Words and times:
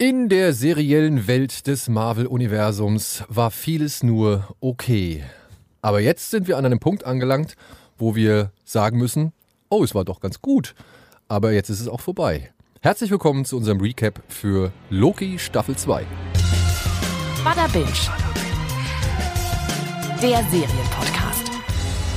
In 0.00 0.28
der 0.28 0.52
seriellen 0.52 1.26
Welt 1.26 1.66
des 1.66 1.88
Marvel-Universums 1.88 3.24
war 3.26 3.50
vieles 3.50 4.04
nur 4.04 4.46
okay. 4.60 5.24
Aber 5.82 5.98
jetzt 5.98 6.30
sind 6.30 6.46
wir 6.46 6.56
an 6.56 6.64
einem 6.64 6.78
Punkt 6.78 7.02
angelangt, 7.02 7.56
wo 7.98 8.14
wir 8.14 8.52
sagen 8.64 8.96
müssen, 8.96 9.32
oh, 9.70 9.82
es 9.82 9.96
war 9.96 10.04
doch 10.04 10.20
ganz 10.20 10.40
gut. 10.40 10.76
Aber 11.26 11.50
jetzt 11.50 11.68
ist 11.68 11.80
es 11.80 11.88
auch 11.88 12.00
vorbei. 12.00 12.52
Herzlich 12.80 13.10
willkommen 13.10 13.44
zu 13.44 13.56
unserem 13.56 13.80
Recap 13.80 14.22
für 14.28 14.70
Loki 14.88 15.36
Staffel 15.36 15.74
2. 15.74 16.06
Bada 17.42 17.66
Binge. 17.66 17.88
Der 20.22 20.44
Serienpodcast. 20.48 21.47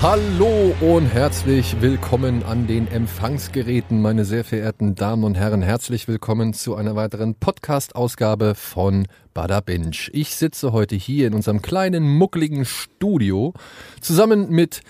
Hallo 0.02 0.76
und 0.82 1.06
herzlich 1.06 1.80
willkommen 1.80 2.42
an 2.42 2.66
den 2.66 2.88
Empfangsgeräten, 2.88 4.02
meine 4.02 4.26
sehr 4.26 4.44
verehrten 4.44 4.96
Damen 4.96 5.24
und 5.24 5.36
Herren. 5.36 5.62
Herzlich 5.62 6.08
willkommen 6.08 6.56
zu 6.56 6.76
einer 6.76 6.96
weiteren 6.96 7.36
Podcast-Ausgabe 7.36 8.56
von 8.56 9.08
Bada 9.36 9.60
Binge. 9.60 10.10
Ich 10.12 10.36
sitze 10.36 10.72
heute 10.72 10.96
hier 10.96 11.28
in 11.28 11.36
unserem 11.36 11.62
kleinen, 11.62 12.10
muckeligen 12.18 12.66
Studio 12.66 13.54
zusammen 14.00 14.50
mit 14.50 14.82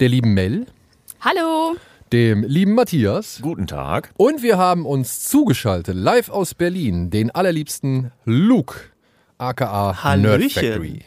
der 0.00 0.08
lieben 0.08 0.34
Mel. 0.34 0.66
Hallo. 1.20 1.76
Dem 2.12 2.42
lieben 2.42 2.74
Matthias. 2.74 3.38
Guten 3.42 3.68
Tag. 3.68 4.10
Und 4.16 4.42
wir 4.42 4.58
haben 4.58 4.84
uns 4.84 5.22
zugeschaltet, 5.22 5.94
live 5.94 6.28
aus 6.28 6.54
Berlin, 6.54 7.10
den 7.10 7.30
allerliebsten 7.30 8.10
Luke, 8.24 8.80
aka 9.38 10.02
Hallöchen. 10.02 10.40
Nerd 10.40 10.52
Factory. 10.52 11.04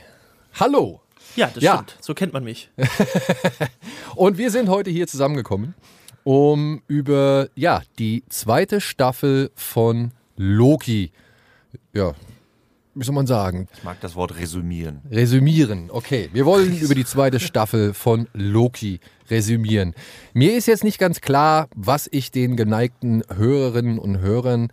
Hallo. 0.57 0.98
Ja, 1.35 1.49
das 1.53 1.63
Ja. 1.63 1.75
stimmt. 1.75 1.97
So 2.01 2.13
kennt 2.13 2.33
man 2.33 2.43
mich. 2.43 2.69
Und 4.15 4.37
wir 4.37 4.51
sind 4.51 4.69
heute 4.69 4.89
hier 4.89 5.07
zusammengekommen, 5.07 5.73
um 6.23 6.81
über 6.87 7.49
ja, 7.55 7.81
die 7.97 8.23
zweite 8.29 8.81
Staffel 8.81 9.51
von 9.55 10.11
Loki, 10.35 11.11
ja, 11.93 12.13
wie 12.95 13.03
soll 13.05 13.15
man 13.15 13.27
sagen, 13.27 13.67
Ich 13.77 13.83
mag 13.83 14.01
das 14.01 14.15
Wort 14.15 14.35
resümieren. 14.37 15.01
resümieren. 15.09 15.89
Okay, 15.91 16.29
wir 16.33 16.45
wollen 16.45 16.77
über 16.79 16.95
die 16.95 17.05
zweite 17.05 17.39
Staffel 17.39 17.93
von 17.93 18.27
Loki 18.33 18.99
resümieren. 19.29 19.93
Mir 20.33 20.57
ist 20.57 20.65
jetzt 20.65 20.83
nicht 20.83 20.97
ganz 20.99 21.21
klar, 21.21 21.69
was 21.75 22.09
ich 22.11 22.31
den 22.31 22.57
geneigten 22.57 23.23
Hörerinnen 23.33 23.99
und 23.99 24.19
Hörern 24.19 24.69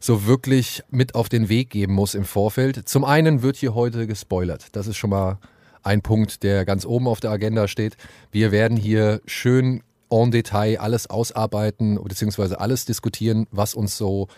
so 0.00 0.26
wirklich 0.26 0.82
mit 0.90 1.14
auf 1.14 1.28
den 1.28 1.48
Weg 1.48 1.70
geben 1.70 1.94
muss 1.94 2.14
im 2.14 2.24
Vorfeld. 2.24 2.88
Zum 2.88 3.04
einen 3.04 3.42
wird 3.42 3.56
hier 3.56 3.74
heute 3.74 4.06
gespoilert. 4.06 4.66
Das 4.72 4.86
ist 4.86 4.96
schon 4.96 5.10
mal 5.10 5.38
ein 5.82 6.02
Punkt, 6.02 6.42
der 6.42 6.64
ganz 6.64 6.84
oben 6.84 7.08
auf 7.08 7.20
der 7.20 7.30
Agenda 7.30 7.68
steht. 7.68 7.96
Wir 8.30 8.52
werden 8.52 8.76
hier 8.76 9.20
schön 9.26 9.82
en 10.10 10.30
Detail 10.30 10.78
alles 10.78 11.08
ausarbeiten 11.08 11.98
beziehungsweise 12.02 12.60
alles 12.60 12.84
diskutieren, 12.84 13.46
was 13.50 13.74
uns 13.74 13.96
so 13.96 14.28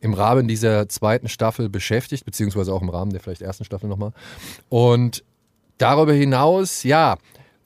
im 0.00 0.14
Rahmen 0.14 0.48
dieser 0.48 0.88
zweiten 0.88 1.28
Staffel 1.28 1.68
beschäftigt, 1.68 2.24
beziehungsweise 2.24 2.72
auch 2.74 2.82
im 2.82 2.90
Rahmen 2.90 3.12
der 3.12 3.20
vielleicht 3.20 3.42
ersten 3.42 3.64
Staffel 3.64 3.88
nochmal. 3.88 4.12
Und 4.68 5.24
darüber 5.78 6.12
hinaus, 6.12 6.82
ja, 6.82 7.16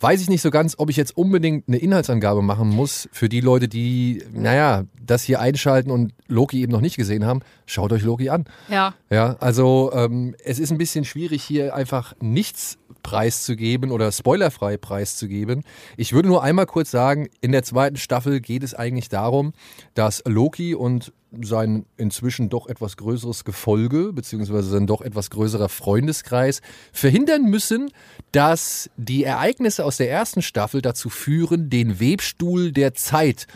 weiß 0.00 0.20
ich 0.20 0.28
nicht 0.28 0.42
so 0.42 0.50
ganz, 0.50 0.74
ob 0.78 0.90
ich 0.90 0.96
jetzt 0.96 1.16
unbedingt 1.16 1.66
eine 1.68 1.78
Inhaltsangabe 1.78 2.42
machen 2.42 2.68
muss 2.68 3.08
für 3.12 3.28
die 3.28 3.40
Leute, 3.40 3.68
die, 3.68 4.22
naja, 4.32 4.84
das 5.04 5.22
hier 5.22 5.40
einschalten 5.40 5.90
und 5.90 6.12
Loki 6.28 6.60
eben 6.60 6.72
noch 6.72 6.80
nicht 6.80 6.96
gesehen 6.96 7.24
haben. 7.24 7.40
Schaut 7.64 7.92
euch 7.92 8.02
Loki 8.02 8.28
an. 8.28 8.44
Ja. 8.68 8.94
Ja, 9.10 9.36
also 9.40 9.90
ähm, 9.94 10.34
es 10.44 10.58
ist 10.58 10.70
ein 10.70 10.78
bisschen 10.78 11.04
schwierig, 11.04 11.42
hier 11.42 11.74
einfach 11.74 12.14
nichts 12.20 12.78
preiszugeben 13.06 13.92
oder 13.92 14.10
spoilerfrei 14.10 14.76
preiszugeben. 14.78 15.62
Ich 15.96 16.12
würde 16.12 16.26
nur 16.26 16.42
einmal 16.42 16.66
kurz 16.66 16.90
sagen, 16.90 17.28
in 17.40 17.52
der 17.52 17.62
zweiten 17.62 17.94
Staffel 17.94 18.40
geht 18.40 18.64
es 18.64 18.74
eigentlich 18.74 19.08
darum, 19.08 19.52
dass 19.94 20.24
Loki 20.26 20.74
und 20.74 21.12
sein 21.40 21.86
inzwischen 21.96 22.48
doch 22.48 22.66
etwas 22.66 22.96
größeres 22.96 23.44
Gefolge, 23.44 24.12
beziehungsweise 24.12 24.70
sein 24.70 24.88
doch 24.88 25.02
etwas 25.02 25.30
größerer 25.30 25.68
Freundeskreis, 25.68 26.62
verhindern 26.92 27.44
müssen, 27.44 27.92
dass 28.32 28.90
die 28.96 29.22
Ereignisse 29.22 29.84
aus 29.84 29.98
der 29.98 30.10
ersten 30.10 30.42
Staffel 30.42 30.82
dazu 30.82 31.08
führen, 31.08 31.70
den 31.70 32.00
Webstuhl 32.00 32.72
der 32.72 32.94
Zeit 32.94 33.46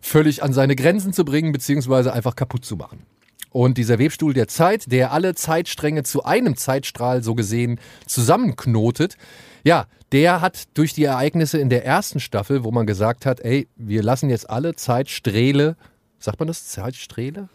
völlig 0.00 0.42
an 0.42 0.52
seine 0.52 0.74
Grenzen 0.74 1.12
zu 1.12 1.24
bringen, 1.24 1.52
beziehungsweise 1.52 2.12
einfach 2.12 2.34
kaputt 2.34 2.64
zu 2.64 2.74
machen. 2.74 3.06
Und 3.50 3.78
dieser 3.78 3.98
Webstuhl 3.98 4.34
der 4.34 4.48
Zeit, 4.48 4.90
der 4.92 5.12
alle 5.12 5.34
Zeitstränge 5.34 6.02
zu 6.02 6.24
einem 6.24 6.56
Zeitstrahl 6.56 7.22
so 7.22 7.34
gesehen 7.34 7.80
zusammenknotet, 8.06 9.16
ja, 9.64 9.86
der 10.12 10.40
hat 10.40 10.64
durch 10.74 10.92
die 10.92 11.04
Ereignisse 11.04 11.58
in 11.58 11.68
der 11.68 11.84
ersten 11.84 12.20
Staffel, 12.20 12.64
wo 12.64 12.70
man 12.70 12.86
gesagt 12.86 13.26
hat, 13.26 13.40
ey, 13.40 13.68
wir 13.76 14.02
lassen 14.02 14.30
jetzt 14.30 14.48
alle 14.48 14.76
Zeitsträhle, 14.76 15.76
sagt 16.18 16.38
man 16.38 16.46
das, 16.46 16.68
Zeitsträhle? 16.68 17.48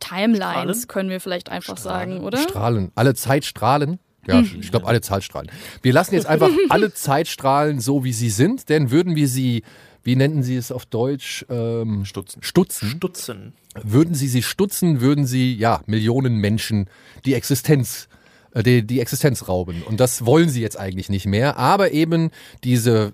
Timelines 0.00 0.38
Strahlen? 0.82 0.88
können 0.88 1.10
wir 1.10 1.20
vielleicht 1.20 1.50
einfach 1.50 1.76
sagen, 1.76 2.20
oder? 2.20 2.38
Strahlen, 2.38 2.92
alle 2.94 3.14
Zeitstrahlen. 3.14 3.98
Ja, 4.26 4.40
ich 4.40 4.70
glaube, 4.70 4.86
alle 4.88 5.00
Zeitstrahlen. 5.00 5.50
Wir 5.82 5.92
lassen 5.92 6.14
jetzt 6.14 6.26
einfach 6.26 6.50
alle 6.68 6.92
Zeitstrahlen 6.92 7.80
so, 7.80 8.02
wie 8.02 8.12
sie 8.12 8.30
sind, 8.30 8.68
denn 8.68 8.90
würden 8.90 9.14
wir 9.14 9.28
sie, 9.28 9.62
wie 10.06 10.16
nennen 10.16 10.42
sie 10.44 10.56
es 10.56 10.70
auf 10.70 10.86
Deutsch? 10.86 11.44
Ähm, 11.50 12.04
Stutzen. 12.04 12.42
Stutzen. 12.42 12.88
Stutzen. 12.88 13.52
Würden 13.82 14.14
sie 14.14 14.28
sie 14.28 14.42
stutzen, 14.42 15.00
würden 15.00 15.26
sie 15.26 15.54
ja 15.54 15.82
Millionen 15.86 16.36
Menschen 16.36 16.88
die 17.24 17.34
Existenz 17.34 18.08
äh, 18.54 18.62
die, 18.62 18.86
die 18.86 19.00
Existenz 19.00 19.48
rauben 19.48 19.82
und 19.82 19.98
das 19.98 20.24
wollen 20.24 20.48
sie 20.48 20.62
jetzt 20.62 20.78
eigentlich 20.78 21.08
nicht 21.10 21.26
mehr, 21.26 21.56
aber 21.56 21.90
eben 21.90 22.30
diese 22.62 23.12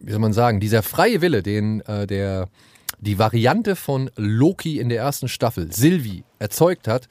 wie 0.00 0.12
soll 0.12 0.20
man 0.20 0.32
sagen, 0.32 0.60
dieser 0.60 0.82
freie 0.82 1.20
Wille, 1.20 1.42
den 1.42 1.82
äh, 1.82 2.06
der 2.06 2.48
die 3.00 3.18
Variante 3.18 3.76
von 3.76 4.10
Loki 4.16 4.78
in 4.78 4.88
der 4.88 4.98
ersten 4.98 5.28
Staffel, 5.28 5.72
Sylvie, 5.72 6.24
erzeugt 6.38 6.86
hat, 6.86 7.08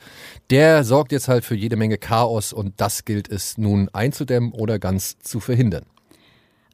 der 0.50 0.84
sorgt 0.84 1.12
jetzt 1.12 1.28
halt 1.28 1.46
für 1.46 1.56
jede 1.56 1.78
Menge 1.78 1.98
Chaos 1.98 2.54
und 2.54 2.74
das 2.78 3.06
gilt 3.06 3.28
es 3.28 3.58
nun 3.58 3.90
einzudämmen 3.90 4.52
oder 4.52 4.78
ganz 4.78 5.18
zu 5.20 5.40
verhindern. 5.40 5.86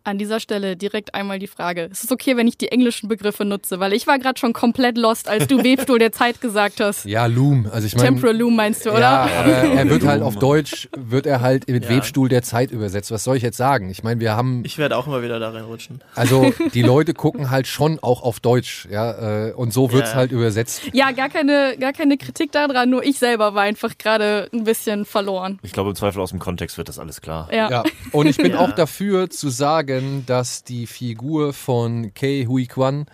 An 0.05 0.17
dieser 0.19 0.39
Stelle 0.39 0.77
direkt 0.77 1.13
einmal 1.16 1.39
die 1.39 1.47
Frage: 1.47 1.81
Ist 1.91 2.03
es 2.03 2.11
okay, 2.11 2.38
wenn 2.38 2.47
ich 2.47 2.57
die 2.57 2.67
englischen 2.71 3.09
Begriffe 3.09 3.43
nutze? 3.43 3.79
Weil 3.79 3.91
ich 3.91 4.05
war 4.07 4.19
gerade 4.19 4.39
schon 4.39 4.53
komplett 4.53 4.97
lost, 4.97 5.27
als 5.27 5.47
du 5.47 5.63
Webstuhl 5.63 5.97
der 5.99 6.11
Zeit 6.11 6.41
gesagt 6.41 6.79
hast. 6.79 7.05
Ja, 7.05 7.25
Loom, 7.25 7.67
also 7.71 7.88
ich 7.88 7.95
meine 7.95 8.09
Temporal 8.09 8.38
Loom 8.38 8.55
meinst 8.55 8.85
du, 8.85 8.91
oder? 8.91 8.99
Ja, 8.99 9.29
aber 9.39 9.51
er 9.51 9.89
wird 9.89 10.03
halt 10.05 10.21
auf 10.21 10.35
Deutsch, 10.38 10.88
wird 10.95 11.25
er 11.25 11.41
halt 11.41 11.67
mit 11.67 11.85
Ja. 11.85 11.89
Webstuhl 11.89 12.29
der 12.29 12.43
Zeit 12.43 12.69
übersetzt. 12.71 13.09
Was 13.11 13.23
soll 13.23 13.35
ich 13.38 13.43
jetzt 13.43 13.57
sagen? 13.57 13.89
Ich 13.89 14.03
meine, 14.03 14.19
wir 14.21 14.35
haben, 14.35 14.61
Ich 14.63 14.77
werde 14.77 14.95
auch 14.95 15.07
immer 15.07 15.23
wieder 15.23 15.39
da 15.39 15.49
reinrutschen. 15.49 16.01
also 16.13 16.53
die 16.75 16.81
Leute 16.83 17.13
gucken 17.16 17.49
halt 17.49 17.66
schon 17.66 17.97
auch 18.01 18.22
auf 18.22 18.39
Deutsch, 18.39 18.87
ja, 18.91 19.47
äh, 19.47 19.53
und 19.53 19.73
so 19.73 19.91
wird's 19.91 20.11
Ja. 20.11 20.16
halt 20.17 20.31
übersetzt. 20.31 20.81
Ja, 20.93 21.11
gar 21.11 21.29
keine, 21.29 21.75
gar 21.79 21.93
keine 21.93 22.17
Kritik 22.17 22.51
daran, 22.51 22.89
nur 22.91 23.03
ich 23.03 23.17
selber 23.17 23.55
war 23.55 23.63
einfach 23.63 23.97
gerade 23.97 24.49
ein 24.53 24.66
bisschen 24.66 25.05
verloren. 25.05 25.57
Ich 25.63 25.72
glaube, 25.73 25.89
im 25.89 25.95
Zweifel 25.95 26.22
aus 26.22 26.29
dem 26.29 26.39
Kontext 26.39 26.77
wird 26.77 26.89
das 26.89 26.99
alles 26.99 27.22
klar. 27.22 27.49
Ja. 27.51 27.69
Ja, 27.72 27.83
und 28.11 28.27
ich 28.27 28.37
bin 28.37 28.51
Ja. 28.51 28.59
auch 28.59 28.72
dafür 28.72 29.29
zu 29.31 29.49
sagen, 29.49 29.94
dass 30.25 30.63
die 30.63 30.88
Figur 30.88 31.53
von 31.53 32.13
Kei 32.13 32.45
Hui 32.47 32.66
Kwan 32.66 33.06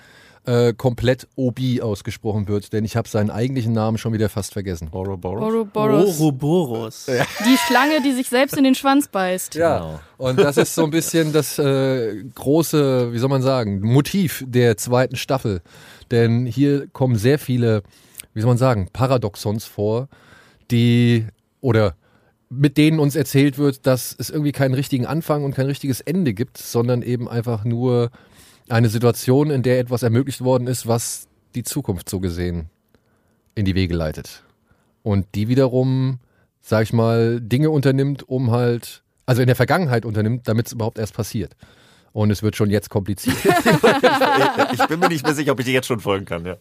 äh, 0.45 0.73
komplett 0.73 1.27
Obi 1.35 1.81
ausgesprochen 1.81 2.47
wird, 2.47 2.73
denn 2.73 2.83
ich 2.83 2.95
habe 2.95 3.07
seinen 3.07 3.29
eigentlichen 3.29 3.73
Namen 3.73 3.97
schon 3.99 4.11
wieder 4.13 4.27
fast 4.27 4.53
vergessen. 4.53 4.89
Ouroboros? 4.91 5.43
Ouroboros. 5.43 6.19
Ouroboros. 6.19 7.05
Die 7.45 7.57
Schlange, 7.67 8.01
die 8.01 8.11
sich 8.11 8.27
selbst 8.27 8.57
in 8.57 8.63
den 8.63 8.73
Schwanz 8.73 9.07
beißt. 9.07 9.53
Ja, 9.55 9.77
Genau. 9.79 9.99
und 10.17 10.39
das 10.39 10.57
ist 10.57 10.73
so 10.73 10.83
ein 10.83 10.89
bisschen 10.91 11.31
das 11.31 11.59
äh, 11.59 12.23
große, 12.35 13.13
wie 13.13 13.19
soll 13.19 13.29
man 13.29 13.43
sagen, 13.43 13.81
Motiv 13.81 14.43
der 14.47 14.77
zweiten 14.77 15.15
Staffel. 15.15 15.61
Denn 16.09 16.45
hier 16.47 16.87
kommen 16.87 17.15
sehr 17.17 17.37
viele, 17.37 17.83
wie 18.33 18.41
soll 18.41 18.47
man 18.49 18.57
sagen, 18.57 18.89
Paradoxons 18.91 19.65
vor, 19.65 20.07
die 20.71 21.27
oder 21.61 21.93
mit 22.53 22.75
denen 22.77 22.99
uns 22.99 23.15
erzählt 23.15 23.57
wird, 23.57 23.87
dass 23.87 24.13
es 24.19 24.29
irgendwie 24.29 24.51
keinen 24.51 24.73
richtigen 24.73 25.05
Anfang 25.05 25.45
und 25.45 25.55
kein 25.55 25.67
richtiges 25.67 26.01
Ende 26.01 26.33
gibt, 26.33 26.57
sondern 26.57 27.01
eben 27.01 27.29
einfach 27.29 27.63
nur 27.63 28.11
eine 28.67 28.89
Situation, 28.89 29.49
in 29.49 29.63
der 29.63 29.79
etwas 29.79 30.03
ermöglicht 30.03 30.41
worden 30.41 30.67
ist, 30.67 30.85
was 30.85 31.27
die 31.55 31.63
Zukunft 31.63 32.09
so 32.09 32.19
gesehen 32.19 32.69
in 33.55 33.63
die 33.63 33.73
Wege 33.73 33.95
leitet. 33.95 34.43
Und 35.01 35.27
die 35.33 35.47
wiederum, 35.47 36.19
sag 36.61 36.83
ich 36.83 36.93
mal, 36.93 37.39
Dinge 37.39 37.69
unternimmt, 37.69 38.27
um 38.27 38.51
halt, 38.51 39.01
also 39.25 39.41
in 39.41 39.47
der 39.47 39.55
Vergangenheit 39.55 40.05
unternimmt, 40.05 40.47
damit 40.49 40.67
es 40.67 40.73
überhaupt 40.73 40.99
erst 40.99 41.13
passiert. 41.13 41.55
Und 42.11 42.31
es 42.31 42.43
wird 42.43 42.57
schon 42.57 42.69
jetzt 42.69 42.89
kompliziert. 42.89 43.37
ich 44.73 44.87
bin 44.87 44.99
mir 44.99 45.07
nicht 45.07 45.23
mehr 45.23 45.35
sicher, 45.35 45.53
ob 45.53 45.59
ich 45.61 45.65
dir 45.65 45.73
jetzt 45.73 45.87
schon 45.87 46.01
folgen 46.01 46.25
kann. 46.25 46.45
Ja. 46.45 46.57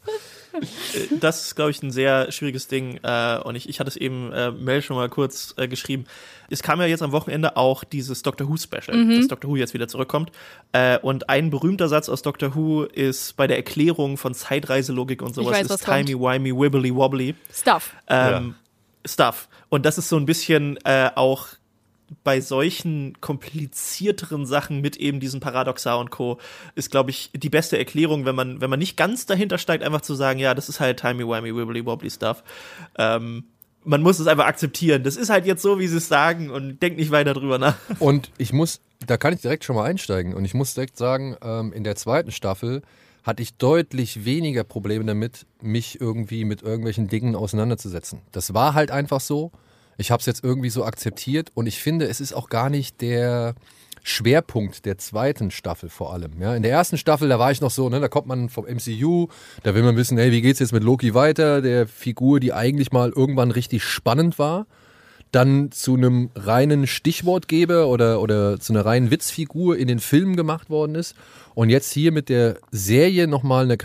Das 1.21 1.45
ist, 1.47 1.57
glaube 1.57 1.71
ich, 1.71 1.83
ein 1.83 1.91
sehr 1.91 2.31
schwieriges 2.33 2.69
Ding. 2.69 2.99
Äh, 3.03 3.39
und 3.39 3.55
ich, 3.55 3.69
ich 3.69 3.81
hatte 3.81 3.89
es 3.89 3.97
eben 3.97 4.33
äh, 4.33 4.51
Mel 4.51 4.83
schon 4.83 4.97
mal 4.97 5.09
kurz 5.09 5.55
äh, 5.57 5.69
geschrieben. 5.69 6.05
Es 6.49 6.63
kam 6.63 6.81
ja 6.81 6.87
jetzt 6.87 7.03
am 7.03 7.13
Wochenende 7.13 7.57
auch 7.57 7.85
dieses 7.85 8.23
Doctor 8.23 8.49
Who 8.49 8.57
Special, 8.57 9.17
dass 9.17 9.29
Doctor 9.29 9.51
Who 9.51 9.57
jetzt 9.57 9.75
wieder 9.75 9.89
zurückkommt. 9.89 10.33
Äh, 10.73 10.99
und 10.99 11.29
ein 11.29 11.51
berühmter 11.51 11.89
Satz 11.89 12.09
aus 12.09 12.23
Doctor 12.23 12.55
Who 12.55 12.85
ist 12.85 13.37
bei 13.37 13.47
der 13.47 13.57
Erklärung 13.57 14.17
von 14.17 14.35
Zeitreiselogik 14.35 15.23
und 15.23 15.35
sowas 15.35 15.53
weiß, 15.53 15.63
ist 15.63 15.71
was 15.71 15.85
kommt. 15.85 16.07
timey 16.09 16.21
wimey 16.21 16.53
wibbly 16.55 16.95
wobbly. 16.95 17.35
Stuff. 17.53 17.95
ähm, 18.09 18.55
Stuff. 19.05 19.49
Und 19.69 19.87
das 19.87 19.99
ist 19.99 20.09
so 20.09 20.17
ein 20.17 20.27
bisschen 20.27 20.77
äh, 20.85 21.11
auch 21.15 21.47
bei 22.25 22.41
solchen 22.41 23.21
komplizierteren 23.21 24.47
Sachen 24.47 24.81
mit 24.81 24.97
eben 24.97 25.21
diesem 25.21 25.41
Paradoxa 25.41 25.95
und 25.95 26.11
Co. 26.11 26.39
ist, 26.75 26.91
glaube 26.91 27.11
ich, 27.11 27.31
die 27.35 27.51
beste 27.51 27.79
Erklärung, 27.79 28.25
wenn 28.25 28.35
man, 28.35 28.61
wenn 28.61 28.71
man 28.71 28.79
nicht 28.79 28.97
ganz 28.97 29.27
dahinter 29.27 29.59
steigt, 29.59 29.85
einfach 29.85 30.01
zu 30.01 30.15
sagen, 30.15 30.39
ja, 30.39 30.55
das 30.55 30.69
ist 30.69 30.81
halt 30.81 31.01
timey-wimey, 31.01 31.55
wibbly-wobbly 31.55 32.11
Stuff. 32.11 32.43
Ähm, 32.99 33.45
man 33.85 34.03
muss 34.03 34.19
es 34.19 34.27
einfach 34.27 34.47
akzeptieren. 34.47 35.03
Das 35.05 35.17
ist 35.17 35.31
halt 35.31 35.47
jetzt 35.47 35.63
so, 35.63 35.79
wie 35.79 35.87
sie 35.87 35.97
es 35.97 36.09
sagen 36.09 36.51
und 36.51 36.83
denkt 36.83 36.99
nicht 36.99 37.11
weiter 37.11 37.33
drüber 37.33 37.59
nach. 37.59 37.77
Und 37.99 38.31
ich 38.37 38.53
muss, 38.53 38.81
da 39.07 39.17
kann 39.17 39.33
ich 39.33 39.41
direkt 39.41 39.65
schon 39.65 39.77
mal 39.77 39.85
einsteigen. 39.85 40.35
Und 40.35 40.45
ich 40.45 40.53
muss 40.53 40.75
direkt 40.75 40.99
sagen, 40.99 41.37
ähm, 41.43 41.73
in 41.73 41.85
der 41.85 41.97
zweiten 41.97 42.31
Staffel 42.31 42.83
hatte 43.23 43.43
ich 43.43 43.55
deutlich 43.55 44.25
weniger 44.25 44.65
Probleme 44.65 45.05
damit, 45.05 45.47
mich 45.63 46.01
irgendwie 46.01 46.45
mit 46.45 46.63
irgendwelchen 46.63 47.09
Dingen 47.09 47.35
auseinanderzusetzen. 47.37 48.21
Das 48.33 48.55
war 48.55 48.75
halt 48.75 48.91
einfach 48.91 49.21
so. 49.21 49.51
Ich 50.01 50.11
habe 50.11 50.21
es 50.21 50.27
jetzt 50.27 50.43
irgendwie 50.43 50.71
so 50.71 50.85
akzeptiert 50.85 51.51
und 51.55 51.67
ich 51.67 51.79
finde, 51.79 52.07
es 52.07 52.21
ist 52.21 52.33
auch 52.33 52.49
gar 52.49 52.71
nicht 52.71 53.03
der 53.03 53.55
Schwerpunkt 54.03 54.87
der 54.87 54.97
zweiten 54.97 55.51
Staffel 55.51 55.91
vor 55.91 56.15
allem. 56.15 56.41
Ja, 56.41 56.55
in 56.55 56.63
der 56.63 56.73
ersten 56.73 56.97
Staffel, 56.97 57.29
da 57.29 57.39
war 57.39 57.51
ich 57.51 57.61
noch 57.61 57.71
so, 57.71 57.91
ne, 57.91 58.01
da 58.01 58.09
kommt 58.09 58.27
man 58.27 58.49
vom 58.49 58.65
MCU, 58.65 59.29
da 59.63 59.75
will 59.75 59.83
man 59.83 59.97
wissen, 59.97 60.17
hey, 60.17 60.33
wie 60.33 60.41
geht's 60.41 60.59
jetzt 60.59 60.73
mit 60.73 60.83
Loki 60.83 61.13
weiter, 61.13 61.61
der 61.61 61.87
Figur, 61.87 62.41
die 62.41 62.55
eigentlich 62.55 62.93
mal 62.93 63.13
irgendwann 63.15 63.51
richtig 63.51 63.85
spannend 63.85 64.39
war, 64.39 64.67
dann 65.33 65.71
zu 65.71 65.95
einem 65.97 66.31
reinen 66.35 66.87
Stichwortgeber 66.87 67.89
oder, 67.89 68.23
oder 68.23 68.59
zu 68.59 68.73
einer 68.73 68.87
reinen 68.87 69.11
Witzfigur 69.11 69.77
in 69.77 69.87
den 69.87 70.01
Filmen 70.01 70.35
gemacht 70.35 70.71
worden 70.71 70.95
ist 70.95 71.15
und 71.55 71.69
jetzt 71.69 71.93
hier 71.93 72.11
mit 72.11 72.31
der 72.31 72.57
Serie 72.73 73.29
nochmal 73.29 73.65
eine 73.65 73.77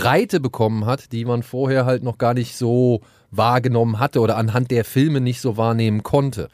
Charakterbreite 0.00 0.40
bekommen 0.40 0.86
hat, 0.86 1.12
die 1.12 1.24
man 1.24 1.42
vorher 1.42 1.84
halt 1.84 2.02
noch 2.02 2.18
gar 2.18 2.34
nicht 2.34 2.56
so 2.56 3.02
wahrgenommen 3.30 3.98
hatte 3.98 4.20
oder 4.20 4.36
anhand 4.36 4.70
der 4.70 4.84
Filme 4.84 5.20
nicht 5.20 5.40
so 5.40 5.56
wahrnehmen 5.56 6.02
konnte. 6.02 6.48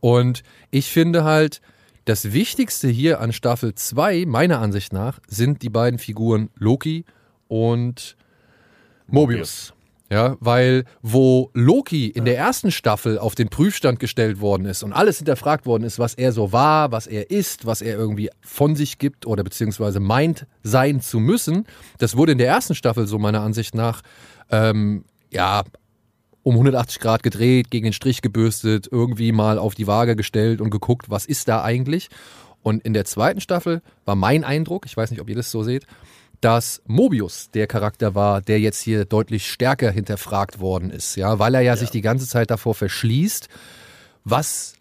Und 0.00 0.42
ich 0.70 0.90
finde 0.90 1.24
halt, 1.24 1.60
das 2.04 2.32
Wichtigste 2.32 2.88
hier 2.88 3.20
an 3.20 3.32
Staffel 3.32 3.74
2, 3.74 4.24
meiner 4.26 4.60
Ansicht 4.60 4.92
nach, 4.92 5.20
sind 5.28 5.62
die 5.62 5.70
beiden 5.70 5.98
Figuren 5.98 6.50
Loki 6.56 7.04
und 7.48 8.16
Mobius. 9.06 9.72
Ja, 10.12 10.36
weil 10.40 10.86
wo 11.02 11.50
Loki 11.54 12.08
in 12.08 12.24
der 12.24 12.36
ersten 12.36 12.72
Staffel 12.72 13.16
auf 13.16 13.36
den 13.36 13.48
Prüfstand 13.48 14.00
gestellt 14.00 14.40
worden 14.40 14.64
ist 14.64 14.82
und 14.82 14.92
alles 14.92 15.18
hinterfragt 15.18 15.66
worden 15.66 15.84
ist, 15.84 16.00
was 16.00 16.14
er 16.14 16.32
so 16.32 16.52
war, 16.52 16.90
was 16.90 17.06
er 17.06 17.30
ist, 17.30 17.64
was 17.64 17.80
er 17.80 17.96
irgendwie 17.96 18.28
von 18.40 18.74
sich 18.74 18.98
gibt 18.98 19.24
oder 19.24 19.44
beziehungsweise 19.44 20.00
meint 20.00 20.46
sein 20.64 21.00
zu 21.00 21.20
müssen, 21.20 21.64
das 21.98 22.16
wurde 22.16 22.32
in 22.32 22.38
der 22.38 22.48
ersten 22.48 22.74
Staffel 22.74 23.06
so 23.06 23.20
meiner 23.20 23.42
Ansicht 23.42 23.76
nach 23.76 24.02
ähm, 24.50 25.04
ja 25.30 25.62
um 26.42 26.54
180 26.54 27.00
Grad 27.00 27.22
gedreht, 27.22 27.70
gegen 27.70 27.84
den 27.84 27.92
Strich 27.92 28.22
gebürstet, 28.22 28.88
irgendwie 28.90 29.30
mal 29.30 29.58
auf 29.58 29.76
die 29.76 29.86
Waage 29.86 30.16
gestellt 30.16 30.60
und 30.60 30.70
geguckt, 30.70 31.10
was 31.10 31.26
ist 31.26 31.48
da 31.48 31.62
eigentlich. 31.62 32.08
Und 32.62 32.82
in 32.82 32.94
der 32.94 33.04
zweiten 33.04 33.40
Staffel 33.40 33.82
war 34.04 34.16
mein 34.16 34.42
Eindruck, 34.42 34.86
ich 34.86 34.96
weiß 34.96 35.10
nicht, 35.10 35.20
ob 35.20 35.28
ihr 35.28 35.36
das 35.36 35.50
so 35.50 35.62
seht, 35.62 35.86
dass 36.40 36.82
Mobius 36.86 37.50
der 37.50 37.66
Charakter 37.66 38.14
war, 38.14 38.40
der 38.40 38.60
jetzt 38.60 38.80
hier 38.80 39.04
deutlich 39.04 39.50
stärker 39.50 39.90
hinterfragt 39.90 40.60
worden 40.60 40.90
ist, 40.90 41.16
ja, 41.16 41.38
weil 41.38 41.54
er 41.54 41.60
ja, 41.60 41.72
ja. 41.72 41.76
sich 41.76 41.90
die 41.90 42.00
ganze 42.00 42.26
Zeit 42.26 42.50
davor 42.50 42.74
verschließt, 42.74 43.48
was 44.24 44.74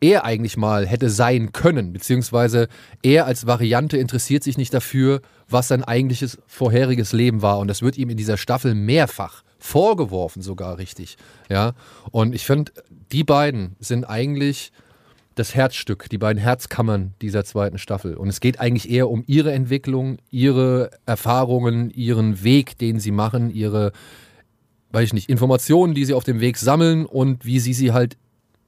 er 0.00 0.24
eigentlich 0.24 0.56
mal 0.56 0.84
hätte 0.86 1.08
sein 1.10 1.52
können, 1.52 1.92
beziehungsweise 1.92 2.68
er 3.02 3.26
als 3.26 3.46
Variante 3.46 3.96
interessiert 3.96 4.42
sich 4.42 4.58
nicht 4.58 4.74
dafür, 4.74 5.22
was 5.48 5.68
sein 5.68 5.84
eigentliches 5.84 6.38
vorheriges 6.46 7.12
Leben 7.12 7.40
war. 7.40 7.60
Und 7.60 7.68
das 7.68 7.82
wird 7.82 7.96
ihm 7.96 8.10
in 8.10 8.16
dieser 8.16 8.36
Staffel 8.36 8.74
mehrfach 8.74 9.44
vorgeworfen, 9.60 10.42
sogar 10.42 10.78
richtig. 10.78 11.16
Ja, 11.48 11.74
und 12.10 12.34
ich 12.34 12.44
finde, 12.44 12.72
die 13.12 13.22
beiden 13.22 13.76
sind 13.78 14.04
eigentlich 14.04 14.72
das 15.34 15.54
Herzstück, 15.54 16.08
die 16.10 16.18
beiden 16.18 16.40
Herzkammern 16.40 17.14
dieser 17.20 17.44
zweiten 17.44 17.78
Staffel. 17.78 18.16
Und 18.16 18.28
es 18.28 18.40
geht 18.40 18.60
eigentlich 18.60 18.90
eher 18.90 19.08
um 19.08 19.24
ihre 19.26 19.52
Entwicklung, 19.52 20.18
ihre 20.30 20.90
Erfahrungen, 21.06 21.90
ihren 21.90 22.42
Weg, 22.42 22.78
den 22.78 23.00
sie 23.00 23.10
machen, 23.10 23.50
ihre, 23.50 23.92
weiß 24.90 25.04
ich 25.04 25.12
nicht, 25.12 25.28
Informationen, 25.28 25.94
die 25.94 26.04
sie 26.04 26.14
auf 26.14 26.24
dem 26.24 26.40
Weg 26.40 26.58
sammeln 26.58 27.06
und 27.06 27.44
wie 27.44 27.58
sie 27.58 27.74
sie 27.74 27.92
halt 27.92 28.16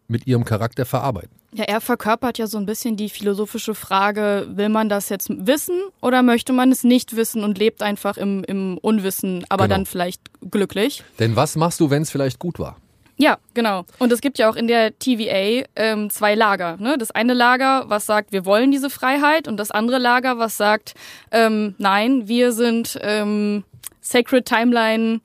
mit 0.09 0.27
ihrem 0.27 0.45
Charakter 0.45 0.85
verarbeiten. 0.85 1.31
Ja, 1.53 1.65
er 1.65 1.81
verkörpert 1.81 2.37
ja 2.39 2.47
so 2.49 2.59
ein 2.59 2.67
bisschen 2.67 2.97
die 2.97 3.09
philosophische 3.09 3.75
Frage, 3.75 4.49
will 4.51 4.69
man 4.69 4.89
das 4.89 5.09
jetzt 5.09 5.29
wissen 5.31 5.81
oder 6.03 6.23
möchte 6.23 6.53
man 6.53 6.73
es 6.73 6.83
nicht 6.83 7.15
wissen 7.15 7.45
und 7.45 7.59
lebt 7.59 7.81
einfach 7.81 8.17
im, 8.17 8.43
im 8.45 8.77
Unwissen, 8.79 9.45
aber 9.49 9.65
genau. 9.65 9.77
dann 9.77 9.87
vielleicht 9.87 10.21
glücklich? 10.51 11.05
Denn 11.21 11.37
was 11.37 11.55
machst 11.55 11.79
du, 11.79 11.91
wenn 11.91 12.03
es 12.03 12.11
vielleicht 12.11 12.41
gut 12.41 12.59
war? 12.59 12.77
Ja, 13.17 13.39
genau. 13.55 13.85
Und 13.99 14.13
es 14.13 14.21
gibt 14.21 14.39
ja 14.39 14.51
auch 14.51 14.57
in 14.57 14.67
der 14.67 14.99
TVA 14.99 15.67
ähm, 15.77 16.11
zwei 16.11 16.35
Lager. 16.35 16.77
Ne? 16.79 16.97
Das 16.99 17.13
eine 17.13 17.33
Lager, 17.33 17.85
was 17.89 18.07
sagt, 18.07 18.33
wir 18.33 18.45
wollen 18.45 18.73
diese 18.73 18.91
Freiheit, 18.91 19.47
und 19.47 19.57
das 19.57 19.71
andere 19.71 19.99
Lager, 19.99 20.39
was 20.39 20.57
sagt, 20.57 20.95
ähm, 21.31 21.75
nein, 21.79 22.27
wir 22.27 22.53
sind 22.53 22.99
ähm, 23.03 23.65
Sacred 24.01 24.47
Timeline 24.47 25.21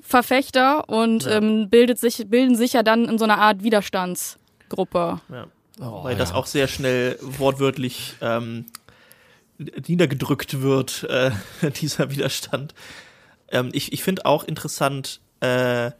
Verfechter 0.00 0.88
und 0.88 1.24
ja. 1.24 1.38
ähm, 1.38 1.68
bildet 1.68 1.98
sich, 1.98 2.24
bilden 2.28 2.56
sich 2.56 2.74
ja 2.74 2.82
dann 2.82 3.06
in 3.06 3.18
so 3.18 3.24
einer 3.24 3.38
Art 3.38 3.62
Widerstandsgruppe. 3.62 5.20
Ja. 5.30 5.46
Oh, 5.80 6.04
Weil 6.04 6.12
ja. 6.12 6.18
das 6.18 6.32
auch 6.32 6.46
sehr 6.46 6.68
schnell 6.68 7.18
wortwörtlich 7.20 8.14
ähm, 8.20 8.66
niedergedrückt 9.58 10.60
wird, 10.60 11.04
äh, 11.04 11.30
dieser 11.80 12.10
Widerstand. 12.10 12.74
Ähm, 13.48 13.70
ich 13.72 13.92
ich 13.92 14.02
finde 14.02 14.26
auch 14.26 14.44
interessant, 14.44 15.20
äh, 15.40 15.92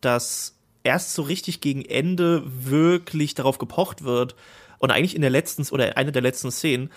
dass 0.00 0.56
erst 0.82 1.14
so 1.14 1.22
richtig 1.22 1.60
gegen 1.60 1.84
Ende 1.84 2.42
wirklich 2.46 3.34
darauf 3.34 3.58
gepocht 3.58 4.04
wird 4.04 4.34
und 4.78 4.90
eigentlich 4.90 5.14
in 5.14 5.22
der 5.22 5.30
letzten 5.30 5.66
oder 5.72 5.96
eine 5.96 6.12
der 6.12 6.22
letzten 6.22 6.50
Szenen, 6.50 6.90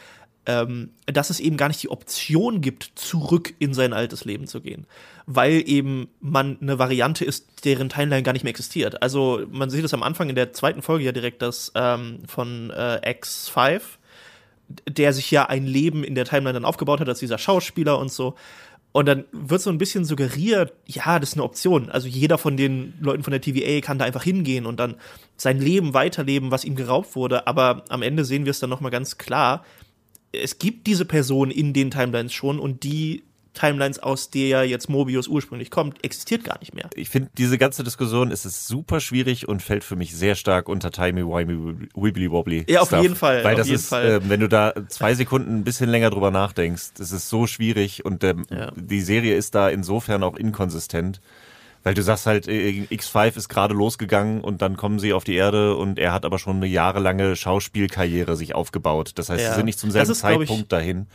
ähm, 0.46 0.90
dass 1.06 1.30
es 1.30 1.40
eben 1.40 1.58
gar 1.58 1.68
nicht 1.68 1.82
die 1.84 1.90
Option 1.90 2.62
gibt, 2.62 2.92
zurück 2.96 3.54
in 3.60 3.74
sein 3.74 3.94
altes 3.94 4.26
Leben 4.26 4.48
zu 4.48 4.62
gehen. 4.62 4.86
Weil 5.26 5.64
eben 5.68 6.10
man 6.20 6.58
eine 6.62 6.80
Variante 6.80 7.24
ist, 7.24 7.66
deren 7.66 7.90
Timeline 7.90 8.24
gar 8.24 8.34
nicht 8.34 8.44
mehr 8.44 8.52
existiert. 8.52 9.02
Also 9.02 9.46
man 9.52 9.70
sieht 9.70 9.86
es 9.86 9.94
am 9.94 10.04
Anfang 10.04 10.30
in 10.30 10.36
der 10.36 10.52
zweiten 10.52 10.82
Folge 10.82 11.06
ja 11.06 11.12
direkt, 11.12 11.42
dass 11.42 11.72
ähm, 11.76 12.20
von 12.28 12.72
äh, 12.72 13.00
X5, 13.06 13.82
der 14.90 15.14
sich 15.14 15.32
ja 15.32 15.46
ein 15.46 15.66
Leben 15.66 16.04
in 16.04 16.16
der 16.16 16.26
Timeline 16.26 16.54
dann 16.54 16.66
aufgebaut 16.66 17.00
hat, 17.00 17.08
als 17.08 17.20
dieser 17.20 17.38
Schauspieler 17.38 17.98
und 17.98 18.12
so. 18.12 18.36
Und 18.94 19.08
dann 19.08 19.26
wird 19.32 19.62
so 19.62 19.70
ein 19.70 19.78
bisschen 19.78 20.06
suggeriert, 20.06 20.74
ja, 20.86 21.20
das 21.20 21.30
ist 21.30 21.36
eine 21.36 21.44
Option. 21.44 21.90
Also 21.90 22.08
jeder 22.08 22.38
von 22.38 22.56
den 22.56 22.94
Leuten 23.02 23.24
von 23.24 23.32
der 23.32 23.42
TVA 23.42 23.82
kann 23.82 23.98
da 24.00 24.06
einfach 24.06 24.24
hingehen 24.24 24.66
und 24.66 24.80
dann 24.80 24.96
sein 25.36 25.60
Leben 25.60 25.94
weiterleben, 25.94 26.52
was 26.52 26.64
ihm 26.64 26.76
geraubt 26.76 27.16
wurde. 27.16 27.48
Aber 27.48 27.84
am 27.90 28.02
Ende 28.02 28.24
sehen 28.24 28.46
wir 28.46 28.52
es 28.52 28.60
dann 28.60 28.70
nochmal 28.70 28.92
ganz 28.92 29.18
klar 29.18 29.66
es 30.34 30.58
gibt 30.58 30.88
diese 30.88 31.06
Person 31.06 31.52
in 31.52 31.74
den 31.74 31.92
Timelines 31.92 32.34
schon 32.34 32.60
und 32.60 32.84
die 32.84 33.24
Timelines, 33.54 34.00
aus 34.00 34.30
der 34.30 34.66
jetzt 34.66 34.90
Mobius 34.90 35.28
ursprünglich 35.28 35.70
kommt, 35.70 36.04
existiert 36.04 36.44
gar 36.44 36.60
nicht 36.60 36.74
mehr. 36.74 36.90
Ich 36.96 37.10
finde, 37.10 37.30
diese 37.38 37.58
ganze 37.58 37.84
Diskussion 37.84 38.32
ist 38.32 38.46
es 38.46 38.68
super 38.68 39.00
schwierig 39.00 39.48
und 39.48 39.62
fällt 39.62 39.84
für 39.84 39.96
mich 39.96 40.16
sehr 40.16 40.36
stark 40.36 40.68
unter 40.68 40.92
Timey 40.92 41.24
Wimey 41.24 41.88
Wibbly 41.96 42.32
Wobbly. 42.32 42.66
Ja, 42.68 42.82
auf 42.82 42.88
Stuff. 42.88 43.02
jeden 43.02 43.16
Fall. 43.16 43.44
Weil 43.44 43.56
das 43.56 43.70
ist, 43.70 43.92
äh, 43.92 44.28
wenn 44.28 44.40
du 44.40 44.50
da 44.50 44.74
zwei 44.90 45.14
Sekunden 45.14 45.60
ein 45.60 45.64
bisschen 45.64 45.90
länger 45.90 46.10
drüber 46.10 46.32
nachdenkst, 46.32 46.94
das 46.98 47.12
ist 47.12 47.30
so 47.30 47.48
schwierig 47.48 48.06
und 48.06 48.24
ähm, 48.24 48.46
ja. 48.50 48.72
die 48.76 49.02
Serie 49.02 49.36
ist 49.36 49.56
da 49.56 49.70
insofern 49.70 50.24
auch 50.24 50.36
inkonsistent. 50.36 51.22
Weil 51.84 51.94
du 51.94 52.02
sagst 52.02 52.26
halt, 52.26 52.48
äh, 52.48 52.86
X5 52.90 53.36
ist 53.36 53.50
gerade 53.50 53.74
losgegangen 53.74 54.42
und 54.42 54.62
dann 54.62 54.78
kommen 54.78 55.00
sie 55.00 55.12
auf 55.12 55.26
die 55.26 55.36
Erde 55.36 55.76
und 55.76 56.00
er 56.00 56.14
hat 56.14 56.24
aber 56.24 56.40
schon 56.40 56.56
eine 56.58 56.68
jahrelange 56.68 57.36
Schauspielkarriere 57.36 58.38
sich 58.38 58.56
aufgebaut. 58.56 59.12
Das 59.16 59.30
heißt, 59.30 59.44
ja. 59.44 59.50
sie 59.50 59.56
sind 59.58 59.66
nicht 59.66 59.80
zum 59.80 59.92
selben 59.92 60.12
ist, 60.12 60.20
Zeitpunkt 60.20 60.72
dahin. 60.72 61.08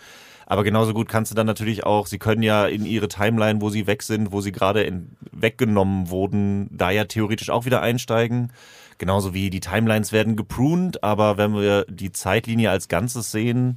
Aber 0.50 0.64
genauso 0.64 0.94
gut 0.94 1.10
kannst 1.10 1.30
du 1.30 1.34
dann 1.34 1.46
natürlich 1.46 1.84
auch, 1.84 2.06
sie 2.06 2.18
können 2.18 2.42
ja 2.42 2.66
in 2.66 2.86
ihre 2.86 3.08
Timeline, 3.08 3.60
wo 3.60 3.68
sie 3.68 3.86
weg 3.86 4.02
sind, 4.02 4.32
wo 4.32 4.40
sie 4.40 4.50
gerade 4.50 4.90
weggenommen 5.30 6.08
wurden, 6.08 6.70
da 6.72 6.90
ja 6.90 7.04
theoretisch 7.04 7.50
auch 7.50 7.66
wieder 7.66 7.82
einsteigen. 7.82 8.50
Genauso 8.96 9.34
wie 9.34 9.50
die 9.50 9.60
Timelines 9.60 10.10
werden 10.10 10.36
gepruned, 10.36 11.04
aber 11.04 11.36
wenn 11.36 11.52
wir 11.52 11.84
die 11.90 12.12
Zeitlinie 12.12 12.70
als 12.70 12.88
Ganzes 12.88 13.30
sehen, 13.30 13.76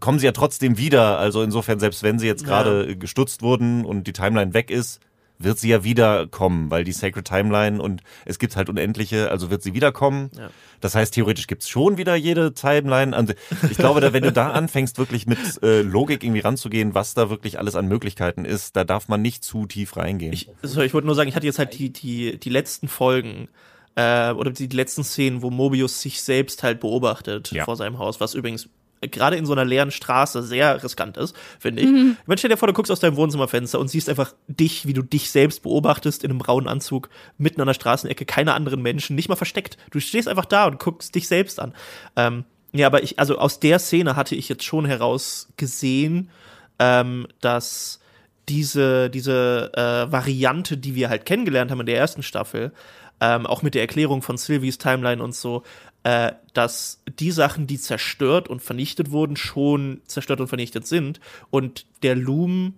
kommen 0.00 0.18
sie 0.18 0.26
ja 0.26 0.32
trotzdem 0.32 0.76
wieder. 0.76 1.20
Also 1.20 1.44
insofern, 1.44 1.78
selbst 1.78 2.02
wenn 2.02 2.18
sie 2.18 2.26
jetzt 2.26 2.44
gerade 2.44 2.88
ja. 2.88 2.94
gestutzt 2.96 3.40
wurden 3.40 3.84
und 3.84 4.08
die 4.08 4.12
Timeline 4.12 4.54
weg 4.54 4.72
ist, 4.72 4.98
wird 5.38 5.58
sie 5.58 5.68
ja 5.68 5.84
wiederkommen, 5.84 6.70
weil 6.70 6.84
die 6.84 6.92
Sacred 6.92 7.24
Timeline 7.24 7.80
und 7.80 8.02
es 8.24 8.38
gibt 8.38 8.56
halt 8.56 8.68
unendliche, 8.68 9.30
also 9.30 9.50
wird 9.50 9.62
sie 9.62 9.74
wiederkommen. 9.74 10.30
Ja. 10.36 10.50
Das 10.80 10.94
heißt, 10.94 11.14
theoretisch 11.14 11.46
gibt's 11.46 11.68
schon 11.68 11.96
wieder 11.96 12.14
jede 12.16 12.54
Timeline. 12.54 13.16
Also 13.16 13.34
ich 13.70 13.78
glaube, 13.78 14.00
da, 14.00 14.12
wenn 14.12 14.22
du 14.22 14.32
da 14.32 14.50
anfängst, 14.52 14.98
wirklich 14.98 15.26
mit 15.26 15.38
äh, 15.62 15.82
Logik 15.82 16.24
irgendwie 16.24 16.40
ranzugehen, 16.40 16.94
was 16.94 17.14
da 17.14 17.30
wirklich 17.30 17.58
alles 17.58 17.76
an 17.76 17.86
Möglichkeiten 17.86 18.44
ist, 18.44 18.76
da 18.76 18.84
darf 18.84 19.08
man 19.08 19.22
nicht 19.22 19.44
zu 19.44 19.66
tief 19.66 19.96
reingehen. 19.96 20.32
Ich, 20.32 20.50
also 20.62 20.82
ich 20.82 20.92
wollte 20.94 21.06
nur 21.06 21.14
sagen, 21.14 21.28
ich 21.28 21.36
hatte 21.36 21.46
jetzt 21.46 21.58
halt 21.58 21.78
die, 21.78 21.92
die, 21.92 22.38
die 22.38 22.50
letzten 22.50 22.88
Folgen 22.88 23.48
äh, 23.94 24.32
oder 24.32 24.50
die, 24.50 24.68
die 24.68 24.76
letzten 24.76 25.04
Szenen, 25.04 25.42
wo 25.42 25.50
Mobius 25.50 26.00
sich 26.00 26.22
selbst 26.22 26.62
halt 26.62 26.80
beobachtet 26.80 27.52
ja. 27.52 27.64
vor 27.64 27.76
seinem 27.76 27.98
Haus, 27.98 28.20
was 28.20 28.34
übrigens 28.34 28.68
gerade 29.00 29.36
in 29.36 29.46
so 29.46 29.52
einer 29.52 29.64
leeren 29.64 29.90
Straße 29.90 30.42
sehr 30.42 30.82
riskant 30.82 31.16
ist, 31.16 31.36
finde 31.58 31.82
ich. 31.82 31.88
Mhm. 31.88 32.16
Ich 32.26 32.38
stell 32.38 32.50
dir 32.50 32.56
vor, 32.56 32.68
du 32.68 32.74
guckst 32.74 32.90
aus 32.90 33.00
deinem 33.00 33.16
Wohnzimmerfenster 33.16 33.78
und 33.78 33.88
siehst 33.88 34.08
einfach 34.08 34.34
dich, 34.46 34.86
wie 34.86 34.92
du 34.92 35.02
dich 35.02 35.30
selbst 35.30 35.62
beobachtest 35.62 36.24
in 36.24 36.30
einem 36.30 36.38
braunen 36.38 36.68
Anzug, 36.68 37.08
mitten 37.36 37.60
an 37.60 37.66
der 37.66 37.74
Straßenecke, 37.74 38.24
keine 38.24 38.54
anderen 38.54 38.82
Menschen, 38.82 39.16
nicht 39.16 39.28
mal 39.28 39.36
versteckt. 39.36 39.76
Du 39.90 40.00
stehst 40.00 40.28
einfach 40.28 40.44
da 40.44 40.66
und 40.66 40.78
guckst 40.78 41.14
dich 41.14 41.28
selbst 41.28 41.60
an. 41.60 41.74
Ähm, 42.16 42.44
ja, 42.72 42.86
aber 42.86 43.02
ich, 43.02 43.18
also 43.18 43.38
aus 43.38 43.60
der 43.60 43.78
Szene 43.78 44.16
hatte 44.16 44.34
ich 44.34 44.48
jetzt 44.48 44.64
schon 44.64 44.84
herausgesehen, 44.84 46.30
ähm, 46.78 47.26
dass 47.40 48.00
diese, 48.48 49.10
diese 49.10 49.72
äh, 49.74 50.10
Variante, 50.12 50.76
die 50.76 50.94
wir 50.94 51.08
halt 51.08 51.26
kennengelernt 51.26 51.70
haben 51.70 51.80
in 51.80 51.86
der 51.86 51.98
ersten 51.98 52.22
Staffel, 52.22 52.72
ähm, 53.20 53.46
auch 53.46 53.62
mit 53.62 53.74
der 53.74 53.82
Erklärung 53.82 54.22
von 54.22 54.36
Sylvies 54.38 54.78
Timeline 54.78 55.22
und 55.22 55.34
so, 55.34 55.62
äh, 56.08 56.32
dass 56.54 57.02
die 57.18 57.30
Sachen, 57.30 57.66
die 57.66 57.78
zerstört 57.78 58.48
und 58.48 58.62
vernichtet 58.62 59.10
wurden, 59.10 59.36
schon 59.36 60.00
zerstört 60.06 60.40
und 60.40 60.48
vernichtet 60.48 60.86
sind 60.86 61.20
und 61.50 61.84
der 62.02 62.16
Loom 62.16 62.72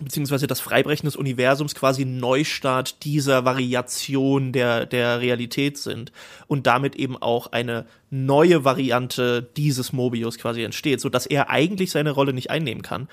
beziehungsweise 0.00 0.46
das 0.46 0.60
Freibrechen 0.60 1.06
des 1.06 1.16
Universums 1.16 1.74
quasi 1.74 2.02
ein 2.02 2.16
Neustart 2.16 3.04
dieser 3.04 3.44
Variation 3.44 4.52
der, 4.52 4.86
der 4.86 5.20
Realität 5.20 5.76
sind 5.76 6.12
und 6.46 6.66
damit 6.66 6.96
eben 6.96 7.18
auch 7.18 7.48
eine 7.48 7.84
neue 8.08 8.64
Variante 8.64 9.46
dieses 9.58 9.92
Mobius 9.92 10.38
quasi 10.38 10.62
entsteht, 10.62 11.02
so 11.02 11.10
dass 11.10 11.26
er 11.26 11.50
eigentlich 11.50 11.90
seine 11.90 12.12
Rolle 12.12 12.32
nicht 12.32 12.50
einnehmen 12.50 12.82
kann. 12.82 13.06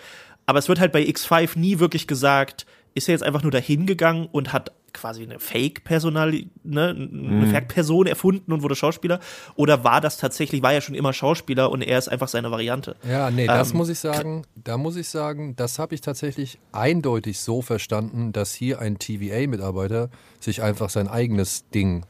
Aber 0.46 0.60
es 0.60 0.70
wird 0.70 0.80
halt 0.80 0.94
bei 0.94 1.04
X5 1.04 1.60
nie 1.60 1.80
wirklich 1.80 2.08
gesagt, 2.08 2.66
ist 2.96 3.10
er 3.10 3.14
jetzt 3.14 3.24
einfach 3.24 3.44
nur 3.44 3.52
dahin 3.52 3.86
gegangen 3.88 4.30
und 4.32 4.54
hat 4.54 4.72
quasi 4.94 5.24
eine 5.24 5.40
Fake-Personal, 5.40 6.32
ne, 6.64 6.90
eine 6.90 7.08
Mhm. 7.10 7.48
Fake-Person 7.48 8.08
erfunden 8.08 8.52
und 8.54 8.62
wurde 8.64 8.76
Schauspieler? 8.76 9.20
Oder 9.56 9.84
war 9.84 10.02
das 10.02 10.18
tatsächlich, 10.18 10.62
war 10.62 10.74
er 10.74 10.82
schon 10.82 10.96
immer 10.96 11.14
Schauspieler 11.14 11.72
und 11.72 11.82
er 11.82 11.98
ist 11.98 12.08
einfach 12.08 12.28
seine 12.28 12.52
Variante? 12.52 12.96
Ja, 13.08 13.32
nee, 13.32 13.48
das 13.48 13.72
Ähm, 13.72 13.78
muss 13.78 13.90
ich 13.90 14.00
sagen, 14.00 14.46
da 14.56 14.78
muss 14.78 14.96
ich 14.96 15.10
sagen, 15.10 15.56
das 15.56 15.80
habe 15.80 15.96
ich 15.96 16.02
tatsächlich 16.02 16.60
eindeutig 16.72 17.40
so 17.40 17.62
verstanden, 17.62 18.32
dass 18.32 18.54
hier 18.54 18.80
ein 18.80 19.00
TVA-Mitarbeiter 19.00 20.10
sich 20.40 20.62
einfach 20.62 20.90
sein 20.90 21.08
eigenes 21.08 21.68
Ding 21.70 22.06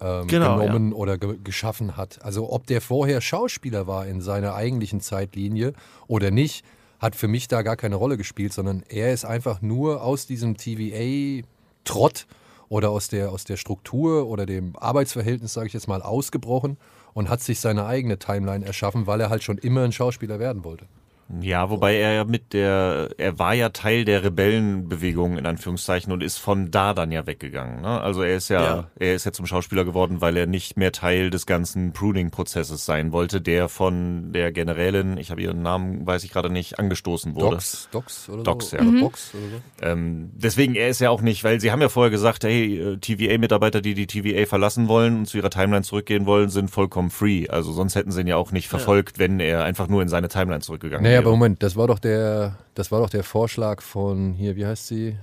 ähm, 0.00 0.28
Genau, 0.28 0.56
genommen 0.56 0.92
oder 0.92 1.18
ge 1.18 1.36
geschaffen 1.42 1.96
hat. 1.96 2.22
Also 2.24 2.50
ob 2.52 2.66
der 2.66 2.80
vorher 2.80 3.20
Schauspieler 3.20 3.86
war 3.86 4.06
in 4.06 4.20
seiner 4.20 4.54
eigentlichen 4.54 5.00
Zeitlinie 5.00 5.72
oder 6.06 6.30
nicht, 6.30 6.64
hat 6.98 7.16
für 7.16 7.28
mich 7.28 7.48
da 7.48 7.62
gar 7.62 7.76
keine 7.76 7.96
Rolle 7.96 8.16
gespielt, 8.18 8.52
sondern 8.52 8.82
er 8.88 9.12
ist 9.12 9.24
einfach 9.24 9.62
nur 9.62 10.02
aus 10.02 10.26
diesem 10.26 10.56
TVA-Trott 11.84 12.26
oder 12.68 12.90
aus 12.90 13.08
der, 13.08 13.30
aus 13.30 13.44
der 13.44 13.56
Struktur 13.56 14.28
oder 14.28 14.46
dem 14.46 14.76
Arbeitsverhältnis, 14.76 15.52
sage 15.52 15.66
ich 15.66 15.72
jetzt 15.72 15.88
mal, 15.88 16.02
ausgebrochen 16.02 16.76
und 17.14 17.28
hat 17.28 17.40
sich 17.40 17.60
seine 17.60 17.86
eigene 17.86 18.18
Timeline 18.18 18.64
erschaffen, 18.64 19.06
weil 19.06 19.20
er 19.20 19.30
halt 19.30 19.42
schon 19.42 19.58
immer 19.58 19.82
ein 19.82 19.92
Schauspieler 19.92 20.38
werden 20.38 20.64
wollte. 20.64 20.86
Ja, 21.40 21.70
wobei 21.70 21.96
er 21.96 22.12
ja 22.12 22.24
mit 22.24 22.52
der, 22.52 23.10
er 23.18 23.38
war 23.38 23.54
ja 23.54 23.68
Teil 23.68 24.04
der 24.04 24.24
Rebellenbewegung 24.24 25.38
in 25.38 25.46
Anführungszeichen 25.46 26.12
und 26.12 26.22
ist 26.22 26.38
von 26.38 26.70
da 26.70 26.92
dann 26.94 27.12
ja 27.12 27.26
weggegangen. 27.26 27.82
Ne? 27.82 28.00
Also 28.00 28.22
er 28.22 28.36
ist 28.36 28.48
ja, 28.48 28.62
Ja. 28.62 28.90
er 28.98 29.14
ist 29.14 29.24
ja 29.26 29.32
zum 29.32 29.46
Schauspieler 29.46 29.84
geworden, 29.84 30.20
weil 30.20 30.36
er 30.36 30.46
nicht 30.46 30.76
mehr 30.76 30.92
Teil 30.92 31.30
des 31.30 31.46
ganzen 31.46 31.92
Pruning-Prozesses 31.92 32.84
sein 32.84 33.12
wollte, 33.12 33.40
der 33.40 33.68
von 33.68 34.32
der 34.32 34.52
Generälin, 34.52 35.16
ich 35.18 35.30
habe 35.30 35.40
ihren 35.40 35.62
Namen, 35.62 36.06
weiß 36.06 36.24
ich 36.24 36.32
gerade 36.32 36.50
nicht, 36.50 36.78
angestoßen 36.78 37.34
wurde. 37.34 37.50
Docs, 37.56 37.88
Docs 37.92 38.28
oder 38.30 38.42
Docs, 38.42 38.70
so? 38.70 38.76
ja. 38.76 38.82
Oder 38.82 38.90
Mhm. 38.90 39.00
Box 39.00 39.32
oder 39.34 39.42
so? 39.50 39.86
Ähm, 39.86 40.30
deswegen, 40.34 40.74
er 40.74 40.88
ist 40.88 41.00
ja 41.00 41.10
auch 41.10 41.22
nicht, 41.22 41.44
weil 41.44 41.60
sie 41.60 41.70
haben 41.70 41.80
ja 41.80 41.88
vorher 41.88 42.10
gesagt, 42.10 42.44
hey, 42.44 42.78
äh, 42.78 42.96
TVA-Mitarbeiter, 42.96 43.80
die 43.80 43.94
die 43.94 44.06
TVA 44.06 44.46
verlassen 44.46 44.88
wollen 44.88 45.18
und 45.18 45.26
zu 45.26 45.36
ihrer 45.38 45.50
Timeline 45.50 45.82
zurückgehen 45.82 46.26
wollen, 46.26 46.48
sind 46.50 46.70
vollkommen 46.70 47.10
free. 47.10 47.48
Also 47.48 47.72
sonst 47.72 47.94
hätten 47.94 48.10
sie 48.10 48.22
ihn 48.22 48.26
ja 48.26 48.36
auch 48.36 48.52
nicht 48.52 48.68
verfolgt, 48.68 49.18
wenn 49.18 49.38
er 49.40 49.64
einfach 49.64 49.86
nur 49.88 50.02
in 50.02 50.08
seine 50.08 50.28
Timeline 50.28 50.60
zurückgegangen 50.60 51.04
Naja, 51.04 51.18
wäre. 51.19 51.19
Aber 51.20 51.30
Moment, 51.30 51.62
das 51.62 51.76
war 51.76 51.86
doch 51.86 51.98
der, 51.98 52.58
das 52.74 52.90
war 52.90 53.00
doch 53.00 53.10
der 53.10 53.24
Vorschlag 53.24 53.82
von 53.82 54.32
hier, 54.32 54.56
wie 54.56 54.66
heißt 54.66 54.86
sie? 54.86 55.16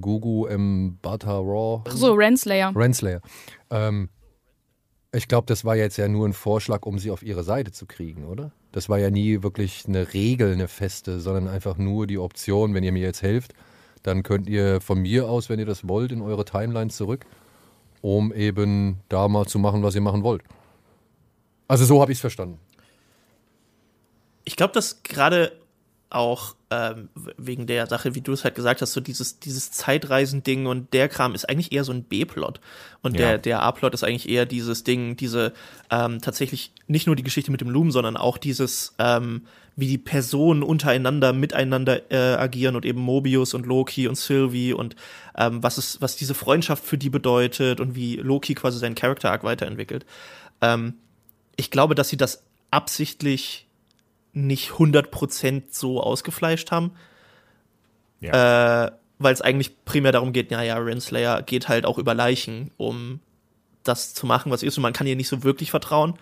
Gugu 0.00 0.48
Mbata 0.48 1.38
Raw. 1.38 1.82
Ach 1.86 1.96
so, 1.96 2.12
Renslayer. 2.12 2.72
Renslayer. 2.74 3.20
Ähm, 3.70 4.08
ich 5.12 5.28
glaube, 5.28 5.46
das 5.46 5.64
war 5.64 5.76
jetzt 5.76 5.96
ja 5.96 6.08
nur 6.08 6.26
ein 6.26 6.32
Vorschlag, 6.32 6.84
um 6.86 6.98
sie 6.98 7.10
auf 7.10 7.22
ihre 7.22 7.44
Seite 7.44 7.70
zu 7.70 7.86
kriegen, 7.86 8.24
oder? 8.24 8.50
Das 8.72 8.88
war 8.88 8.98
ja 8.98 9.10
nie 9.10 9.42
wirklich 9.44 9.84
eine 9.86 10.12
Regel, 10.12 10.52
eine 10.52 10.66
feste, 10.66 11.20
sondern 11.20 11.46
einfach 11.46 11.78
nur 11.78 12.08
die 12.08 12.18
Option, 12.18 12.74
wenn 12.74 12.82
ihr 12.82 12.90
mir 12.90 13.02
jetzt 13.02 13.22
helft, 13.22 13.54
dann 14.02 14.24
könnt 14.24 14.48
ihr 14.48 14.80
von 14.80 15.00
mir 15.00 15.28
aus, 15.28 15.48
wenn 15.48 15.60
ihr 15.60 15.66
das 15.66 15.86
wollt, 15.86 16.10
in 16.10 16.20
eure 16.20 16.44
Timeline 16.44 16.90
zurück, 16.90 17.24
um 18.00 18.32
eben 18.32 18.98
da 19.08 19.28
mal 19.28 19.46
zu 19.46 19.60
machen, 19.60 19.84
was 19.84 19.94
ihr 19.94 20.00
machen 20.00 20.24
wollt. 20.24 20.42
Also 21.68 21.84
so 21.84 22.02
habe 22.02 22.10
ich 22.10 22.18
es 22.18 22.20
verstanden. 22.20 22.58
Ich 24.44 24.56
glaube, 24.56 24.72
dass 24.72 25.02
gerade 25.02 25.52
auch 26.14 26.54
ähm, 26.70 27.08
wegen 27.36 27.66
der 27.66 27.88
Sache, 27.88 28.14
wie 28.14 28.20
du 28.20 28.32
es 28.32 28.44
halt 28.44 28.54
gesagt 28.54 28.82
hast, 28.82 28.92
so 28.92 29.00
dieses, 29.00 29.40
dieses 29.40 29.72
Zeitreisen-Ding 29.72 30.66
und 30.66 30.92
der 30.92 31.08
Kram 31.08 31.34
ist 31.34 31.48
eigentlich 31.48 31.72
eher 31.72 31.82
so 31.82 31.92
ein 31.92 32.04
B-Plot. 32.04 32.60
Und 33.02 33.18
Ja. 33.18 33.18
der, 33.18 33.38
der 33.38 33.62
A-Plot 33.62 33.94
ist 33.94 34.04
eigentlich 34.04 34.28
eher 34.28 34.46
dieses 34.46 34.84
Ding, 34.84 35.16
diese 35.16 35.52
ähm, 35.90 36.20
tatsächlich 36.20 36.72
nicht 36.86 37.06
nur 37.06 37.16
die 37.16 37.24
Geschichte 37.24 37.50
mit 37.50 37.60
dem 37.60 37.68
Loom, 37.68 37.90
sondern 37.90 38.16
auch 38.16 38.38
dieses, 38.38 38.94
ähm, 38.98 39.46
wie 39.74 39.88
die 39.88 39.98
Personen 39.98 40.62
untereinander, 40.62 41.32
miteinander 41.32 42.12
äh, 42.12 42.36
agieren 42.36 42.76
und 42.76 42.84
eben 42.84 43.00
Mobius 43.00 43.52
und 43.52 43.66
Loki 43.66 44.06
und 44.06 44.14
Sylvie 44.14 44.72
und 44.72 44.94
ähm, 45.36 45.64
was 45.64 45.78
es, 45.78 46.00
was 46.00 46.14
diese 46.14 46.34
Freundschaft 46.34 46.84
für 46.84 46.96
die 46.98 47.10
bedeutet 47.10 47.80
und 47.80 47.96
wie 47.96 48.16
Loki 48.16 48.54
quasi 48.54 48.78
seinen 48.78 48.94
Character 48.94 49.32
Arc 49.32 49.42
weiterentwickelt. 49.42 50.06
Ähm, 50.60 50.94
ich 51.56 51.72
glaube, 51.72 51.96
dass 51.96 52.08
sie 52.08 52.16
das 52.16 52.44
absichtlich 52.70 53.66
nicht 54.34 54.70
100% 54.72 55.62
so 55.70 56.02
ausgefleischt 56.02 56.70
haben, 56.70 56.92
ja. 58.20 58.86
äh, 58.86 58.90
weil 59.18 59.32
es 59.32 59.40
eigentlich 59.40 59.84
primär 59.84 60.12
darum 60.12 60.32
geht, 60.32 60.50
ja, 60.50 60.62
ja, 60.62 60.76
Renslayer 60.76 61.42
geht 61.42 61.68
halt 61.68 61.86
auch 61.86 61.98
über 61.98 62.14
Leichen, 62.14 62.70
um 62.76 63.20
das 63.84 64.12
zu 64.14 64.26
machen, 64.26 64.50
was 64.50 64.62
ist, 64.62 64.76
und 64.76 64.82
man 64.82 64.92
kann 64.92 65.06
ihr 65.06 65.16
nicht 65.16 65.28
so 65.28 65.42
wirklich 65.44 65.70
vertrauen. 65.70 66.14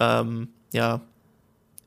Ähm, 0.00 0.48
ja. 0.72 1.00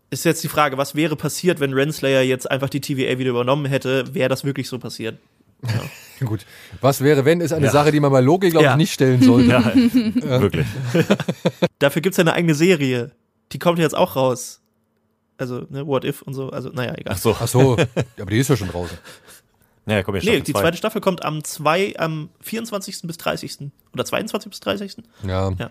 Ist 0.10 0.26
jetzt 0.26 0.44
die 0.44 0.48
Frage, 0.48 0.78
was 0.78 0.96
wäre 0.96 1.16
passiert, 1.16 1.60
wenn 1.60 1.74
Renslayer 1.74 2.22
jetzt 2.22 2.50
einfach 2.50 2.70
die 2.70 2.80
TVA 2.82 3.18
wieder 3.18 3.30
übernommen 3.32 3.66
hätte? 3.66 4.14
Wäre 4.14 4.30
das 4.30 4.44
wirklich 4.44 4.68
so 4.70 4.80
passiert? 4.80 5.18
Gut. 6.20 6.46
Was 6.82 7.02
wäre, 7.02 7.26
wenn, 7.26 7.42
ist 7.42 7.52
eine 7.52 7.66
Ja. 7.68 7.72
Sache, 7.72 7.92
die 7.92 8.00
man 8.00 8.12
bei 8.12 8.22
Loki, 8.22 8.50
glaube 8.50 8.66
ich, 8.66 8.70
Ja. 8.72 8.78
nicht 8.78 8.94
stellen 8.94 9.22
sollte. 9.22 9.50
ja, 10.26 10.42
wirklich. 10.42 10.66
Dafür 11.80 12.02
gibt's 12.02 12.18
ja 12.18 12.24
eine 12.24 12.34
eigene 12.34 12.56
Serie. 12.56 13.12
Die 13.52 13.60
kommt 13.60 13.80
ja 13.80 13.84
jetzt 13.84 13.96
auch 13.96 14.16
raus. 14.16 14.62
Also, 15.38 15.66
ne, 15.70 15.86
What 15.86 16.04
If 16.04 16.22
und 16.24 16.34
so. 16.34 16.50
Also, 16.50 16.70
naja, 16.70 16.94
egal. 16.98 17.14
Ach 17.16 17.18
so. 17.20 17.36
Ach 17.40 17.48
so, 17.48 17.74
aber 18.20 18.32
die 18.32 18.38
ist 18.40 18.50
ja 18.50 18.58
schon 18.58 18.70
draußen. 18.70 18.98
Ja, 19.86 20.04
komm, 20.04 20.16
jetzt 20.16 20.26
Nee, 20.26 20.32
Staffel 20.32 20.44
die 20.44 20.52
zwei. 20.54 20.62
zweite 20.62 20.78
Staffel 20.78 21.02
kommt 21.02 21.24
am, 21.24 21.44
zwei, 21.44 21.94
am 21.98 22.30
24. 22.42 23.02
bis 23.04 23.18
30. 23.18 23.70
Oder 23.94 24.04
22. 24.04 24.50
bis 24.50 24.60
30. 24.60 24.98
Ja. 25.24 25.52
Ja. 25.58 25.70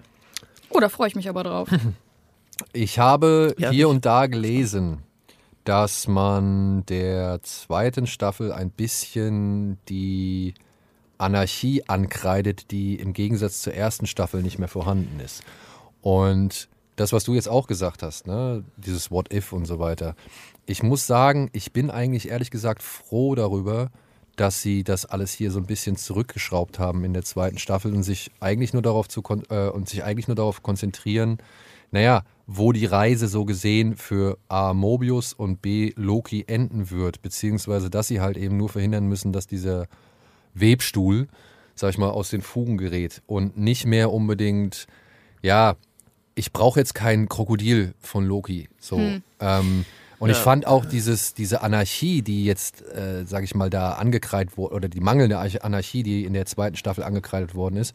Oh, 0.70 0.80
da 0.80 0.88
freue 0.88 1.08
ich 1.08 1.14
mich 1.16 1.28
aber 1.28 1.42
drauf. 1.44 1.68
Ich 2.72 2.98
habe 2.98 3.54
Ja, 3.58 3.70
hier 3.70 3.86
und 3.90 4.06
da 4.06 4.28
gelesen, 4.28 5.02
dass 5.64 6.08
man 6.08 6.86
der 6.86 7.42
zweiten 7.42 8.06
Staffel 8.06 8.50
ein 8.50 8.70
bisschen 8.70 9.76
die 9.90 10.54
Anarchie 11.18 11.82
ankreidet, 11.86 12.70
die 12.70 12.94
im 12.94 13.12
Gegensatz 13.12 13.60
zur 13.60 13.74
ersten 13.74 14.06
Staffel 14.06 14.42
nicht 14.42 14.58
mehr 14.58 14.68
vorhanden 14.68 15.20
ist. 15.20 15.42
Und 16.00 16.68
das, 16.96 17.12
was 17.12 17.24
du 17.24 17.34
jetzt 17.34 17.48
auch 17.48 17.66
gesagt 17.66 18.02
hast, 18.02 18.26
ne, 18.26 18.64
dieses 18.76 19.10
What 19.10 19.32
If 19.32 19.52
und 19.52 19.66
so 19.66 19.78
weiter. 19.78 20.16
Ich 20.64 20.82
muss 20.82 21.06
sagen, 21.06 21.50
ich 21.52 21.72
bin 21.72 21.90
eigentlich 21.90 22.30
ehrlich 22.30 22.50
gesagt 22.50 22.82
froh 22.82 23.34
darüber, 23.34 23.90
dass 24.36 24.60
sie 24.60 24.84
das 24.84 25.06
alles 25.06 25.32
hier 25.32 25.50
so 25.50 25.58
ein 25.58 25.66
bisschen 25.66 25.96
zurückgeschraubt 25.96 26.78
haben 26.78 27.04
in 27.04 27.14
der 27.14 27.24
zweiten 27.24 27.58
Staffel 27.58 27.94
und 27.94 28.02
sich 28.02 28.30
eigentlich 28.40 28.72
nur 28.72 28.82
darauf 28.82 29.08
zu 29.08 29.22
äh, 29.48 29.68
und 29.68 29.88
sich 29.88 30.04
eigentlich 30.04 30.28
nur 30.28 30.34
darauf 30.34 30.62
konzentrieren, 30.62 31.38
naja, 31.90 32.24
wo 32.46 32.72
die 32.72 32.84
Reise 32.84 33.28
so 33.28 33.44
gesehen 33.44 33.96
für 33.96 34.38
A. 34.48 34.74
Mobius 34.74 35.32
und 35.32 35.62
B. 35.62 35.92
Loki 35.96 36.44
enden 36.46 36.90
wird, 36.90 37.22
beziehungsweise 37.22 37.90
dass 37.90 38.08
sie 38.08 38.20
halt 38.20 38.36
eben 38.36 38.56
nur 38.56 38.68
verhindern 38.68 39.06
müssen, 39.06 39.32
dass 39.32 39.46
dieser 39.46 39.86
Webstuhl, 40.54 41.28
sag 41.74 41.90
ich 41.90 41.98
mal, 41.98 42.10
aus 42.10 42.30
den 42.30 42.42
Fugen 42.42 42.76
gerät 42.76 43.22
und 43.26 43.56
nicht 43.56 43.86
mehr 43.86 44.12
unbedingt, 44.12 44.86
ja, 45.42 45.76
ich 46.36 46.52
brauche 46.52 46.78
jetzt 46.78 46.94
kein 46.94 47.28
Krokodil 47.28 47.94
von 48.00 48.24
Loki. 48.24 48.68
So. 48.78 49.00
Ähm, 49.40 49.84
und 50.18 50.30
ich 50.30 50.36
Ja. 50.36 50.42
fand 50.42 50.66
auch 50.66 50.84
dieses, 50.84 51.34
diese 51.34 51.62
Anarchie, 51.62 52.22
die 52.22 52.44
jetzt, 52.44 52.82
äh, 52.82 53.24
sag 53.26 53.42
ich 53.42 53.54
mal, 53.54 53.70
da 53.70 53.94
angekreidet 53.94 54.56
wurde, 54.56 54.74
oder 54.74 54.88
die 54.88 55.00
mangelnde 55.00 55.38
Arch- 55.38 55.64
Anarchie, 55.64 56.02
die 56.02 56.24
in 56.24 56.34
der 56.34 56.46
zweiten 56.46 56.76
Staffel 56.76 57.02
angekreidet 57.04 57.54
worden 57.54 57.76
ist, 57.76 57.94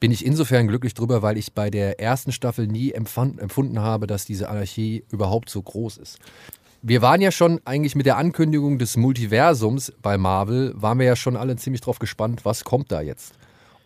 bin 0.00 0.10
ich 0.12 0.24
insofern 0.24 0.66
glücklich 0.66 0.94
drüber, 0.94 1.22
weil 1.22 1.36
ich 1.36 1.52
bei 1.52 1.70
der 1.70 2.00
ersten 2.00 2.32
Staffel 2.32 2.66
nie 2.66 2.92
empfand, 2.92 3.40
empfunden 3.40 3.80
habe, 3.80 4.06
dass 4.06 4.24
diese 4.24 4.48
Anarchie 4.48 5.04
überhaupt 5.10 5.50
so 5.50 5.60
groß 5.60 5.98
ist. 5.98 6.18
Wir 6.80 7.02
waren 7.02 7.20
ja 7.20 7.32
schon 7.32 7.60
eigentlich 7.64 7.96
mit 7.96 8.06
der 8.06 8.16
Ankündigung 8.16 8.78
des 8.78 8.96
Multiversums 8.96 9.92
bei 10.00 10.16
Marvel, 10.16 10.72
waren 10.80 10.98
wir 11.00 11.06
ja 11.06 11.16
schon 11.16 11.36
alle 11.36 11.56
ziemlich 11.56 11.80
drauf 11.80 11.98
gespannt, 11.98 12.44
was 12.44 12.62
kommt 12.64 12.92
da 12.92 13.00
jetzt. 13.00 13.34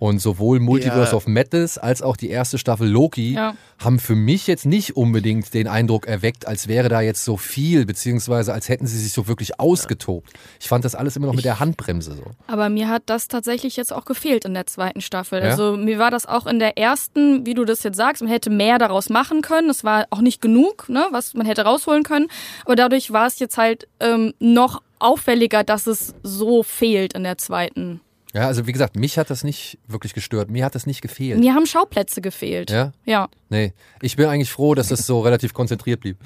Und 0.03 0.19
sowohl 0.21 0.59
Multiverse 0.59 1.13
Ja. 1.13 1.17
of 1.17 1.29
Madness 1.29 1.79
als 1.79 2.03
auch 2.03 2.17
die 2.17 2.29
erste 2.29 2.59
Staffel 2.59 2.89
Loki 2.89 3.35
Ja. 3.35 3.55
haben 3.79 4.01
für 4.01 4.17
mich 4.17 4.49
jetzt 4.49 4.67
nicht 4.67 4.97
unbedingt 4.97 5.55
den 5.55 5.69
Eindruck 5.69 6.09
erweckt, 6.09 6.49
als 6.49 6.67
wäre 6.67 6.89
da 6.89 7.01
jetzt 7.01 7.25
so 7.25 7.37
viel, 7.37 7.87
beziehungsweise 7.87 8.53
als 8.53 8.69
hätten 8.69 8.89
sie 8.89 8.99
sich 8.99 9.13
so 9.13 9.29
wirklich 9.29 9.61
ausgetobt. 9.61 10.33
Ich 10.59 10.67
fand 10.67 10.85
das 10.85 10.97
alles 10.97 11.15
immer 11.15 11.29
noch 11.29 11.35
mit 11.37 11.45
der 11.45 11.61
Handbremse 11.61 12.17
so. 12.17 12.25
Aber 12.49 12.69
mir 12.69 12.89
hat 12.89 13.05
das 13.07 13.29
tatsächlich 13.29 13.77
jetzt 13.77 13.93
auch 13.93 14.05
gefehlt 14.05 14.45
in 14.45 14.55
der 14.55 14.67
zweiten 14.67 15.03
Staffel. 15.03 15.39
Ja? 15.39 15.51
Also 15.51 15.77
mir 15.77 16.01
war 16.01 16.11
das 16.11 16.27
auch 16.27 16.47
in 16.49 16.59
der 16.59 16.77
ersten, 16.77 17.47
wie 17.47 17.55
du 17.55 17.65
das 17.65 17.85
jetzt 17.85 17.97
sagst, 17.97 18.23
man 18.23 18.31
hätte 18.33 18.51
mehr 18.51 18.79
daraus 18.79 19.09
machen 19.09 19.41
können. 19.41 19.71
Es 19.71 19.85
war 19.85 20.07
auch 20.11 20.21
nicht 20.21 20.43
genug, 20.43 20.89
ne, 20.89 21.07
was 21.13 21.35
man 21.35 21.47
hätte 21.47 21.63
rausholen 21.63 22.03
können. 22.03 22.27
Aber 22.65 22.75
dadurch 22.75 23.13
war 23.13 23.29
es 23.29 23.39
jetzt 23.39 23.57
halt 23.57 23.87
ähm, 24.01 24.35
noch 24.41 24.83
auffälliger, 24.99 25.63
dass 25.63 25.87
es 25.87 26.13
so 26.25 26.65
fehlt 26.65 27.13
in 27.13 27.23
der 27.23 27.39
zweiten. 27.39 28.01
Ja, 28.35 28.47
also 28.47 28.67
wie 28.67 28.73
gesagt, 28.73 28.97
mich 28.97 29.19
hat 29.19 29.29
das 29.29 29.45
nicht 29.45 29.79
wirklich 29.87 30.15
gestört. 30.15 30.51
Mir 30.51 30.65
hat 30.65 30.75
das 30.75 30.87
nicht 30.87 31.03
gefehlt. 31.03 31.39
Mir 31.39 31.55
haben 31.55 31.67
Schauplätze 31.67 32.23
gefehlt. 32.23 32.71
Ja? 32.71 32.93
Ja. 33.05 33.29
Nee. 33.51 33.75
Ich 34.01 34.17
bin 34.17 34.27
eigentlich 34.27 34.51
froh, 34.51 34.75
dass 34.75 34.91
es 34.91 35.07
so 35.07 35.21
relativ 35.21 35.53
konzentriert 35.53 36.01
blieb. 36.01 36.17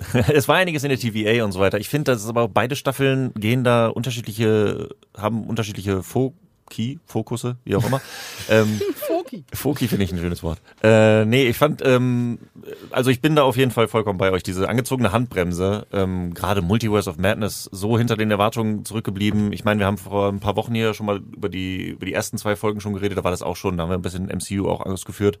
es 0.32 0.48
war 0.48 0.56
einiges 0.56 0.84
in 0.84 0.88
der 0.88 0.98
TVA 0.98 1.44
und 1.44 1.52
so 1.52 1.60
weiter. 1.60 1.78
Ich 1.78 1.88
finde, 1.88 2.12
dass 2.12 2.22
es 2.22 2.28
aber 2.28 2.48
beide 2.48 2.76
Staffeln 2.76 3.32
gehen 3.34 3.64
da 3.64 3.88
unterschiedliche, 3.88 4.88
haben 5.14 5.44
unterschiedliche 5.44 6.02
Foki, 6.70 7.00
Fokusse, 7.04 7.56
wie 7.64 7.74
auch 7.74 7.84
immer. 7.84 8.00
ähm, 8.48 8.80
Foki. 8.94 9.44
Foki 9.52 9.88
finde 9.88 10.04
ich 10.04 10.12
ein 10.12 10.18
schönes 10.18 10.44
Wort. 10.44 10.60
Äh, 10.84 11.24
nee, 11.24 11.48
ich 11.48 11.56
fand, 11.56 11.82
ähm, 11.84 12.38
also 12.92 13.10
ich 13.10 13.20
bin 13.20 13.34
da 13.34 13.42
auf 13.42 13.56
jeden 13.56 13.72
Fall 13.72 13.88
vollkommen 13.88 14.18
bei 14.18 14.30
euch. 14.30 14.44
Diese 14.44 14.68
angezogene 14.68 15.10
Handbremse, 15.10 15.86
ähm, 15.92 16.32
gerade 16.32 16.62
Multiverse 16.62 17.10
of 17.10 17.18
Madness, 17.18 17.68
so 17.72 17.98
hinter 17.98 18.16
den 18.16 18.30
Erwartungen 18.30 18.84
zurückgeblieben. 18.84 19.52
Ich 19.52 19.64
meine, 19.64 19.80
wir 19.80 19.86
haben 19.86 19.98
vor 19.98 20.28
ein 20.28 20.38
paar 20.38 20.54
Wochen 20.54 20.72
hier 20.72 20.94
schon 20.94 21.06
mal 21.06 21.16
über 21.16 21.48
die, 21.48 21.88
über 21.88 22.06
die 22.06 22.14
ersten 22.14 22.38
zwei 22.38 22.54
Folgen 22.54 22.80
schon 22.80 22.94
geredet, 22.94 23.18
da 23.18 23.24
war 23.24 23.32
das 23.32 23.42
auch 23.42 23.56
schon, 23.56 23.76
da 23.76 23.82
haben 23.82 23.90
wir 23.90 23.98
ein 23.98 24.02
bisschen 24.02 24.26
MCU 24.26 24.68
auch 24.68 24.80
ausgeführt. 24.80 25.40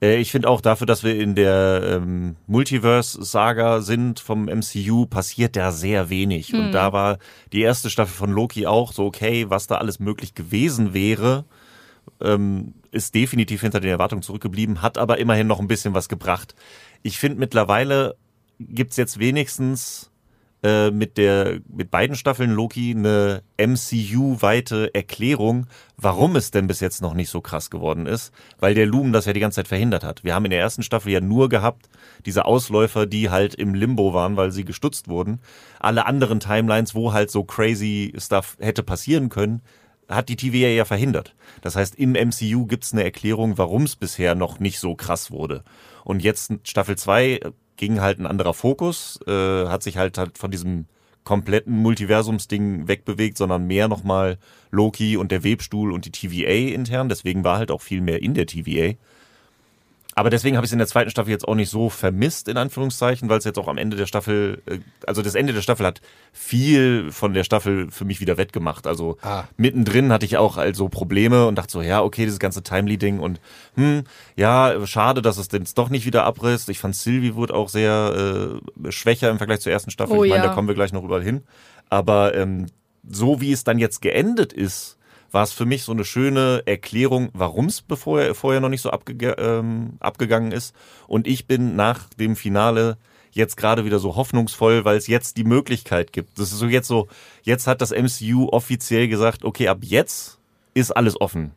Äh, 0.00 0.16
ich 0.16 0.30
finde 0.30 0.48
auch 0.48 0.60
dafür, 0.60 0.86
dass 0.86 1.04
wir 1.04 1.18
in 1.18 1.34
der 1.34 1.82
ähm, 1.84 2.36
Multiverse-Saga 2.46 3.80
sind 3.80 4.20
vom 4.20 4.44
MCU, 4.44 5.06
passiert 5.06 5.56
da 5.56 5.72
sehr 5.72 6.10
wenig. 6.10 6.54
Und 6.54 6.72
da 6.72 6.92
war 6.92 7.18
die 7.52 7.62
erste 7.62 7.90
Staffel 7.90 8.14
von 8.14 8.32
Loki 8.32 8.66
auch 8.66 8.92
so, 8.92 9.04
okay, 9.06 9.46
was 9.48 9.66
da 9.66 9.76
alles 9.76 9.98
möglich 9.98 10.34
gewesen 10.34 10.94
wäre, 10.94 11.44
ähm, 12.20 12.74
ist 12.90 13.14
definitiv 13.14 13.60
hinter 13.60 13.80
den 13.80 13.90
Erwartungen 13.90 14.22
zurückgeblieben, 14.22 14.82
hat 14.82 14.98
aber 14.98 15.18
immerhin 15.18 15.46
noch 15.46 15.60
ein 15.60 15.68
bisschen 15.68 15.94
was 15.94 16.08
gebracht. 16.08 16.54
Ich 17.02 17.18
finde 17.18 17.38
mittlerweile 17.38 18.16
gibt's 18.58 18.96
jetzt 18.96 19.18
wenigstens 19.18 20.10
äh, 20.66 20.90
mit 20.90 21.16
der 21.16 21.60
mit 21.68 21.92
beiden 21.92 22.16
Staffeln 22.16 22.50
Loki 22.50 22.90
eine 22.90 23.42
MCU-weite 23.56 24.92
Erklärung, 24.94 25.68
warum 25.96 26.34
es 26.34 26.50
denn 26.50 26.66
bis 26.66 26.80
jetzt 26.80 27.00
noch 27.02 27.14
nicht 27.14 27.30
so 27.30 27.40
krass 27.40 27.70
geworden 27.70 28.06
ist, 28.06 28.32
weil 28.58 28.74
der 28.74 28.86
Loom 28.86 29.12
das 29.12 29.26
ja 29.26 29.32
die 29.32 29.38
ganze 29.38 29.56
Zeit 29.56 29.68
verhindert 29.68 30.02
hat. 30.02 30.24
Wir 30.24 30.34
haben 30.34 30.44
in 30.44 30.50
der 30.50 30.58
ersten 30.58 30.82
Staffel 30.82 31.12
ja 31.12 31.20
nur 31.20 31.48
gehabt 31.48 31.88
diese 32.24 32.46
Ausläufer, 32.46 33.06
die 33.06 33.30
halt 33.30 33.54
im 33.54 33.74
Limbo 33.74 34.12
waren, 34.12 34.36
weil 34.36 34.50
sie 34.50 34.64
gestutzt 34.64 35.06
wurden. 35.06 35.38
Alle 35.78 36.06
anderen 36.06 36.40
Timelines, 36.40 36.96
wo 36.96 37.12
halt 37.12 37.30
so 37.30 37.44
crazy 37.44 38.12
Stuff 38.18 38.56
hätte 38.58 38.82
passieren 38.82 39.28
können, 39.28 39.62
hat 40.08 40.28
die 40.28 40.36
TVA 40.36 40.68
ja 40.68 40.84
verhindert. 40.84 41.36
Das 41.60 41.76
heißt, 41.76 41.94
im 41.94 42.12
MCU 42.12 42.66
gibt's 42.66 42.92
eine 42.92 43.04
Erklärung, 43.04 43.56
warum 43.56 43.84
es 43.84 43.94
bisher 43.94 44.34
noch 44.34 44.58
nicht 44.58 44.80
so 44.80 44.96
krass 44.96 45.30
wurde. 45.30 45.62
Und 46.02 46.24
jetzt 46.24 46.52
Staffel 46.64 46.96
2 46.96 47.40
ging 47.76 48.00
halt 48.00 48.18
ein 48.18 48.26
anderer 48.26 48.54
Fokus, 48.54 49.18
äh, 49.26 49.66
hat 49.66 49.82
sich 49.82 49.96
halt, 49.96 50.18
halt 50.18 50.38
von 50.38 50.50
diesem 50.50 50.86
kompletten 51.24 51.76
Multiversumsding 51.82 52.88
wegbewegt, 52.88 53.36
sondern 53.36 53.66
mehr 53.66 53.88
nochmal 53.88 54.38
Loki 54.70 55.16
und 55.16 55.32
der 55.32 55.42
Webstuhl 55.42 55.92
und 55.92 56.04
die 56.06 56.12
TVA 56.12 56.72
intern. 56.74 57.08
Deswegen 57.08 57.44
war 57.44 57.58
halt 57.58 57.70
auch 57.70 57.82
viel 57.82 58.00
mehr 58.00 58.22
in 58.22 58.34
der 58.34 58.46
TVA. 58.46 58.94
Aber 60.18 60.30
deswegen 60.30 60.56
habe 60.56 60.64
ich 60.64 60.70
es 60.70 60.72
in 60.72 60.78
der 60.78 60.88
zweiten 60.88 61.10
Staffel 61.10 61.30
jetzt 61.30 61.46
auch 61.46 61.54
nicht 61.54 61.68
so 61.68 61.90
vermisst, 61.90 62.48
in 62.48 62.56
Anführungszeichen, 62.56 63.28
weil 63.28 63.36
es 63.36 63.44
jetzt 63.44 63.58
auch 63.58 63.68
am 63.68 63.76
Ende 63.76 63.98
der 63.98 64.06
Staffel, 64.06 64.62
äh, 64.64 64.78
also 65.06 65.20
das 65.20 65.34
Ende 65.34 65.52
der 65.52 65.60
Staffel 65.60 65.84
hat 65.84 66.00
viel 66.32 67.12
von 67.12 67.34
der 67.34 67.44
Staffel 67.44 67.90
für 67.90 68.06
mich 68.06 68.18
wieder 68.18 68.38
wettgemacht. 68.38 68.86
Also 68.86 69.18
Ah. 69.20 69.44
mittendrin 69.58 70.10
hatte 70.10 70.24
ich 70.24 70.38
auch 70.38 70.56
also 70.56 70.88
Probleme 70.88 71.46
und 71.46 71.56
dachte 71.56 71.72
so, 71.72 71.82
ja, 71.82 72.02
okay, 72.02 72.24
dieses 72.24 72.38
ganze 72.38 72.62
Timely-Ding 72.62 73.20
und 73.20 73.40
hm, 73.74 74.04
ja, 74.36 74.86
schade, 74.86 75.20
dass 75.20 75.36
es 75.36 75.48
jetzt 75.52 75.76
doch 75.76 75.90
nicht 75.90 76.06
wieder 76.06 76.24
abrisst. 76.24 76.70
Ich 76.70 76.78
fand 76.78 76.96
Sylvie 76.96 77.34
wurde 77.34 77.52
auch 77.52 77.68
sehr 77.68 78.58
äh, 78.86 78.90
schwächer 78.90 79.28
im 79.28 79.36
Vergleich 79.36 79.60
zur 79.60 79.72
ersten 79.72 79.90
Staffel. 79.90 80.16
Oh 80.16 80.24
ich 80.24 80.30
meine, 80.30 80.44
ja. 80.44 80.48
da 80.48 80.54
kommen 80.54 80.66
wir 80.66 80.74
gleich 80.74 80.94
noch 80.94 81.04
überall 81.04 81.22
hin. 81.22 81.42
Aber 81.90 82.34
ähm, 82.34 82.66
so 83.06 83.42
wie 83.42 83.52
es 83.52 83.64
dann 83.64 83.78
jetzt 83.78 84.00
geendet 84.00 84.54
ist, 84.54 84.95
war 85.30 85.42
es 85.42 85.52
für 85.52 85.66
mich 85.66 85.82
so 85.82 85.92
eine 85.92 86.04
schöne 86.04 86.62
Erklärung, 86.66 87.30
warum 87.32 87.66
es 87.66 87.84
vorher, 87.94 88.34
vorher 88.34 88.60
noch 88.60 88.68
nicht 88.68 88.82
so 88.82 88.90
abge 88.90 89.32
ähm, 89.38 89.94
abgegangen 90.00 90.52
ist. 90.52 90.74
Und 91.06 91.26
ich 91.26 91.46
bin 91.46 91.76
nach 91.76 92.08
dem 92.14 92.36
Finale 92.36 92.98
jetzt 93.30 93.56
gerade 93.56 93.84
wieder 93.84 93.98
so 93.98 94.16
hoffnungsvoll, 94.16 94.84
weil 94.84 94.96
es 94.96 95.06
jetzt 95.06 95.36
die 95.36 95.44
Möglichkeit 95.44 96.12
gibt. 96.12 96.38
Das 96.38 96.52
ist 96.52 96.58
so 96.58 96.66
jetzt 96.66 96.88
so, 96.88 97.08
jetzt 97.42 97.66
hat 97.66 97.80
das 97.80 97.90
MCU 97.90 98.48
offiziell 98.50 99.08
gesagt, 99.08 99.44
okay, 99.44 99.68
ab 99.68 99.78
jetzt 99.82 100.38
ist 100.74 100.90
alles 100.90 101.20
offen. 101.20 101.52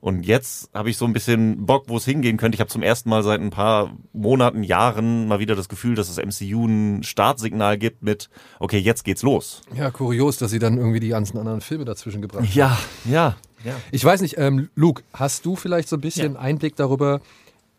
Und 0.00 0.24
jetzt 0.24 0.70
habe 0.72 0.88
ich 0.88 0.96
so 0.96 1.04
ein 1.04 1.12
bisschen 1.12 1.66
Bock, 1.66 1.84
wo 1.88 1.98
es 1.98 2.06
hingehen 2.06 2.38
könnte. 2.38 2.56
Ich 2.56 2.60
habe 2.60 2.70
zum 2.70 2.82
ersten 2.82 3.10
Mal 3.10 3.22
seit 3.22 3.40
ein 3.40 3.50
paar 3.50 3.94
Monaten, 4.14 4.62
Jahren 4.62 5.28
mal 5.28 5.40
wieder 5.40 5.54
das 5.54 5.68
Gefühl, 5.68 5.94
dass 5.94 6.14
das 6.14 6.16
MCU 6.24 6.66
ein 6.66 7.02
Startsignal 7.02 7.76
gibt 7.76 8.02
mit, 8.02 8.30
okay, 8.60 8.78
jetzt 8.78 9.04
geht's 9.04 9.22
los. 9.22 9.60
Ja, 9.76 9.90
kurios, 9.90 10.38
dass 10.38 10.50
sie 10.52 10.58
dann 10.58 10.78
irgendwie 10.78 11.00
die 11.00 11.08
ganzen 11.08 11.36
anderen 11.36 11.60
Filme 11.60 11.84
dazwischen 11.84 12.22
gebracht 12.22 12.44
haben. 12.44 12.50
Ja, 12.54 12.78
ja, 13.04 13.36
ja. 13.62 13.74
Ich 13.90 14.02
weiß 14.02 14.22
nicht, 14.22 14.38
ähm, 14.38 14.70
Luke, 14.74 15.02
hast 15.12 15.44
du 15.44 15.54
vielleicht 15.54 15.88
so 15.88 15.96
ein 15.96 16.00
bisschen 16.00 16.36
Einblick 16.38 16.76
darüber, 16.76 17.20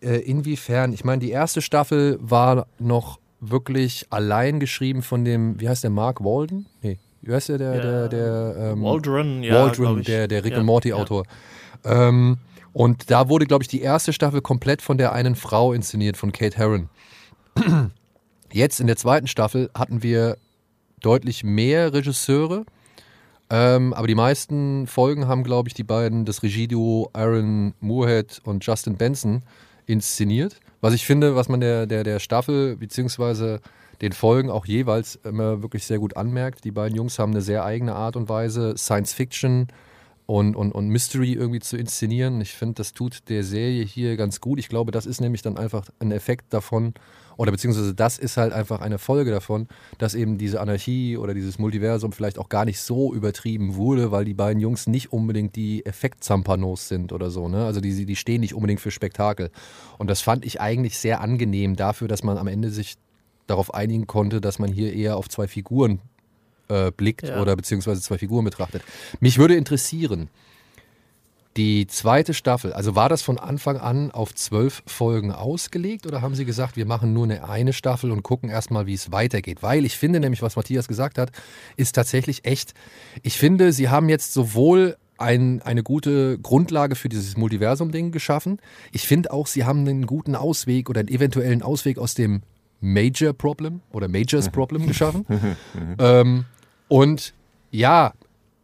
äh, 0.03 0.17
inwiefern, 0.17 0.93
ich 0.93 1.03
meine, 1.03 1.19
die 1.21 1.31
erste 1.31 1.62
Staffel 1.63 2.19
war 2.21 2.67
noch 2.77 3.19
wirklich 3.39 4.05
allein 4.12 4.60
geschrieben 4.60 5.01
von 5.01 5.25
dem, 5.25 5.60
wie 5.60 5.67
heißt 5.67 5.84
der, 5.84 5.89
Mark 5.89 6.23
Walden? 6.23 6.67
Nee, 6.84 6.99
wie 7.23 7.34
heißt 7.34 7.49
der, 7.49 7.57
der, 7.57 7.75
Ja. 7.75 7.81
der, 7.81 8.10
der 8.10 8.55
ähm, 8.73 8.84
Waldron, 8.84 9.41
ja. 9.41 9.55
Waldron, 9.55 10.03
der, 10.03 10.27
der 10.27 10.43
Rick 10.43 10.51
Ja, 10.53 10.57
and 10.60 10.67
Morty 10.67 10.93
Autor. 10.93 11.23
Ähm, 11.85 12.37
und 12.73 13.11
da 13.11 13.29
wurde, 13.29 13.45
glaube 13.45 13.63
ich, 13.63 13.67
die 13.67 13.81
erste 13.81 14.13
Staffel 14.13 14.41
komplett 14.41 14.81
von 14.81 14.97
der 14.97 15.11
einen 15.13 15.35
Frau 15.35 15.73
inszeniert, 15.73 16.17
von 16.17 16.31
Kate 16.31 16.57
Herron. 16.57 16.89
Jetzt 18.53 18.79
in 18.79 18.87
der 18.87 18.97
zweiten 18.97 19.27
Staffel 19.27 19.69
hatten 19.73 20.03
wir 20.03 20.37
deutlich 21.01 21.43
mehr 21.43 21.93
Regisseure, 21.93 22.65
ähm, 23.49 23.93
aber 23.93 24.07
die 24.07 24.15
meisten 24.15 24.87
Folgen 24.87 25.27
haben, 25.27 25.43
glaube 25.43 25.67
ich, 25.67 25.73
die 25.73 25.83
beiden, 25.83 26.25
das 26.25 26.43
Regieduo 26.43 27.09
Aaron 27.13 27.73
Moorhead 27.81 28.41
und 28.45 28.65
Justin 28.65 28.95
Benson 28.95 29.43
inszeniert. 29.87 30.59
Was 30.79 30.93
ich 30.93 31.05
finde, 31.05 31.35
was 31.35 31.49
man 31.49 31.59
der, 31.59 31.85
der, 31.85 32.03
der 32.03 32.19
Staffel 32.19 32.77
beziehungsweise 32.77 33.59
den 34.01 34.13
Folgen 34.13 34.49
auch 34.49 34.65
jeweils 34.65 35.15
immer 35.23 35.61
wirklich 35.61 35.85
sehr 35.85 35.99
gut 35.99 36.17
anmerkt. 36.17 36.63
Die 36.63 36.71
beiden 36.71 36.95
Jungs 36.95 37.19
haben 37.19 37.31
eine 37.31 37.41
sehr 37.41 37.65
eigene 37.65 37.93
Art 37.93 38.15
und 38.15 38.29
Weise, 38.29 38.75
Science 38.77 39.13
Fiction 39.13 39.67
und, 40.25 40.55
und, 40.55 40.71
und 40.71 40.88
Mystery 40.89 41.34
irgendwie 41.34 41.60
zu 41.60 41.77
inszenieren. 41.77 42.39
Ich 42.41 42.53
finde, 42.53 42.75
das 42.75 42.93
tut 42.93 43.29
der 43.29 43.43
Serie 43.43 43.84
hier 43.84 44.17
ganz 44.17 44.39
gut. 44.39 44.60
Ich 44.60 44.69
glaube, 44.69 44.91
das 44.91 45.05
ist 45.05 45.21
nämlich 45.21 45.41
dann 45.41 45.57
einfach 45.57 45.89
ein 45.99 46.12
Effekt 46.12 46.53
davon, 46.53 46.93
oder 47.38 47.51
beziehungsweise 47.51 47.95
das 47.95 48.19
ist 48.19 48.38
halt 48.38 48.53
einfach 48.53 48.81
eine 48.81 48.99
Folge 48.99 49.31
davon, 49.31 49.67
dass 49.97 50.13
eben 50.13 50.38
diese 50.38 50.62
Anarchie 50.62 51.17
oder 51.17 51.34
dieses 51.34 51.57
Multiversum 51.57 52.12
vielleicht 52.12 52.38
auch 52.38 52.49
gar 52.49 52.65
nicht 52.65 52.79
so 52.79 53.13
übertrieben 53.13 53.75
wurde, 53.75 54.12
weil 54.12 54.25
die 54.25 54.34
beiden 54.34 54.62
Jungs 54.62 54.86
nicht 54.88 55.12
unbedingt 55.12 55.55
die 55.55 55.86
Effektzampanos 55.86 56.88
sind 56.88 57.13
oder 57.13 57.31
so. 57.31 57.47
Ne? 57.47 57.65
Also 57.65 57.81
die, 57.81 58.05
die 58.05 58.15
stehen 58.15 58.41
nicht 58.41 58.53
unbedingt 58.53 58.79
für 58.79 58.91
Spektakel. 58.91 59.49
Und 59.97 60.10
das 60.10 60.21
fand 60.21 60.45
ich 60.45 60.62
eigentlich 60.62 60.99
sehr 60.99 61.21
angenehm 61.21 61.75
dafür, 61.75 62.07
dass 62.07 62.23
man 62.23 62.38
am 62.38 62.47
Ende 62.47 62.69
sich 62.69 62.95
darauf 63.47 63.73
einigen 63.73 64.07
konnte, 64.07 64.39
dass 64.39 64.60
man 64.60 64.71
hier 64.71 64.93
eher 64.93 65.17
auf 65.17 65.27
zwei 65.27 65.47
Figuren 65.47 65.99
äh, 66.71 66.91
blickt 66.95 67.27
Ja. 67.27 67.41
oder 67.41 67.55
beziehungsweise 67.55 68.01
zwei 68.01 68.17
Figuren 68.17 68.45
betrachtet. 68.45 68.84
Mich 69.19 69.38
würde 69.38 69.55
interessieren, 69.55 70.29
die 71.57 71.86
zweite 71.86 72.34
Staffel, 72.34 72.71
also 72.71 72.95
war 72.95 73.10
das 73.10 73.21
von 73.21 73.38
Anfang 73.38 73.75
an 73.75 74.10
auf 74.12 74.34
zwölf 74.34 74.84
Folgen 74.88 75.34
ausgelegt 75.34 76.07
oder 76.07 76.21
haben 76.21 76.34
Sie 76.34 76.45
gesagt, 76.45 76.77
wir 76.77 76.86
machen 76.86 77.12
nur 77.12 77.25
eine 77.25 77.47
eine 77.49 77.73
Staffel 77.73 78.12
und 78.12 78.23
gucken 78.23 78.49
erstmal, 78.49 78.86
wie 78.86 78.93
es 78.93 79.12
weitergeht? 79.12 79.62
Weil 79.62 79.84
ich 79.84 79.97
finde 79.97 80.21
nämlich, 80.21 80.41
was 80.41 80.55
Matthias 80.55 80.88
gesagt 80.88 81.17
hat, 81.17 81.31
ist 81.75 81.93
tatsächlich 81.93 82.45
echt. 82.45 82.73
Ich 83.21 83.38
finde, 83.38 83.73
Sie 83.73 83.89
haben 83.89 84.07
jetzt 84.07 84.31
sowohl 84.31 84.95
ein, 85.17 85.62
eine 85.62 85.84
gute 85.84 86.39
Grundlage 86.39 86.95
für 86.95 87.10
dieses 87.10 87.36
Multiversum-Ding 87.36 88.12
geschaffen. 88.12 88.60
Ich 88.93 89.05
finde 89.05 89.31
auch, 89.34 89.45
Sie 89.45 89.65
haben 89.65 89.81
einen 89.81 90.05
guten 90.07 90.36
Ausweg 90.38 90.89
oder 90.89 91.01
einen 91.01 91.10
eventuellen 91.10 91.63
Ausweg 91.63 91.97
aus 91.97 92.15
dem 92.15 92.43
Major 92.79 93.34
Problem 93.34 93.81
oder 93.91 94.07
Majors 94.07 94.49
Problem 94.53 94.88
geschaffen. 94.88 95.25
ähm, 95.99 96.45
und 96.91 97.34
ja, 97.71 98.12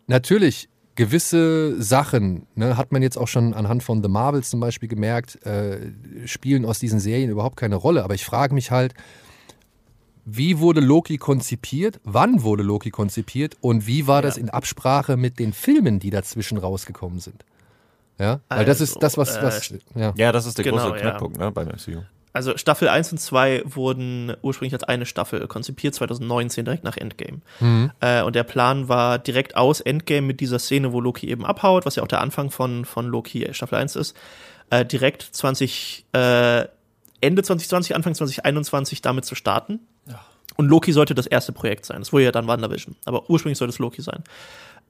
natürlich, 0.08 0.68
gewisse 0.96 1.82
Sachen, 1.82 2.46
ne, 2.56 2.76
hat 2.76 2.92
man 2.92 3.02
jetzt 3.02 3.18
auch 3.18 3.30
schon 3.30 3.54
anhand 3.54 3.84
von 3.84 4.04
The 4.04 4.10
Marvels 4.10 4.50
zum 4.50 4.60
Beispiel 4.60 4.90
gemerkt, 4.90 5.46
äh, 5.46 5.94
spielen 6.26 6.66
aus 6.66 6.78
diesen 6.80 7.00
Serien 7.00 7.30
überhaupt 7.30 7.56
keine 7.56 7.78
Rolle. 7.78 8.04
Aber 8.04 8.16
ich 8.16 8.26
frage 8.26 8.54
mich 8.54 8.70
halt, 8.70 8.94
wie 10.26 10.60
wurde 10.60 10.82
Loki 10.82 11.18
konzipiert? 11.18 12.02
Wann 12.04 12.44
wurde 12.44 12.64
Loki 12.64 12.90
konzipiert? 12.90 13.56
Und 13.62 13.88
wie 13.88 14.08
war 14.08 14.22
das 14.22 14.36
in 14.36 14.50
Absprache 14.50 15.16
mit 15.16 15.40
den 15.40 15.54
Filmen, 15.54 16.00
die 16.00 16.10
dazwischen 16.10 16.58
rausgekommen 16.58 17.20
sind? 17.20 17.46
Ja, 18.20 18.42
weil 18.50 18.66
das 18.66 18.82
ist 18.82 18.98
das, 19.02 19.18
was, 19.18 19.38
Also, 19.38 19.48
was 19.48 19.74
ja. 19.96 20.14
Ja, 20.18 20.34
das 20.34 20.46
ist 20.46 20.58
der 20.58 20.66
Genau, 20.66 20.78
große 20.84 20.96
ja. 20.96 21.02
Knackpunkt 21.02 21.38
ne, 21.38 21.50
beim 21.50 21.70
MCU. 21.70 22.02
Also 22.38 22.56
Staffel 22.56 22.88
1 22.88 23.14
und 23.14 23.18
2 23.18 23.64
wurden 23.66 24.32
ursprünglich 24.44 24.74
als 24.74 24.84
eine 24.84 25.08
Staffel 25.08 25.48
konzipiert, 25.48 25.96
2019, 25.96 26.66
direkt 26.66 26.84
nach 26.84 26.96
Endgame. 26.96 27.42
Äh, 28.00 28.22
und 28.22 28.36
der 28.36 28.44
Plan 28.44 28.88
war 28.90 29.18
direkt 29.18 29.58
aus 29.58 29.82
Endgame 29.82 30.22
mit 30.22 30.40
dieser 30.40 30.60
Szene, 30.60 30.94
wo 30.94 31.02
Loki 31.02 31.28
eben 31.28 31.48
abhaut, 31.48 31.88
was 31.88 31.96
ja 31.96 32.04
auch 32.04 32.08
der 32.08 32.22
Anfang 32.22 32.52
von, 32.52 32.86
von 32.86 33.08
Loki 33.08 33.48
Staffel 33.54 33.80
1 33.80 33.96
ist, 33.96 34.16
äh, 34.70 34.86
direkt 34.86 35.24
20, 35.24 36.06
äh, 36.14 36.68
Ende 37.22 37.42
2020, 37.42 37.96
Anfang 37.96 38.14
2021 38.14 39.02
damit 39.02 39.26
zu 39.26 39.34
starten. 39.34 39.80
Und 40.58 40.68
Loki 40.68 40.92
sollte 40.92 41.16
das 41.16 41.26
erste 41.26 41.54
Projekt 41.54 41.86
sein. 41.86 42.00
Das 42.00 42.14
wurde 42.14 42.26
ja 42.26 42.32
dann 42.32 42.48
WandaVision. 42.48 42.96
Aber 43.06 43.30
ursprünglich 43.30 43.58
sollte 43.58 43.72
es 43.72 43.80
Loki 43.80 44.04
sein. 44.04 44.24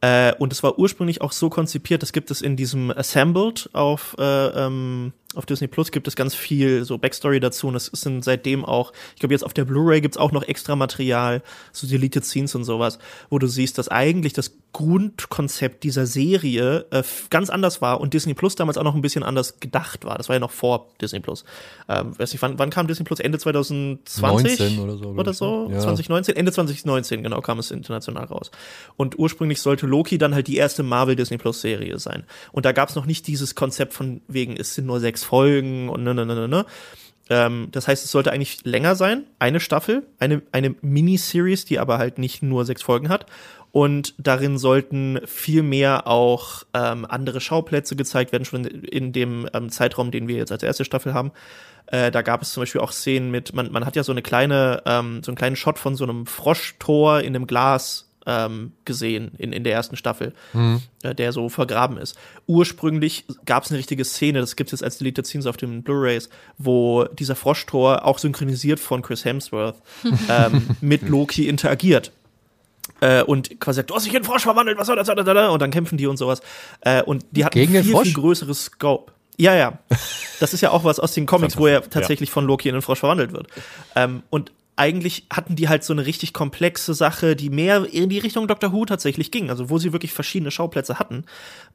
Äh, 0.02 0.34
und 0.36 0.54
es 0.54 0.62
war 0.62 0.78
ursprünglich 0.78 1.22
auch 1.22 1.32
so 1.32 1.50
konzipiert, 1.50 2.04
das 2.04 2.14
gibt 2.14 2.30
es 2.30 2.42
in 2.42 2.56
diesem 2.56 2.92
Assembled 2.92 3.70
auf, 3.74 4.16
äh, 4.20 4.24
ähm, 4.24 5.12
auf 5.34 5.48
Disney 5.48 5.68
Plus, 5.68 5.92
gibt 5.92 6.08
es 6.08 6.16
ganz 6.16 6.36
viel 6.36 6.86
so 6.86 7.00
Backstory 7.00 7.40
dazu 7.40 7.68
und 7.68 7.76
es 7.76 7.86
sind 7.86 8.24
seitdem 8.24 8.64
auch, 8.64 8.94
ich 9.16 9.20
glaube 9.20 9.34
jetzt 9.34 9.44
auf 9.44 9.54
der 9.54 9.66
Blu-ray 9.66 10.02
gibt's 10.02 10.18
auch 10.18 10.32
noch 10.32 10.44
extra 10.44 10.76
Material, 10.76 11.42
so 11.72 11.88
Deleted 11.88 12.26
Scenes 12.26 12.54
und 12.54 12.64
sowas, 12.64 13.00
wo 13.32 13.40
du 13.40 13.48
siehst, 13.48 13.80
dass 13.80 13.88
eigentlich 13.90 14.34
das 14.34 14.52
Grundkonzept 14.72 15.84
dieser 15.84 16.06
Serie 16.06 16.86
äh, 16.92 17.02
ganz 17.32 17.50
anders 17.50 17.82
war 17.82 18.00
und 18.00 18.14
Disney 18.14 18.36
Plus 18.36 18.56
damals 18.56 18.78
auch 18.78 18.84
noch 18.84 18.94
ein 18.94 19.02
bisschen 19.02 19.24
anders 19.24 19.60
gedacht 19.60 20.06
war. 20.06 20.20
Das 20.20 20.30
war 20.30 20.36
ja 20.36 20.40
noch 20.40 20.52
vor 20.52 20.90
Disney 21.02 21.20
Plus. 21.20 21.46
Ähm, 21.90 22.18
weiß 22.20 22.32
nicht, 22.32 22.42
wann, 22.44 22.60
wann 22.60 22.70
kam 22.70 22.86
Disney 22.86 23.04
Plus? 23.04 23.20
Ende 23.20 23.40
2020? 23.40 24.60
19 24.60 24.80
oder 24.80 24.98
so. 24.98 25.06
Oder 25.10 25.34
so? 25.34 25.70
Ja. 25.72 25.80
2019? 25.80 26.36
Ende 26.36 26.52
2019, 26.52 27.24
genau, 27.24 27.42
kam 27.42 27.58
es 27.58 27.72
international 27.72 28.26
raus. 28.26 28.52
Und 28.98 29.18
ursprünglich 29.18 29.62
sollte 29.62 29.87
Loki 29.88 30.18
dann 30.18 30.36
halt 30.36 30.48
die 30.48 30.58
erste 30.58 30.84
Marvel 30.84 31.16
Disney 31.16 31.38
Plus 31.38 31.62
Serie 31.62 32.00
sein. 32.00 32.24
Und 32.52 32.66
da 32.66 32.72
gab 32.72 32.90
es 32.90 32.96
noch 32.96 33.06
nicht 33.06 33.28
dieses 33.28 33.56
Konzept 33.56 33.94
von 33.94 34.22
wegen, 34.28 34.56
es 34.58 34.76
sind 34.76 34.86
nur 34.86 35.00
sechs 35.00 35.24
Folgen 35.24 35.90
und 35.90 36.04
ne, 36.04 36.14
ne, 36.14 36.26
ne, 36.26 36.36
ne, 36.36 36.48
ne. 36.48 36.66
Ähm, 37.30 37.68
das 37.72 37.88
heißt, 37.88 38.06
es 38.06 38.12
sollte 38.12 38.32
eigentlich 38.32 38.64
länger 38.64 38.96
sein, 38.96 39.26
eine 39.40 39.60
Staffel, 39.60 40.04
eine, 40.20 40.42
eine 40.52 40.76
Miniseries, 40.82 41.66
die 41.66 41.80
aber 41.80 41.98
halt 41.98 42.18
nicht 42.18 42.42
nur 42.42 42.66
sechs 42.66 42.82
Folgen 42.82 43.10
hat. 43.10 43.26
Und 43.72 44.16
darin 44.18 44.58
sollten 44.58 45.20
viel 45.26 45.62
mehr 45.62 46.08
auch 46.08 46.64
ähm, 46.74 47.06
andere 47.06 47.42
Schauplätze 47.42 47.96
gezeigt 47.96 48.32
werden, 48.32 48.46
schon 48.46 48.66
in 48.66 49.12
dem 49.12 49.48
ähm, 49.54 49.70
Zeitraum, 49.70 50.10
den 50.10 50.28
wir 50.28 50.38
jetzt 50.38 50.52
als 50.52 50.64
erste 50.64 50.86
Staffel 50.86 51.14
haben. 51.14 51.32
Äh, 51.88 52.12
da 52.12 52.22
gab 52.22 52.42
es 52.42 52.52
zum 52.52 52.62
Beispiel 52.62 52.82
auch 52.82 52.92
Szenen 52.92 53.30
mit, 53.30 53.54
man, 53.54 53.72
man 53.72 53.86
hat 53.86 53.96
ja 53.96 54.04
so 54.04 54.12
eine 54.12 54.22
kleine, 54.22 54.82
ähm, 54.86 55.22
so 55.24 55.32
einen 55.32 55.38
kleinen 55.38 55.56
Shot 55.56 55.80
von 55.80 55.96
so 55.96 56.06
einem 56.06 56.26
Froschtor 56.26 57.20
in 57.22 57.36
einem 57.36 57.46
Glas 57.46 58.07
ähm, 58.28 58.74
gesehen 58.86 59.32
in, 59.38 59.54
in 59.54 59.64
der 59.64 59.74
ersten 59.74 59.96
Staffel, 59.96 60.34
äh, 61.04 61.16
der 61.16 61.32
so 61.32 61.50
vergraben 61.50 61.98
ist. 61.98 62.18
Ursprünglich 62.46 63.26
gab 63.46 63.64
es 63.64 63.72
eine 63.72 63.80
richtige 63.80 64.06
Szene, 64.06 64.42
das 64.42 64.56
gibt 64.56 64.68
es 64.68 64.72
jetzt 64.74 64.84
als 64.84 64.98
Deleted 65.00 65.26
Scenes 65.26 65.48
auf 65.48 65.58
den 65.58 65.82
Blu-rays, 65.82 66.30
wo 66.58 67.06
dieser 67.06 67.36
Froschtor 67.36 68.06
auch 68.06 68.20
synchronisiert 68.20 68.80
von 68.80 69.02
Chris 69.02 69.26
Hemsworth 69.26 69.82
ähm, 70.30 70.68
mit 70.82 71.08
Loki 71.08 71.48
interagiert. 71.48 72.12
Äh, 73.00 73.24
und 73.24 73.60
quasi 73.60 73.78
sagt, 73.78 73.90
du 73.90 73.96
hast 73.96 74.06
dich 74.06 74.14
in 74.14 74.24
Frosch 74.24 74.44
verwandelt, 74.44 74.78
was 74.78 74.88
soll 74.88 74.96
das? 74.96 75.08
Und 75.10 75.62
dann 75.62 75.72
kämpfen 75.72 75.98
die 75.98 76.08
und 76.08 76.18
sowas. 76.18 76.42
Äh, 76.82 77.04
und 77.04 77.26
die 77.32 77.46
hatten 77.46 77.58
Gegen 77.58 77.74
den 77.74 77.84
viel, 77.84 77.98
viel 77.98 78.14
größeres 78.14 78.66
Scope. 78.66 79.14
Ja, 79.38 79.56
ja. 79.56 79.80
Das 80.40 80.54
ist 80.54 80.62
ja 80.62 80.70
auch 80.70 80.84
was 80.84 81.00
aus 81.00 81.14
den 81.14 81.26
Comics, 81.26 81.58
wo 81.58 81.66
er 81.66 81.82
tatsächlich 81.90 82.30
von 82.30 82.46
Loki 82.46 82.70
in 82.70 82.76
einen 82.76 82.84
Frosch 82.84 83.00
verwandelt 83.00 83.32
wird. 83.32 83.48
Ähm, 83.96 84.22
und 84.30 84.52
eigentlich 84.78 85.26
hatten 85.32 85.56
die 85.56 85.68
halt 85.68 85.84
so 85.84 85.92
eine 85.92 86.06
richtig 86.06 86.34
komplexe 86.34 86.94
Sache, 86.94 87.36
die 87.36 87.50
mehr 87.50 87.86
in 87.92 88.10
die 88.10 88.20
Richtung 88.20 88.48
Doctor 88.48 88.72
Who 88.72 88.86
tatsächlich 88.86 89.32
ging, 89.32 89.50
also 89.50 89.70
wo 89.70 89.80
sie 89.80 89.92
wirklich 89.92 90.14
verschiedene 90.14 90.52
Schauplätze 90.52 91.00
hatten 91.00 91.26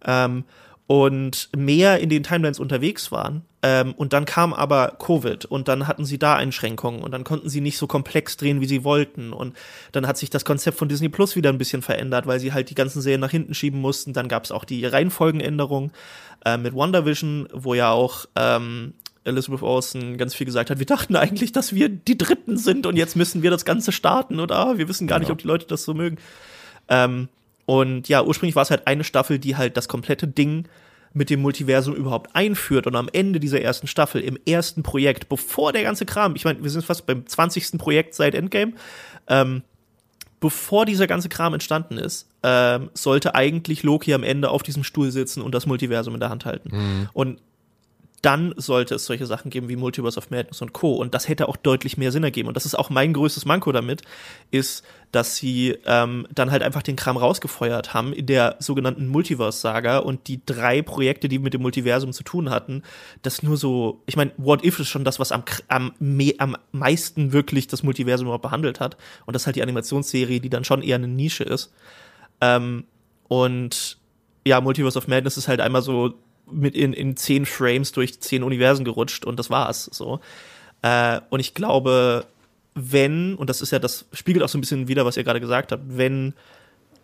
ähm, 0.06 0.44
und 0.86 1.48
mehr 1.56 2.00
in 2.00 2.08
den 2.08 2.22
Timelines 2.22 2.60
unterwegs 2.60 3.10
waren. 3.12 3.42
Ähm, 3.64 3.92
und 3.96 4.12
dann 4.12 4.24
kam 4.24 4.52
aber 4.52 4.96
Covid 4.98 5.44
und 5.44 5.68
dann 5.68 5.86
hatten 5.86 6.04
sie 6.04 6.18
da 6.18 6.34
Einschränkungen 6.34 7.02
und 7.02 7.12
dann 7.12 7.24
konnten 7.24 7.48
sie 7.48 7.60
nicht 7.60 7.78
so 7.78 7.86
komplex 7.86 8.36
drehen, 8.36 8.60
wie 8.60 8.66
sie 8.66 8.84
wollten. 8.84 9.32
Und 9.32 9.56
dann 9.92 10.06
hat 10.06 10.16
sich 10.16 10.30
das 10.30 10.44
Konzept 10.44 10.78
von 10.78 10.88
Disney 10.88 11.08
Plus 11.08 11.36
wieder 11.36 11.50
ein 11.50 11.58
bisschen 11.58 11.82
verändert, 11.82 12.26
weil 12.26 12.40
sie 12.40 12.52
halt 12.52 12.70
die 12.70 12.74
ganzen 12.74 13.00
Serien 13.00 13.20
nach 13.20 13.30
hinten 13.30 13.54
schieben 13.54 13.80
mussten. 13.80 14.12
Dann 14.12 14.28
gab 14.28 14.44
es 14.44 14.52
auch 14.52 14.64
die 14.64 14.84
Reihenfolgenänderung 14.84 15.92
äh, 16.44 16.56
mit 16.56 16.74
WandaVision, 16.74 17.48
wo 17.52 17.74
ja 17.74 17.90
auch 17.90 18.26
ähm, 18.34 18.94
Elizabeth 19.24 19.62
Olsen 19.62 20.18
ganz 20.18 20.34
viel 20.34 20.44
gesagt 20.44 20.70
hat, 20.70 20.78
wir 20.78 20.86
dachten 20.86 21.16
eigentlich, 21.16 21.52
dass 21.52 21.74
wir 21.74 21.88
die 21.88 22.18
Dritten 22.18 22.56
sind 22.56 22.86
und 22.86 22.96
jetzt 22.96 23.16
müssen 23.16 23.42
wir 23.42 23.50
das 23.50 23.64
Ganze 23.64 23.92
starten 23.92 24.40
und 24.40 24.50
ah, 24.52 24.76
wir 24.78 24.88
wissen 24.88 25.06
gar 25.06 25.18
nicht, 25.18 25.30
ob 25.30 25.38
die 25.38 25.46
Leute 25.46 25.66
das 25.66 25.84
so 25.84 25.94
mögen. 25.94 26.18
Ähm, 26.88 27.28
und 27.66 28.08
ja, 28.08 28.22
ursprünglich 28.24 28.56
war 28.56 28.62
es 28.62 28.70
halt 28.70 28.86
eine 28.86 29.04
Staffel, 29.04 29.38
die 29.38 29.56
halt 29.56 29.76
das 29.76 29.88
komplette 29.88 30.26
Ding 30.26 30.66
mit 31.14 31.30
dem 31.30 31.40
Multiversum 31.40 31.94
überhaupt 31.94 32.34
einführt 32.34 32.86
und 32.86 32.96
am 32.96 33.08
Ende 33.12 33.38
dieser 33.38 33.60
ersten 33.60 33.86
Staffel, 33.86 34.22
im 34.22 34.38
ersten 34.46 34.82
Projekt, 34.82 35.28
bevor 35.28 35.72
der 35.72 35.82
ganze 35.82 36.06
Kram, 36.06 36.34
ich 36.34 36.44
meine, 36.44 36.62
wir 36.62 36.70
sind 36.70 36.84
fast 36.84 37.06
beim 37.06 37.26
20. 37.26 37.78
Projekt 37.78 38.14
seit 38.14 38.34
Endgame, 38.34 38.72
ähm, 39.28 39.62
bevor 40.40 40.86
dieser 40.86 41.06
ganze 41.06 41.28
Kram 41.28 41.54
entstanden 41.54 41.98
ist, 41.98 42.28
ähm, 42.42 42.90
sollte 42.94 43.34
eigentlich 43.34 43.82
Loki 43.82 44.12
am 44.14 44.24
Ende 44.24 44.50
auf 44.50 44.62
diesem 44.62 44.84
Stuhl 44.84 45.10
sitzen 45.10 45.42
und 45.42 45.54
das 45.54 45.66
Multiversum 45.66 46.14
in 46.14 46.20
der 46.20 46.30
Hand 46.30 46.44
halten. 46.44 47.08
Und 47.12 47.40
dann 48.22 48.54
sollte 48.56 48.94
es 48.94 49.04
solche 49.04 49.26
Sachen 49.26 49.50
geben 49.50 49.68
wie 49.68 49.74
Multiverse 49.74 50.16
of 50.16 50.30
Madness 50.30 50.62
und 50.62 50.72
Co. 50.72 50.94
Und 50.94 51.12
das 51.12 51.28
hätte 51.28 51.48
auch 51.48 51.56
deutlich 51.56 51.96
mehr 51.96 52.12
Sinn 52.12 52.22
ergeben. 52.22 52.46
Und 52.46 52.56
das 52.56 52.64
ist 52.64 52.78
auch 52.78 52.88
mein 52.88 53.12
größtes 53.12 53.44
Manko 53.46 53.72
damit, 53.72 54.02
ist, 54.52 54.84
dass 55.10 55.36
sie 55.36 55.76
ähm, 55.86 56.28
dann 56.32 56.52
halt 56.52 56.62
einfach 56.62 56.82
den 56.82 56.94
Kram 56.94 57.16
rausgefeuert 57.16 57.94
haben 57.94 58.12
in 58.12 58.26
der 58.26 58.56
sogenannten 58.60 59.08
Multiverse-Saga 59.08 59.98
und 59.98 60.28
die 60.28 60.40
drei 60.46 60.82
Projekte, 60.82 61.28
die 61.28 61.40
mit 61.40 61.52
dem 61.52 61.62
Multiversum 61.62 62.12
zu 62.12 62.22
tun 62.22 62.48
hatten, 62.48 62.84
das 63.22 63.42
nur 63.42 63.56
so, 63.56 64.02
ich 64.06 64.16
meine, 64.16 64.30
What 64.36 64.64
If 64.64 64.78
ist 64.78 64.88
schon 64.88 65.04
das, 65.04 65.18
was 65.18 65.32
am, 65.32 65.42
am, 65.66 65.92
me, 65.98 66.34
am 66.38 66.56
meisten 66.70 67.32
wirklich 67.32 67.66
das 67.66 67.82
Multiversum 67.82 68.26
überhaupt 68.28 68.42
behandelt 68.42 68.78
hat. 68.78 68.96
Und 69.26 69.34
das 69.34 69.42
ist 69.42 69.46
halt 69.46 69.56
die 69.56 69.62
Animationsserie, 69.62 70.40
die 70.40 70.48
dann 70.48 70.64
schon 70.64 70.82
eher 70.82 70.96
eine 70.96 71.08
Nische 71.08 71.42
ist. 71.42 71.72
Ähm, 72.40 72.84
und 73.26 73.98
ja, 74.46 74.60
Multiverse 74.60 74.96
of 74.96 75.08
Madness 75.08 75.36
ist 75.36 75.48
halt 75.48 75.60
einmal 75.60 75.82
so 75.82 76.14
mit 76.50 76.74
in, 76.74 76.92
in 76.92 77.16
zehn 77.16 77.46
Frames 77.46 77.92
durch 77.92 78.20
zehn 78.20 78.42
Universen 78.42 78.84
gerutscht 78.84 79.24
und 79.24 79.38
das 79.38 79.50
war's 79.50 79.84
so. 79.84 80.20
Äh, 80.82 81.20
und 81.30 81.40
ich 81.40 81.54
glaube, 81.54 82.26
wenn, 82.74 83.34
und 83.34 83.50
das 83.50 83.60
ist 83.60 83.70
ja, 83.70 83.78
das 83.78 84.06
spiegelt 84.12 84.44
auch 84.44 84.48
so 84.48 84.58
ein 84.58 84.60
bisschen 84.60 84.88
wieder, 84.88 85.04
was 85.04 85.16
ihr 85.16 85.24
gerade 85.24 85.40
gesagt 85.40 85.72
habt, 85.72 85.82
wenn 85.86 86.34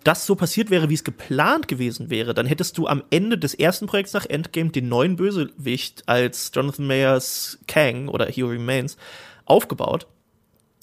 das 0.05 0.27
so 0.27 0.37
passiert 0.37 0.71
wäre, 0.71 0.89
wie 0.89 0.95
es 0.95 1.05
geplant 1.05 1.69
gewesen 1.69 2.09
wäre, 2.09 2.33
dann 2.33 2.47
hättest 2.47 2.79
du 2.79 2.87
am 2.87 3.03
Ende 3.11 3.37
des 3.37 3.55
ersten 3.55 3.87
Projekts 3.87 4.13
nach 4.13 4.27
Endgame 4.27 4.71
den 4.71 4.89
neuen 4.89 5.17
Bösewicht 5.17 6.05
als 6.07 6.51
Jonathan 6.55 6.87
Mayers 6.87 7.59
Kang 7.67 8.09
oder 8.09 8.27
He 8.27 8.43
Remains 8.43 8.97
aufgebaut. 9.45 10.07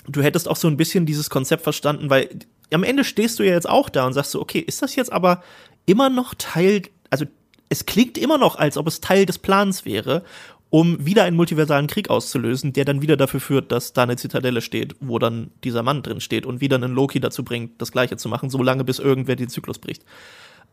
Du 0.08 0.22
hättest 0.22 0.48
auch 0.48 0.58
so 0.58 0.68
ein 0.68 0.78
bisschen 0.78 1.06
dieses 1.06 1.30
Konzept 1.30 1.64
verstanden, 1.64 2.10
weil 2.10 2.30
am 2.72 2.84
Ende 2.84 3.04
stehst 3.04 3.40
du 3.40 3.44
ja 3.44 3.54
jetzt 3.54 3.70
auch 3.70 3.90
da 3.90 4.06
und 4.06 4.14
sagst 4.14 4.32
so, 4.32 4.42
okay, 4.42 4.60
ist 4.60 4.82
das 4.82 4.96
jetzt 4.96 5.12
aber 5.12 5.42
immer 5.86 6.10
noch 6.10 6.36
Teil, 6.36 6.84
also 7.10 7.26
es 7.70 7.86
klingt 7.86 8.18
immer 8.18 8.38
noch, 8.38 8.56
als 8.56 8.78
ob 8.78 8.88
es 8.88 9.02
Teil 9.02 9.26
des 9.26 9.40
Plans 9.40 9.86
wäre, 9.86 10.24
um 10.70 11.06
wieder 11.06 11.24
einen 11.24 11.38
multiversalen 11.38 11.88
Krieg 11.88 12.10
auszulösen, 12.10 12.74
der 12.74 12.86
dann 12.86 13.02
wieder 13.02 13.18
dafür 13.18 13.40
führt, 13.40 13.72
dass 13.72 13.94
da 13.94 14.04
eine 14.04 14.18
Zitadelle 14.18 14.62
steht, 14.62 14.96
wo 15.00 15.20
dann 15.20 15.52
dieser 15.64 15.84
Mann 15.84 16.04
drin 16.04 16.22
steht 16.22 16.46
und 16.46 16.62
wieder 16.62 16.76
einen 16.76 16.94
Loki 16.94 17.20
dazu 17.20 17.44
bringt, 17.44 17.82
das 17.82 17.92
Gleiche 17.92 18.18
zu 18.18 18.30
machen, 18.30 18.50
solange 18.50 18.84
bis 18.84 19.00
irgendwer 19.00 19.36
den 19.36 19.50
Zyklus 19.50 19.80
bricht. 19.80 20.04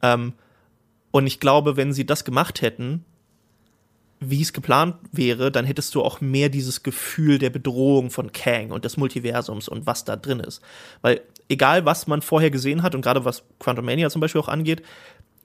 Ähm, 0.02 0.32
und 1.10 1.26
ich 1.26 1.40
glaube, 1.40 1.76
wenn 1.76 1.92
sie 1.92 2.06
das 2.06 2.24
gemacht 2.24 2.62
hätten, 2.62 3.04
wie 4.18 4.40
es 4.40 4.52
geplant 4.52 4.96
wäre, 5.10 5.50
dann 5.50 5.64
hättest 5.64 5.94
du 5.94 6.02
auch 6.02 6.20
mehr 6.20 6.48
dieses 6.48 6.82
Gefühl 6.82 7.38
der 7.38 7.50
Bedrohung 7.50 8.10
von 8.10 8.32
Kang 8.32 8.70
und 8.70 8.84
des 8.84 8.96
Multiversums 8.96 9.68
und 9.68 9.86
was 9.86 10.04
da 10.04 10.16
drin 10.16 10.40
ist. 10.40 10.62
Weil 11.02 11.20
egal, 11.48 11.84
was 11.84 12.06
man 12.06 12.22
vorher 12.22 12.50
gesehen 12.50 12.82
hat 12.82 12.94
und 12.94 13.02
gerade 13.02 13.24
was 13.24 13.42
Quantum 13.58 13.84
Mania 13.84 14.10
zum 14.10 14.20
Beispiel 14.20 14.40
auch 14.40 14.48
angeht, 14.48 14.82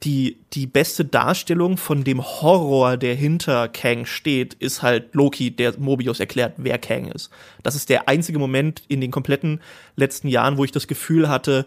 die, 0.03 0.37
die 0.53 0.67
beste 0.67 1.05
Darstellung 1.05 1.77
von 1.77 2.03
dem 2.03 2.23
Horror, 2.23 2.97
der 2.97 3.15
hinter 3.15 3.67
Kang 3.67 4.05
steht, 4.05 4.53
ist 4.53 4.81
halt 4.83 5.15
Loki, 5.15 5.51
der 5.51 5.77
Mobius 5.79 6.19
erklärt, 6.19 6.53
wer 6.57 6.77
Kang 6.77 7.07
ist. 7.07 7.31
Das 7.63 7.75
ist 7.75 7.89
der 7.89 8.07
einzige 8.07 8.37
Moment 8.37 8.83
in 8.87 9.01
den 9.01 9.09
kompletten 9.09 9.59
letzten 9.95 10.27
Jahren, 10.27 10.57
wo 10.57 10.63
ich 10.63 10.71
das 10.71 10.87
Gefühl 10.87 11.29
hatte, 11.29 11.65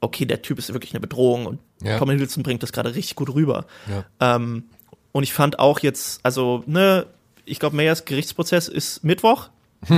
okay, 0.00 0.26
der 0.26 0.42
Typ 0.42 0.58
ist 0.58 0.72
wirklich 0.72 0.92
eine 0.92 1.00
Bedrohung 1.00 1.46
und 1.46 1.58
Ja. 1.82 1.98
Tom 1.98 2.10
Hiddleston 2.10 2.42
bringt 2.42 2.62
das 2.62 2.72
gerade 2.72 2.94
richtig 2.94 3.16
gut 3.16 3.34
rüber. 3.34 3.66
Ja. 3.88 4.36
Ähm, 4.36 4.64
und 5.12 5.22
ich 5.22 5.32
fand 5.32 5.58
auch 5.58 5.80
jetzt, 5.80 6.20
also, 6.22 6.62
ne, 6.66 7.06
ich 7.44 7.58
glaube, 7.58 7.76
Mayers 7.76 8.04
Gerichtsprozess 8.04 8.68
ist 8.68 9.02
Mittwoch. 9.02 9.48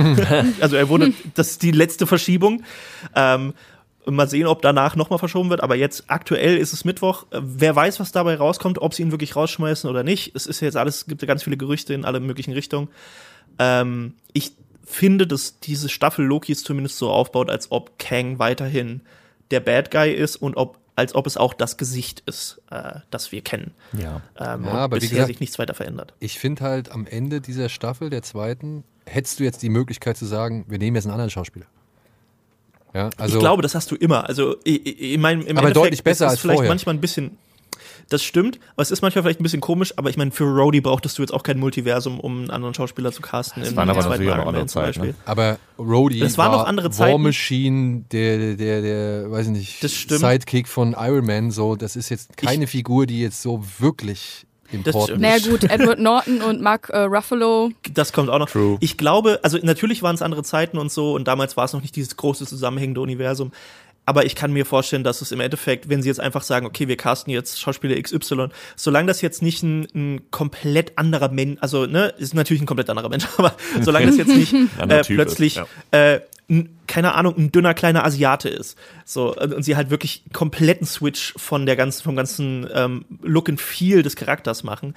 also 0.61 0.75
er 0.75 0.89
wurde, 0.89 1.13
das 1.35 1.51
ist 1.51 1.63
die 1.63 1.71
letzte 1.71 2.07
Verschiebung. 2.07 2.63
Ähm, 3.15 3.53
mal 4.07 4.27
sehen, 4.29 4.47
ob 4.47 4.61
danach 4.61 4.95
nochmal 4.95 5.19
verschoben 5.19 5.49
wird. 5.49 5.61
Aber 5.61 5.75
jetzt 5.75 6.05
aktuell 6.07 6.57
ist 6.57 6.73
es 6.73 6.85
Mittwoch. 6.85 7.25
Äh, 7.31 7.39
Wer 7.41 7.75
weiß, 7.75 7.99
was 7.99 8.11
dabei 8.11 8.35
rauskommt, 8.35 8.79
ob 8.81 8.93
sie 8.93 9.03
ihn 9.03 9.11
wirklich 9.11 9.35
rausschmeißen 9.35 9.89
oder 9.89 10.03
nicht. 10.03 10.35
Es 10.35 10.45
ist 10.47 10.59
jetzt 10.61 10.77
alles, 10.77 10.97
es 10.97 11.05
gibt 11.07 11.21
ja 11.21 11.27
ganz 11.27 11.43
viele 11.43 11.57
Gerüchte 11.57 11.93
in 11.93 12.05
alle 12.05 12.19
möglichen 12.19 12.53
Richtungen. 12.53 12.89
Ähm, 13.59 14.13
ich 14.33 14.51
finde, 14.83 15.27
dass 15.27 15.59
diese 15.59 15.89
Staffel 15.89 16.25
Loki 16.25 16.51
es 16.51 16.63
zumindest 16.63 16.97
so 16.97 17.09
aufbaut, 17.09 17.49
als 17.49 17.71
ob 17.71 17.97
Kang 17.99 18.37
weiterhin 18.39 19.01
der 19.51 19.59
Bad 19.59 19.91
Guy 19.91 20.11
ist 20.13 20.35
und 20.37 20.55
ob 20.57 20.79
als 20.97 21.13
ob 21.13 21.27
es 21.27 21.35
auch 21.35 21.53
das 21.53 21.75
Gesicht 21.75 22.23
ist, 22.25 22.61
äh, 22.71 22.99
das 23.11 23.33
wir 23.33 23.41
kennen. 23.41 23.71
Ja. 23.91 24.21
Ähm, 24.39 24.63
Ja, 24.63 24.71
aber 24.71 24.95
wie 24.95 25.01
bisher 25.01 25.15
gesagt- 25.15 25.27
sich 25.27 25.39
nichts 25.41 25.59
weiter 25.59 25.73
verändert. 25.73 26.13
Ich 26.19 26.39
finde 26.39 26.63
halt 26.63 26.89
am 26.89 27.05
Ende 27.05 27.41
dieser 27.41 27.67
Staffel, 27.67 28.09
der 28.09 28.21
zweiten, 28.23 28.85
hättest 29.05 29.41
du 29.41 29.43
jetzt 29.43 29.61
die 29.61 29.67
Möglichkeit 29.67 30.15
zu 30.15 30.25
sagen, 30.25 30.63
wir 30.69 30.77
nehmen 30.77 30.95
jetzt 30.95 31.03
einen 31.03 31.11
anderen 31.11 31.31
Schauspieler. 31.31 31.65
Ja, 32.95 33.09
also 33.17 33.35
ich 33.35 33.39
glaube, 33.41 33.61
das 33.61 33.75
hast 33.75 33.91
du 33.91 33.95
immer. 33.95 34.27
Also 34.27 34.55
ich, 34.63 34.85
ich 34.85 35.01
ich 35.01 35.17
mein, 35.17 35.41
im 35.41 35.57
Aber 35.57 35.67
Endeffekt 35.67 35.75
deutlich 35.75 36.03
besser 36.03 36.25
ist 36.27 36.31
als 36.31 36.39
vielleicht 36.39 36.57
vorher. 36.59 36.71
manchmal 36.71 36.95
ein 36.95 37.01
bisschen 37.01 37.37
Das 38.09 38.23
stimmt, 38.23 38.59
aber 38.75 38.83
es 38.83 38.91
ist 38.91 39.01
manchmal 39.01 39.23
vielleicht 39.23 39.39
ein 39.39 39.43
bisschen 39.43 39.61
komisch, 39.61 39.93
aber 39.97 40.09
ich 40.11 40.15
meine, 40.17 40.31
für 40.31 40.43
Rhodey 40.45 40.79
brauchtest 40.79 41.17
du 41.17 41.23
jetzt 41.23 41.33
auch 41.33 41.43
kein 41.43 41.59
Multiversum, 41.59 42.19
um 42.19 42.37
einen 42.37 42.51
anderen 42.51 42.73
Schauspieler 42.73 43.11
zu 43.11 43.21
casten. 43.21 43.63
Das 43.63 43.75
waren 43.75 43.89
aber 43.89 44.01
zweiten 44.01 44.23
natürlich 44.23 44.31
auch 44.33 44.47
andere 44.47 44.65
zum 44.67 44.81
Zeiten, 44.81 44.87
Beispiel. 44.99 45.07
ne? 45.09 45.15
Aber 45.25 45.57
Rhodey 45.79 46.21
Es 46.21 46.37
waren 46.37 46.51
war 46.51 46.59
noch 46.59 46.67
andere 46.67 46.85
War 46.87 46.91
Zeiten. 46.93 47.21
Machine, 47.23 48.03
der, 48.11 48.37
der, 48.37 48.55
der, 48.55 48.81
der, 48.81 49.31
weiß 49.31 49.47
ich 49.47 49.51
nicht, 49.53 49.83
Das. 49.83 49.91
Sidekick 50.07 50.67
von 50.67 50.95
Iron 50.97 51.25
Man, 51.25 51.51
so, 51.51 51.75
das 51.75 51.95
ist 51.95 52.09
jetzt 52.09 52.37
keine 52.37 52.67
Figur, 52.67 53.07
die 53.07 53.19
jetzt 53.21 53.41
so 53.41 53.61
wirklich 53.79 54.44
important 54.71 55.03
stimmt. 55.05 55.21
Naja 55.21 55.37
gut, 55.49 55.63
Edward 55.63 55.99
Norton 55.99 56.41
und 56.41 56.61
Mark 56.61 56.89
äh, 56.89 56.99
Ruffalo. 56.99 57.71
Das 57.93 58.13
kommt 58.13 58.29
auch 58.29 58.39
noch. 58.39 58.49
True. 58.49 58.77
Ich 58.79 58.97
glaube, 58.97 59.39
also 59.43 59.57
natürlich 59.61 60.03
waren 60.03 60.15
es 60.15 60.21
andere 60.21 60.43
Zeiten 60.43 60.77
und 60.77 60.91
so 60.91 61.13
und 61.13 61.27
damals 61.27 61.57
war 61.57 61.65
es 61.65 61.73
noch 61.73 61.81
nicht 61.81 61.95
dieses 61.95 62.15
große 62.17 62.45
zusammenhängende 62.45 63.01
Universum. 63.01 63.51
Aber 64.05 64.25
ich 64.25 64.35
kann 64.35 64.51
mir 64.51 64.65
vorstellen, 64.65 65.03
dass 65.03 65.21
es 65.21 65.31
im 65.31 65.39
Endeffekt, 65.39 65.89
wenn 65.89 66.01
sie 66.01 66.09
jetzt 66.09 66.19
einfach 66.19 66.43
sagen, 66.43 66.65
okay, 66.65 66.87
wir 66.87 66.97
casten 66.97 67.33
jetzt 67.33 67.59
Schauspieler 67.59 67.99
XY, 67.99 68.49
solange 68.75 69.07
das 69.07 69.21
jetzt 69.21 69.41
nicht 69.41 69.63
ein, 69.63 69.87
ein 69.95 70.31
komplett 70.31 70.97
anderer 70.97 71.29
Mensch, 71.29 71.57
also 71.61 71.85
ne, 71.85 72.13
ist 72.17 72.33
natürlich 72.33 72.61
ein 72.61 72.67
komplett 72.67 72.89
anderer 72.89 73.09
Mensch, 73.09 73.25
aber 73.37 73.55
solange 73.81 74.07
das 74.07 74.17
jetzt 74.17 74.35
nicht 74.35 74.53
äh, 74.53 75.03
plötzlich, 75.03 75.57
ist, 75.57 75.67
äh, 75.91 76.19
n, 76.47 76.77
keine 76.87 77.15
Ahnung, 77.15 77.35
ein 77.37 77.51
dünner 77.51 77.73
kleiner 77.73 78.05
Asiate 78.05 78.49
ist, 78.49 78.77
so 79.05 79.35
und 79.35 79.63
sie 79.63 79.75
halt 79.75 79.89
wirklich 79.89 80.21
einen 80.25 80.33
kompletten 80.33 80.85
Switch 80.85 81.33
von 81.37 81.65
der 81.65 81.75
ganzen, 81.75 82.03
vom 82.03 82.15
ganzen 82.15 82.67
ähm, 82.73 83.05
Look 83.23 83.49
and 83.49 83.59
Feel 83.59 84.03
des 84.03 84.15
Charakters 84.15 84.63
machen, 84.63 84.93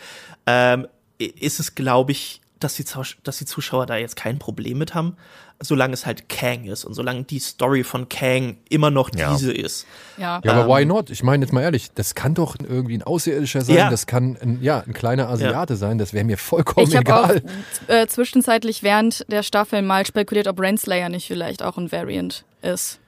ähm, 0.46 0.86
ist 1.18 1.60
es, 1.60 1.74
glaube 1.74 2.12
ich, 2.12 2.42
dass 2.60 2.74
die, 2.74 2.84
dass 3.22 3.38
die 3.38 3.46
Zuschauer 3.46 3.86
da 3.86 3.96
jetzt 3.96 4.16
kein 4.16 4.38
Problem 4.38 4.78
mit 4.78 4.94
haben, 4.94 5.16
solange 5.60 5.94
es 5.94 6.06
halt 6.06 6.28
Kang 6.28 6.64
ist 6.66 6.84
und 6.84 6.94
solange 6.94 7.24
die 7.24 7.40
Story 7.40 7.82
von 7.82 8.08
Kang 8.08 8.58
immer 8.68 8.90
noch 8.90 9.10
Ja. 9.16 9.32
diese 9.32 9.52
ist. 9.52 9.86
Ja. 10.16 10.40
Ja, 10.44 10.52
aber 10.52 10.62
Ähm, 10.62 10.68
why 10.80 10.84
not? 10.84 11.10
Ich 11.10 11.22
meine 11.24 11.44
jetzt 11.44 11.52
mal 11.52 11.62
ehrlich, 11.62 11.90
das 11.94 12.14
kann 12.14 12.34
doch 12.34 12.54
irgendwie 12.62 12.94
ein 12.96 13.02
Außerirdischer 13.02 13.62
sein, 13.62 13.76
Ja. 13.76 13.90
das 13.90 14.06
kann 14.06 14.36
ein, 14.40 14.62
ja, 14.62 14.84
ein 14.86 14.92
kleiner 14.92 15.28
Asiate 15.28 15.74
sein, 15.76 15.98
das 15.98 16.12
wäre 16.12 16.24
mir 16.24 16.38
vollkommen 16.38 16.88
Ich 16.88 16.96
habe 16.96 17.12
auch 17.14 17.30
egal. 17.30 17.42
äh, 17.88 18.06
zwischenzeitlich 18.06 18.82
während 18.84 19.24
der 19.32 19.42
Staffel 19.42 19.82
mal 19.82 20.06
spekuliert, 20.06 20.46
ob 20.46 20.60
Renslayer 20.60 21.08
nicht 21.08 21.26
vielleicht 21.26 21.62
auch 21.62 21.76
ein 21.76 21.90
Variant 21.90 22.44
ist. 22.62 23.00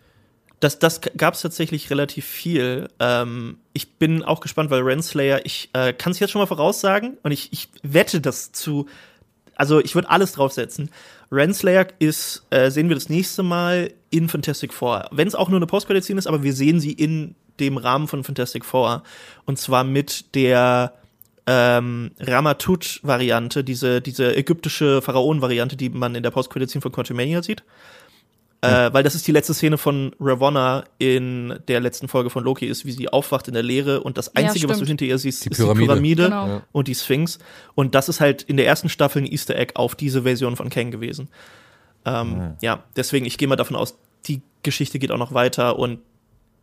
Das, 0.58 0.78
das 0.78 1.00
gab 1.16 1.32
es 1.34 1.40
tatsächlich 1.40 1.88
relativ 1.88 2.26
viel. 2.26 2.88
Ähm, 2.98 3.56
ich 3.72 3.92
bin 3.94 4.22
auch 4.22 4.40
gespannt, 4.40 4.70
weil 4.70 4.82
Renslayer, 4.82 5.46
ich 5.46 5.70
äh, 5.72 5.94
kann 5.94 6.12
es 6.12 6.18
jetzt 6.18 6.32
schon 6.32 6.40
mal 6.42 6.46
voraussagen 6.46 7.16
und 7.22 7.30
ich, 7.32 7.50
ich 7.52 7.68
wette 7.82 8.20
das 8.20 8.52
zu, 8.52 8.86
also 9.60 9.78
ich 9.78 9.94
würde 9.94 10.08
alles 10.08 10.32
draufsetzen. 10.32 10.90
Renslayer 11.30 11.88
ist, 11.98 12.46
äh, 12.48 12.70
sehen 12.70 12.88
wir 12.88 12.96
das 12.96 13.10
nächste 13.10 13.42
Mal 13.42 13.92
in 14.08 14.30
Fantastic 14.30 14.72
Four. 14.72 15.06
Wenn 15.12 15.28
es 15.28 15.34
auch 15.34 15.50
nur 15.50 15.58
eine 15.58 15.66
Post-Credit-Scene 15.66 16.18
ist, 16.18 16.26
aber 16.26 16.42
wir 16.42 16.54
sehen 16.54 16.80
sie 16.80 16.92
in 16.92 17.34
dem 17.60 17.76
Rahmen 17.76 18.08
von 18.08 18.24
Fantastic 18.24 18.64
Four. 18.64 19.02
Und 19.44 19.58
zwar 19.58 19.84
mit 19.84 20.34
der 20.34 20.94
ähm, 21.46 22.12
Ramatut-Variante, 22.18 23.62
diese, 23.62 24.00
diese 24.00 24.34
ägyptische 24.34 25.02
Pharaonen-Variante, 25.02 25.76
die 25.76 25.90
man 25.90 26.14
in 26.14 26.22
der 26.22 26.30
Post-Credit-Scene 26.30 26.80
von 26.80 26.92
Quantumania 26.92 27.42
sieht. 27.42 27.62
Äh, 28.62 28.92
weil 28.92 29.02
das 29.02 29.14
ist 29.14 29.26
die 29.26 29.32
letzte 29.32 29.54
Szene 29.54 29.78
von 29.78 30.14
Ravonna 30.20 30.84
in 30.98 31.58
der 31.68 31.80
letzten 31.80 32.08
Folge 32.08 32.28
von 32.28 32.44
Loki 32.44 32.66
ist, 32.66 32.84
wie 32.84 32.92
sie 32.92 33.08
aufwacht 33.08 33.48
in 33.48 33.54
der 33.54 33.62
Leere 33.62 34.02
und 34.02 34.18
das 34.18 34.36
Einzige, 34.36 34.68
was 34.68 34.78
du 34.78 34.84
hinter 34.84 35.06
ihr 35.06 35.16
siehst, 35.16 35.46
Die 35.46 35.48
ist 35.50 35.56
Pyramide. 35.56 35.80
die 35.80 35.86
Pyramide 35.86 36.24
Genau. 36.24 36.46
Ja. 36.46 36.62
und 36.72 36.86
die 36.88 36.94
Sphinx. 36.94 37.38
Und 37.74 37.94
das 37.94 38.10
ist 38.10 38.20
halt 38.20 38.42
in 38.42 38.58
der 38.58 38.66
ersten 38.66 38.90
Staffel 38.90 39.22
ein 39.22 39.26
Easter 39.32 39.56
Egg 39.56 39.72
auf 39.76 39.94
diese 39.94 40.22
Version 40.24 40.56
von 40.56 40.68
Kang 40.68 40.90
gewesen. 40.90 41.28
Ähm, 42.04 42.54
Ja, 42.60 42.84
deswegen, 42.96 43.24
ich 43.24 43.38
gehe 43.38 43.48
mal 43.48 43.56
davon 43.56 43.76
aus, 43.76 43.96
die 44.26 44.42
Geschichte 44.62 44.98
geht 44.98 45.10
auch 45.10 45.16
noch 45.18 45.32
weiter 45.32 45.78
und 45.78 46.00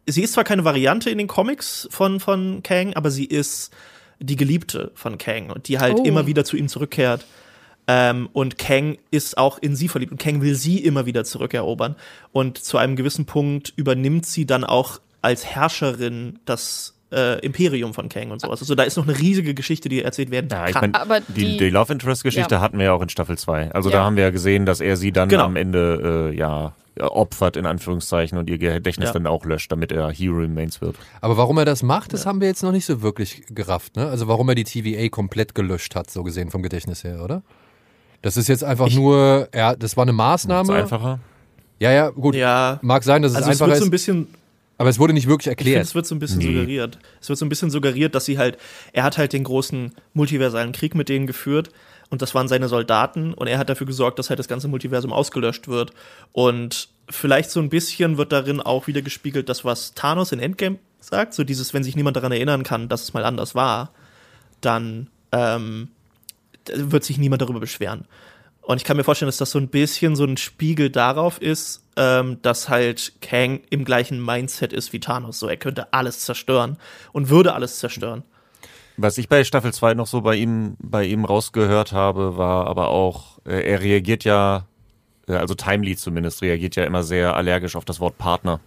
sie 0.05 0.21
ist 0.21 0.33
zwar 0.33 0.43
keine 0.43 0.63
Variante 0.63 1.09
in 1.09 1.17
den 1.17 1.27
Comics 1.27 1.87
von, 1.89 2.19
von 2.19 2.61
Kang, 2.63 2.93
aber 2.93 3.09
sie 3.09 3.25
ist 3.25 3.71
die 4.19 4.35
Geliebte 4.35 4.91
von 4.93 5.17
Kang 5.17 5.49
und 5.49 5.67
die 5.67 5.79
halt 5.79 5.97
Oh. 5.99 6.03
immer 6.03 6.27
wieder 6.27 6.45
zu 6.45 6.57
ihm 6.57 6.67
zurückkehrt. 6.67 7.25
Ähm, 7.87 8.27
und 8.33 8.57
Kang 8.57 8.97
ist 9.11 9.37
auch 9.37 9.57
in 9.59 9.75
sie 9.75 9.87
verliebt 9.87 10.11
und 10.11 10.19
Kang 10.19 10.41
will 10.41 10.55
sie 10.55 10.79
immer 10.83 11.05
wieder 11.05 11.23
zurückerobern. 11.23 11.95
Und 12.33 12.57
zu 12.57 12.77
einem 12.77 12.95
gewissen 12.95 13.25
Punkt 13.25 13.71
übernimmt 13.77 14.25
sie 14.25 14.45
dann 14.45 14.63
auch 14.65 14.99
als 15.21 15.45
Herrscherin 15.45 16.39
das 16.45 16.93
äh, 17.13 17.39
Imperium 17.39 17.93
von 17.93 18.09
Kang 18.09 18.31
und 18.31 18.41
sowas. 18.41 18.59
Also 18.59 18.75
da 18.75 18.83
ist 18.83 18.97
noch 18.97 19.07
eine 19.07 19.17
riesige 19.17 19.53
Geschichte, 19.53 19.87
die 19.87 20.03
erzählt 20.03 20.29
werden 20.31 20.49
Ja, 20.51 20.67
ich 20.67 20.73
kann. 20.73 20.91
mein, 20.91 20.95
Aber 21.01 21.21
die, 21.21 21.33
die- 21.33 21.57
die 21.57 21.69
Love 21.69 21.93
Interest-Geschichte 21.93 22.55
Ja. 22.55 22.61
hatten 22.61 22.77
wir 22.77 22.85
ja 22.85 22.91
auch 22.93 23.01
in 23.01 23.07
Staffel 23.07 23.37
2. 23.37 23.71
Also 23.71 23.89
Ja. 23.89 23.99
da 23.99 24.03
haben 24.03 24.17
wir 24.17 24.23
ja 24.23 24.29
gesehen, 24.31 24.65
dass 24.65 24.81
er 24.81 24.97
sie 24.97 25.13
dann 25.13 25.29
Genau. 25.29 25.45
am 25.45 25.55
Ende 25.55 26.31
äh, 26.33 26.35
ja 26.37 26.73
opfert, 26.99 27.55
in 27.57 27.65
Anführungszeichen, 27.67 28.37
und 28.39 28.49
ihr 28.49 28.57
Gedächtnis 28.57 29.09
Ja. 29.09 29.13
dann 29.13 29.27
auch 29.27 29.45
löscht, 29.45 29.71
damit 29.71 29.91
er 29.93 30.09
Hero 30.11 30.37
Remains 30.39 30.81
wird. 30.81 30.95
Aber 31.21 31.37
warum 31.37 31.57
er 31.59 31.63
das 31.65 31.83
macht, 31.83 32.11
das 32.11 32.25
haben 32.25 32.41
wir 32.41 32.47
jetzt 32.47 32.63
noch 32.63 32.71
nicht 32.73 32.85
so 32.85 33.01
wirklich 33.03 33.43
gerafft, 33.51 33.95
ne? 33.95 34.07
Also 34.07 34.27
warum 34.27 34.49
er 34.49 34.55
die 34.55 34.63
TVA 34.65 35.07
komplett 35.09 35.53
gelöscht 35.55 35.95
hat, 35.95 36.09
so 36.09 36.23
gesehen 36.23 36.49
vom 36.49 36.63
Gedächtnis 36.63 37.03
her, 37.05 37.21
oder? 37.23 37.43
Das 38.21 38.37
ist 38.37 38.47
jetzt 38.47 38.63
einfach 38.63 38.87
Ich- 38.87 38.95
nur, 38.95 39.47
er, 39.51 39.75
das 39.75 39.95
war 39.97 40.03
eine 40.03 40.11
Ist 40.11 40.17
Maßnahme. 40.17 40.73
einfacher. 40.73 41.19
Ja, 41.79 41.91
ja, 41.91 42.09
gut. 42.09 42.35
ja, 42.35 42.79
Mag 42.81 43.03
sein, 43.03 43.21
dass 43.21 43.31
es 43.31 43.37
also 43.37 43.49
es 43.51 43.55
einfacher 43.61 43.69
wird 43.69 43.77
so 43.79 43.83
ein 43.83 43.87
ist, 43.87 43.91
bisschen 43.91 44.27
aber 44.79 44.89
es 44.89 44.99
wurde 44.99 45.13
nicht 45.13 45.27
wirklich 45.27 45.47
Ich 45.47 45.51
erklärt. 45.51 45.83
es 45.83 45.95
wird 45.95 46.05
so 46.05 46.13
ein 46.13 46.19
bisschen 46.19 46.37
Nee. 46.39 46.45
suggeriert. 46.53 46.99
Es 47.19 47.29
wird 47.29 47.39
so 47.39 47.45
ein 47.45 47.49
bisschen 47.49 47.71
suggeriert, 47.71 48.13
dass 48.13 48.25
sie 48.25 48.37
halt, 48.37 48.57
er 48.93 49.03
hat 49.03 49.17
halt 49.17 49.33
den 49.33 49.43
großen 49.43 49.91
multiversalen 50.13 50.71
Krieg 50.71 50.93
mit 50.93 51.09
denen 51.09 51.25
geführt 51.25 51.71
und 52.09 52.21
das 52.21 52.35
waren 52.35 52.47
seine 52.47 52.67
Soldaten 52.67 53.33
und 53.33 53.47
er 53.47 53.57
hat 53.57 53.69
dafür 53.69 53.87
gesorgt, 53.87 54.19
dass 54.19 54.29
halt 54.29 54.37
das 54.39 54.47
ganze 54.47 54.67
Multiversum 54.67 55.11
ausgelöscht 55.11 55.67
wird. 55.67 55.93
Und 56.31 56.89
vielleicht 57.09 57.49
so 57.49 57.59
ein 57.59 57.69
bisschen 57.69 58.17
wird 58.17 58.31
darin 58.31 58.61
auch 58.61 58.85
wieder 58.87 59.01
gespiegelt, 59.01 59.49
das, 59.49 59.65
was 59.65 59.93
Thanos 59.95 60.31
in 60.31 60.39
Endgame 60.39 60.77
sagt, 60.99 61.33
so 61.33 61.43
dieses, 61.43 61.73
wenn 61.73 61.83
sich 61.83 61.95
niemand 61.95 62.15
daran 62.17 62.31
erinnern 62.31 62.61
kann, 62.63 62.87
dass 62.87 63.01
es 63.03 63.13
mal 63.13 63.25
anders 63.25 63.55
war, 63.55 63.91
dann 64.61 65.09
ähm, 65.31 65.89
wird 66.73 67.03
sich 67.03 67.17
niemand 67.17 67.41
darüber 67.41 67.59
beschweren. 67.59 68.05
Und 68.61 68.77
ich 68.77 68.83
kann 68.83 68.97
mir 68.97 69.03
vorstellen, 69.05 69.27
dass 69.27 69.37
das 69.37 69.51
so 69.51 69.59
ein 69.59 69.69
bisschen 69.69 70.15
so 70.17 70.25
ein 70.25 70.35
Spiegel 70.35 70.89
darauf 70.89 71.41
ist, 71.41 71.83
ähm, 71.95 72.39
dass 72.41 72.67
halt 72.67 73.13
Kang 73.21 73.61
im 73.69 73.85
gleichen 73.85 74.23
Mindset 74.23 74.73
ist 74.73 74.91
wie 74.91 74.99
Thanos. 74.99 75.39
So, 75.39 75.47
er 75.47 75.55
könnte 75.55 75.93
alles 75.93 76.19
zerstören 76.21 76.77
und 77.13 77.29
würde 77.29 77.53
alles 77.53 77.79
zerstören. 77.79 78.23
Was 78.97 79.17
ich 79.17 79.29
bei 79.29 79.43
Staffel 79.43 79.73
2 79.73 79.93
noch 79.93 80.07
so 80.07 80.21
bei 80.21 80.35
ihm, 80.35 80.75
bei 80.79 81.05
ihm 81.05 81.23
rausgehört 81.23 81.93
habe, 81.93 82.35
war 82.35 82.67
aber 82.67 82.89
auch, 82.89 83.37
äh, 83.45 83.61
er 83.61 83.81
reagiert 83.81 84.23
ja, 84.25 84.65
äh, 85.27 85.35
also 85.35 85.55
Timely 85.55 85.95
zumindest, 85.95 86.41
reagiert 86.41 86.75
ja 86.75 86.83
immer 86.83 87.03
sehr 87.03 87.35
allergisch 87.35 87.75
auf 87.75 87.85
das 87.85 87.99
Wort 87.99 88.17
Partner. 88.17 88.59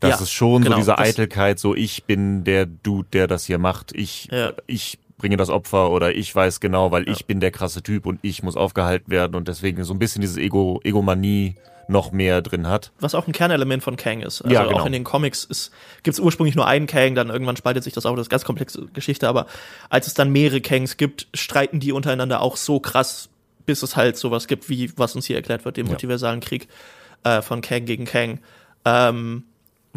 Das 0.00 0.18
Ja, 0.18 0.22
ist 0.24 0.32
schon 0.32 0.62
genau, 0.62 0.74
so 0.76 0.80
diese 0.80 0.98
Eitelkeit, 0.98 1.58
so 1.58 1.74
ich 1.74 2.04
bin 2.04 2.44
der 2.44 2.66
Dude, 2.66 3.08
der 3.12 3.28
das 3.28 3.46
hier 3.46 3.58
macht. 3.58 3.92
Ich, 3.94 4.28
Ja. 4.30 4.52
ich 4.66 4.98
bringe 5.18 5.36
das 5.36 5.48
Opfer 5.50 5.90
oder 5.90 6.14
ich 6.14 6.34
weiß 6.34 6.60
genau, 6.60 6.90
weil 6.90 7.08
ich 7.08 7.26
bin 7.26 7.40
der 7.40 7.50
krasse 7.50 7.82
Typ 7.82 8.06
und 8.06 8.18
ich 8.22 8.42
muss 8.42 8.56
aufgehalten 8.56 9.10
werden 9.10 9.34
und 9.34 9.48
deswegen 9.48 9.82
so 9.84 9.94
ein 9.94 9.98
bisschen 9.98 10.20
dieses 10.20 10.36
Ego, 10.36 10.80
Egomanie 10.84 11.54
noch 11.88 12.10
mehr 12.10 12.42
drin 12.42 12.66
hat. 12.66 12.90
Was 12.98 13.14
auch 13.14 13.26
ein 13.28 13.32
Kernelement 13.32 13.82
von 13.82 13.96
Kang 13.96 14.20
ist. 14.20 14.42
Also 14.42 14.52
Ja, 14.52 14.64
genau. 14.66 14.80
auch 14.80 14.86
in 14.86 14.92
den 14.92 15.04
Comics 15.04 15.70
gibt 16.02 16.14
es 16.14 16.20
ursprünglich 16.20 16.56
nur 16.56 16.66
einen 16.66 16.86
Kang, 16.88 17.14
dann 17.14 17.30
irgendwann 17.30 17.56
spaltet 17.56 17.84
sich 17.84 17.92
das 17.92 18.04
auf, 18.06 18.16
das 18.16 18.22
ist 18.26 18.30
eine 18.30 18.34
ganz 18.34 18.44
komplexe 18.44 18.86
Geschichte, 18.92 19.28
aber 19.28 19.46
als 19.88 20.06
es 20.08 20.14
dann 20.14 20.30
mehrere 20.32 20.60
Kangs 20.60 20.96
gibt, 20.96 21.28
streiten 21.32 21.78
die 21.80 21.92
untereinander 21.92 22.40
auch 22.42 22.56
so 22.56 22.80
krass, 22.80 23.28
bis 23.66 23.82
es 23.84 23.94
halt 23.96 24.16
sowas 24.16 24.48
gibt, 24.48 24.68
wie 24.68 24.90
was 24.98 25.14
uns 25.14 25.26
hier 25.26 25.36
erklärt 25.36 25.64
wird, 25.64 25.76
den 25.76 25.86
Ja. 25.86 25.90
multiversalen 25.90 26.40
Krieg 26.40 26.66
äh, 27.24 27.40
von 27.40 27.60
Kang 27.62 27.84
gegen 27.84 28.04
Kang. 28.04 28.40
Ähm, 28.84 29.44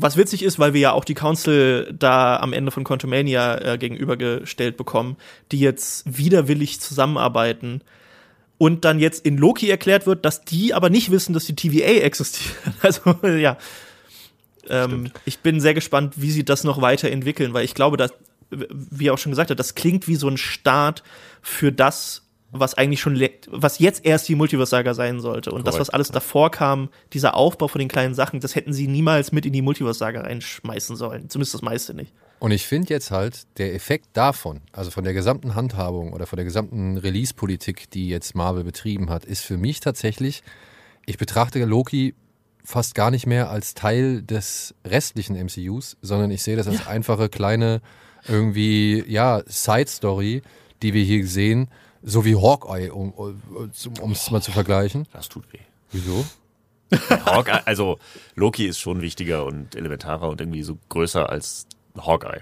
was 0.02 0.18
witzig 0.18 0.44
ist, 0.44 0.60
weil 0.60 0.74
wir 0.74 0.82
ja 0.82 0.92
auch 0.92 1.06
die 1.06 1.14
Council 1.14 1.94
da 1.98 2.38
am 2.38 2.54
Ende 2.54 2.72
von 2.72 2.84
Quantumania 2.84 3.74
äh, 3.74 3.78
gegenübergestellt 3.78 4.78
bekommen, 4.78 5.18
die 5.52 5.60
jetzt 5.60 6.04
widerwillig 6.06 6.80
zusammenarbeiten 6.80 7.82
und 8.58 8.86
dann 8.86 9.00
jetzt 9.00 9.26
in 9.26 9.38
Loki 9.38 9.70
erklärt 9.70 10.06
wird, 10.06 10.26
dass 10.26 10.44
die 10.44 10.74
aber 10.74 10.90
nicht 10.90 11.12
wissen, 11.12 11.34
dass 11.34 11.46
die 11.46 11.56
TVA 11.56 12.04
existiert. 12.04 12.56
Also 12.82 13.16
ja. 13.28 13.58
Ähm, 14.70 15.12
ich 15.26 15.40
bin 15.40 15.60
sehr 15.60 15.74
gespannt, 15.74 16.16
wie 16.18 16.32
sie 16.32 16.46
das 16.46 16.64
noch 16.64 16.82
weiterentwickeln, 16.82 17.54
weil 17.54 17.66
ich 17.66 17.74
glaube, 17.74 17.98
dass, 17.98 18.14
wie 18.52 19.08
er 19.08 19.14
auch 19.14 19.18
schon 19.18 19.32
gesagt 19.32 19.50
hat, 19.50 19.60
das 19.60 19.76
klingt 19.76 20.08
wie 20.08 20.16
so 20.16 20.28
ein 20.28 20.38
Start 20.38 21.04
für 21.42 21.72
das, 21.72 22.24
was 22.52 22.74
eigentlich 22.74 23.00
schon, 23.00 23.22
was 23.48 23.80
jetzt 23.80 24.06
erst 24.06 24.28
die 24.28 24.36
Multiverse-Saga 24.36 24.94
sein 24.94 25.20
sollte. 25.20 25.52
Und 25.52 25.68
das, 25.68 25.76
Korrekt. 25.76 25.88
was 25.88 25.94
alles 25.94 26.10
davor 26.10 26.50
kam, 26.50 26.90
dieser 27.14 27.36
Aufbau 27.36 27.68
von 27.68 27.80
den 27.80 27.88
kleinen 27.88 28.16
Sachen, 28.16 28.40
das 28.40 28.56
hätten 28.56 28.74
sie 28.74 28.88
niemals 28.88 29.32
mit 29.32 29.46
in 29.46 29.54
die 29.54 29.62
Multiverse-Saga 29.62 30.22
reinschmeißen 30.22 30.96
sollen. 30.96 31.30
Zumindest 31.30 31.54
das 31.54 31.62
meiste 31.62 31.94
nicht. 31.94 32.12
Und 32.40 32.52
ich 32.52 32.66
finde 32.66 32.94
jetzt 32.94 33.12
halt, 33.12 33.46
der 33.58 33.76
Effekt 33.76 34.08
davon, 34.14 34.62
also 34.72 34.92
von 34.92 35.04
der 35.04 35.14
gesamten 35.14 35.56
Handhabung 35.56 36.14
oder 36.14 36.26
von 36.26 36.38
der 36.38 36.46
gesamten 36.46 36.98
Release-Politik, 36.98 37.90
die 37.92 38.10
jetzt 38.10 38.34
Marvel 38.34 38.64
betrieben 38.64 39.10
hat, 39.10 39.26
ist 39.26 39.44
für 39.44 39.58
mich 39.58 39.82
tatsächlich, 39.82 40.42
ich 41.06 41.18
betrachte 41.18 41.64
Loki 41.66 42.16
fast 42.64 42.96
gar 42.96 43.12
nicht 43.12 43.26
mehr 43.26 43.50
als 43.50 43.74
Teil 43.74 44.22
des 44.22 44.74
restlichen 44.86 45.36
MCUs, 45.36 45.98
sondern 46.02 46.32
ich 46.32 46.44
sehe 46.44 46.56
das 46.56 46.68
als 46.68 46.88
einfache 46.88 47.30
kleine 47.30 47.82
irgendwie, 48.28 49.04
ja, 49.08 49.42
Side-Story, 49.46 50.42
die 50.82 50.94
wir 50.94 51.04
hier 51.04 51.26
sehen, 51.26 51.70
so 52.04 52.26
wie 52.26 52.36
Hawkeye, 52.36 52.90
um 52.92 53.12
um 53.12 54.12
es 54.12 54.32
mal 54.32 54.42
zu 54.42 54.52
vergleichen. 54.52 55.06
Das 55.14 55.30
tut 55.30 55.52
weh. 55.54 55.60
Wieso? 55.92 56.26
Hawkeye, 57.26 57.62
also 57.66 58.00
Loki 58.36 58.66
ist 58.66 58.80
schon 58.80 59.02
wichtiger 59.02 59.46
und 59.46 59.76
elementarer 59.76 60.30
und 60.30 60.42
irgendwie 60.42 60.64
so 60.64 60.78
größer 60.90 61.30
als 61.30 61.68
Hawkeye. 61.98 62.42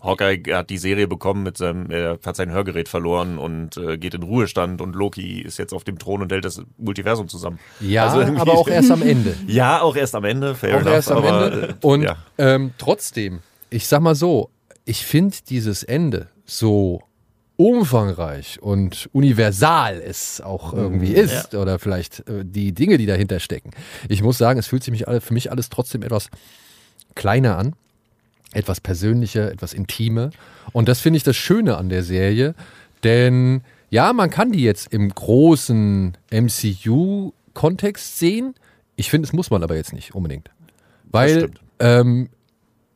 Hawkeye 0.00 0.42
hat 0.52 0.68
die 0.70 0.78
Serie 0.78 1.06
bekommen 1.06 1.44
mit 1.44 1.56
seinem, 1.56 1.88
er 1.88 2.18
hat 2.26 2.34
sein 2.34 2.50
Hörgerät 2.50 2.88
verloren 2.88 3.38
und 3.38 3.76
äh, 3.76 3.98
geht 3.98 4.14
in 4.14 4.24
Ruhestand 4.24 4.80
und 4.80 4.96
Loki 4.96 5.40
ist 5.40 5.58
jetzt 5.58 5.72
auf 5.72 5.84
dem 5.84 5.96
Thron 6.00 6.22
und 6.22 6.32
hält 6.32 6.44
das 6.44 6.60
Multiversum 6.76 7.28
zusammen. 7.28 7.60
Ja, 7.78 8.08
Also 8.08 8.20
aber 8.40 8.54
auch 8.54 8.66
erst 8.66 8.90
am 8.90 9.02
Ende. 9.02 9.36
Ja, 9.46 9.80
auch 9.80 9.94
erst 9.94 10.16
am 10.16 10.24
Ende, 10.24 10.56
fair 10.56 10.76
auch 10.76 10.80
enough, 10.80 10.92
erst 10.94 11.12
am 11.12 11.18
aber, 11.18 11.52
Ende. 11.52 11.68
äh, 11.68 11.74
Und 11.86 12.02
ja. 12.02 12.16
ähm, 12.38 12.72
trotzdem, 12.78 13.40
ich 13.70 13.86
sag 13.86 14.00
mal 14.02 14.16
so, 14.16 14.50
ich 14.84 15.06
finde 15.06 15.36
dieses 15.48 15.84
Ende 15.84 16.28
so 16.46 17.02
umfangreich 17.68 18.60
und 18.62 19.08
universal 19.12 20.00
es 20.00 20.40
auch 20.40 20.72
irgendwie 20.72 21.12
ist 21.12 21.54
oder 21.54 21.78
vielleicht 21.78 22.26
äh, 22.28 22.44
die 22.44 22.72
Dinge, 22.72 22.98
die 22.98 23.06
dahinter 23.06 23.40
stecken. 23.40 23.70
Ich 24.08 24.22
muss 24.22 24.38
sagen, 24.38 24.58
es 24.58 24.66
fühlt 24.66 24.84
sich 24.84 25.04
für 25.20 25.34
mich 25.34 25.50
alles 25.50 25.68
trotzdem 25.68 26.02
etwas 26.02 26.28
kleiner 27.14 27.58
an, 27.58 27.74
etwas 28.52 28.80
persönlicher, 28.80 29.50
etwas 29.50 29.72
intimer 29.72 30.30
und 30.72 30.88
das 30.88 31.00
finde 31.00 31.16
ich 31.18 31.22
das 31.22 31.36
Schöne 31.36 31.76
an 31.76 31.88
der 31.88 32.02
Serie, 32.02 32.54
denn 33.04 33.62
ja, 33.90 34.12
man 34.14 34.30
kann 34.30 34.52
die 34.52 34.62
jetzt 34.62 34.92
im 34.92 35.10
großen 35.10 36.16
MCU-Kontext 36.30 38.18
sehen. 38.18 38.54
Ich 38.96 39.10
finde, 39.10 39.26
es 39.26 39.34
muss 39.34 39.50
man 39.50 39.62
aber 39.62 39.76
jetzt 39.76 39.92
nicht 39.92 40.14
unbedingt. 40.14 40.48
Weil 41.10 41.50
ähm, 41.78 42.30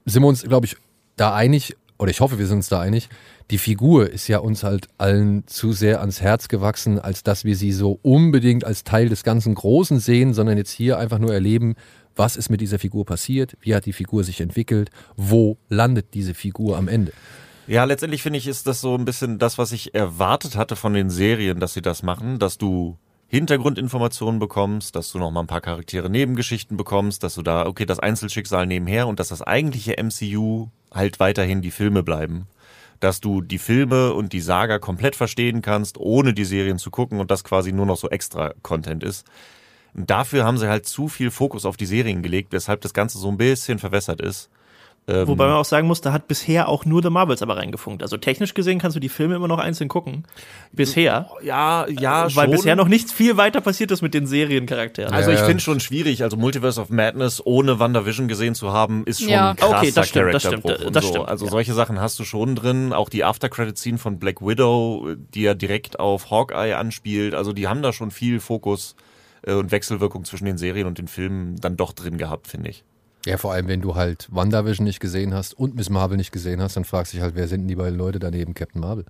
sind 0.06 0.22
wir 0.22 0.28
uns, 0.28 0.42
glaube 0.42 0.64
ich, 0.64 0.76
da 1.16 1.34
einig, 1.34 1.76
oder 1.98 2.10
ich 2.10 2.20
hoffe, 2.20 2.38
wir 2.38 2.46
sind 2.46 2.56
uns 2.56 2.70
da 2.70 2.80
einig, 2.80 3.10
die 3.50 3.58
Figur 3.58 4.10
ist 4.10 4.26
ja 4.28 4.38
uns 4.38 4.64
halt 4.64 4.88
allen 4.98 5.46
zu 5.46 5.72
sehr 5.72 6.00
ans 6.00 6.20
Herz 6.20 6.48
gewachsen, 6.48 6.98
als 6.98 7.22
dass 7.22 7.44
wir 7.44 7.56
sie 7.56 7.72
so 7.72 7.98
unbedingt 8.02 8.64
als 8.64 8.82
Teil 8.82 9.08
des 9.08 9.22
ganzen 9.22 9.54
Großen 9.54 10.00
sehen, 10.00 10.34
sondern 10.34 10.58
jetzt 10.58 10.72
hier 10.72 10.98
einfach 10.98 11.18
nur 11.18 11.32
erleben, 11.32 11.76
was 12.16 12.36
ist 12.36 12.50
mit 12.50 12.60
dieser 12.60 12.78
Figur 12.78 13.04
passiert, 13.04 13.56
wie 13.60 13.74
hat 13.74 13.86
die 13.86 13.92
Figur 13.92 14.24
sich 14.24 14.40
entwickelt, 14.40 14.90
wo 15.16 15.58
landet 15.68 16.14
diese 16.14 16.34
Figur 16.34 16.76
am 16.76 16.88
Ende. 16.88 17.12
Ja, 17.68 17.84
letztendlich 17.84 18.22
finde 18.22 18.38
ich, 18.38 18.46
ist 18.46 18.66
das 18.66 18.80
so 18.80 18.94
ein 18.94 19.04
bisschen 19.04 19.38
das, 19.38 19.58
was 19.58 19.72
ich 19.72 19.94
erwartet 19.94 20.56
hatte 20.56 20.76
von 20.76 20.94
den 20.94 21.10
Serien, 21.10 21.60
dass 21.60 21.74
sie 21.74 21.82
das 21.82 22.02
machen, 22.02 22.38
dass 22.38 22.58
du 22.58 22.96
Hintergrundinformationen 23.28 24.38
bekommst, 24.38 24.94
dass 24.94 25.10
du 25.10 25.18
noch 25.18 25.32
mal 25.32 25.40
ein 25.40 25.48
paar 25.48 25.60
Charaktere 25.60 26.08
Nebengeschichten 26.08 26.76
bekommst, 26.76 27.24
dass 27.24 27.34
du 27.34 27.42
da, 27.42 27.66
okay, 27.66 27.84
das 27.84 27.98
Einzelschicksal 27.98 28.66
nebenher 28.66 29.08
und 29.08 29.18
dass 29.18 29.28
das 29.28 29.42
eigentliche 29.42 29.96
MCU 30.00 30.68
halt 30.92 31.18
weiterhin 31.18 31.60
die 31.60 31.72
Filme 31.72 32.04
bleiben. 32.04 32.46
Dass 33.00 33.20
du 33.20 33.42
die 33.42 33.58
Filme 33.58 34.14
und 34.14 34.32
die 34.32 34.40
Saga 34.40 34.78
komplett 34.78 35.16
verstehen 35.16 35.62
kannst, 35.62 35.98
ohne 35.98 36.34
die 36.34 36.44
Serien 36.44 36.78
zu 36.78 36.90
gucken 36.90 37.20
und 37.20 37.30
das 37.30 37.44
quasi 37.44 37.72
nur 37.72 37.86
noch 37.86 37.96
so 37.96 38.08
extra 38.08 38.54
Content 38.62 39.02
ist. 39.02 39.26
Und 39.94 40.10
dafür 40.10 40.44
haben 40.44 40.58
sie 40.58 40.68
halt 40.68 40.86
zu 40.86 41.08
viel 41.08 41.30
Fokus 41.30 41.64
auf 41.64 41.76
die 41.76 41.86
Serien 41.86 42.22
gelegt, 42.22 42.52
weshalb 42.52 42.82
das 42.82 42.92
Ganze 42.92 43.18
so 43.18 43.28
ein 43.28 43.38
bisschen 43.38 43.78
verwässert 43.78 44.20
ist. 44.20 44.50
Ähm, 45.08 45.28
Wobei 45.28 45.46
man 45.46 45.54
auch 45.54 45.64
sagen 45.64 45.86
muss, 45.86 46.00
da 46.00 46.12
hat 46.12 46.26
bisher 46.26 46.68
auch 46.68 46.84
nur 46.84 47.00
The 47.00 47.10
Marvels 47.10 47.40
aber 47.40 47.56
reingefunkt. 47.56 48.02
Also 48.02 48.16
technisch 48.16 48.54
gesehen 48.54 48.80
kannst 48.80 48.96
du 48.96 49.00
die 49.00 49.08
Filme 49.08 49.36
immer 49.36 49.46
noch 49.46 49.60
einzeln 49.60 49.86
gucken. 49.86 50.24
Bisher. 50.72 51.30
ja, 51.44 51.86
ja, 51.88 52.24
weil 52.34 52.46
schon. 52.46 52.50
bisher 52.50 52.74
noch 52.74 52.88
nichts 52.88 53.12
viel 53.12 53.36
weiter 53.36 53.60
passiert 53.60 53.92
ist 53.92 54.02
mit 54.02 54.14
den 54.14 54.26
Seriencharakteren. 54.26 55.14
Also 55.14 55.30
ich 55.30 55.38
finde 55.40 55.60
schon 55.60 55.78
schwierig, 55.78 56.24
also 56.24 56.36
Multiverse 56.36 56.80
of 56.80 56.90
Madness 56.90 57.40
ohne 57.44 57.78
WandaVision 57.78 58.26
gesehen 58.26 58.56
zu 58.56 58.72
haben, 58.72 59.04
ist 59.04 59.20
schon 59.20 59.28
Ja. 59.28 59.50
ein 59.50 59.56
krasser 59.56 59.78
Okay, 59.78 59.92
das 59.94 60.08
stimmt, 60.08 60.34
das 60.34 60.42
stimmt, 60.42 60.64
das 60.66 61.04
so. 61.04 61.10
stimmt, 61.10 61.28
Also 61.28 61.44
ja. 61.44 61.50
solche 61.52 61.74
Sachen 61.74 62.00
hast 62.00 62.18
du 62.18 62.24
schon 62.24 62.56
drin, 62.56 62.92
auch 62.92 63.08
die 63.08 63.22
After-Credit-Scene 63.22 63.98
von 63.98 64.18
Black 64.18 64.40
Widow, 64.40 65.14
die 65.34 65.42
ja 65.42 65.54
direkt 65.54 66.00
auf 66.00 66.32
Hawkeye 66.32 66.74
anspielt, 66.74 67.34
also 67.34 67.52
die 67.52 67.68
haben 67.68 67.80
da 67.82 67.92
schon 67.92 68.10
viel 68.10 68.40
Fokus 68.40 68.96
äh, 69.42 69.52
und 69.52 69.70
Wechselwirkung 69.70 70.24
zwischen 70.24 70.46
den 70.46 70.58
Serien 70.58 70.88
und 70.88 70.98
den 70.98 71.06
Filmen 71.06 71.54
dann 71.60 71.76
doch 71.76 71.92
drin 71.92 72.18
gehabt, 72.18 72.48
finde 72.48 72.70
ich. 72.70 72.82
Ja, 73.26 73.36
vor 73.38 73.52
allem, 73.52 73.68
wenn 73.68 73.80
du 73.80 73.96
halt 73.96 74.28
WandaVision 74.30 74.84
nicht 74.84 75.00
gesehen 75.00 75.34
hast 75.34 75.52
und 75.54 75.74
Miss 75.74 75.90
Marvel 75.90 76.16
nicht 76.16 76.32
gesehen 76.32 76.62
hast, 76.62 76.76
dann 76.76 76.84
fragst 76.84 77.12
du 77.12 77.16
dich 77.16 77.22
halt, 77.22 77.34
wer 77.34 77.48
sind 77.48 77.62
denn 77.62 77.68
die 77.68 77.74
beiden 77.74 77.98
Leute 77.98 78.18
daneben 78.18 78.54
Captain 78.54 78.80
Marvel? 78.80 79.04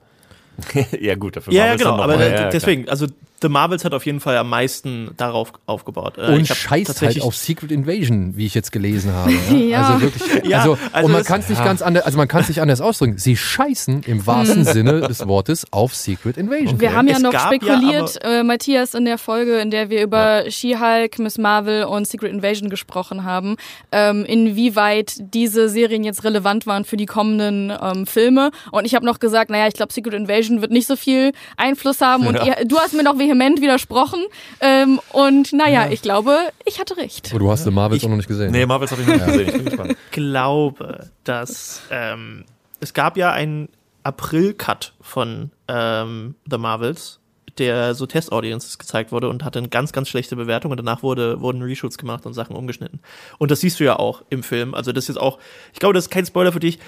ja 1.01 1.15
gut, 1.15 1.37
dafür 1.37 1.53
ja, 1.53 1.67
ja, 1.67 1.77
genau. 1.77 1.99
Aber 1.99 2.19
ja, 2.27 2.49
deswegen, 2.49 2.89
also 2.89 3.07
The 3.43 3.49
Marvels 3.49 3.85
hat 3.85 3.93
auf 3.95 4.07
jeden 4.07 4.21
Fall 4.21 4.37
am 4.37 4.49
meisten 4.49 5.11
darauf 5.17 5.53
aufgebaut. 5.67 6.15
Äh, 6.19 6.33
und 6.35 6.47
scheißt 6.47 6.71
halt 6.71 6.87
tatsächlich- 6.87 7.23
auf 7.23 7.37
Secret 7.37 7.71
Invasion, 7.71 8.37
wie 8.37 8.47
ich 8.47 8.55
jetzt 8.55 8.73
gelesen 8.73 9.13
habe. 9.13 9.33
Ja? 9.33 9.37
Ja. 9.67 9.89
Also 9.89 10.03
wirklich, 10.03 10.45
Ja, 10.45 10.59
also, 10.61 10.79
also 10.93 11.07
und 11.07 11.13
man 11.13 11.25
kann 11.25 11.41
es 11.41 11.49
nicht 11.49 11.63
ganz 11.65 11.83
anders, 11.83 12.05
also 12.05 12.17
man 12.19 12.29
kann 12.29 12.41
es 12.43 12.49
nicht 12.49 12.61
anders 12.63 12.81
ausdrücken. 12.81 13.19
Sie 13.19 13.37
scheißen 13.37 14.03
im 14.05 14.27
wahrsten 14.27 14.65
Sinne 14.65 15.01
des 15.03 15.27
Wortes 15.27 15.67
auf 15.73 15.95
Secret 15.95 16.37
Invasion. 16.39 16.81
Wir 16.81 16.95
haben 16.95 17.09
ja 17.09 17.17
Es 17.17 17.23
noch 17.23 17.33
ja 17.33 17.41
spekuliert, 17.41 18.19
äh, 18.25 18.43
Matthias, 18.43 18.95
in 18.95 19.05
der 19.05 19.19
Folge, 19.19 19.59
in 19.59 19.71
der 19.71 19.91
wir 19.91 20.03
über 20.03 20.51
She-Hulk, 20.51 21.19
Miss 21.19 21.37
Marvel 21.39 21.85
und 21.85 22.07
Secret 22.07 22.33
Invasion 22.33 22.71
gesprochen 22.71 23.25
haben, 23.25 23.57
ähm, 23.93 24.25
inwieweit 24.25 25.15
diese 25.19 25.69
Serien 25.69 26.05
jetzt 26.05 26.25
relevant 26.25 26.67
waren 26.67 26.85
für 26.85 26.97
die 26.97 27.07
kommenden 27.07 27.73
ähm, 27.83 28.07
Filme. 28.07 28.51
Und 28.71 28.85
ich 28.87 28.95
habe 28.95 29.05
noch 29.05 29.19
gesagt, 29.19 29.51
naja, 29.51 29.67
ich 29.69 29.75
glaube, 29.75 29.93
Secret 29.93 30.15
Invasion 30.15 30.61
wird 30.63 30.71
nicht 30.73 30.87
so 30.87 30.97
viel 30.97 31.33
Einfluss 31.57 32.01
haben. 32.01 32.27
Und 32.27 32.37
ihr, 32.45 32.65
du 32.67 32.79
hast 32.79 32.95
mir 32.95 33.03
noch 33.03 33.19
vehement 33.27 33.61
widersprochen. 33.61 34.21
Ähm, 34.61 35.01
und 35.13 35.53
naja, 35.53 35.89
ich 35.91 36.03
glaube, 36.03 36.37
ich 36.65 36.81
hatte 36.81 36.97
recht. 36.97 37.33
Oh, 37.35 37.39
du 37.39 37.51
hast 37.51 37.65
The 37.65 37.71
Marvels 37.71 38.05
auch 38.05 38.09
noch 38.09 38.17
nicht 38.17 38.29
gesehen. 38.29 38.53
Nee, 38.53 38.67
Marvels 38.67 38.91
habe 38.93 39.03
ich 39.03 39.09
noch 39.09 39.15
nicht 39.15 39.27
gesehen, 39.27 39.47
ich 39.47 39.53
bin 39.53 39.65
gespannt. 39.65 39.97
glaube, 40.13 41.11
dass 41.25 41.83
ähm, 41.91 42.45
es 42.81 42.95
gab 42.95 43.17
ja 43.17 43.33
einen 43.33 43.69
April-Cut 44.03 44.95
von 45.01 45.51
ähm, 45.69 46.37
The 46.49 46.59
Marvels, 46.59 47.19
der 47.59 47.95
so 47.95 48.07
Test-Audiences 48.07 48.79
gezeigt 48.79 49.13
wurde 49.13 49.29
und 49.29 49.45
hatte 49.45 49.59
eine 49.59 49.69
ganz, 49.69 49.93
ganz 49.93 50.09
schlechte 50.09 50.37
Bewertung 50.37 50.71
und 50.71 50.77
danach 50.77 51.03
wurde, 51.03 51.41
wurden 51.41 51.63
Reshoots 51.63 51.99
gemacht 51.99 52.27
und 52.27 52.35
Sachen 52.35 52.55
umgeschnitten. 52.55 53.01
Und 53.39 53.51
das 53.51 53.61
siehst 53.61 53.81
du 53.81 53.85
ja 53.85 53.99
auch 53.99 54.23
im 54.31 54.43
Film. 54.43 54.75
Also 54.75 54.93
das 54.93 55.09
ist 55.09 55.17
auch, 55.17 55.39
ich 55.73 55.79
glaube, 55.79 55.95
das 55.95 56.05
ist 56.05 56.11
kein 56.11 56.27
Spoiler 56.27 56.53
für 56.53 56.61
dich. 56.61 56.79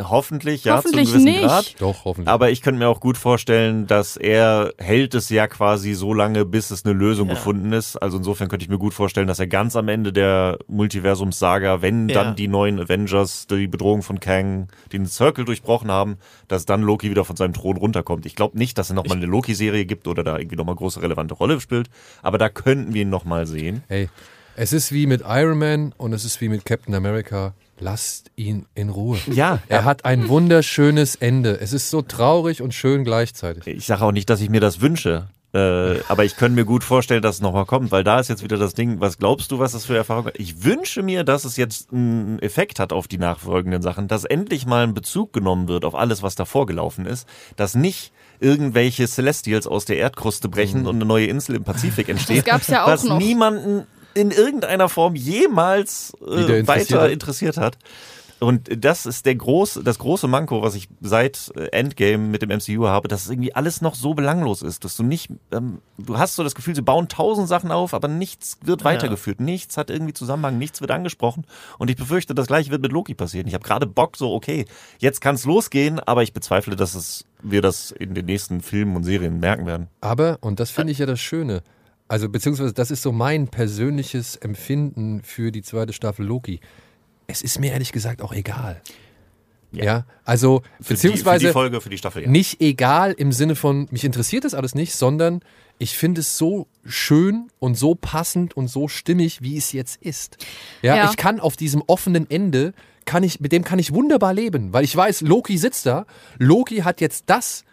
Hoffentlich, 0.00 0.62
ja, 0.64 0.76
Hoffentlich 0.76 1.08
zu 1.08 1.14
einem 1.16 1.24
gewissen 1.24 1.40
nicht. 1.42 1.48
Grad. 1.48 1.74
Doch, 1.80 2.04
hoffentlich. 2.04 2.28
Aber 2.28 2.50
ich 2.50 2.62
könnte 2.62 2.78
mir 2.78 2.88
auch 2.88 3.00
gut 3.00 3.18
vorstellen, 3.18 3.86
dass 3.88 4.16
er 4.16 4.72
hält 4.78 5.14
es 5.14 5.28
ja 5.28 5.48
quasi 5.48 5.94
so 5.94 6.14
lange, 6.14 6.44
bis 6.44 6.70
es 6.70 6.84
eine 6.84 6.94
Lösung 6.94 7.28
Ja. 7.28 7.34
gefunden 7.34 7.72
ist. 7.72 7.96
Also 7.96 8.16
insofern 8.18 8.48
könnte 8.48 8.62
ich 8.64 8.68
mir 8.68 8.78
gut 8.78 8.94
vorstellen, 8.94 9.26
dass 9.26 9.40
er 9.40 9.48
ganz 9.48 9.74
am 9.76 9.88
Ende 9.88 10.12
der 10.12 10.58
Multiversums-Saga, 10.68 11.82
wenn 11.82 12.08
Ja. 12.08 12.22
dann 12.24 12.36
die 12.36 12.48
neuen 12.48 12.78
Avengers 12.80 13.46
die 13.48 13.66
Bedrohung 13.66 14.02
von 14.02 14.20
Kang 14.20 14.68
den 14.92 15.06
Circle 15.06 15.44
durchbrochen 15.44 15.90
haben, 15.90 16.18
dass 16.48 16.64
dann 16.66 16.82
Loki 16.82 17.10
wieder 17.10 17.24
von 17.24 17.36
seinem 17.36 17.52
Thron 17.52 17.76
runterkommt. 17.76 18.26
Ich 18.26 18.36
glaube 18.36 18.58
nicht, 18.58 18.78
dass 18.78 18.90
es 18.90 18.94
nochmal 18.94 19.16
eine 19.16 19.26
Loki-Serie 19.26 19.84
gibt 19.84 20.06
oder 20.06 20.22
da 20.22 20.38
irgendwie 20.38 20.56
nochmal 20.56 20.76
große 20.76 21.02
relevante 21.02 21.34
Rolle 21.34 21.60
spielt. 21.60 21.88
Aber 22.22 22.38
da 22.38 22.48
könnten 22.48 22.94
wir 22.94 23.02
ihn 23.02 23.10
nochmal 23.10 23.46
sehen. 23.46 23.82
Hey, 23.88 24.08
es 24.56 24.72
ist 24.72 24.92
wie 24.92 25.06
mit 25.06 25.22
Iron 25.26 25.58
Man 25.58 25.94
und 25.98 26.12
es 26.12 26.24
ist 26.24 26.40
wie 26.40 26.48
mit 26.48 26.64
Captain 26.64 26.94
America. 26.94 27.54
Lasst 27.80 28.30
ihn 28.36 28.66
in 28.74 28.88
Ruhe. 28.90 29.18
Ja, 29.32 29.60
Er 29.68 29.84
hat 29.84 30.04
ein 30.04 30.28
wunderschönes 30.28 31.14
Ende. 31.16 31.60
Es 31.60 31.72
ist 31.72 31.90
so 31.90 32.02
traurig 32.02 32.62
und 32.62 32.74
schön 32.74 33.04
gleichzeitig. 33.04 33.66
Ich 33.66 33.86
sage 33.86 34.02
auch 34.04 34.12
nicht, 34.12 34.28
dass 34.30 34.40
ich 34.40 34.50
mir 34.50 34.60
das 34.60 34.80
wünsche. 34.80 35.28
Äh, 35.54 36.00
aber 36.08 36.26
ich 36.26 36.36
könnte 36.36 36.56
mir 36.56 36.66
gut 36.66 36.84
vorstellen, 36.84 37.22
dass 37.22 37.36
es 37.36 37.40
nochmal 37.40 37.64
kommt, 37.64 37.90
weil 37.90 38.04
da 38.04 38.20
ist 38.20 38.28
jetzt 38.28 38.42
wieder 38.42 38.58
das 38.58 38.74
Ding, 38.74 39.00
was 39.00 39.16
glaubst 39.16 39.50
du, 39.50 39.58
was 39.58 39.72
das 39.72 39.86
für 39.86 39.96
Erfahrung 39.96 40.26
hat? 40.26 40.38
Ich 40.38 40.62
wünsche 40.62 41.02
mir, 41.02 41.24
dass 41.24 41.46
es 41.46 41.56
jetzt 41.56 41.90
einen 41.90 42.38
Effekt 42.40 42.78
hat 42.78 42.92
auf 42.92 43.08
die 43.08 43.16
nachfolgenden 43.16 43.80
Sachen, 43.80 44.08
dass 44.08 44.24
endlich 44.26 44.66
mal 44.66 44.84
ein 44.84 44.92
Bezug 44.92 45.32
genommen 45.32 45.66
wird 45.66 45.86
auf 45.86 45.94
alles, 45.94 46.22
was 46.22 46.34
davor 46.34 46.66
gelaufen 46.66 47.06
ist, 47.06 47.26
dass 47.56 47.74
nicht 47.74 48.12
irgendwelche 48.40 49.08
Celestials 49.08 49.66
aus 49.66 49.86
der 49.86 49.96
Erdkruste 49.96 50.50
brechen 50.50 50.86
und 50.86 50.96
eine 50.96 51.06
neue 51.06 51.26
Insel 51.26 51.56
im 51.56 51.64
Pazifik 51.64 52.10
entsteht, 52.10 52.38
Das 52.38 52.44
gab's 52.44 52.66
ja 52.68 52.84
auch 52.84 52.88
was 52.88 53.04
noch. 53.04 53.18
niemanden 53.18 53.86
in 54.18 54.30
irgendeiner 54.30 54.88
Form 54.88 55.14
jemals 55.14 56.12
äh, 56.20 56.58
interessiert 56.60 56.68
weiter 56.68 57.00
hat. 57.02 57.10
interessiert 57.10 57.56
hat. 57.56 57.78
Und 58.40 58.84
das 58.84 59.04
ist 59.04 59.26
der 59.26 59.34
große, 59.34 59.82
das 59.82 59.98
große 59.98 60.28
Manko, 60.28 60.62
was 60.62 60.76
ich 60.76 60.88
seit 61.00 61.50
äh, 61.56 61.66
Endgame 61.72 62.18
mit 62.28 62.42
dem 62.42 62.50
MCU 62.50 62.86
habe, 62.86 63.08
dass 63.08 63.28
irgendwie 63.28 63.54
alles 63.54 63.80
noch 63.80 63.96
so 63.96 64.14
belanglos 64.14 64.62
ist, 64.62 64.84
dass 64.84 64.96
du 64.96 65.02
nicht, 65.02 65.30
ähm, 65.50 65.80
du 65.98 66.18
hast 66.18 66.36
so 66.36 66.44
das 66.44 66.54
Gefühl, 66.54 66.76
sie 66.76 66.82
bauen 66.82 67.08
tausend 67.08 67.48
Sachen 67.48 67.72
auf, 67.72 67.94
aber 67.94 68.06
nichts 68.06 68.58
wird 68.62 68.84
weitergeführt, 68.84 69.40
nichts 69.40 69.76
hat 69.76 69.90
irgendwie 69.90 70.12
Zusammenhang, 70.12 70.56
nichts 70.56 70.80
wird 70.80 70.92
angesprochen. 70.92 71.46
Und 71.78 71.90
ich 71.90 71.96
befürchte, 71.96 72.34
das 72.34 72.46
gleiche 72.46 72.70
wird 72.70 72.82
mit 72.82 72.92
Loki 72.92 73.14
passieren. 73.14 73.48
Ich 73.48 73.54
habe 73.54 73.64
gerade 73.64 73.86
Bock, 73.86 74.16
so 74.16 74.32
okay, 74.32 74.66
jetzt 74.98 75.20
kann 75.20 75.34
es 75.34 75.44
losgehen, 75.44 75.98
aber 75.98 76.22
ich 76.22 76.32
bezweifle, 76.32 76.76
dass 76.76 76.94
es 76.94 77.24
wir 77.42 77.62
das 77.62 77.90
in 77.90 78.14
den 78.14 78.26
nächsten 78.26 78.60
Filmen 78.60 78.96
und 78.96 79.04
Serien 79.04 79.40
merken 79.40 79.66
werden. 79.66 79.88
Aber, 80.00 80.38
und 80.40 80.60
das 80.60 80.70
finde 80.70 80.92
ich 80.92 80.98
ja 80.98 81.06
das 81.06 81.20
Schöne, 81.20 81.62
also 82.08 82.28
beziehungsweise 82.28 82.72
das 82.72 82.90
ist 82.90 83.02
so 83.02 83.12
mein 83.12 83.48
persönliches 83.48 84.36
Empfinden 84.36 85.22
für 85.22 85.52
die 85.52 85.62
zweite 85.62 85.92
Staffel 85.92 86.24
Loki. 86.26 86.60
Es 87.26 87.42
ist 87.42 87.58
mir 87.60 87.72
ehrlich 87.72 87.92
gesagt 87.92 88.22
auch 88.22 88.32
egal. 88.32 88.80
Ja, 89.70 90.06
also 90.24 90.62
Für 90.80 90.94
beziehungsweise 90.94 91.40
die, 91.40 91.44
für 91.44 91.48
die 91.48 91.52
Folge, 91.52 91.80
für 91.82 91.90
die 91.90 91.98
Staffel. 91.98 92.22
Ja. 92.22 92.30
nicht 92.30 92.62
egal 92.62 93.12
im 93.12 93.32
Sinne 93.32 93.54
von, 93.54 93.86
mich 93.90 94.02
interessiert 94.04 94.44
das 94.44 94.54
alles 94.54 94.74
nicht, 94.74 94.94
sondern 94.94 95.40
ich 95.78 95.94
finde 95.96 96.22
es 96.22 96.38
so 96.38 96.68
schön 96.86 97.48
und 97.58 97.76
so 97.76 97.94
passend 97.94 98.56
und 98.56 98.68
so 98.68 98.88
stimmig, 98.88 99.42
wie 99.42 99.58
es 99.58 99.72
jetzt 99.72 100.00
ist. 100.02 100.38
Ja, 100.80 100.96
Ja. 100.96 101.10
ich 101.10 101.18
kann 101.18 101.38
auf 101.38 101.54
diesem 101.56 101.82
offenen 101.86 102.28
Ende, 102.30 102.72
kann 103.04 103.22
ich, 103.22 103.40
mit 103.40 103.52
dem 103.52 103.62
kann 103.62 103.78
ich 103.78 103.92
wunderbar 103.92 104.32
leben, 104.32 104.72
weil 104.72 104.84
ich 104.84 104.96
weiß, 104.96 105.20
Loki 105.20 105.58
sitzt 105.58 105.84
da, 105.84 106.06
Loki 106.38 106.78
hat 106.78 107.02
jetzt 107.02 107.24
das, 107.26 107.64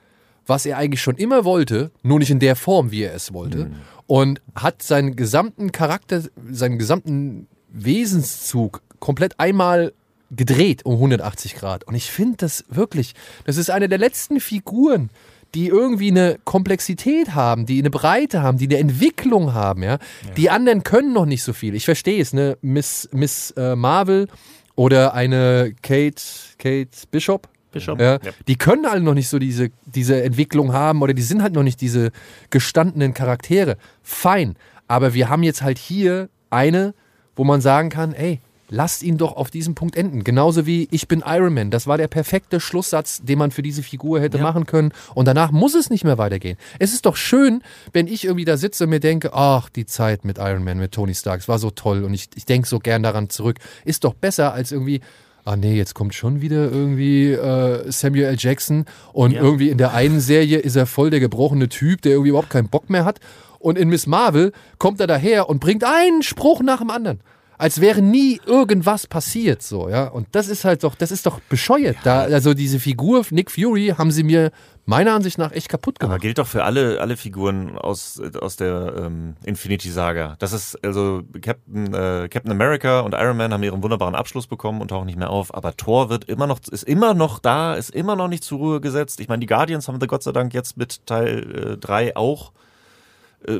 was 0.46 0.66
er 0.66 0.78
eigentlich 0.78 1.02
schon 1.02 1.16
immer 1.16 1.46
wollte, 1.46 1.92
nur 2.04 2.20
nicht 2.20 2.30
in 2.30 2.40
der 2.40 2.58
Form, 2.58 2.92
wie 2.92 3.04
er 3.04 3.16
es 3.16 3.32
wollte, 3.34 3.72
und 4.08 4.42
hat 4.56 4.82
seinen 4.84 5.16
gesamten 5.16 5.72
Charakter, 5.72 6.24
seinen 6.50 6.78
gesamten 6.78 7.48
Wesenszug 7.70 8.82
komplett 9.00 9.40
einmal 9.40 9.94
gedreht 10.32 10.86
um 10.86 10.96
180 10.96 11.56
Grad. 11.56 11.86
Und 11.86 11.96
ich 11.96 12.12
finde 12.12 12.38
das 12.38 12.66
wirklich, 12.70 13.14
das 13.46 13.58
ist 13.58 13.70
eine 13.70 13.90
der 13.90 13.98
letzten 13.98 14.40
Figuren, 14.40 15.10
die 15.54 15.68
irgendwie 15.68 16.12
eine 16.12 16.38
Komplexität 16.44 17.34
haben, 17.34 17.66
die 17.66 17.80
eine 17.80 17.90
Breite 17.90 18.42
haben, 18.42 18.58
die 18.58 18.66
eine 18.66 18.78
Entwicklung 18.78 19.54
haben, 19.54 19.84
ja. 19.84 20.00
Die 20.36 20.50
anderen 20.50 20.84
können 20.84 21.14
noch 21.14 21.26
nicht 21.26 21.44
so 21.44 21.54
viel. 21.54 21.76
Ich 21.76 21.86
verstehe 21.86 22.22
es, 22.22 22.34
ne? 22.34 22.58
Miss, 22.62 23.08
Miss 23.14 23.52
äh, 23.52 23.76
Marvel 23.76 24.28
oder 24.76 25.14
eine 25.14 25.74
Kate, 25.82 26.22
Kate 26.58 26.90
Bishop. 27.10 27.48
Bishop. 27.76 28.00
Ja, 28.00 28.20
Die 28.48 28.56
können 28.56 28.86
alle 28.86 29.02
noch 29.02 29.14
nicht 29.14 29.30
so 29.30 29.38
diese, 29.38 29.70
diese 29.86 30.24
Entwicklung 30.24 30.74
haben 30.74 31.02
oder 31.02 31.14
die 31.14 31.22
sind 31.22 31.44
halt 31.44 31.54
noch 31.54 31.64
nicht 31.64 31.82
diese 31.82 32.12
gestandenen 32.50 33.14
Charaktere. 33.14 33.78
Fein. 34.02 34.56
Aber 34.88 35.14
wir 35.14 35.30
haben 35.30 35.44
jetzt 35.44 35.62
halt 35.62 35.78
hier 35.78 36.30
eine, 36.50 36.94
wo 37.36 37.44
man 37.44 37.62
sagen 37.62 37.90
kann, 37.90 38.14
ey, 38.14 38.40
lasst 38.70 39.04
ihn 39.04 39.18
doch 39.18 39.36
auf 39.36 39.52
diesem 39.52 39.76
Punkt 39.76 39.96
enden. 39.96 40.24
Genauso 40.24 40.66
wie 40.66 40.88
ich 40.92 41.08
bin 41.08 41.24
Iron 41.26 41.54
Man. 41.54 41.70
Das 41.70 41.86
war 41.86 41.98
der 41.98 42.08
perfekte 42.08 42.60
Schlusssatz, 42.60 43.22
den 43.22 43.38
man 43.38 43.52
für 43.52 43.62
diese 43.62 43.84
Figur 43.84 44.20
hätte 44.20 44.38
machen 44.40 44.66
können. 44.66 44.92
Und 45.14 45.28
danach 45.28 45.52
muss 45.52 45.76
es 45.76 45.90
nicht 45.90 46.04
mehr 46.04 46.18
weitergehen. 46.18 46.58
Es 46.80 46.94
ist 46.94 47.06
doch 47.06 47.16
schön, 47.16 47.62
wenn 47.94 48.08
ich 48.08 48.26
irgendwie 48.26 48.46
da 48.46 48.58
sitze 48.58 48.86
und 48.86 48.90
mir 48.90 49.00
denke, 49.00 49.34
ach, 49.34 49.70
die 49.70 49.86
Zeit 49.86 50.26
mit 50.26 50.38
Iron 50.40 50.64
Man, 50.64 50.80
mit 50.80 50.94
Tony 50.94 51.14
Stark, 51.14 51.42
es 51.42 51.48
war 51.48 51.60
so 51.60 51.72
toll 51.72 52.04
und 52.04 52.14
ich, 52.14 52.30
ich 52.36 52.46
denke 52.46 52.68
so 52.68 52.80
gern 52.80 53.04
daran 53.04 53.30
zurück. 53.30 53.58
Ist 53.84 54.04
doch 54.04 54.14
besser 54.14 54.54
als 54.54 54.72
irgendwie, 54.72 55.02
ah 55.46 55.56
nee, 55.56 55.76
jetzt 55.76 55.94
kommt 55.94 56.14
schon 56.14 56.42
wieder 56.42 56.72
irgendwie 56.72 57.32
äh, 57.32 57.90
Samuel 57.92 58.26
L. 58.26 58.36
Jackson 58.38 58.86
und 59.14 59.32
Ja. 59.32 59.42
irgendwie 59.42 59.70
in 59.70 59.78
der 59.78 59.94
einen 59.94 60.20
Serie 60.20 60.58
ist 60.58 60.76
er 60.76 60.86
voll 60.88 61.10
der 61.12 61.20
gebrochene 61.20 61.70
Typ, 61.70 62.02
der 62.02 62.14
irgendwie 62.14 62.30
überhaupt 62.30 62.50
keinen 62.50 62.68
Bock 62.70 62.90
mehr 62.90 63.06
hat. 63.06 63.20
Und 63.60 63.78
in 63.78 63.90
Miss 63.90 64.06
Marvel 64.08 64.52
kommt 64.80 65.00
er 65.00 65.08
daher 65.08 65.50
und 65.50 65.60
bringt 65.60 65.84
einen 65.84 66.22
Spruch 66.24 66.62
nach 66.62 66.80
dem 66.80 66.90
anderen. 66.90 67.20
Als 67.58 67.80
wäre 67.80 68.02
nie 68.02 68.42
irgendwas 68.46 69.08
passiert, 69.08 69.62
so, 69.62 69.90
ja. 69.90 70.08
Und 70.08 70.28
das 70.34 70.48
ist 70.48 70.66
halt 70.66 70.84
doch, 70.84 70.96
das 70.96 71.12
ist 71.12 71.26
doch 71.26 71.40
bescheuert. 71.42 71.98
Da, 72.04 72.22
also 72.24 72.54
diese 72.54 72.80
Figur 72.80 73.24
Nick 73.32 73.50
Fury 73.52 73.94
haben 73.98 74.12
sie 74.12 74.24
mir 74.24 74.52
meiner 74.86 75.14
Ansicht 75.14 75.38
nach 75.38 75.52
echt 75.52 75.70
kaputt 75.70 75.96
Aber 76.00 76.10
gemacht. 76.10 76.22
gilt 76.22 76.38
doch 76.38 76.48
für 76.48 76.64
alle, 76.64 77.00
alle 77.02 77.18
Figuren 77.18 77.78
aus, 77.78 78.22
aus 78.40 78.56
der 78.58 78.94
ähm, 78.98 79.36
Infinity-Saga. 79.46 80.36
Das 80.40 80.54
ist, 80.54 80.78
also 80.84 81.24
Captain, 81.42 81.94
äh, 81.94 82.28
Captain 82.30 82.52
America 82.52 83.00
und 83.00 83.14
Iron 83.14 83.38
Man 83.38 83.54
haben 83.54 83.64
ihren 83.64 83.82
wunderbaren 83.82 84.16
Abschluss 84.16 84.48
bekommen 84.48 84.82
und 84.82 84.90
tauchen 84.90 85.06
nicht 85.06 85.18
mehr 85.18 85.30
auf. 85.30 85.54
Aber 85.56 85.76
Thor 85.76 86.10
wird 86.10 86.26
immer 86.26 86.48
noch, 86.48 86.60
ist 86.70 86.84
immer 86.84 87.14
noch 87.14 87.40
da, 87.40 87.76
ist 87.76 87.90
immer 87.90 88.16
noch 88.16 88.28
nicht 88.28 88.44
zur 88.44 88.60
Ruhe 88.60 88.82
gesetzt. 88.82 89.20
Ich 89.20 89.28
meine, 89.28 89.40
die 89.40 89.48
Guardians 89.48 89.88
haben 89.88 90.00
sie 90.00 90.08
Gott 90.08 90.24
sei 90.24 90.32
Dank 90.32 90.54
jetzt 90.54 90.78
mit 90.78 91.06
Teil 91.06 91.78
3 91.80 92.16
auch 92.16 92.52
äh, 92.52 92.65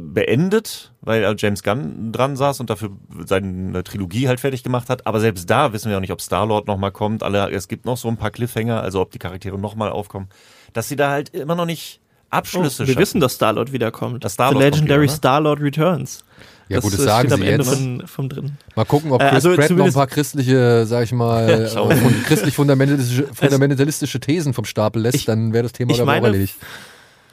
beendet, 0.02 0.92
weil 1.02 1.24
äh, 1.24 1.36
James 1.38 1.64
Gunn 1.64 2.12
dran 2.12 2.36
saß 2.36 2.60
und 2.60 2.70
dafür 2.70 2.92
seine 3.26 3.84
Trilogie 3.84 4.28
halt 4.28 4.40
fertig 4.40 4.64
gemacht 4.64 4.90
hat. 4.90 5.06
Aber 5.08 5.20
selbst 5.20 5.50
da 5.50 5.74
wissen 5.74 5.90
wir 5.90 5.98
auch 5.98 6.02
nicht, 6.02 6.12
ob 6.12 6.22
Star-Lord 6.22 6.68
nochmal 6.68 6.92
kommt. 6.92 7.24
Alle, 7.24 7.50
es 7.52 7.68
gibt 7.68 7.86
noch 7.86 7.98
so 7.98 8.08
ein 8.08 8.18
paar 8.18 8.32
Cliffhanger, 8.32 8.82
also 8.82 9.02
ob 9.02 9.12
die 9.12 9.20
Charaktere 9.20 9.58
nochmal 9.60 9.90
aufkommen. 9.90 10.28
Dass 10.74 10.88
sie 10.90 10.96
da 10.96 11.12
halt 11.12 11.30
immer 11.30 11.56
noch 11.56 11.66
nicht 11.66 12.00
Abschlüsse 12.32 12.84
Oh, 12.84 12.88
wir 12.88 12.94
schaffen. 12.94 13.02
wissen, 13.02 13.22
dass 13.22 13.34
Star-Lord 13.36 13.72
wiederkommt. 13.72 14.24
Dass 14.26 14.34
Star-Lord 14.34 14.64
The 14.64 14.70
kommt 14.72 14.82
Legendary 14.82 15.06
ne? 15.08 15.12
Star-Lord 15.12 15.62
Returns. 15.62 16.26
Ja, 16.68 16.80
gut, 16.80 16.94
das 16.94 17.00
äh, 17.02 17.04
sagen 17.04 17.30
steht 17.30 17.38
sie 17.40 17.44
am 17.46 17.48
Ende 17.54 17.64
jetzt. 17.64 17.76
Von, 17.78 18.08
vom 18.08 18.28
dritten. 18.30 18.58
Mal 18.76 18.86
gucken, 18.86 19.12
ob 19.12 19.22
Äh, 19.22 19.26
Chris 19.30 19.46
also 19.46 19.56
Pratt 19.56 19.70
noch 19.70 19.86
ein 19.86 19.94
paar 19.94 20.08
christliche, 20.08 20.86
sag 20.88 21.04
ich 21.04 21.12
mal, 21.12 21.70
Schau. 21.74 21.92
äh, 21.92 21.96
fund- 21.96 22.24
christlich-fundamentalistische 22.26 23.28
fundamentalistische 23.34 24.20
Thesen 24.20 24.54
vom 24.56 24.66
Stapel 24.66 25.04
lässt, 25.04 25.16
Ich- 25.16 25.26
dann 25.26 25.54
wäre 25.54 25.62
das 25.64 25.74
Thema 25.74 25.92
ich 25.92 25.98
dabei 26.00 26.14
auch 26.18 26.22
meine, 26.22 26.28
erledigt. 26.34 26.56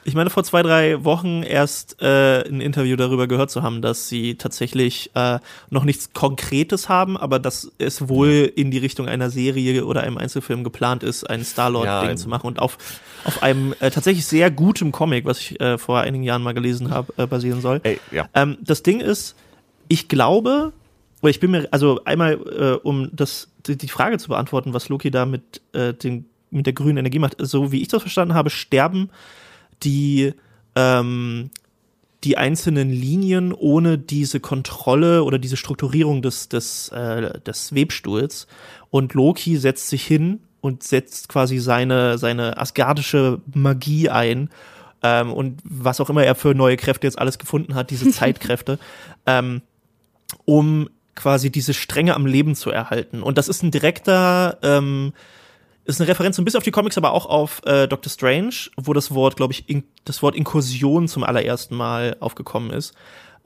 Ich 0.05 0.15
meine, 0.15 0.29
vor 0.29 0.43
zwei, 0.43 0.63
drei 0.63 1.03
Wochen 1.05 1.43
erst 1.43 2.01
äh, 2.01 2.47
ein 2.47 2.61
Interview 2.61 2.95
darüber 2.95 3.27
gehört 3.27 3.51
zu 3.51 3.63
haben, 3.63 3.81
dass 3.81 4.09
sie 4.09 4.35
tatsächlich 4.35 5.11
äh, 5.15 5.39
noch 5.69 5.85
nichts 5.85 6.13
Konkretes 6.13 6.89
haben, 6.89 7.15
aber 7.15 7.39
dass 7.39 7.71
es 7.77 8.09
wohl 8.09 8.51
in 8.55 8.69
die 8.69 8.79
Richtung 8.79 9.07
einer 9.07 9.29
Serie 9.29 9.85
oder 9.85 10.01
einem 10.01 10.17
Einzelfilm 10.17 10.63
geplant 10.63 11.03
ist, 11.03 11.29
ein 11.29 11.43
Star-Lord-Ding 11.43 12.09
Ja, 12.09 12.15
zu 12.15 12.27
machen 12.27 12.47
und 12.47 12.59
auf, 12.59 12.77
auf 13.23 13.41
einem 13.43 13.73
äh, 13.79 13.91
tatsächlich 13.91 14.25
sehr 14.25 14.51
gutem 14.51 14.91
Comic, 14.91 15.25
was 15.25 15.39
ich 15.39 15.59
äh, 15.61 15.77
vor 15.77 16.01
einigen 16.01 16.23
Jahren 16.23 16.43
mal 16.43 16.53
gelesen 16.53 16.89
habe, 16.89 17.13
äh, 17.17 17.25
basieren 17.25 17.61
soll. 17.61 17.79
Ey, 17.83 17.99
ja. 18.11 18.27
Ähm, 18.33 18.57
das 18.61 18.83
Ding 18.83 18.99
ist, 18.99 19.35
ich 19.87 20.09
glaube, 20.09 20.73
oder 21.21 21.29
ich 21.29 21.39
bin 21.39 21.51
mir, 21.51 21.67
also 21.71 22.01
einmal, 22.03 22.33
äh, 22.33 22.85
um 22.85 23.09
das, 23.13 23.49
die, 23.65 23.77
die 23.77 23.87
Frage 23.87 24.17
zu 24.17 24.27
beantworten, 24.27 24.73
was 24.73 24.89
Loki 24.89 25.11
da 25.11 25.25
mit, 25.25 25.61
äh, 25.71 25.93
den, 25.93 26.25
mit 26.51 26.65
der 26.65 26.73
grünen 26.73 26.97
Energie 26.97 27.19
macht, 27.19 27.35
so 27.39 27.71
wie 27.71 27.81
ich 27.81 27.87
das 27.87 28.01
verstanden 28.01 28.33
habe, 28.33 28.49
sterben 28.49 29.09
die, 29.83 30.33
ähm, 30.75 31.49
die 32.23 32.37
einzelnen 32.37 32.89
Linien 32.89 33.53
ohne 33.53 33.97
diese 33.97 34.39
Kontrolle 34.39 35.23
oder 35.23 35.39
diese 35.39 35.57
Strukturierung 35.57 36.21
des, 36.21 36.49
des, 36.49 36.89
äh, 36.89 37.39
des 37.41 37.75
Webstuhls. 37.75 38.47
Und 38.89 39.13
Loki 39.13 39.57
setzt 39.57 39.89
sich 39.89 40.05
hin 40.05 40.39
und 40.61 40.83
setzt 40.83 41.27
quasi 41.27 41.59
seine, 41.59 42.17
seine 42.17 42.57
asgardische 42.57 43.41
Magie 43.53 44.09
ein. 44.09 44.49
Ähm, 45.01 45.33
und 45.33 45.59
was 45.65 45.99
auch 45.99 46.09
immer 46.09 46.23
er 46.23 46.35
für 46.35 46.55
neue 46.55 46.77
Kräfte 46.77 47.05
jetzt 47.05 47.19
alles 47.19 47.37
gefunden 47.37 47.75
hat, 47.75 47.89
diese 47.89 48.09
Zeitkräfte, 48.11 48.79
ähm, 49.25 49.61
um 50.45 50.89
quasi 51.15 51.51
diese 51.51 51.73
Stränge 51.73 52.15
am 52.15 52.25
Leben 52.25 52.55
zu 52.55 52.71
erhalten. 52.71 53.21
Und 53.21 53.37
das 53.37 53.49
ist 53.49 53.63
ein 53.63 53.71
direkter, 53.71 54.57
ähm, 54.63 55.13
ist 55.85 55.99
eine 55.99 56.09
Referenz 56.09 56.35
so 56.35 56.41
ein 56.41 56.45
bisschen 56.45 56.59
auf 56.59 56.63
die 56.63 56.71
Comics, 56.71 56.97
aber 56.97 57.11
auch 57.11 57.25
auf 57.25 57.61
äh, 57.65 57.87
Doctor 57.87 58.09
Strange, 58.09 58.55
wo 58.77 58.93
das 58.93 59.13
Wort, 59.13 59.35
glaube 59.35 59.53
ich, 59.53 59.69
in, 59.69 59.83
das 60.05 60.21
Wort 60.21 60.35
Inkursion 60.35 61.07
zum 61.07 61.23
allerersten 61.23 61.75
Mal 61.75 62.17
aufgekommen 62.19 62.71
ist. 62.71 62.93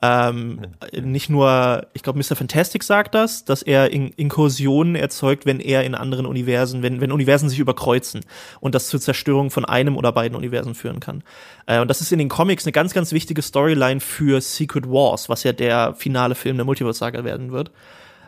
Ähm, 0.00 0.60
nicht 0.92 1.28
nur, 1.28 1.88
ich 1.92 2.04
glaube, 2.04 2.20
Mr. 2.20 2.36
Fantastic 2.36 2.84
sagt 2.84 3.16
das, 3.16 3.44
dass 3.44 3.62
er 3.62 3.90
in 3.90 4.08
Inkursionen 4.10 4.94
erzeugt, 4.94 5.44
wenn 5.44 5.58
er 5.58 5.82
in 5.82 5.96
anderen 5.96 6.24
Universen, 6.24 6.84
wenn, 6.84 7.00
wenn 7.00 7.10
Universen 7.10 7.48
sich 7.48 7.58
überkreuzen 7.58 8.20
und 8.60 8.76
das 8.76 8.86
zur 8.86 9.00
Zerstörung 9.00 9.50
von 9.50 9.64
einem 9.64 9.96
oder 9.96 10.12
beiden 10.12 10.36
Universen 10.36 10.76
führen 10.76 11.00
kann. 11.00 11.24
Äh, 11.66 11.80
und 11.80 11.88
das 11.88 12.00
ist 12.00 12.12
in 12.12 12.20
den 12.20 12.28
Comics 12.28 12.64
eine 12.64 12.72
ganz, 12.72 12.94
ganz 12.94 13.10
wichtige 13.10 13.42
Storyline 13.42 13.98
für 13.98 14.40
Secret 14.40 14.88
Wars, 14.88 15.28
was 15.28 15.42
ja 15.42 15.52
der 15.52 15.94
finale 15.94 16.36
Film 16.36 16.56
der 16.56 16.64
Multiverse-Saga 16.64 17.24
werden 17.24 17.50
wird. 17.50 17.72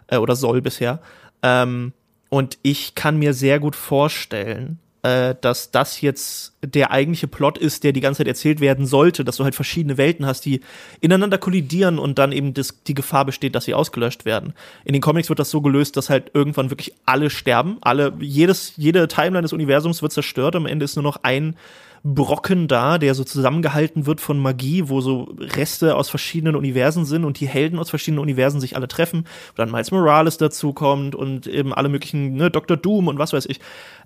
Äh, 0.08 0.16
oder 0.16 0.34
soll 0.34 0.60
bisher. 0.62 1.00
Ähm, 1.44 1.92
und 2.30 2.58
ich 2.62 2.94
kann 2.94 3.18
mir 3.18 3.34
sehr 3.34 3.60
gut 3.60 3.76
vorstellen, 3.76 4.78
äh, 5.02 5.34
dass 5.40 5.70
das 5.70 6.00
jetzt 6.00 6.52
der 6.62 6.90
eigentliche 6.90 7.26
Plot 7.26 7.58
ist, 7.58 7.84
der 7.84 7.92
die 7.92 8.00
ganze 8.00 8.18
Zeit 8.18 8.28
erzählt 8.28 8.60
werden 8.60 8.86
sollte, 8.86 9.24
dass 9.24 9.36
du 9.36 9.44
halt 9.44 9.54
verschiedene 9.54 9.96
Welten 9.96 10.26
hast, 10.26 10.44
die 10.44 10.60
ineinander 11.00 11.38
kollidieren 11.38 11.98
und 11.98 12.18
dann 12.18 12.32
eben 12.32 12.54
das, 12.54 12.82
die 12.84 12.94
Gefahr 12.94 13.24
besteht, 13.24 13.54
dass 13.54 13.64
sie 13.64 13.74
ausgelöscht 13.74 14.24
werden. 14.24 14.52
In 14.84 14.92
den 14.92 15.02
Comics 15.02 15.28
wird 15.28 15.38
das 15.38 15.50
so 15.50 15.60
gelöst, 15.60 15.96
dass 15.96 16.10
halt 16.10 16.30
irgendwann 16.34 16.70
wirklich 16.70 16.94
alle 17.04 17.30
sterben, 17.30 17.78
alle, 17.80 18.12
jedes, 18.20 18.74
jede 18.76 19.08
Timeline 19.08 19.42
des 19.42 19.52
Universums 19.52 20.02
wird 20.02 20.12
zerstört, 20.12 20.54
am 20.54 20.66
Ende 20.66 20.84
ist 20.84 20.96
nur 20.96 21.02
noch 21.02 21.18
ein 21.22 21.56
Brocken 22.02 22.66
da, 22.66 22.98
der 22.98 23.14
so 23.14 23.24
zusammengehalten 23.24 24.06
wird 24.06 24.20
von 24.20 24.38
Magie, 24.38 24.88
wo 24.88 25.00
so 25.00 25.34
Reste 25.38 25.96
aus 25.96 26.08
verschiedenen 26.08 26.56
Universen 26.56 27.04
sind 27.04 27.24
und 27.24 27.40
die 27.40 27.48
Helden 27.48 27.78
aus 27.78 27.90
verschiedenen 27.90 28.20
Universen 28.20 28.60
sich 28.60 28.76
alle 28.76 28.88
treffen, 28.88 29.26
wo 29.50 29.56
dann 29.56 29.70
Miles 29.70 29.90
Morales 29.90 30.38
dazukommt 30.38 31.14
und 31.14 31.46
eben 31.46 31.74
alle 31.74 31.88
möglichen, 31.88 32.34
ne, 32.34 32.50
Dr. 32.50 32.76
Doom 32.76 33.08
und 33.08 33.18
was 33.18 33.32
weiß 33.32 33.46
ich, 33.46 33.60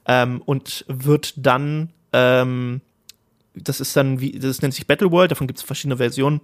ähm, 0.06 0.42
und 0.44 0.84
wird 0.88 1.34
dann, 1.36 1.90
ähm, 2.12 2.80
das 3.54 3.80
ist 3.80 3.96
dann 3.96 4.20
wie, 4.20 4.32
das 4.32 4.60
nennt 4.60 4.74
sich 4.74 4.86
Battle 4.86 5.12
World, 5.12 5.30
davon 5.30 5.46
gibt 5.46 5.60
es 5.60 5.64
verschiedene 5.64 5.98
Versionen, 5.98 6.40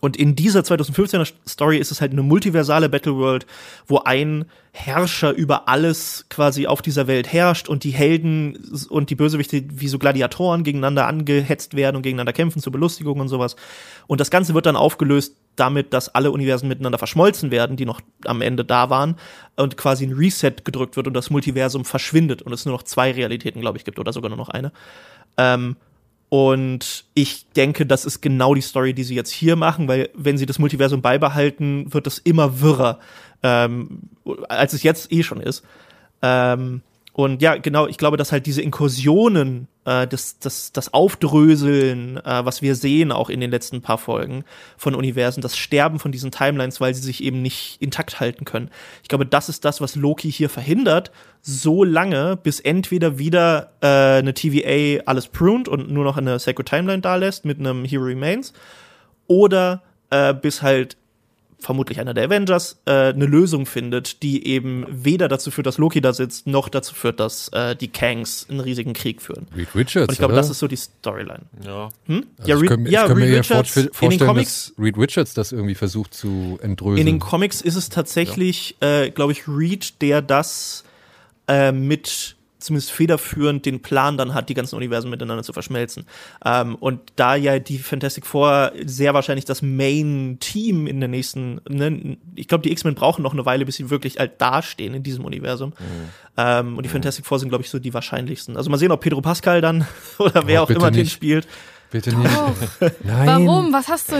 und 0.00 0.16
in 0.16 0.36
dieser 0.36 0.60
2015er 0.60 1.32
Story 1.48 1.78
ist 1.78 1.90
es 1.90 2.00
halt 2.00 2.12
eine 2.12 2.22
multiversale 2.22 2.88
Battle 2.88 3.16
World, 3.16 3.46
wo 3.86 3.98
ein 4.00 4.44
Herrscher 4.72 5.32
über 5.32 5.68
alles 5.68 6.26
quasi 6.28 6.66
auf 6.66 6.82
dieser 6.82 7.06
Welt 7.06 7.32
herrscht 7.32 7.68
und 7.68 7.82
die 7.82 7.92
Helden 7.92 8.58
und 8.90 9.08
die 9.08 9.14
Bösewichte 9.14 9.64
wie 9.68 9.88
so 9.88 9.98
Gladiatoren 9.98 10.64
gegeneinander 10.64 11.06
angehetzt 11.06 11.74
werden 11.76 11.96
und 11.96 12.02
gegeneinander 12.02 12.34
kämpfen 12.34 12.60
zur 12.60 12.72
Belustigung 12.72 13.20
und 13.20 13.28
sowas. 13.28 13.56
Und 14.06 14.20
das 14.20 14.30
Ganze 14.30 14.52
wird 14.52 14.66
dann 14.66 14.76
aufgelöst 14.76 15.34
damit, 15.56 15.94
dass 15.94 16.14
alle 16.14 16.30
Universen 16.30 16.68
miteinander 16.68 16.98
verschmolzen 16.98 17.50
werden, 17.50 17.78
die 17.78 17.86
noch 17.86 18.02
am 18.26 18.42
Ende 18.42 18.66
da 18.66 18.90
waren 18.90 19.16
und 19.56 19.78
quasi 19.78 20.04
ein 20.04 20.12
Reset 20.12 20.52
gedrückt 20.62 20.96
wird 20.98 21.06
und 21.06 21.14
das 21.14 21.30
Multiversum 21.30 21.86
verschwindet 21.86 22.42
und 22.42 22.52
es 22.52 22.66
nur 22.66 22.74
noch 22.74 22.82
zwei 22.82 23.12
Realitäten, 23.12 23.62
glaube 23.62 23.78
ich, 23.78 23.84
gibt 23.84 23.98
oder 23.98 24.12
sogar 24.12 24.28
nur 24.28 24.36
noch 24.36 24.50
eine. 24.50 24.72
Ähm, 25.38 25.76
und 26.28 27.04
ich 27.14 27.46
denke, 27.52 27.86
das 27.86 28.04
ist 28.04 28.20
genau 28.20 28.54
die 28.54 28.60
Story, 28.60 28.94
die 28.94 29.04
sie 29.04 29.14
jetzt 29.14 29.30
hier 29.30 29.56
machen, 29.56 29.86
weil 29.86 30.10
wenn 30.14 30.38
sie 30.38 30.46
das 30.46 30.58
Multiversum 30.58 31.00
beibehalten, 31.02 31.92
wird 31.92 32.06
das 32.06 32.18
immer 32.18 32.60
wirrer, 32.60 32.98
ähm, 33.42 34.00
als 34.48 34.72
es 34.72 34.82
jetzt 34.82 35.12
eh 35.12 35.22
schon 35.22 35.40
ist. 35.40 35.62
Ähm, 36.22 36.82
und 37.16 37.40
ja, 37.40 37.56
genau, 37.56 37.86
ich 37.86 37.96
glaube, 37.96 38.18
dass 38.18 38.30
halt 38.30 38.44
diese 38.44 38.60
Inkursionen, 38.60 39.68
äh, 39.86 40.06
das, 40.06 40.38
das, 40.38 40.72
das 40.72 40.92
Aufdröseln, 40.92 42.18
äh, 42.18 42.44
was 42.44 42.60
wir 42.60 42.74
sehen, 42.74 43.10
auch 43.10 43.30
in 43.30 43.40
den 43.40 43.50
letzten 43.50 43.80
paar 43.80 43.96
Folgen 43.96 44.44
von 44.76 44.94
Universen, 44.94 45.40
das 45.40 45.56
Sterben 45.56 45.98
von 45.98 46.12
diesen 46.12 46.30
Timelines, 46.30 46.78
weil 46.78 46.94
sie 46.94 47.00
sich 47.00 47.24
eben 47.24 47.40
nicht 47.40 47.80
intakt 47.80 48.20
halten 48.20 48.44
können. 48.44 48.68
Ich 49.02 49.08
glaube, 49.08 49.24
das 49.24 49.48
ist 49.48 49.64
das, 49.64 49.80
was 49.80 49.96
Loki 49.96 50.30
hier 50.30 50.50
verhindert, 50.50 51.10
so 51.40 51.84
lange, 51.84 52.36
bis 52.36 52.60
entweder 52.60 53.16
wieder 53.16 53.72
äh, 53.80 54.18
eine 54.18 54.34
TVA 54.34 55.04
alles 55.06 55.28
pruned 55.28 55.68
und 55.68 55.90
nur 55.90 56.04
noch 56.04 56.18
eine 56.18 56.38
Sacred 56.38 56.68
Timeline 56.68 57.00
da 57.00 57.16
lässt 57.16 57.46
mit 57.46 57.58
einem 57.58 57.86
Hero 57.86 58.04
Remains, 58.04 58.52
oder 59.26 59.82
äh, 60.10 60.34
bis 60.34 60.60
halt 60.60 60.98
vermutlich 61.58 61.98
einer 62.00 62.12
der 62.14 62.24
Avengers, 62.26 62.80
äh, 62.84 62.90
eine 63.12 63.24
Lösung 63.26 63.66
findet, 63.66 64.22
die 64.22 64.46
eben 64.46 64.84
weder 64.90 65.26
dazu 65.28 65.50
führt, 65.50 65.66
dass 65.66 65.78
Loki 65.78 66.00
da 66.00 66.12
sitzt, 66.12 66.46
noch 66.46 66.68
dazu 66.68 66.94
führt, 66.94 67.18
dass 67.18 67.48
äh, 67.48 67.74
die 67.74 67.88
Kangs 67.88 68.46
einen 68.50 68.60
riesigen 68.60 68.92
Krieg 68.92 69.22
führen. 69.22 69.46
Reed 69.56 69.74
Richards. 69.74 70.08
Und 70.08 70.12
ich 70.12 70.18
glaube, 70.18 70.34
das 70.34 70.50
ist 70.50 70.58
so 70.58 70.68
die 70.68 70.76
Storyline. 70.76 71.40
Ja. 71.64 71.88
Hm? 72.06 72.26
Also 72.38 72.48
ja, 72.50 72.56
ich 72.56 72.62
Reed, 72.62 72.70
kann, 72.70 72.82
mir- 72.82 72.90
ja, 72.90 73.02
ich 73.02 73.08
kann 73.08 73.16
mir 73.18 73.24
Reed 73.24 73.32
eher 73.32 73.40
Richards 73.40 73.74
den 73.74 73.88
vorstellen, 73.92 74.28
Comics. 74.28 74.72
dass 74.76 74.84
Reed 74.84 74.98
Richards 74.98 75.34
das 75.34 75.52
irgendwie 75.52 75.74
versucht 75.74 76.14
zu 76.14 76.58
entröseln. 76.62 76.98
In 76.98 77.06
den 77.06 77.18
Comics 77.20 77.62
ist 77.62 77.76
es 77.76 77.88
tatsächlich, 77.88 78.76
äh, 78.80 79.10
glaube 79.10 79.32
ich, 79.32 79.48
Reed, 79.48 80.00
der 80.02 80.22
das 80.22 80.84
äh, 81.48 81.72
mit 81.72 82.35
zumindest 82.66 82.92
federführend 82.92 83.64
den 83.66 83.80
Plan 83.82 84.16
dann 84.18 84.34
hat, 84.34 84.48
die 84.48 84.54
ganzen 84.54 84.76
Universen 84.76 85.10
miteinander 85.10 85.42
zu 85.42 85.52
verschmelzen. 85.52 86.04
Ähm, 86.44 86.74
und 86.76 87.00
da 87.16 87.34
ja 87.34 87.58
die 87.58 87.78
Fantastic 87.78 88.26
Four 88.26 88.72
sehr 88.84 89.14
wahrscheinlich 89.14 89.44
das 89.44 89.62
Main-Team 89.62 90.86
in 90.86 91.00
der 91.00 91.08
nächsten, 91.08 91.60
ne, 91.68 92.16
ich 92.34 92.48
glaube, 92.48 92.62
die 92.62 92.72
X-Men 92.72 92.94
brauchen 92.94 93.22
noch 93.22 93.32
eine 93.32 93.46
Weile, 93.46 93.64
bis 93.64 93.76
sie 93.76 93.90
wirklich 93.90 94.18
halt 94.18 94.40
dastehen 94.40 94.94
in 94.94 95.02
diesem 95.02 95.24
Universum. 95.24 95.72
Ähm, 96.36 96.76
und 96.76 96.82
die 96.84 96.88
Fantastic 96.90 97.24
Four 97.26 97.38
sind, 97.38 97.48
glaube 97.48 97.62
ich, 97.64 97.70
so 97.70 97.78
die 97.78 97.94
wahrscheinlichsten. 97.94 98.56
Also 98.56 98.70
mal 98.70 98.76
sehen, 98.78 98.92
ob 98.92 99.00
Pedro 99.00 99.20
Pascal 99.20 99.60
dann 99.60 99.86
oder 100.18 100.46
wer 100.46 100.60
Oh, 100.60 100.64
auch 100.64 100.70
immer 100.70 100.90
den 100.90 101.02
nicht. 101.02 101.12
spielt. 101.12 101.46
Bitte 101.96 102.14
nicht. 102.14 102.30
Nein. 103.04 103.26
Warum? 103.26 103.72
Was 103.72 103.88
hast 103.88 104.12
du. 104.12 104.16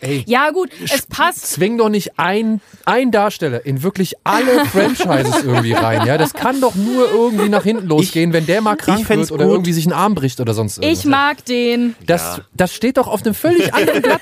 Ey. 0.00 0.24
Ja, 0.26 0.48
gut, 0.48 0.70
es 0.82 1.04
passt. 1.04 1.46
Zwing 1.46 1.76
doch 1.76 1.90
nicht 1.90 2.18
ein, 2.18 2.62
ein 2.86 3.10
Darsteller 3.10 3.66
in 3.66 3.82
wirklich 3.82 4.14
alle 4.24 4.64
Franchises 4.72 5.44
irgendwie 5.44 5.74
rein. 5.74 6.06
Ja, 6.06 6.16
das 6.16 6.32
kann 6.32 6.62
doch 6.62 6.74
nur 6.74 7.10
irgendwie 7.10 7.50
nach 7.50 7.64
hinten 7.64 7.86
losgehen, 7.86 8.32
wenn 8.32 8.46
der 8.46 8.62
mal 8.62 8.76
krank 8.76 9.06
wird 9.10 9.30
oder 9.30 9.44
gut. 9.44 9.52
irgendwie 9.52 9.74
sich 9.74 9.84
einen 9.84 9.92
Arm 9.92 10.14
bricht 10.14 10.40
oder 10.40 10.54
sonst 10.54 10.78
irgendwas. 10.78 11.04
Ich 11.04 11.04
mag 11.04 11.44
den. 11.44 11.96
das, 12.06 12.40
das 12.54 12.72
steht 12.72 12.96
doch 12.96 13.08
auf 13.08 13.22
einem 13.22 13.34
völlig 13.34 13.74
anderen 13.74 14.00
Blatt. 14.00 14.20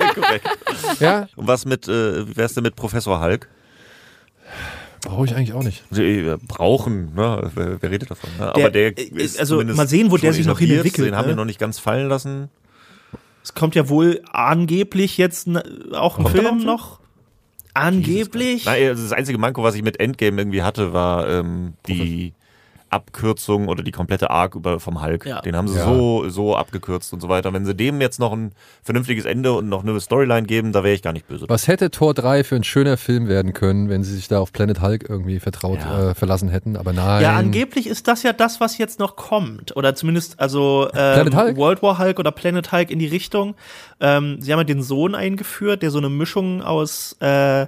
Ja, 0.98 1.28
Und 1.36 1.46
was 1.46 1.66
mit, 1.66 1.86
äh, 1.86 2.36
wär's 2.36 2.54
denn 2.54 2.64
mit 2.64 2.74
Professor 2.74 3.20
Hulk? 3.20 3.48
brauche 5.02 5.24
ich 5.24 5.34
eigentlich 5.34 5.52
auch 5.52 5.62
nicht. 5.62 5.82
Sie 5.90 6.02
äh, 6.02 6.36
brauchen, 6.46 7.14
ne? 7.14 7.50
wer, 7.54 7.82
wer 7.82 7.90
redet 7.90 8.10
davon? 8.10 8.30
Ne? 8.38 8.54
Aber 8.54 8.70
der 8.70 8.96
ist 8.96 9.38
also 9.38 9.54
zumindest 9.54 9.76
mal 9.76 9.88
sehen, 9.88 10.10
wo 10.10 10.16
der 10.16 10.32
sich 10.32 10.46
noch 10.46 10.58
hin 10.58 10.70
entwickelt, 10.70 11.08
Den 11.08 11.16
haben 11.16 11.24
ne? 11.24 11.32
wir 11.32 11.36
noch 11.36 11.44
nicht 11.44 11.58
ganz 11.58 11.78
fallen 11.78 12.08
lassen. 12.08 12.48
Es 13.42 13.54
kommt 13.54 13.74
ja 13.74 13.88
wohl 13.88 14.22
angeblich 14.32 15.16
jetzt 15.18 15.48
auch 15.92 16.18
ein 16.18 16.24
Kommt 16.24 16.36
Film? 16.36 16.64
noch. 16.64 17.00
Angeblich. 17.74 18.64
Nein, 18.64 18.88
also 18.88 19.02
das 19.02 19.12
einzige 19.12 19.38
Manko, 19.38 19.62
was 19.62 19.74
ich 19.74 19.82
mit 19.82 20.00
Endgame 20.00 20.40
irgendwie 20.40 20.62
hatte, 20.62 20.92
war 20.92 21.28
ähm, 21.28 21.74
die 21.86 22.32
Abkürzung 22.90 23.68
oder 23.68 23.82
die 23.82 23.92
komplette 23.92 24.30
Arc 24.30 24.54
über 24.54 24.80
vom 24.80 25.02
Hulk. 25.02 25.24
Ja. 25.26 25.40
Den 25.40 25.56
haben 25.56 25.68
sie 25.68 25.78
Ja. 25.78 25.84
so 25.86 26.28
so 26.28 26.56
abgekürzt 26.56 27.12
und 27.12 27.20
so 27.20 27.28
weiter. 27.28 27.52
Wenn 27.52 27.64
sie 27.64 27.74
dem 27.74 28.00
jetzt 28.00 28.18
noch 28.20 28.32
ein 28.32 28.52
vernünftiges 28.82 29.24
Ende 29.24 29.52
und 29.52 29.68
noch 29.68 29.82
eine 29.82 29.98
Storyline 30.00 30.46
geben, 30.46 30.72
da 30.72 30.82
wäre 30.84 30.94
ich 30.94 31.02
gar 31.02 31.12
nicht 31.12 31.26
böse. 31.28 31.46
Was 31.48 31.68
hätte 31.68 31.90
Tor 31.90 32.14
3 32.14 32.44
für 32.44 32.56
ein 32.56 32.64
schöner 32.64 32.96
Film 32.96 33.28
werden 33.28 33.52
können, 33.52 33.88
wenn 33.88 34.02
sie 34.02 34.14
sich 34.14 34.28
da 34.28 34.40
auf 34.40 34.52
Planet 34.52 34.80
Hulk 34.80 35.06
irgendwie 35.08 35.40
vertraut 35.40 35.78
Ja. 35.80 36.10
äh, 36.10 36.14
verlassen 36.14 36.48
hätten? 36.48 36.76
Aber 36.76 36.92
nein. 36.92 37.22
Ja, 37.22 37.36
angeblich 37.36 37.86
ist 37.86 38.08
das 38.08 38.22
ja 38.22 38.32
das, 38.32 38.60
was 38.60 38.76
jetzt 38.78 38.98
noch 38.98 39.16
kommt. 39.16 39.76
Oder 39.76 39.94
zumindest, 39.94 40.38
also 40.40 40.88
ähm? 40.94 41.32
World 41.56 41.82
War 41.82 41.98
Hulk 41.98 42.18
oder 42.18 42.32
Planet 42.32 42.72
Hulk 42.72 42.90
in 42.90 42.98
die 42.98 43.06
Richtung. 43.06 43.54
Ähm, 44.00 44.38
sie 44.40 44.52
haben 44.52 44.58
ja 44.60 44.64
den 44.64 44.82
Sohn 44.82 45.14
eingeführt, 45.14 45.82
der 45.82 45.90
so 45.90 45.98
eine 45.98 46.08
Mischung 46.08 46.62
aus 46.62 47.16
äh, 47.20 47.66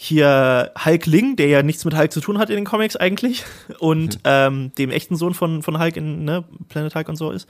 hier 0.00 0.70
Hulk 0.84 1.06
Ling, 1.06 1.34
der 1.34 1.48
ja 1.48 1.64
nichts 1.64 1.84
mit 1.84 1.96
Hulk 1.96 2.12
zu 2.12 2.20
tun 2.20 2.38
hat 2.38 2.50
in 2.50 2.54
den 2.54 2.64
Comics 2.64 2.94
eigentlich, 2.94 3.42
und 3.80 4.20
ähm, 4.22 4.70
dem 4.78 4.90
echten 4.90 5.16
Sohn 5.16 5.34
von, 5.34 5.64
von 5.64 5.80
Hulk 5.80 5.96
in 5.96 6.24
ne, 6.24 6.44
Planet 6.68 6.94
Hulk 6.94 7.08
und 7.08 7.16
so 7.16 7.32
ist. 7.32 7.48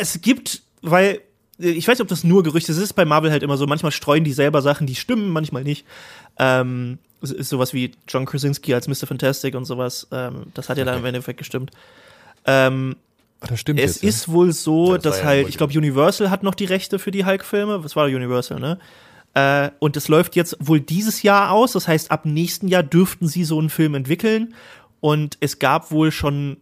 Es 0.00 0.22
gibt, 0.22 0.62
weil 0.80 1.20
ich 1.58 1.86
weiß 1.86 1.98
nicht, 1.98 2.00
ob 2.02 2.08
das 2.08 2.24
nur 2.24 2.42
Gerüchte 2.42 2.72
ist. 2.72 2.78
Es 2.78 2.84
ist 2.84 2.92
bei 2.94 3.04
Marvel 3.04 3.30
halt 3.30 3.42
immer 3.42 3.58
so, 3.58 3.66
manchmal 3.66 3.92
streuen 3.92 4.24
die 4.24 4.32
selber 4.32 4.62
Sachen, 4.62 4.86
die 4.86 4.94
stimmen, 4.94 5.28
manchmal 5.28 5.64
nicht. 5.64 5.84
Ähm, 6.38 6.98
ist 7.20 7.50
sowas 7.50 7.74
wie 7.74 7.92
John 8.08 8.24
Krasinski 8.24 8.72
als 8.72 8.88
Mr. 8.88 9.06
Fantastic 9.06 9.54
und 9.54 9.66
sowas. 9.66 10.08
Ähm, 10.12 10.44
das 10.54 10.70
hat 10.70 10.78
ja 10.78 10.84
dann 10.86 10.98
im 11.00 11.04
Endeffekt 11.04 11.38
gestimmt. 11.38 11.72
Ähm, 12.46 12.96
das 13.40 13.60
stimmt 13.60 13.80
es 13.80 13.96
jetzt, 13.96 14.02
ja. 14.02 14.08
ist 14.08 14.28
wohl 14.30 14.52
so, 14.52 14.94
Das 14.94 15.02
dass 15.02 15.18
ja 15.18 15.24
halt, 15.26 15.42
wohl- 15.44 15.50
ich 15.50 15.58
glaube, 15.58 15.76
Universal 15.78 16.30
hat 16.30 16.42
noch 16.42 16.54
die 16.54 16.64
Rechte 16.64 16.98
für 16.98 17.10
die 17.10 17.26
Hulk-Filme. 17.26 17.84
Was 17.84 17.96
war 17.96 18.06
Universal, 18.06 18.58
ne? 18.58 18.78
Äh, 19.34 19.70
und 19.78 19.96
es 19.96 20.08
läuft 20.08 20.36
jetzt 20.36 20.56
wohl 20.60 20.80
dieses 20.80 21.22
Jahr 21.22 21.50
aus. 21.50 21.72
Das 21.72 21.88
heißt, 21.88 22.10
ab 22.10 22.24
nächsten 22.24 22.68
Jahr 22.68 22.82
dürften 22.82 23.28
sie 23.28 23.44
so 23.44 23.58
einen 23.58 23.70
Film 23.70 23.94
entwickeln. 23.94 24.54
Und 25.00 25.36
es 25.40 25.58
gab 25.58 25.90
wohl 25.90 26.12
schon 26.12 26.58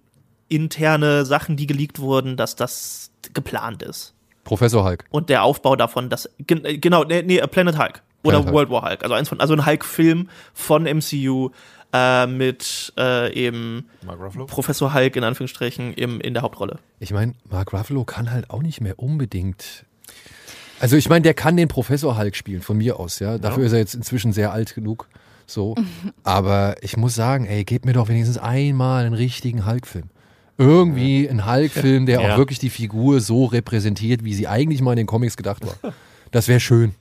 interne 0.49 1.25
Sachen, 1.25 1.57
die 1.57 1.67
geleakt 1.67 2.01
wurden, 2.01 2.37
dass 2.37 2.57
das 2.57 3.11
geplant 3.35 3.83
ist. 3.83 4.15
Professor 4.45 4.85
Hulk. 4.85 5.05
Und 5.11 5.29
der 5.29 5.43
Aufbau 5.43 5.77
davon, 5.77 6.09
das 6.09 6.29
gen 6.39 6.65
äh, 6.65 6.79
genau, 6.79 7.05
nee, 7.05 7.23
nee, 7.23 7.41
Planet 7.41 7.79
Hulk 7.79 8.03
oder 8.23 8.43
Planet 8.43 8.47
Hulk. 8.47 8.55
World 8.55 8.71
War 8.71 8.83
Hulk, 8.89 9.03
also 9.03 9.15
eins 9.15 9.29
von, 9.29 9.41
also 9.41 9.55
ein 9.55 9.65
Hulk-Film 9.65 10.29
von 10.55 10.85
MCU 10.85 11.51
äh, 11.93 12.27
mit 12.27 12.93
äh, 12.97 13.33
eben 13.35 13.89
Mark 14.05 14.21
Ruffalo? 14.21 14.47
Professor 14.47 14.95
Hulk 14.95 15.17
in 15.17 15.25
Anführungsstrichen 15.25 15.95
im, 15.95 16.21
in 16.21 16.35
der 16.35 16.43
Hauptrolle. 16.43 16.79
Ich 16.99 17.13
meine, 17.13 17.35
Mark 17.49 17.73
Ruffalo 17.73 18.05
kann 18.05 18.31
halt 18.31 18.51
auch 18.51 18.63
nicht 18.63 18.81
mehr 18.81 18.99
unbedingt. 18.99 19.85
Also 20.81 20.97
ich 20.97 21.09
meine, 21.09 21.23
der 21.23 21.35
kann 21.35 21.57
den 21.57 21.69
Professor 21.69 22.17
Hulk 22.19 22.35
spielen, 22.35 22.63
von 22.63 22.77
mir 22.79 22.99
aus, 22.99 23.19
ja. 23.19 23.39
Dafür 23.39 23.65
ist 23.67 23.73
er 23.73 23.79
jetzt 23.79 23.95
inzwischen 23.95 24.33
sehr 24.33 24.53
alt 24.53 24.75
genug. 24.75 25.09
So. 25.47 25.75
Aber 26.25 26.77
ich 26.81 26.97
muss 26.97 27.15
sagen, 27.15 27.47
ey, 27.47 27.65
gebt 27.65 27.85
mir 27.85 27.93
doch 27.93 28.09
wenigstens 28.09 28.39
einmal 28.39 29.05
einen 29.05 29.15
richtigen 29.15 29.67
Hulk-Film. 29.67 30.09
Irgendwie 30.59 31.29
ein 31.29 31.47
Hulk-Film, 31.47 32.07
der 32.07 32.21
Ja. 32.23 32.35
auch 32.35 32.39
wirklich 32.39 32.59
die 32.59 32.71
Figur 32.71 33.21
so 33.21 33.45
repräsentiert, 33.47 34.25
wie 34.25 34.35
sie 34.35 34.47
eigentlich 34.49 34.81
mal 34.83 34.93
in 34.93 34.99
den 34.99 35.07
Comics 35.07 35.37
gedacht 35.37 35.65
war. 35.67 35.93
Das 36.31 36.49
wäre 36.49 36.61
schön. 36.61 36.95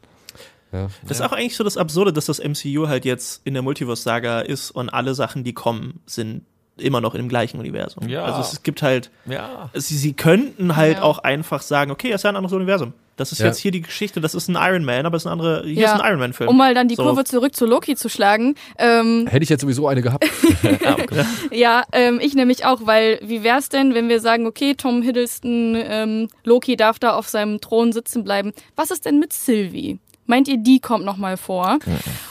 Ja. 0.71 0.87
Das 1.07 1.19
ist 1.19 1.25
auch 1.25 1.31
eigentlich 1.31 1.55
so 1.55 1.63
das 1.63 1.77
Absurde, 1.77 2.13
dass 2.13 2.27
das 2.27 2.39
MCU 2.39 2.87
halt 2.87 3.03
jetzt 3.05 3.41
in 3.43 3.53
der 3.53 3.63
Multiverse-Saga 3.63 4.41
ist 4.41 4.71
und 4.71 4.89
alle 4.89 5.15
Sachen, 5.15 5.43
die 5.43 5.53
kommen, 5.53 5.99
sind 6.05 6.43
immer 6.81 7.01
noch 7.01 7.13
dem 7.15 7.29
gleichen 7.29 7.59
Universum. 7.59 8.07
Ja. 8.09 8.23
Also 8.25 8.41
es 8.41 8.63
gibt 8.63 8.81
halt, 8.81 9.09
Ja. 9.25 9.69
sie, 9.73 9.97
sie 9.97 10.13
könnten 10.13 10.75
halt 10.75 10.97
Ja. 10.97 11.03
auch 11.03 11.19
einfach 11.19 11.61
sagen, 11.61 11.91
okay, 11.91 12.09
es 12.09 12.15
ist 12.15 12.23
ja 12.23 12.29
ein 12.31 12.35
anderes 12.35 12.53
Universum. 12.55 12.93
Das 13.17 13.33
ist 13.33 13.39
Ja. 13.39 13.47
jetzt 13.47 13.57
hier 13.57 13.71
die 13.71 13.81
Geschichte, 13.81 14.21
das 14.21 14.33
ist 14.33 14.47
ein 14.47 14.55
Iron 14.55 14.85
Man, 14.85 15.05
aber 15.05 15.17
es 15.17 15.23
ist 15.23 15.27
ein 15.27 15.33
andere, 15.33 15.63
hier 15.65 15.73
Ja. 15.83 15.93
ist 15.95 15.99
ein 16.01 16.07
Iron 16.09 16.19
Man-Film. 16.19 16.49
Um 16.49 16.55
mal 16.57 16.73
dann 16.73 16.87
die 16.87 16.95
So. 16.95 17.03
Kurve 17.03 17.25
zurück 17.25 17.53
zu 17.53 17.65
Loki 17.65 17.95
zu 17.97 18.07
schlagen. 18.07 18.55
Ähm, 18.77 19.27
Hätte 19.27 19.43
ich 19.43 19.49
jetzt 19.49 19.59
sowieso 19.61 19.87
eine 19.89 20.01
gehabt. 20.01 20.25
ja, 21.51 21.83
ähm, 21.91 22.19
ich 22.21 22.33
nämlich 22.35 22.65
auch, 22.65 22.79
weil 22.85 23.19
wie 23.21 23.43
wär's 23.43 23.69
denn, 23.69 23.93
wenn 23.93 24.09
wir 24.09 24.19
sagen, 24.21 24.45
okay, 24.47 24.73
Tom 24.75 25.01
Hiddleston, 25.01 25.75
ähm, 25.77 26.27
Loki 26.43 26.75
darf 26.77 26.99
da 26.99 27.11
auf 27.13 27.27
seinem 27.27 27.59
Thron 27.61 27.91
sitzen 27.91 28.23
bleiben. 28.23 28.53
Was 28.75 28.91
ist 28.91 29.05
denn 29.05 29.19
mit 29.19 29.33
Sylvie? 29.33 29.99
Meint 30.29 30.47
ihr, 30.47 30.57
die 30.57 30.79
kommt 30.79 31.05
noch 31.05 31.17
mal 31.17 31.37
vor? 31.37 31.79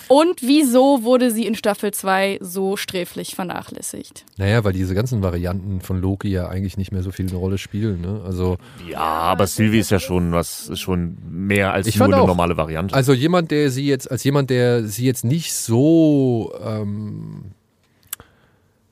Und 0.06 0.40
wieso 0.40 1.02
wurde 1.02 1.32
sie 1.32 1.46
in 1.46 1.56
Staffel 1.56 1.92
2 1.92 2.38
so 2.40 2.76
sträflich 2.76 3.34
vernachlässigt? 3.34 4.24
Naja, 4.36 4.62
weil 4.62 4.72
diese 4.72 4.94
ganzen 4.94 5.20
Varianten 5.20 5.80
von 5.80 6.00
Loki 6.00 6.28
ja 6.28 6.48
eigentlich 6.48 6.76
nicht 6.76 6.92
mehr 6.92 7.02
so 7.02 7.10
viel 7.10 7.26
eine 7.28 7.36
Rolle 7.36 7.58
spielen. 7.58 8.00
Ne? 8.00 8.22
Also, 8.24 8.56
Ja, 8.88 9.00
aber 9.00 9.48
Sylvie 9.48 9.80
ist 9.80 9.90
ja 9.90 9.98
schon 9.98 10.30
was, 10.30 10.68
ist 10.68 10.78
schon 10.78 11.18
mehr 11.28 11.72
als 11.72 11.88
Ich 11.88 11.96
nur 11.98 12.06
eine 12.06 12.18
auch. 12.18 12.26
normale 12.28 12.56
Variante. 12.56 12.94
also 12.94 13.12
jemand, 13.12 13.50
der 13.50 13.68
sie 13.72 13.88
jetzt, 13.88 14.08
als 14.08 14.22
jemand, 14.22 14.50
der 14.50 14.84
sie 14.84 15.04
jetzt 15.04 15.24
nicht 15.24 15.52
so 15.52 16.52
ähm, 16.64 17.46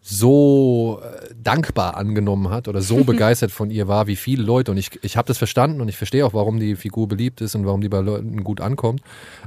so 0.08 1.00
äh, 1.02 1.34
dankbar 1.42 1.96
angenommen 1.96 2.50
hat 2.50 2.68
oder 2.68 2.80
so 2.80 3.02
begeistert 3.04 3.50
von 3.50 3.70
ihr 3.72 3.88
war 3.88 4.06
wie 4.06 4.14
viele 4.14 4.44
Leute. 4.44 4.70
Und 4.70 4.76
ich, 4.76 5.02
ich 5.02 5.16
habe 5.16 5.26
das 5.26 5.36
verstanden 5.36 5.80
und 5.80 5.88
ich 5.88 5.96
verstehe 5.96 6.24
auch, 6.24 6.32
warum 6.32 6.60
die 6.60 6.76
Figur 6.76 7.08
beliebt 7.08 7.40
ist 7.40 7.56
und 7.56 7.66
warum 7.66 7.80
die 7.80 7.88
bei 7.88 8.00
Leuten 8.00 8.44
gut 8.44 8.60
ankommt. 8.60 9.00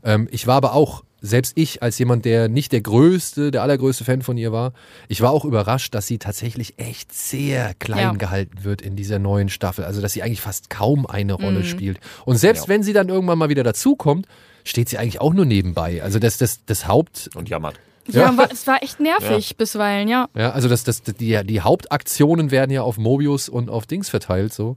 Ähm, 0.03 0.28
ich 0.32 0.47
war 0.47 0.57
aber 0.57 0.74
auch, 0.74 1.05
selbst 1.22 1.53
ich 1.55 1.82
als 1.82 1.97
jemand, 1.97 2.26
der 2.26 2.49
nicht 2.49 2.74
der 2.74 2.82
größte, 2.82 3.51
der 3.51 3.64
allergrößte 3.64 4.03
Fan 4.03 4.22
von 4.22 4.38
ihr 4.38 4.51
war, 4.51 4.74
ich 5.07 5.22
war 5.22 5.32
auch 5.32 5.45
überrascht, 5.45 5.95
dass 5.95 6.07
sie 6.07 6.18
tatsächlich 6.18 6.78
echt 6.78 7.14
sehr 7.14 7.74
klein 7.76 7.99
Ja. 7.99 8.12
gehalten 8.14 8.66
wird 8.66 8.82
in 8.82 8.97
dieser 8.97 9.18
neuen 9.18 9.47
Staffel. 9.47 9.86
Also, 9.86 10.01
dass 10.01 10.12
sie 10.12 10.24
eigentlich 10.24 10.41
fast 10.41 10.70
kaum 10.70 11.05
eine 11.05 11.34
Rolle 11.34 11.64
spielt. 11.64 12.01
Und 12.26 12.36
selbst 12.36 12.68
wenn 12.68 12.84
sie 12.84 12.91
dann 12.93 13.07
irgendwann 13.07 13.38
mal 13.38 13.49
wieder 13.49 13.64
dazukommt, 13.64 14.28
steht 14.66 14.89
sie 14.89 14.97
eigentlich 14.97 15.22
auch 15.22 15.34
nur 15.34 15.45
nebenbei. 15.45 16.03
Also 16.03 16.20
das, 16.20 16.38
das, 16.38 16.66
das 16.66 16.86
Haupt, 16.86 17.30
und 17.36 17.47
jammert. 17.47 17.80
Ja, 18.12 18.32
Ja. 18.32 18.38
war, 18.38 18.51
es 18.51 18.66
war 18.68 18.82
echt 18.84 18.99
nervig 18.99 19.55
bisweilen, 19.57 20.07
ja. 20.07 20.28
ja, 20.36 20.51
also 20.51 20.68
das, 20.70 20.84
das, 20.84 21.01
die, 21.03 21.39
die 21.45 21.62
Hauptaktionen 21.62 22.51
werden 22.51 22.72
ja 22.72 22.82
auf 22.82 22.97
Mobius 22.97 23.49
und 23.49 23.70
auf 23.70 23.86
Dings 23.86 24.10
verteilt 24.10 24.53
so. 24.53 24.76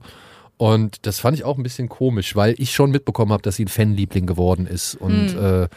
Und 0.57 1.05
das 1.07 1.19
fand 1.19 1.35
ich 1.37 1.43
auch 1.43 1.57
ein 1.57 1.63
bisschen 1.63 1.89
komisch, 1.89 2.35
weil 2.35 2.55
ich 2.57 2.71
schon 2.73 2.91
mitbekommen 2.91 3.31
habe, 3.33 3.41
dass 3.41 3.55
sie 3.55 3.65
ein 3.65 3.69
Fanliebling 3.69 4.25
geworden 4.27 4.67
ist. 4.67 4.95
Und 4.95 5.35
äh, 5.35 5.67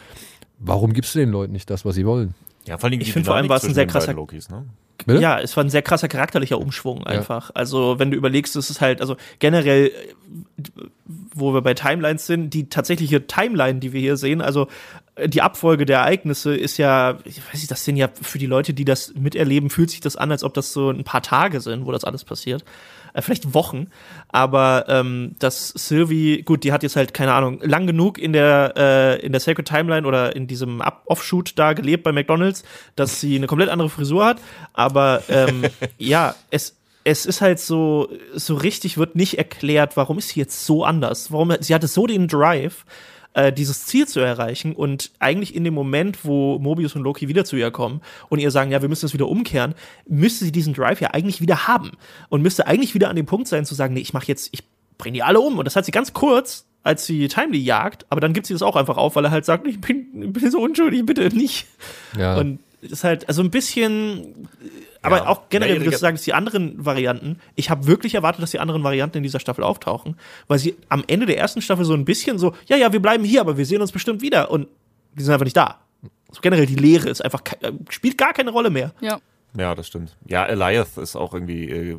warum 0.59 0.93
gibst 0.93 1.15
du 1.15 1.19
den 1.19 1.31
Leuten 1.31 1.53
nicht 1.53 1.71
das, 1.71 1.85
was 1.85 1.95
sie 1.95 2.07
wollen? 2.07 2.35
Ja, 2.67 2.79
vor 2.79 2.89
allem 2.91 3.01
Ich 3.01 3.07
die 3.07 3.13
finde 3.13 3.27
vor 3.27 3.37
allem 3.37 3.49
war 3.49 3.57
es 3.57 3.65
ein 3.65 3.75
sehr 3.75 3.87
krasser- 3.87 4.13
Lokis, 4.13 4.49
ne? 4.51 4.65
Bitte? 5.05 5.21
Ja, 5.21 5.39
es 5.39 5.57
war 5.57 5.65
ein 5.65 5.71
sehr 5.71 5.83
krasser 5.83 6.09
charakterlicher 6.09 6.59
Umschwung 6.59 7.05
einfach. 7.05 7.51
Also, 7.55 7.99
wenn 7.99 8.11
du 8.11 8.17
überlegst, 8.17 8.57
es 8.57 8.71
ist 8.71 8.81
halt, 8.81 9.01
also 9.01 9.17
generell, 9.39 9.91
wo 11.35 11.53
wir 11.53 11.63
bei 11.63 11.75
Timelines 11.75 12.27
sind, 12.27 12.55
die 12.55 12.69
tatsächliche 12.69 13.27
Timeline, 13.27 13.79
die 13.79 13.93
wir 13.93 14.01
hier 14.01 14.17
sehen, 14.17 14.41
also 14.41 14.69
die 15.25 15.43
Abfolge 15.43 15.87
der 15.87 16.01
Ereignisse 16.01 16.55
ist 16.55 16.77
ja, 16.77 17.19
ich 17.25 17.39
weiß 17.47 17.55
nicht, 17.55 17.71
das 17.71 17.85
sind 17.85 17.97
ja 17.97 18.09
für 18.21 18.39
die 18.39 18.47
Leute, 18.47 18.75
die 18.75 18.85
das 18.85 19.15
miterleben, 19.15 19.71
fühlt 19.71 19.91
sich 19.91 20.01
das 20.01 20.17
an, 20.17 20.31
als 20.31 20.45
ob 20.45 20.55
das 20.55 20.73
so 20.73 20.91
ein 20.91 21.05
paar 21.05 21.23
Tage 21.23 21.61
sind, 21.61 21.87
wo 21.87 21.93
das 21.93 22.05
alles 22.05 22.25
passiert. 22.25 22.65
Äh, 23.17 23.23
vielleicht 23.23 23.55
Wochen. 23.55 23.89
Aber 24.29 24.85
ähm, 24.89 25.35
dass 25.39 25.69
Sylvie, 25.71 26.43
gut, 26.43 26.65
die 26.65 26.73
hat 26.73 26.83
jetzt 26.83 26.97
halt, 26.97 27.15
keine 27.15 27.33
Ahnung, 27.33 27.61
lang 27.63 27.87
genug 27.87 28.19
in 28.19 28.33
der, 28.33 28.75
äh, 28.77 29.25
in 29.25 29.33
der 29.33 29.41
Sacred 29.41 29.67
Timeline 29.67 30.07
oder 30.07 30.37
in 30.37 30.47
diesem 30.47 30.81
Up 30.81 31.03
Offshoot 31.07 31.53
da 31.57 31.73
gelebt 31.73 32.05
bei 32.05 32.13
McDonalds, 32.13 32.63
dass 32.95 33.21
sie 33.21 33.37
eine 33.37 33.47
komplett 33.47 33.71
andere 33.71 33.89
Frisur 33.89 34.25
hat. 34.25 34.39
Aber 34.75 35.23
ähm, 35.29 35.65
ja, 35.99 36.35
es, 36.51 36.77
es 37.05 37.25
ist 37.25 37.41
halt 37.41 37.59
so, 37.59 38.11
so 38.35 38.55
richtig 38.55 38.99
wird 38.99 39.17
nicht 39.17 39.39
erklärt, 39.39 39.97
warum 39.97 40.19
ist 40.19 40.31
sie 40.31 40.41
jetzt 40.41 40.67
so 40.67 40.85
anders. 40.85 41.33
Warum, 41.33 41.55
sie 41.61 41.75
hatte 41.75 41.89
so 41.89 42.07
den 42.07 42.29
Drive, 42.29 42.85
äh, 43.37 43.53
dieses 43.53 43.85
Ziel 43.85 44.09
zu 44.09 44.19
erreichen 44.21 44.75
und 44.75 45.11
eigentlich 45.19 45.55
in 45.55 45.63
dem 45.63 45.75
Moment, 45.75 46.25
wo 46.25 46.59
Mobius 46.59 46.97
und 46.97 47.03
Loki 47.03 47.29
wieder 47.29 47.45
zu 47.45 47.57
ihr 47.57 47.71
kommen 47.71 48.01
und 48.31 48.39
ihr 48.39 48.51
sagen, 48.51 48.71
ja, 48.71 48.81
wir 48.81 48.89
müssen 48.89 49.05
das 49.05 49.13
wieder 49.13 49.29
umkehren, 49.29 49.75
müsste 50.09 50.47
sie 50.47 50.53
diesen 50.53 50.73
Drive 50.73 51.03
ja 51.03 51.11
eigentlich 51.11 51.43
wieder 51.43 51.69
haben 51.69 51.93
und 52.31 52.41
müsste 52.41 52.67
eigentlich 52.67 52.95
wieder 52.95 53.11
an 53.11 53.17
dem 53.17 53.27
Punkt 53.27 53.47
sein 53.47 53.67
zu 53.67 53.75
sagen, 53.75 53.93
nee, 53.93 54.01
ich 54.01 54.15
mache 54.15 54.27
jetzt, 54.27 54.49
ich 54.53 54.63
bringe 54.97 55.17
die 55.17 55.23
alle 55.23 55.39
um 55.39 55.59
und 55.59 55.67
das 55.67 55.77
hat 55.77 55.85
sie 55.85 55.93
ganz 55.93 56.15
kurz, 56.15 56.65
als 56.83 57.05
sie 57.05 57.29
Timely 57.29 57.59
jagt, 57.59 58.07
aber 58.09 58.23
dann 58.23 58.33
gibt 58.33 58.47
sie 58.47 58.55
das 58.55 58.63
auch 58.63 58.75
einfach 58.75 58.97
auf, 58.97 59.17
weil 59.17 59.27
er 59.27 59.31
halt 59.31 59.45
sagt, 59.45 59.67
ich 59.67 59.83
bin, 59.83 60.07
ich 60.23 60.33
bin 60.33 60.51
so 60.51 60.61
unschuldig, 60.61 61.05
bitte 61.05 61.29
nicht. 61.37 61.67
Ja. 62.19 62.39
Und 62.39 62.61
ist 62.81 63.05
halt, 63.05 63.29
also 63.29 63.43
ein 63.43 63.51
bisschen, 63.51 64.49
aber 65.07 65.17
Ja. 65.19 65.27
auch 65.29 65.49
generell, 65.49 65.75
Ja, 65.77 65.81
wie 65.81 65.85
du 65.87 65.91
ihre- 65.93 65.99
sagst, 65.99 66.27
die 66.27 66.35
anderen 66.35 66.85
Varianten, 66.85 67.39
ich 67.55 67.71
habe 67.71 67.87
wirklich 67.87 68.15
erwartet, 68.15 68.43
dass 68.43 68.51
die 68.51 68.59
anderen 68.61 68.83
Varianten 68.85 69.17
in 69.19 69.23
dieser 69.23 69.41
Staffel 69.41 69.65
auftauchen, 69.65 70.17
weil 70.49 70.59
sie 70.59 70.77
am 70.89 71.05
Ende 71.07 71.27
der 71.27 71.39
ersten 71.39 71.63
Staffel 71.63 71.85
so 71.85 71.95
ein 71.95 72.05
bisschen 72.05 72.39
so, 72.39 72.55
ja, 72.67 72.77
ja, 72.77 72.93
wir 72.93 73.01
bleiben 73.01 73.25
hier, 73.25 73.41
aber 73.41 73.57
wir 73.57 73.65
sehen 73.67 73.81
uns 73.81 73.93
bestimmt 73.93 74.21
wieder 74.23 74.51
und 74.51 74.69
die 75.15 75.23
sind 75.23 75.33
einfach 75.33 75.45
nicht 75.45 75.57
da. 75.57 75.79
Also 76.29 76.41
generell 76.43 76.67
die 76.67 76.75
Leere 76.77 77.09
ist 77.09 77.25
einfach, 77.25 77.41
äh, 77.61 77.73
spielt 77.89 78.19
gar 78.19 78.33
keine 78.33 78.51
Rolle 78.51 78.71
mehr. 78.71 78.93
Ja. 79.01 79.21
Ja, 79.57 79.75
das 79.75 79.87
stimmt. 79.87 80.17
Ja, 80.27 80.45
Eliath 80.45 80.99
ist 80.99 81.17
auch 81.17 81.33
irgendwie 81.33 81.71
äh, 81.71 81.99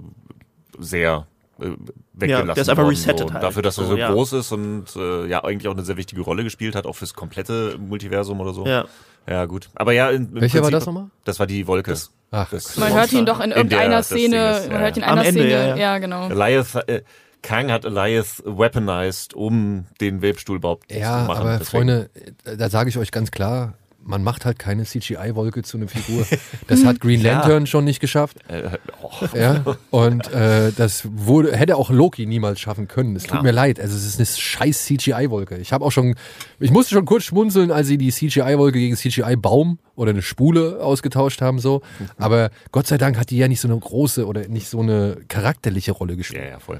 sehr 0.78 1.26
weggelassen 1.60 2.47
Ja, 2.47 2.53
der 2.53 2.62
ist 2.62 2.70
einfach 2.70 2.84
worden, 2.84 2.89
resettet 2.95 3.28
so. 3.28 3.34
halt. 3.34 3.43
Dafür, 3.43 3.62
dass 3.62 3.78
er 3.78 3.84
So, 3.86 3.89
so 3.91 3.97
ja. 3.97 4.12
groß 4.12 4.34
ist 4.34 4.51
und 4.51 4.86
äh, 4.95 5.26
ja 5.28 5.43
eigentlich 5.43 5.68
auch 5.68 5.74
eine 5.74 5.84
sehr 5.84 5.97
wichtige 5.97 6.22
Rolle 6.22 6.43
gespielt 6.43 6.76
hat, 6.76 6.86
auch 6.86 6.93
fürs 6.95 7.14
komplette 7.14 7.78
Multiversum 7.80 8.39
oder 8.41 8.53
so. 8.53 8.66
Ja. 8.66 8.86
Ja, 9.30 9.45
gut. 9.45 9.70
Aber 9.76 9.91
ja, 9.91 10.10
in, 10.10 10.28
im 10.34 10.41
Welcher 10.41 10.55
war 10.55 10.70
Prinzip- 10.70 10.72
das 10.72 10.86
nochmal? 10.86 11.08
Das 11.26 11.39
war 11.39 11.47
die 11.47 11.68
Wolke. 11.68 11.93
Ach, 12.32 12.49
Das- 12.49 12.78
Man 12.78 12.93
hört 12.93 13.12
ihn 13.14 13.26
doch 13.26 13.39
in 13.39 13.51
In 13.51 13.58
irgendeiner 13.58 13.89
der- 13.89 13.97
das 13.97 14.10
Ding 14.10 14.18
Szene, 14.32 14.51
ist, 14.51 14.64
man 14.68 14.72
ja, 14.72 14.80
hört 14.80 14.97
ihn 14.97 15.03
in 15.03 15.10
Am 15.10 15.18
einer 15.20 15.28
Ende, 15.28 15.41
Szene, 15.41 15.51
ja, 15.53 15.68
ja, 15.68 15.76
ja. 15.76 15.97
genau. 15.97 16.30
Eliath, 16.30 16.76
äh, 16.88 17.01
Kang 17.41 17.72
hat 17.72 17.86
Eliath 17.86 18.41
weaponized, 18.45 19.34
um 19.34 19.86
den 20.01 20.22
Webstuhl 20.22 20.58
überhaupt 20.58 20.91
Ja, 20.91 21.22
zu 21.22 21.28
machen. 21.28 21.41
aber 21.41 21.58
Deswegen- 21.60 21.70
Freunde, 21.70 22.10
da 22.58 22.70
sage 22.70 22.89
ich 22.89 22.97
euch 22.97 23.12
ganz 23.12 23.32
klar, 23.32 23.74
man 24.08 24.24
macht 24.24 24.45
halt 24.45 24.58
keine 24.58 24.84
CGI-Wolke 24.86 25.64
zu 25.64 25.78
einer 25.78 25.88
Figur. 25.88 26.26
Das 26.68 26.86
hat 26.86 26.99
Green 26.99 27.22
Ja. 27.28 27.34
Lantern 27.34 27.68
schon 27.68 27.84
nicht 27.84 27.99
geschafft. 27.99 28.38
Äh, 28.47 28.78
oh. 29.01 29.12
Ja, 29.36 29.78
und 29.91 30.32
äh, 30.32 30.72
das 30.72 31.08
wurde, 31.12 31.55
hätte 31.55 31.76
auch 31.76 31.89
Loki 31.89 32.26
niemals 32.26 32.60
schaffen 32.60 32.88
können. 32.88 33.16
Es 33.16 33.24
tut 33.24 33.43
mir 33.43 33.51
leid. 33.51 33.80
Also 33.80 33.95
es 33.95 34.05
ist 34.05 34.18
eine 34.18 34.26
scheiß 34.26 34.86
CGI-Wolke. 34.86 35.58
Ich 35.58 35.74
habe 35.74 35.84
auch 35.84 35.91
schon, 35.91 36.16
ich 36.60 36.72
musste 36.72 36.95
schon 36.95 37.05
kurz 37.05 37.24
schmunzeln, 37.24 37.72
als 37.72 37.88
sie 37.88 37.97
die 37.97 38.12
CGI-Wolke 38.12 38.80
gegen 38.80 38.95
CGI-Baum 38.95 39.80
oder 39.95 40.12
eine 40.12 40.22
Spule 40.22 40.80
ausgetauscht 40.82 41.41
haben 41.41 41.60
so. 41.60 41.82
Aber 42.18 42.49
Gott 42.72 42.88
sei 42.88 42.97
Dank 42.97 43.18
hat 43.18 43.30
die 43.30 43.38
ja 43.38 43.47
nicht 43.47 43.60
so 43.60 43.68
eine 43.68 43.78
große 43.78 44.26
oder 44.26 44.47
nicht 44.47 44.68
so 44.68 44.80
eine 44.80 45.18
charakterliche 45.28 45.91
Rolle 45.91 46.16
gespielt. 46.16 46.43
Ja, 46.43 46.49
ja, 46.51 46.60
voll. 46.60 46.80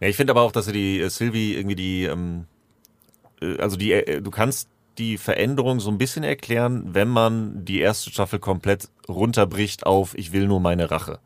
Ja, 0.00 0.08
ich 0.08 0.16
finde 0.16 0.32
aber 0.32 0.42
auch, 0.42 0.52
dass 0.52 0.64
sie 0.66 0.72
die 0.72 1.00
äh, 1.00 1.10
Sylvie 1.10 1.54
irgendwie 1.54 1.76
die, 1.76 2.04
ähm, 2.04 2.46
äh, 3.40 3.58
also 3.58 3.76
die, 3.76 3.92
äh, 3.92 4.20
du 4.20 4.30
kannst 4.30 4.68
die 5.00 5.18
Veränderung 5.18 5.80
so 5.80 5.90
ein 5.90 5.98
bisschen 5.98 6.22
erklären, 6.22 6.90
wenn 6.92 7.08
man 7.08 7.64
die 7.64 7.80
erste 7.80 8.10
Staffel 8.10 8.38
komplett 8.38 8.88
runterbricht 9.08 9.86
auf 9.86 10.16
ich 10.16 10.32
will 10.32 10.46
nur 10.46 10.60
meine 10.60 10.90
Rache. 10.90 11.18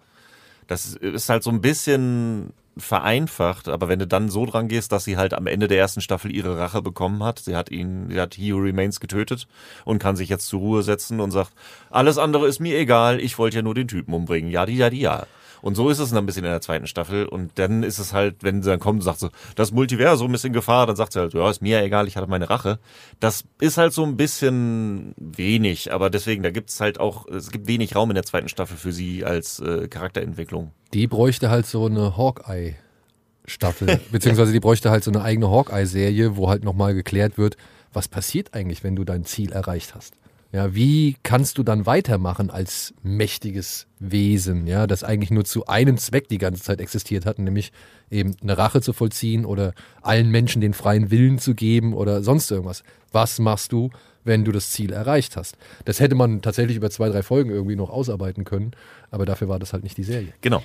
Das 0.69 0.95
ist 0.95 1.29
halt 1.29 1.43
so 1.43 1.51
ein 1.51 1.61
bisschen 1.61 2.55
vereinfacht, 2.77 3.69
aber 3.69 3.89
wenn 3.89 3.99
du 3.99 4.07
dann 4.07 4.29
so 4.29 4.47
dran 4.47 4.69
gehst, 4.69 4.93
dass 4.93 5.05
sie 5.05 5.17
halt 5.17 5.35
am 5.35 5.47
Ende 5.47 5.69
der 5.69 5.79
ersten 5.79 6.01
Staffel 6.01 6.35
ihre 6.35 6.59
Rache 6.59 6.83
bekommen 6.83 7.23
hat, 7.23 7.41
sie 7.41 7.55
hat 7.55 7.71
ihn, 7.71 8.09
sie 8.11 8.21
hat 8.21 8.35
He 8.35 8.53
Who 8.53 8.59
Remains 8.59 9.01
getötet 9.01 9.47
und 9.85 9.99
kann 9.99 10.17
sich 10.17 10.29
jetzt 10.29 10.47
zur 10.47 10.61
Ruhe 10.61 10.83
setzen 10.83 11.21
und 11.21 11.31
sagt, 11.31 11.53
alles 11.91 12.19
andere 12.19 12.47
ist 12.47 12.61
mir 12.61 12.79
egal, 12.79 13.21
ich 13.21 13.39
wollte 13.39 13.57
ja 13.57 13.63
nur 13.63 13.75
den 13.75 13.89
Typen 13.89 14.15
umbringen, 14.15 14.51
ja, 14.51 14.67
die, 14.67 14.77
ja, 14.77 14.91
die, 14.91 15.01
ja. 15.01 15.27
Und 15.65 15.77
so 15.77 15.89
ist 15.89 15.99
es 15.99 16.11
dann 16.11 16.19
ein 16.19 16.27
bisschen 16.27 16.45
in 16.45 16.51
der 16.51 16.61
zweiten 16.61 16.87
Staffel. 16.87 17.25
Und 17.25 17.53
dann 17.55 17.85
ist 17.85 17.99
es 17.99 18.13
halt, 18.13 18.43
wenn 18.43 18.63
sie 18.63 18.69
dann 18.69 18.81
kommt 18.81 18.99
und 18.99 19.03
sagt 19.03 19.19
so, 19.19 19.31
das 19.57 19.73
Multiversum 19.73 20.35
ist 20.35 20.45
in 20.45 20.53
Gefahr, 20.53 20.87
dann 20.87 20.95
sagt 20.95 21.15
sie 21.15 21.21
halt, 21.21 21.33
ja, 21.33 21.49
ist 21.49 21.63
mir 21.63 21.79
ja 21.79 21.85
egal, 21.87 22.07
ich 22.07 22.19
hatte 22.19 22.27
meine 22.27 22.51
Rache. 22.51 22.79
Das 23.19 23.45
ist 23.61 23.79
halt 23.79 23.95
so 23.95 24.05
ein 24.05 24.19
bisschen 24.19 25.15
wenig, 25.17 25.91
aber 25.91 26.11
deswegen, 26.11 26.43
da 26.43 26.51
gibt 26.51 26.69
es 26.69 26.81
halt 26.81 27.01
auch, 27.01 27.27
es 27.29 27.51
gibt 27.51 27.67
wenig 27.67 27.97
Raum 27.97 28.11
in 28.11 28.15
der 28.15 28.25
zweiten 28.25 28.51
Staffel 28.51 28.77
für 28.77 28.93
sie 28.93 29.25
als 29.25 29.59
äh, 29.61 29.89
Charakterentwicklung. 29.89 30.73
Die 30.93 31.07
bräuchte 31.07 31.49
halt 31.49 31.65
so 31.65 31.87
eine 31.87 32.15
Hawkeye-Staffel, 32.15 34.01
beziehungsweise 34.13 34.53
die 34.53 34.61
bräuchte 34.61 34.91
halt 34.91 35.03
so 35.03 35.13
eine 35.13 35.23
eigene 35.23 35.51
Hawkeye-Serie, 35.51 36.37
wo 36.37 36.51
halt 36.51 36.63
nochmal 36.63 36.93
geklärt 36.93 37.39
wird, 37.39 37.57
was 37.91 38.09
passiert 38.09 38.53
eigentlich, 38.53 38.85
wenn 38.85 38.97
du 38.97 39.05
dein 39.05 39.25
Ziel 39.25 39.53
erreicht 39.53 39.95
hast. 39.95 40.13
Ja, 40.55 40.73
wie 40.73 41.17
kannst 41.25 41.59
du 41.59 41.65
dann 41.65 41.85
weitermachen 41.85 42.49
als 42.49 42.95
mächtiges 43.03 43.89
Wesen, 43.99 44.69
ja, 44.69 44.87
das 44.87 45.03
eigentlich 45.03 45.33
nur 45.33 45.45
zu 45.45 45.67
einem 45.67 45.99
Zweck 45.99 46.29
die 46.29 46.39
ganze 46.39 46.63
Zeit 46.63 46.81
existiert 46.81 47.27
hat, 47.27 47.41
nämlich 47.41 47.73
eben 48.09 48.37
eine 48.41 48.57
Rache 48.57 48.81
zu 48.81 48.93
vollziehen 48.93 49.47
oder 49.47 49.75
allen 50.01 50.31
Menschen 50.31 50.61
den 50.61 50.73
freien 50.73 51.11
Willen 51.11 51.41
zu 51.41 51.57
geben 51.57 51.93
oder 51.93 52.23
sonst 52.23 52.53
irgendwas. 52.53 52.85
Was 53.11 53.41
machst 53.41 53.73
du, 53.73 53.91
wenn 54.23 54.45
du 54.45 54.53
das 54.53 54.71
Ziel 54.71 54.93
erreicht 54.93 55.37
hast? 55.37 55.59
Das 55.87 55.99
hätte 55.99 56.15
man 56.15 56.41
tatsächlich 56.41 56.77
über 56.77 56.89
zwei, 56.89 57.09
drei 57.09 57.25
Folgen 57.25 57.51
irgendwie 57.51 57.75
noch 57.75 57.91
ausarbeiten 57.91 58.45
können, 58.45 58.77
aber 59.11 59.27
dafür 59.27 59.49
war 59.49 59.59
das 59.59 59.73
halt 59.73 59.83
nicht 59.83 59.97
die 59.97 60.05
Serie. 60.05 60.35
Genau. 60.41 60.63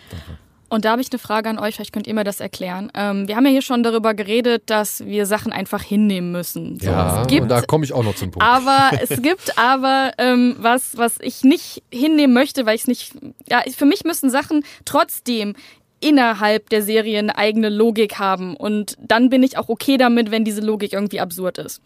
Und 0.70 0.86
da 0.86 0.92
habe 0.92 1.02
ich 1.02 1.12
eine 1.12 1.20
Frage 1.20 1.50
an 1.50 1.60
euch, 1.60 1.76
vielleicht 1.76 1.94
könnt 1.94 2.08
ihr 2.08 2.14
mir 2.14 2.24
das 2.24 2.40
erklären. 2.40 2.92
Ähm, 2.94 3.28
wir 3.28 3.36
haben 3.36 3.46
ja 3.46 3.52
hier 3.52 3.62
schon 3.62 3.84
darüber 3.84 4.14
geredet, 4.14 4.64
dass 4.68 5.06
wir 5.06 5.26
Sachen 5.26 5.52
einfach 5.52 5.82
hinnehmen 5.82 6.32
müssen. 6.32 6.80
So, 6.80 6.86
Ja, 6.88 7.26
gibt, 7.26 7.44
und 7.44 7.50
da 7.50 7.62
komme 7.62 7.86
ich 7.86 7.94
auch 7.94 8.04
noch 8.04 8.16
zum 8.16 8.32
Punkt. 8.32 8.48
aber 8.48 8.92
es 9.02 9.22
gibt 9.22 9.58
aber 9.58 10.12
ähm, 10.18 10.56
was, 10.60 10.96
was 10.98 11.18
ich 11.20 11.44
nicht 11.44 11.84
hinnehmen 11.92 12.34
möchte, 12.34 12.66
weil 12.66 12.76
ich 12.76 12.82
es 12.82 12.88
nicht. 12.88 13.14
Ja, 13.50 13.64
für 13.76 13.86
mich 13.86 14.04
müssen 14.04 14.30
Sachen 14.30 14.64
trotzdem 14.86 15.56
innerhalb 16.02 16.70
der 16.70 16.82
Serie 16.82 17.20
eine 17.20 17.38
eigene 17.38 17.70
Logik 17.70 18.20
haben. 18.20 18.56
Und 18.56 18.96
dann 19.00 19.30
bin 19.30 19.44
ich 19.44 19.58
auch 19.58 19.70
okay 19.70 19.98
damit, 19.98 20.32
wenn 20.32 20.46
diese 20.46 20.62
Logik 20.62 20.94
irgendwie 20.94 21.20
absurd 21.20 21.58
ist. 21.58 21.82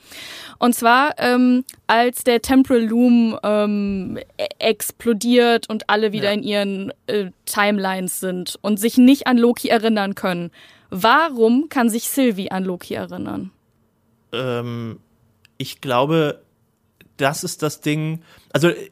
Und 0.60 0.76
zwar, 0.76 1.14
ähm, 1.18 1.64
als 1.88 2.24
der 2.24 2.42
Temporal 2.42 2.84
Loom 2.84 3.38
ähm, 3.44 4.18
e- 4.38 4.46
explodiert 4.60 5.70
und 5.70 5.90
alle 5.90 6.12
wieder 6.12 6.30
Ja. 6.30 6.34
in 6.34 6.44
ihren 6.44 6.94
äh, 7.08 7.32
Timelines 7.46 8.20
sind 8.20 8.58
und 8.62 8.80
sich 8.80 8.98
nicht 8.98 9.28
an 9.28 9.38
Loki 9.38 9.70
erinnern 9.70 10.16
können, 10.16 10.52
warum 10.90 11.70
kann 11.70 11.90
sich 11.90 12.10
Sylvie 12.10 12.52
an 12.52 12.64
Loki 12.66 12.94
erinnern? 12.94 13.52
ähm, 14.32 15.00
ich 15.58 15.82
glaube, 15.82 16.42
das 17.18 17.44
ist 17.44 17.62
das 17.62 17.80
Ding. 17.82 18.22
Also 18.52 18.70
äh, 18.70 18.90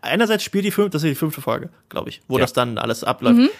einerseits 0.00 0.44
spielt 0.44 0.64
die 0.64 0.70
fünfte, 0.70 0.90
das 0.90 1.02
ist 1.02 1.10
die 1.10 1.14
fünfte 1.16 1.40
Folge, 1.42 1.70
glaube 1.88 2.08
ich, 2.10 2.22
wo 2.28 2.36
Ja. 2.38 2.42
das 2.42 2.52
dann 2.52 2.78
alles 2.78 3.02
abläuft. 3.04 3.50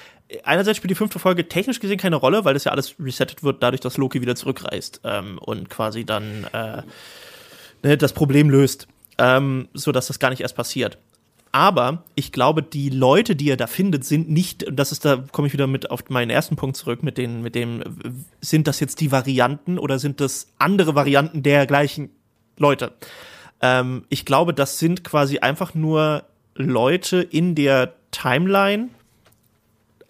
Einerseits 0.42 0.78
spielt 0.78 0.90
die 0.90 0.96
fünfte 0.96 1.18
Folge 1.18 1.48
technisch 1.48 1.80
gesehen 1.80 1.98
keine 1.98 2.16
Rolle, 2.16 2.44
weil 2.44 2.54
das 2.54 2.64
ja 2.64 2.72
alles 2.72 2.94
resettet 2.98 3.42
wird, 3.42 3.62
dadurch, 3.62 3.80
dass 3.80 3.98
Loki 3.98 4.20
wieder 4.20 4.34
zurückreist 4.34 5.00
ähm, 5.04 5.38
und 5.38 5.68
quasi 5.68 6.04
dann 6.04 6.44
äh, 6.52 6.82
ne, 7.82 7.96
das 7.98 8.12
Problem 8.12 8.48
löst, 8.50 8.88
ähm, 9.18 9.68
so 9.74 9.92
dass 9.92 10.06
das 10.06 10.18
gar 10.18 10.30
nicht 10.30 10.40
erst 10.40 10.56
passiert. 10.56 10.98
Aber 11.52 12.02
ich 12.16 12.32
glaube, 12.32 12.64
die 12.64 12.88
Leute, 12.88 13.36
die 13.36 13.48
er 13.48 13.56
da 13.56 13.68
findet, 13.68 14.04
sind 14.04 14.28
nicht, 14.28 14.64
und 14.64 14.74
das 14.74 14.90
ist, 14.90 15.04
da 15.04 15.22
komme 15.30 15.46
ich 15.46 15.52
wieder 15.52 15.68
mit 15.68 15.88
auf 15.88 16.08
meinen 16.08 16.30
ersten 16.30 16.56
Punkt 16.56 16.76
zurück, 16.76 17.04
mit 17.04 17.16
den, 17.16 17.42
mit 17.42 17.54
dem, 17.54 17.84
sind 18.40 18.66
das 18.66 18.80
jetzt 18.80 19.00
die 19.00 19.12
Varianten 19.12 19.78
oder 19.78 20.00
sind 20.00 20.20
das 20.20 20.48
andere 20.58 20.96
Varianten 20.96 21.44
der 21.44 21.66
gleichen 21.66 22.10
Leute? 22.58 22.92
Ähm, 23.60 24.04
ich 24.08 24.24
glaube, 24.24 24.52
das 24.52 24.80
sind 24.80 25.04
quasi 25.04 25.38
einfach 25.38 25.74
nur 25.74 26.24
Leute 26.56 27.18
in 27.18 27.54
der 27.54 27.94
Timeline, 28.10 28.88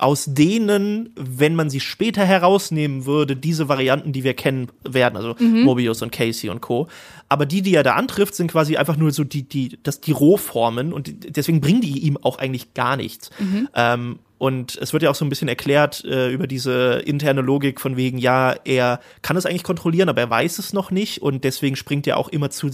aus 0.05 0.27
denen, 0.27 1.09
wenn 1.17 1.55
man 1.55 1.71
sie 1.71 1.81
später 1.81 2.27
herausnehmen 2.27 3.07
würde, 3.07 3.37
diese 3.37 3.71
Varianten, 3.71 4.13
die 4.13 4.23
wir 4.23 4.35
kennen 4.35 4.69
werden, 4.87 5.17
also 5.17 5.35
Mobius 5.65 6.03
und 6.03 6.13
Casey 6.13 6.51
und 6.51 6.61
Co. 6.61 6.89
Aber 7.31 7.47
die, 7.47 7.63
die 7.63 7.75
er 7.75 7.83
da 7.83 7.95
antrifft, 7.95 8.35
sind 8.35 8.51
quasi 8.51 8.77
einfach 8.77 8.99
nur 8.99 9.13
so 9.13 9.25
die, 9.25 9.49
die, 9.49 9.79
das, 9.83 10.03
die 10.03 10.13
Rohformen 10.13 10.93
und 10.93 11.37
deswegen 11.37 11.63
bringen 11.63 11.81
die 11.81 12.01
ihm 12.01 12.19
auch 12.19 12.39
eigentlich 12.39 12.75
gar 12.75 12.99
nichts. 12.99 13.31
Ähm, 13.75 14.19
und 14.37 14.77
es 14.77 14.93
wird 14.93 15.03
ja 15.03 15.11
auch 15.11 15.15
so 15.15 15.25
ein 15.25 15.31
bisschen 15.31 15.49
erklärt 15.49 16.05
äh, 16.05 16.29
über 16.29 16.47
diese 16.47 17.03
interne 17.07 17.41
Logik 17.41 17.81
von 17.81 17.97
wegen, 17.97 18.19
ja, 18.19 18.55
er 18.65 19.01
kann 19.23 19.39
es 19.39 19.47
eigentlich 19.47 19.63
kontrollieren, 19.63 20.11
aber 20.11 20.21
er 20.21 20.29
weiß 20.29 20.59
es 20.59 20.75
noch 20.75 20.91
nicht 20.91 21.23
und 21.23 21.45
deswegen 21.45 21.77
springt 21.77 22.07
er 22.07 22.19
auch 22.19 22.29
immer 22.29 22.51
zu 22.51 22.69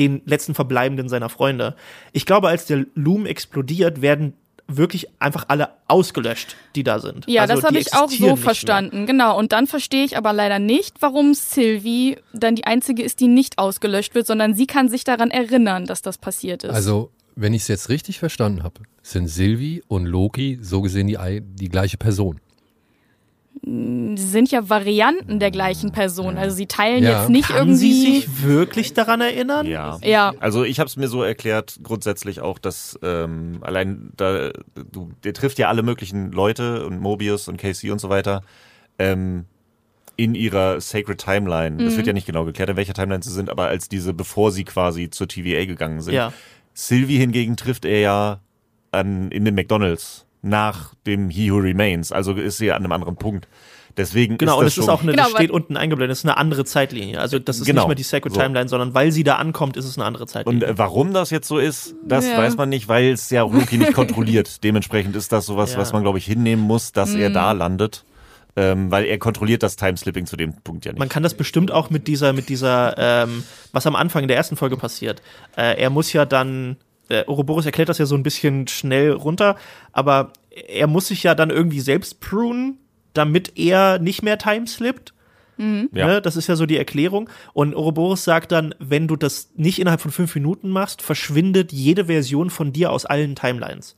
den 0.00 0.22
letzten 0.24 0.54
Verbleibenden 0.54 1.08
seiner 1.08 1.28
Freunde. 1.28 1.76
Ich 2.12 2.26
glaube, 2.26 2.48
als 2.48 2.66
der 2.66 2.86
Loom 2.96 3.26
explodiert, 3.26 4.02
werden 4.02 4.32
wirklich 4.76 5.06
einfach 5.18 5.44
alle 5.48 5.70
ausgelöscht, 5.88 6.56
die 6.76 6.82
da 6.82 6.98
sind. 6.98 7.24
Ja, 7.28 7.42
Also, 7.42 7.54
das 7.56 7.64
habe 7.64 7.78
ich 7.78 7.94
auch 7.94 8.08
so 8.10 8.36
verstanden. 8.36 9.06
Genau. 9.06 9.38
Und 9.38 9.52
dann 9.52 9.66
verstehe 9.66 10.04
ich 10.04 10.16
aber 10.16 10.32
leider 10.32 10.58
nicht, 10.58 10.96
warum 11.00 11.34
Sylvie 11.34 12.16
dann 12.32 12.54
die 12.56 12.64
einzige 12.64 13.02
ist, 13.02 13.20
die 13.20 13.28
nicht 13.28 13.58
ausgelöscht 13.58 14.14
wird, 14.14 14.26
sondern 14.26 14.54
sie 14.54 14.66
kann 14.66 14.88
sich 14.88 15.04
daran 15.04 15.30
erinnern, 15.30 15.86
dass 15.86 16.02
das 16.02 16.18
passiert 16.18 16.64
ist. 16.64 16.70
Also, 16.74 17.10
wenn 17.36 17.54
ich 17.54 17.62
es 17.62 17.68
jetzt 17.68 17.88
richtig 17.88 18.18
verstanden 18.18 18.62
habe, 18.62 18.80
sind 19.02 19.26
Sylvie 19.28 19.82
und 19.88 20.04
Loki 20.06 20.58
so 20.60 20.82
gesehen 20.82 21.06
die, 21.06 21.18
ei- 21.18 21.42
die 21.42 21.68
gleiche 21.68 21.96
Person. 21.96 22.40
Sie 23.64 24.16
sind 24.16 24.50
ja 24.50 24.68
Varianten 24.68 25.38
der 25.38 25.50
gleichen 25.52 25.92
Person. 25.92 26.36
Also 26.36 26.56
sie 26.56 26.66
teilen 26.66 27.04
Ja. 27.04 27.20
jetzt 27.20 27.30
nicht. 27.30 27.48
Kann 27.48 27.74
sie 27.76 27.90
irgendwie. 27.92 28.20
sich 28.20 28.42
wirklich 28.42 28.92
daran 28.94 29.20
erinnern? 29.20 29.66
Ja. 29.66 29.98
Ja. 30.02 30.32
Also 30.40 30.64
ich 30.64 30.80
habe 30.80 30.88
es 30.88 30.96
mir 30.96 31.06
so 31.08 31.22
erklärt, 31.22 31.78
grundsätzlich 31.82 32.40
auch, 32.40 32.58
dass 32.58 32.98
ähm, 33.02 33.58
allein 33.60 34.10
da, 34.16 34.50
du, 34.90 35.10
der 35.22 35.32
trifft 35.34 35.58
ja 35.58 35.68
alle 35.68 35.82
möglichen 35.84 36.32
Leute 36.32 36.84
und 36.86 37.00
Mobius 37.00 37.46
und 37.48 37.56
Casey 37.56 37.90
und 37.92 38.00
so 38.00 38.08
weiter 38.08 38.42
ähm, 38.98 39.44
in 40.16 40.34
ihrer 40.34 40.80
Sacred 40.80 41.18
Timeline. 41.18 41.76
Das 41.82 41.92
Mhm. 41.92 41.96
wird 41.98 42.06
ja 42.08 42.12
nicht 42.12 42.26
genau 42.26 42.44
geklärt, 42.44 42.68
in 42.70 42.76
welcher 42.76 42.94
Timeline 42.94 43.22
sie 43.22 43.30
sind, 43.32 43.48
aber 43.48 43.66
als 43.68 43.88
diese, 43.88 44.12
bevor 44.12 44.50
sie 44.50 44.64
quasi 44.64 45.08
zur 45.08 45.28
TVA 45.28 45.64
gegangen 45.66 46.00
sind. 46.00 46.14
Ja. 46.14 46.32
Sylvie 46.74 47.18
hingegen 47.18 47.56
trifft 47.56 47.84
er 47.84 48.00
ja 48.00 48.40
an, 48.90 49.30
in 49.30 49.44
den 49.44 49.54
McDonalds 49.54 50.26
nach 50.42 50.94
dem 51.06 51.30
He 51.30 51.50
Who 51.52 51.58
Remains. 51.58 52.12
Also 52.12 52.32
ist 52.34 52.58
sie 52.58 52.72
an 52.72 52.82
einem 52.84 52.92
anderen 52.92 53.16
Punkt. 53.16 53.48
Deswegen 53.96 54.38
Genau, 54.38 54.52
ist 54.54 54.58
und 54.58 54.64
das 54.64 54.72
es 54.72 54.78
ist 54.84 54.88
auch 54.88 55.02
eine, 55.02 55.10
Genau, 55.12 55.24
das 55.24 55.32
steht 55.32 55.50
unten 55.50 55.76
eingeblendet, 55.76 56.12
das 56.12 56.20
ist 56.20 56.24
eine 56.24 56.38
andere 56.38 56.64
Zeitlinie. 56.64 57.20
Also 57.20 57.38
das 57.38 57.58
ist 57.58 57.66
Genau. 57.66 57.82
nicht 57.82 57.88
mehr 57.88 57.94
die 57.94 58.02
Sacred 58.02 58.32
So. 58.32 58.40
Timeline, 58.40 58.66
sondern 58.68 58.94
weil 58.94 59.12
sie 59.12 59.22
da 59.22 59.36
ankommt, 59.36 59.76
ist 59.76 59.84
es 59.84 59.98
eine 59.98 60.06
andere 60.06 60.22
Und 60.24 60.28
Zeitlinie. 60.28 60.66
äh, 60.66 60.78
warum 60.78 61.12
das 61.12 61.28
jetzt 61.30 61.46
so 61.46 61.58
ist, 61.58 61.94
das 62.02 62.26
Ja. 62.26 62.38
weiß 62.38 62.56
man 62.56 62.70
nicht, 62.70 62.88
weil 62.88 63.10
es 63.12 63.28
ja 63.28 63.42
Loki 63.42 63.76
nicht 63.76 63.92
kontrolliert. 63.94 64.64
Dementsprechend 64.64 65.14
ist 65.14 65.30
das 65.30 65.44
sowas, 65.44 65.74
Ja. 65.74 65.78
was 65.78 65.92
man, 65.92 66.02
glaube 66.02 66.16
ich, 66.16 66.24
hinnehmen 66.24 66.62
muss, 66.62 66.92
dass 66.92 67.14
er 67.14 67.28
Mhm. 67.30 67.34
da 67.34 67.52
landet. 67.52 68.04
Ähm, 68.54 68.90
weil 68.90 69.06
er 69.06 69.18
kontrolliert 69.18 69.62
das 69.62 69.76
Timeslipping 69.76 70.26
zu 70.26 70.36
dem 70.36 70.52
Punkt 70.62 70.84
ja 70.84 70.92
nicht. 70.92 70.98
Man 70.98 71.08
kann 71.08 71.22
das 71.22 71.32
bestimmt 71.32 71.70
auch 71.70 71.88
mit 71.88 72.06
dieser, 72.06 72.34
mit 72.34 72.50
dieser, 72.50 72.94
ähm, 72.98 73.44
was 73.72 73.86
am 73.86 73.96
Anfang 73.96 74.22
in 74.22 74.28
der 74.28 74.36
ersten 74.36 74.56
Folge 74.56 74.76
passiert. 74.76 75.22
Äh, 75.56 75.80
er 75.80 75.88
muss 75.88 76.12
ja 76.12 76.26
dann, 76.26 76.76
äh, 77.12 77.24
Ouroboros 77.26 77.66
erklärt 77.66 77.88
das 77.88 77.98
ja 77.98 78.06
so 78.06 78.14
ein 78.14 78.22
bisschen 78.22 78.66
schnell 78.68 79.12
runter, 79.12 79.56
aber 79.92 80.32
er 80.50 80.86
muss 80.86 81.08
sich 81.08 81.22
ja 81.22 81.34
dann 81.34 81.50
irgendwie 81.50 81.80
selbst 81.80 82.20
prunen, 82.20 82.78
damit 83.14 83.58
er 83.58 83.98
nicht 83.98 84.22
mehr 84.22 84.38
timeslippt. 84.38 85.12
Ja. 85.92 86.06
Ne? 86.06 86.22
Das 86.22 86.36
ist 86.36 86.48
ja 86.48 86.56
so 86.56 86.66
die 86.66 86.76
Erklärung. 86.76 87.28
Und 87.52 87.74
Ouroboros 87.74 88.24
sagt 88.24 88.52
dann, 88.52 88.74
wenn 88.78 89.06
du 89.06 89.16
das 89.16 89.50
nicht 89.54 89.78
innerhalb 89.78 90.00
von 90.00 90.10
fünf 90.10 90.34
Minuten 90.34 90.70
machst, 90.70 91.02
verschwindet 91.02 91.72
jede 91.72 92.06
Version 92.06 92.50
von 92.50 92.72
dir 92.72 92.90
aus 92.90 93.06
allen 93.06 93.36
Timelines. 93.36 93.96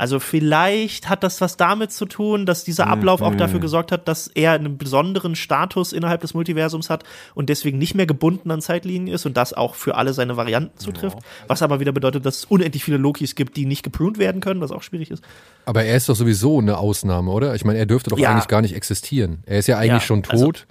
Also 0.00 0.18
vielleicht 0.18 1.10
hat 1.10 1.22
das 1.22 1.42
was 1.42 1.58
damit 1.58 1.92
zu 1.92 2.06
tun, 2.06 2.46
dass 2.46 2.64
dieser 2.64 2.86
Ablauf 2.86 3.20
auch 3.20 3.34
dafür 3.34 3.60
gesorgt 3.60 3.92
hat, 3.92 4.08
dass 4.08 4.28
er 4.28 4.52
einen 4.52 4.78
besonderen 4.78 5.34
Status 5.36 5.92
innerhalb 5.92 6.22
des 6.22 6.32
Multiversums 6.32 6.88
hat 6.88 7.04
und 7.34 7.50
deswegen 7.50 7.76
nicht 7.76 7.94
mehr 7.94 8.06
gebunden 8.06 8.50
an 8.50 8.62
Zeitlinien 8.62 9.14
ist 9.14 9.26
und 9.26 9.36
das 9.36 9.52
auch 9.52 9.74
für 9.74 9.96
alle 9.96 10.14
seine 10.14 10.38
Varianten 10.38 10.78
zutrifft. 10.78 11.18
Was 11.48 11.60
aber 11.60 11.80
wieder 11.80 11.92
bedeutet, 11.92 12.24
dass 12.24 12.38
es 12.38 12.44
unendlich 12.46 12.82
viele 12.82 12.96
Lokis 12.96 13.34
gibt, 13.34 13.58
die 13.58 13.66
nicht 13.66 13.82
gepruned 13.82 14.16
werden 14.16 14.40
können, 14.40 14.62
was 14.62 14.70
auch 14.72 14.82
schwierig 14.82 15.10
ist. 15.10 15.22
Aber 15.66 15.84
er 15.84 15.98
ist 15.98 16.08
doch 16.08 16.16
sowieso 16.16 16.60
eine 16.60 16.78
Ausnahme, 16.78 17.30
oder? 17.30 17.54
Ich 17.54 17.66
meine, 17.66 17.78
er 17.78 17.84
dürfte 17.84 18.08
doch 18.08 18.18
Ja. 18.18 18.30
eigentlich 18.30 18.48
gar 18.48 18.62
nicht 18.62 18.74
existieren. 18.74 19.42
Er 19.44 19.58
ist 19.58 19.66
ja 19.66 19.76
eigentlich 19.76 19.88
Ja, 19.92 20.00
schon 20.00 20.24
also- 20.30 20.46
tot. 20.46 20.66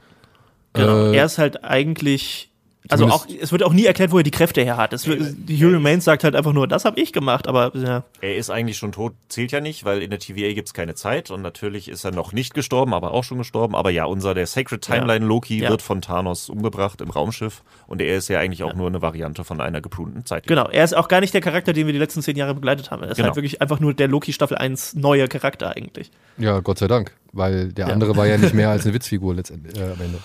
Genau. 0.74 1.12
Äh, 1.12 1.18
er 1.18 1.26
ist 1.26 1.38
halt 1.38 1.64
eigentlich. 1.64 2.49
Also 2.88 3.08
auch, 3.08 3.28
es 3.42 3.52
wird 3.52 3.62
auch 3.64 3.74
nie 3.74 3.86
erklärt, 3.86 4.12
wo 4.12 4.18
er 4.18 4.24
die 4.24 4.32
Kräfte 4.32 4.62
her 4.64 4.78
hat. 4.78 4.94
Es 4.94 5.06
wird, 5.06 5.22
die 5.38 5.58
Hugh 5.58 5.74
Remains 5.74 6.06
sagt 6.06 6.24
halt 6.24 6.34
einfach 6.36 6.54
nur, 6.54 6.66
das 6.66 6.86
habe 6.86 7.00
ich 7.00 7.12
gemacht, 7.12 7.48
aber 7.48 7.76
ja. 7.76 8.04
er 8.22 8.36
ist 8.38 8.50
eigentlich 8.50 8.78
schon 8.78 8.94
tot, 8.94 9.14
zählt 9.28 9.52
ja 9.52 9.60
nicht, 9.60 9.84
weil 9.84 10.02
in 10.02 10.10
der 10.10 10.18
TVA 10.18 10.54
gibt 10.54 10.70
es 10.70 10.74
keine 10.74 10.96
Zeit 10.96 11.30
und 11.30 11.42
natürlich 11.42 11.90
ist 11.90 12.06
er 12.06 12.12
noch 12.12 12.32
nicht 12.32 12.54
gestorben, 12.54 12.94
aber 12.94 13.12
auch 13.12 13.26
schon 13.26 13.38
gestorben. 13.38 13.76
Aber 13.76 13.90
ja, 13.90 14.06
unser 14.06 14.34
der 14.34 14.48
Sacred 14.48 14.82
Timeline 14.82 15.26
Loki 15.26 15.60
Ja. 15.62 15.70
wird 15.70 15.82
von 15.82 16.02
Thanos 16.02 16.50
umgebracht 16.50 17.02
im 17.02 17.10
Raumschiff 17.10 17.64
und 17.86 18.02
er 18.02 18.16
ist 18.18 18.30
ja 18.30 18.40
eigentlich 18.40 18.64
auch 18.64 18.74
nur 18.74 18.88
eine 18.88 19.02
Variante 19.02 19.44
von 19.44 19.60
einer 19.60 19.82
geprunten 19.82 20.26
Zeit. 20.26 20.48
Genau, 20.48 20.68
er 20.70 20.86
ist 20.86 20.96
auch 20.96 21.10
gar 21.10 21.20
nicht 21.20 21.34
der 21.34 21.42
Charakter, 21.42 21.74
den 21.74 21.86
wir 21.86 21.94
die 21.94 22.00
letzten 22.00 22.22
zehn 22.22 22.38
Jahre 22.38 22.56
begleitet 22.56 22.92
haben. 22.92 23.04
Er 23.04 23.10
ist 23.12 23.18
Genau. 23.18 23.28
halt 23.28 23.36
wirklich 23.36 23.62
einfach 23.62 23.82
nur 23.82 23.94
der 23.94 24.08
Loki 24.08 24.32
Staffel 24.32 24.58
1 24.58 24.96
neue 24.96 25.28
Charakter 25.28 25.76
eigentlich. 25.76 26.12
Ja, 26.38 26.62
Gott 26.62 26.80
sei 26.80 26.88
Dank. 26.88 27.12
Weil 27.34 27.74
der 27.74 27.88
Ja. 27.88 27.94
andere 27.94 28.16
war 28.16 28.26
ja 28.26 28.38
nicht 28.38 28.54
mehr 28.54 28.70
als 28.72 28.86
eine 28.86 28.94
Witzfigur 28.94 29.36
letztendlich 29.36 29.78
äh, 29.78 29.84
am 29.84 30.00
Ende. 30.02 30.20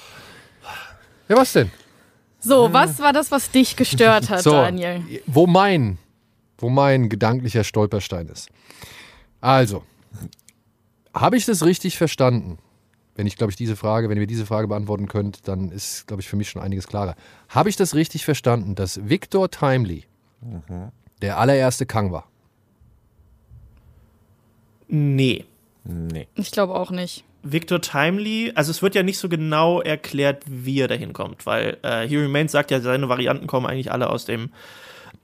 Ja, 1.29 1.37
was 1.37 1.53
denn? 1.53 1.71
So, 2.45 2.73
was 2.73 2.99
war 3.01 3.13
das, 3.13 3.31
was 3.31 3.51
dich 3.51 3.77
gestört 3.77 4.31
hat, 4.31 4.43
So, 4.43 4.53
Daniel? 4.53 5.03
wo 5.27 5.47
mein, 5.47 5.99
wo 6.59 6.69
mein 6.69 7.09
gedanklicher 7.09 7.65
Stolperstein 7.65 8.29
ist. 8.29 8.49
Also, 9.41 9.83
habe 11.15 11.37
ich 11.37 11.47
das 11.47 11.65
richtig 11.65 11.97
verstanden? 11.97 12.59
Wenn 13.17 13.27
ich, 13.27 13.37
glaube 13.37 13.51
ich, 13.53 13.57
diese 13.57 13.77
Frage, 13.77 14.09
wenn 14.09 14.19
ihr 14.19 14.27
diese 14.27 14.45
Frage 14.47 14.67
beantworten 14.67 15.07
könnt, 15.07 15.47
dann 15.47 15.71
ist, 15.71 16.07
glaube 16.09 16.21
ich, 16.21 16.29
für 16.29 16.37
mich 16.37 16.51
schon 16.51 16.61
einiges 16.61 16.89
klarer. 16.89 17.15
Habe 17.49 17.69
ich 17.69 17.77
das 17.77 17.95
richtig 17.95 18.25
verstanden, 18.25 18.75
dass 18.75 19.09
Victor 19.09 19.51
Timely 19.51 20.05
der 21.23 21.39
allererste 21.39 21.87
Kang 21.87 22.11
war? 22.11 22.29
Nee. 24.89 25.45
Nee. 25.85 26.27
Ich 26.35 26.51
glaube 26.51 26.75
auch 26.75 26.91
nicht. 26.91 27.25
Victor 27.45 27.81
Timely, 27.81 28.53
also 28.55 28.71
es 28.71 28.83
wird 28.83 28.95
ja 28.95 29.03
nicht 29.03 29.19
so 29.19 29.29
genau 29.29 29.81
erklärt, 29.81 30.43
wie 30.47 30.81
er 30.81 30.89
dahin 30.89 31.13
kommt, 31.13 31.47
weil 31.47 31.77
äh, 31.83 32.09
He 32.09 32.17
Remains 32.17 32.53
sagt 32.53 32.71
ja, 32.71 32.81
seine 32.81 33.09
Varianten 33.09 33.47
kommen 33.47 33.67
eigentlich 33.67 33.93
alle 33.93 34.09
aus 34.09 34.25
dem 34.25 34.51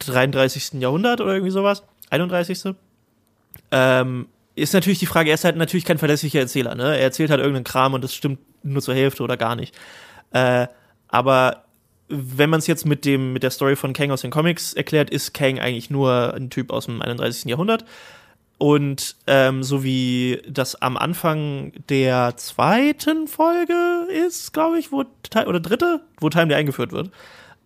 33. 0.01 0.81
Jahrhundert 0.81 1.21
oder 1.21 1.33
irgendwie 1.33 1.51
sowas. 1.51 1.83
31. 2.11 2.75
Ähm, 3.71 4.27
ist 4.55 4.75
natürlich 4.75 4.99
die 4.99 5.07
Frage, 5.07 5.31
er 5.31 5.35
ist 5.35 5.45
halt 5.45 5.57
natürlich 5.57 5.85
kein 5.85 5.99
verlässlicher 5.99 6.41
Erzähler, 6.41 6.75
ne? 6.75 6.97
Er 6.97 7.03
erzählt 7.03 7.31
halt 7.31 7.41
irgendeinen 7.41 7.65
Kram 7.65 7.95
und 7.95 8.05
das 8.05 8.15
stimmt 8.15 8.41
nur 8.63 8.83
zur 8.83 8.95
Hälfte 8.95 9.23
oder 9.23 9.37
gar 9.37 9.57
nicht. 9.57 9.75
Äh, 10.33 10.67
aber 11.09 11.65
wenn 12.09 12.51
man 12.51 12.59
es 12.59 12.67
jetzt 12.67 12.87
mit 12.87 13.05
dem 13.05 13.33
mit 13.33 13.43
der 13.43 13.51
Story 13.51 13.77
von 13.77 13.93
Kang 13.93 14.11
aus 14.11 14.23
den 14.23 14.31
Comics 14.31 14.75
erklärt, 14.75 15.11
ist 15.11 15.33
Kang 15.33 15.59
eigentlich 15.59 15.91
nur 15.91 16.35
ein 16.35 16.51
Typ 16.51 16.71
aus 16.71 16.87
dem 16.87 17.01
31. 17.01 17.45
Jahrhundert. 17.47 17.85
Und 18.61 19.17
ähm, 19.27 19.63
so 19.63 19.83
wie 19.83 20.43
das 20.47 20.75
am 20.83 20.99
Anfang 20.99 21.73
der 21.89 22.37
zweiten 22.37 23.27
Folge 23.27 24.07
ist, 24.27 24.53
glaube 24.53 24.79
ich, 24.79 24.93
wo 24.93 25.03
oder 25.47 25.61
dritte, 25.61 26.03
wo 26.21 26.29
Time 26.29 26.55
eingeführt 26.55 26.93
wird, 26.93 27.11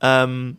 ähm, 0.00 0.58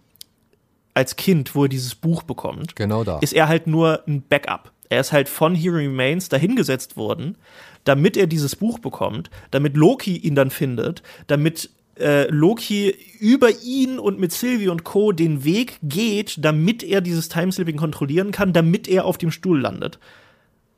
als 0.93 1.15
Kind, 1.15 1.55
wo 1.55 1.63
er 1.63 1.69
dieses 1.69 1.95
Buch 1.95 2.21
bekommt, 2.23 2.75
Genau 2.75 3.05
da. 3.05 3.19
ist 3.19 3.31
er 3.31 3.47
halt 3.47 3.65
nur 3.67 4.03
ein 4.09 4.23
Backup. 4.23 4.73
Er 4.89 4.99
ist 4.99 5.13
halt 5.13 5.29
von 5.29 5.55
He 5.55 5.69
Remains 5.69 6.27
dahingesetzt 6.27 6.97
worden, 6.97 7.37
damit 7.85 8.17
er 8.17 8.27
dieses 8.27 8.57
Buch 8.57 8.79
bekommt, 8.79 9.29
damit 9.51 9.77
Loki 9.77 10.17
ihn 10.17 10.35
dann 10.35 10.49
findet, 10.49 11.01
damit 11.27 11.69
äh, 11.97 12.27
Loki 12.29 12.93
über 13.21 13.51
ihn 13.63 13.99
und 13.99 14.19
mit 14.19 14.33
Sylvie 14.33 14.67
und 14.67 14.83
Co. 14.83 15.13
den 15.13 15.45
Weg 15.45 15.79
geht, 15.81 16.43
damit 16.43 16.83
er 16.83 16.99
dieses 16.99 17.29
Timeslipping 17.29 17.77
kontrollieren 17.77 18.31
kann, 18.31 18.51
damit 18.51 18.89
er 18.89 19.05
auf 19.05 19.17
dem 19.17 19.31
Stuhl 19.31 19.61
landet. 19.61 19.97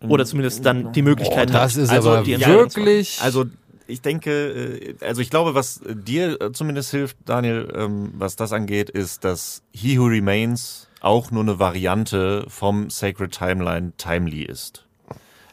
Oder 0.01 0.25
zumindest 0.25 0.65
dann 0.65 0.93
die 0.93 1.01
Möglichkeit 1.01 1.49
Oh, 1.49 1.53
hat. 1.53 1.63
das 1.63 1.75
ist 1.75 1.89
Also, 1.89 2.11
aber 2.11 2.25
wirklich. 2.27 3.19
Also 3.21 3.45
ich 3.87 4.01
denke, 4.01 4.31
äh, 4.31 4.95
also 5.05 5.21
ich 5.21 5.29
glaube, 5.29 5.55
was 5.55 5.81
dir 5.87 6.39
äh, 6.41 6.51
zumindest 6.51 6.91
hilft, 6.91 7.17
Daniel, 7.25 7.71
ähm, 7.75 8.11
was 8.17 8.35
das 8.35 8.53
angeht, 8.53 8.89
ist, 8.89 9.23
dass 9.23 9.63
He 9.73 9.97
Who 9.97 10.05
Remains 10.05 10.87
auch 11.01 11.31
nur 11.31 11.43
eine 11.43 11.59
Variante 11.59 12.45
vom 12.47 12.89
Sacred 12.89 13.31
Timeline 13.31 13.93
Timely 13.97 14.43
ist. 14.43 14.83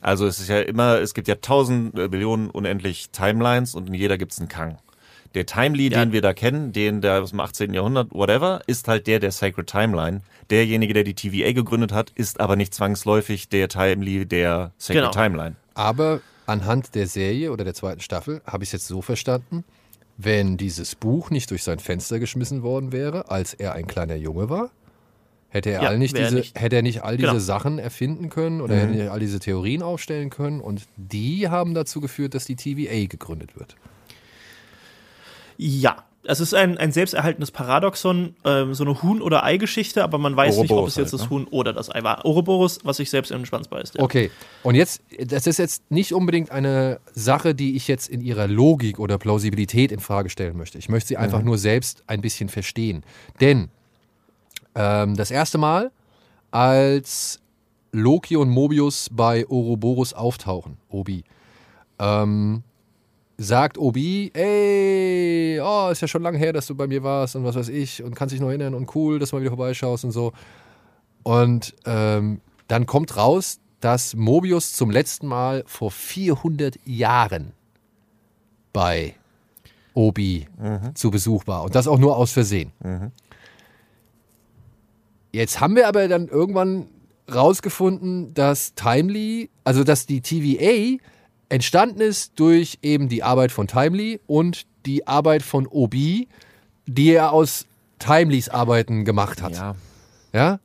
Also 0.00 0.26
es 0.26 0.38
ist 0.40 0.48
ja 0.48 0.60
immer, 0.60 1.00
es 1.00 1.14
gibt 1.14 1.28
ja 1.28 1.36
tausend 1.36 1.98
äh, 1.98 2.08
Millionen 2.08 2.50
unendlich 2.50 3.10
Timelines 3.10 3.74
und 3.74 3.88
in 3.88 3.94
jeder 3.94 4.18
gibt's 4.18 4.38
einen 4.38 4.48
Kang. 4.48 4.78
Der 5.34 5.46
Timely, 5.46 5.90
Ja. 5.90 6.04
den 6.04 6.12
wir 6.12 6.20
da 6.22 6.32
kennen, 6.32 6.72
den 6.72 7.00
der 7.00 7.22
aus 7.22 7.30
dem 7.30 7.40
18. 7.40 7.74
Jahrhundert, 7.74 8.12
whatever, 8.12 8.60
ist 8.66 8.86
halt 8.88 9.06
der 9.06 9.18
der 9.20 9.32
Sacred 9.32 9.66
Timeline. 9.66 10.20
Derjenige, 10.50 10.94
der 10.94 11.04
die 11.04 11.14
TVA 11.14 11.52
gegründet 11.52 11.92
hat, 11.92 12.10
ist 12.14 12.40
aber 12.40 12.56
nicht 12.56 12.72
zwangsläufig 12.74 13.48
der 13.48 13.68
Timely 13.68 14.26
der 14.26 14.72
Sacred 14.78 15.02
Genau. 15.02 15.10
Timeline. 15.10 15.56
Aber 15.74 16.20
anhand 16.46 16.94
der 16.94 17.06
Serie 17.08 17.50
oder 17.52 17.64
der 17.64 17.74
zweiten 17.74 18.00
Staffel 18.00 18.42
habe 18.46 18.62
ich 18.62 18.68
es 18.68 18.72
jetzt 18.72 18.86
so 18.86 19.02
verstanden, 19.02 19.64
wenn 20.16 20.56
dieses 20.56 20.94
Buch 20.94 21.30
nicht 21.30 21.50
durch 21.50 21.64
sein 21.64 21.80
Fenster 21.80 22.20
geschmissen 22.20 22.62
worden 22.62 22.92
wäre, 22.92 23.30
als 23.30 23.54
er 23.54 23.72
ein 23.72 23.88
kleiner 23.88 24.14
Junge 24.14 24.48
war, 24.48 24.70
hätte 25.48 25.70
er, 25.70 25.82
Ja, 25.82 25.88
all 25.88 25.98
nicht 25.98 26.16
diese, 26.16 26.34
nicht. 26.36 26.60
hätte 26.60 26.76
er 26.76 26.82
nicht 26.82 27.02
all 27.02 27.16
diese 27.16 27.28
Genau. 27.30 27.40
Sachen 27.40 27.80
erfinden 27.80 28.28
können 28.28 28.60
oder 28.60 28.76
hätte 28.76 28.92
er 28.94 29.02
nicht 29.02 29.10
all 29.10 29.18
diese 29.20 29.40
Theorien 29.40 29.82
aufstellen 29.82 30.30
können 30.30 30.60
und 30.60 30.82
die 30.96 31.48
haben 31.48 31.74
dazu 31.74 32.00
geführt, 32.00 32.34
dass 32.34 32.44
die 32.44 32.54
TVA 32.54 33.06
gegründet 33.08 33.56
wird. 33.58 33.74
Ja, 35.56 36.04
es 36.26 36.40
ist 36.40 36.54
ein, 36.54 36.78
ein 36.78 36.92
selbsterhaltenes 36.92 37.50
Paradoxon, 37.50 38.34
ähm, 38.44 38.74
so 38.74 38.84
eine 38.84 39.02
Huhn- 39.02 39.20
oder 39.20 39.44
Ei-Geschichte, 39.44 40.02
aber 40.02 40.18
man 40.18 40.36
weiß 40.36 40.56
nicht, 40.56 40.70
ob 40.70 40.70
Ouroboros 40.70 40.92
es 40.92 40.96
jetzt 40.96 41.12
halt, 41.12 41.22
das 41.22 41.30
Huhn 41.30 41.46
oder 41.50 41.72
das 41.72 41.94
Ei 41.94 42.02
war. 42.02 42.24
Ouroboros, 42.24 42.80
was 42.82 42.96
sich 42.96 43.10
selbst 43.10 43.30
in 43.30 43.38
den 43.38 43.46
Schwanz 43.46 43.68
beißt. 43.68 43.96
Ja. 43.96 44.02
Okay, 44.02 44.30
und 44.62 44.74
jetzt, 44.74 45.02
das 45.18 45.46
ist 45.46 45.58
jetzt 45.58 45.90
nicht 45.90 46.14
unbedingt 46.14 46.50
eine 46.50 47.00
Sache, 47.12 47.54
die 47.54 47.76
ich 47.76 47.88
jetzt 47.88 48.08
in 48.08 48.20
ihrer 48.20 48.46
Logik 48.46 48.98
oder 48.98 49.18
Plausibilität 49.18 49.92
in 49.92 50.00
Frage 50.00 50.30
stellen 50.30 50.56
möchte. 50.56 50.78
Ich 50.78 50.88
möchte 50.88 51.08
sie 51.08 51.16
einfach 51.16 51.42
nur 51.42 51.58
selbst 51.58 52.02
ein 52.06 52.20
bisschen 52.20 52.48
verstehen. 52.48 53.04
Denn 53.40 53.68
ähm, 54.74 55.16
das 55.16 55.30
erste 55.30 55.58
Mal, 55.58 55.90
als 56.50 57.40
Loki 57.92 58.36
und 58.36 58.48
Mobius 58.48 59.08
bei 59.12 59.46
Ouroboros 59.48 60.14
auftauchen, 60.14 60.78
Obi, 60.88 61.24
ähm, 61.98 62.62
sagt 63.36 63.78
Obi, 63.78 64.30
ey, 64.34 65.60
oh, 65.60 65.88
ist 65.90 66.00
ja 66.00 66.08
schon 66.08 66.22
lange 66.22 66.38
her, 66.38 66.52
dass 66.52 66.66
du 66.66 66.74
bei 66.74 66.86
mir 66.86 67.02
warst 67.02 67.36
und 67.36 67.44
was 67.44 67.56
weiß 67.56 67.68
ich 67.68 68.02
und 68.02 68.14
kannst 68.14 68.32
dich 68.32 68.40
noch 68.40 68.48
erinnern 68.48 68.74
und 68.74 68.94
cool, 68.94 69.18
dass 69.18 69.30
du 69.30 69.36
mal 69.36 69.42
wieder 69.42 69.50
vorbeischaust 69.50 70.04
und 70.04 70.12
so. 70.12 70.32
Und 71.22 71.74
ähm, 71.84 72.40
dann 72.68 72.86
kommt 72.86 73.16
raus, 73.16 73.60
dass 73.80 74.14
Mobius 74.14 74.72
zum 74.74 74.90
letzten 74.90 75.26
Mal 75.26 75.64
vor 75.66 75.90
400 75.90 76.78
Jahren 76.84 77.52
bei 78.72 79.14
Obi 79.94 80.48
zu 80.94 81.10
Besuch 81.10 81.46
war. 81.46 81.64
Und 81.64 81.74
das 81.74 81.86
auch 81.86 81.98
nur 81.98 82.16
aus 82.16 82.32
Versehen. 82.32 82.72
Jetzt 85.32 85.60
haben 85.60 85.76
wir 85.76 85.88
aber 85.88 86.08
dann 86.08 86.28
irgendwann 86.28 86.86
rausgefunden, 87.32 88.34
dass 88.34 88.74
Timely, 88.74 89.50
also 89.64 89.84
dass 89.84 90.06
die 90.06 90.20
TVA 90.20 91.02
entstanden 91.54 92.00
ist 92.00 92.32
durch 92.36 92.78
eben 92.82 93.08
die 93.08 93.22
Arbeit 93.22 93.52
von 93.52 93.68
Timely 93.68 94.20
und 94.26 94.66
die 94.86 95.06
Arbeit 95.06 95.42
von 95.42 95.66
Obi, 95.68 96.26
die 96.86 97.12
er 97.12 97.32
aus 97.32 97.66
Timelys 98.00 98.48
Arbeiten 98.48 99.04
gemacht 99.04 99.40
hat. 99.40 99.52
Ja. 99.52 99.76
Ja? 100.32 100.58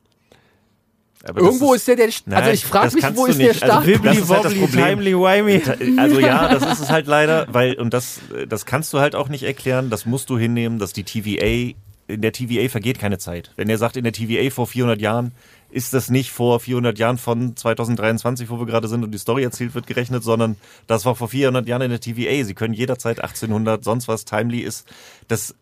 Irgendwo 1.35 1.73
ist, 1.73 1.87
der, 1.87 1.97
der 1.97 2.05
also 2.05 2.21
Nein, 2.25 2.53
ich 2.53 2.65
frage 2.65 2.85
das 2.85 2.95
mich, 2.95 3.17
wo 3.17 3.25
ist 3.27 3.37
der 3.39 3.47
nicht. 3.49 3.61
Also 3.61 3.65
Start? 3.65 3.85
Wibbly- 3.85 4.03
Das 4.03 4.17
ist 4.17 4.29
halt 4.29 4.45
das 4.45 4.53
Problem. 4.55 4.85
timely 4.85 5.13
wimey. 5.13 5.99
Also 5.99 6.19
ja, 6.19 6.47
das 6.53 6.63
ist 6.65 6.79
es 6.79 6.89
halt 6.89 7.07
leider, 7.07 7.45
weil, 7.51 7.75
und 7.75 7.93
das, 7.93 8.19
das 8.47 8.65
kannst 8.65 8.91
du 8.93 8.99
halt 8.99 9.15
auch 9.15 9.29
nicht 9.29 9.43
erklären, 9.43 9.89
das 9.89 10.05
musst 10.05 10.29
du 10.29 10.37
hinnehmen, 10.39 10.79
dass 10.79 10.93
die 10.93 11.03
TVA, 11.03 11.75
in 12.07 12.21
der 12.21 12.31
TVA 12.31 12.67
vergeht 12.69 12.97
keine 12.99 13.19
Zeit. 13.19 13.51
Wenn 13.57 13.69
er 13.69 13.77
sagt, 13.77 13.95
in 13.97 14.05
der 14.05 14.13
TVA 14.13 14.49
vor 14.49 14.65
400 14.65 14.99
Jahren, 15.01 15.33
ist 15.71 15.93
das 15.93 16.09
nicht 16.09 16.31
vor 16.31 16.59
400 16.59 16.97
Jahren 16.97 17.17
von 17.17 17.55
2023, 17.55 18.49
wo 18.49 18.59
wir 18.59 18.65
gerade 18.65 18.87
sind 18.87 19.03
und 19.03 19.11
die 19.11 19.17
Story 19.17 19.43
erzählt 19.43 19.75
wird, 19.75 19.87
gerechnet, 19.87 20.23
sondern 20.23 20.57
das 20.87 21.05
war 21.05 21.15
vor 21.15 21.29
400 21.29 21.67
Jahren 21.67 21.83
in 21.83 21.91
der 21.91 21.99
TVA. 21.99 22.43
Sie 22.43 22.53
können 22.53 22.73
jederzeit 22.73 23.19
1800, 23.19 23.83
sonst 23.83 24.07
was, 24.07 24.25
Timely 24.25 24.59
ist, 24.59 24.87
das, 25.27 25.55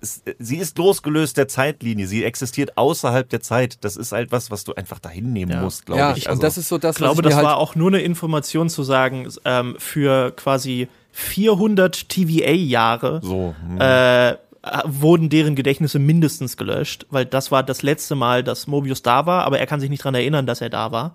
ist, 0.00 0.24
sie 0.38 0.56
ist 0.56 0.78
losgelöst 0.78 1.36
der 1.36 1.48
Zeitlinie, 1.48 2.06
sie 2.06 2.24
existiert 2.24 2.78
außerhalb 2.78 3.28
der 3.28 3.40
Zeit. 3.40 3.78
Das 3.84 3.96
ist 3.96 4.12
halt 4.12 4.32
was, 4.32 4.50
was 4.50 4.64
du 4.64 4.74
einfach 4.74 4.98
dahin 4.98 5.32
nehmen 5.32 5.52
Ja. 5.52 5.60
musst, 5.60 5.86
glaube 5.86 6.00
ja, 6.00 6.16
ich. 6.16 6.28
und 6.28 6.42
das 6.42 6.56
ist 6.56 6.68
so 6.68 6.78
das, 6.78 6.96
Ich 6.96 6.98
glaube, 6.98 7.18
was 7.18 7.18
ich 7.18 7.22
das 7.24 7.32
mir 7.32 7.36
halt 7.36 7.46
war 7.46 7.56
auch 7.58 7.74
nur 7.74 7.88
eine 7.88 8.00
Information 8.00 8.70
zu 8.70 8.82
sagen, 8.82 9.28
ähm, 9.44 9.76
für 9.78 10.30
quasi 10.32 10.88
400 11.12 12.08
TVA-Jahre 12.08 13.20
so. 13.22 13.54
hm. 13.68 13.80
äh, 13.80 14.36
wurden 14.84 15.28
deren 15.28 15.54
Gedächtnisse 15.54 15.98
mindestens 15.98 16.56
gelöscht, 16.56 17.06
weil 17.10 17.26
das 17.26 17.50
war 17.50 17.62
das 17.62 17.82
letzte 17.82 18.14
Mal, 18.14 18.42
dass 18.42 18.66
Mobius 18.66 19.02
da 19.02 19.26
war, 19.26 19.44
aber 19.44 19.58
er 19.58 19.66
kann 19.66 19.80
sich 19.80 19.90
nicht 19.90 20.02
dran 20.02 20.14
erinnern, 20.14 20.46
dass 20.46 20.60
er 20.60 20.70
da 20.70 20.90
war. 20.92 21.14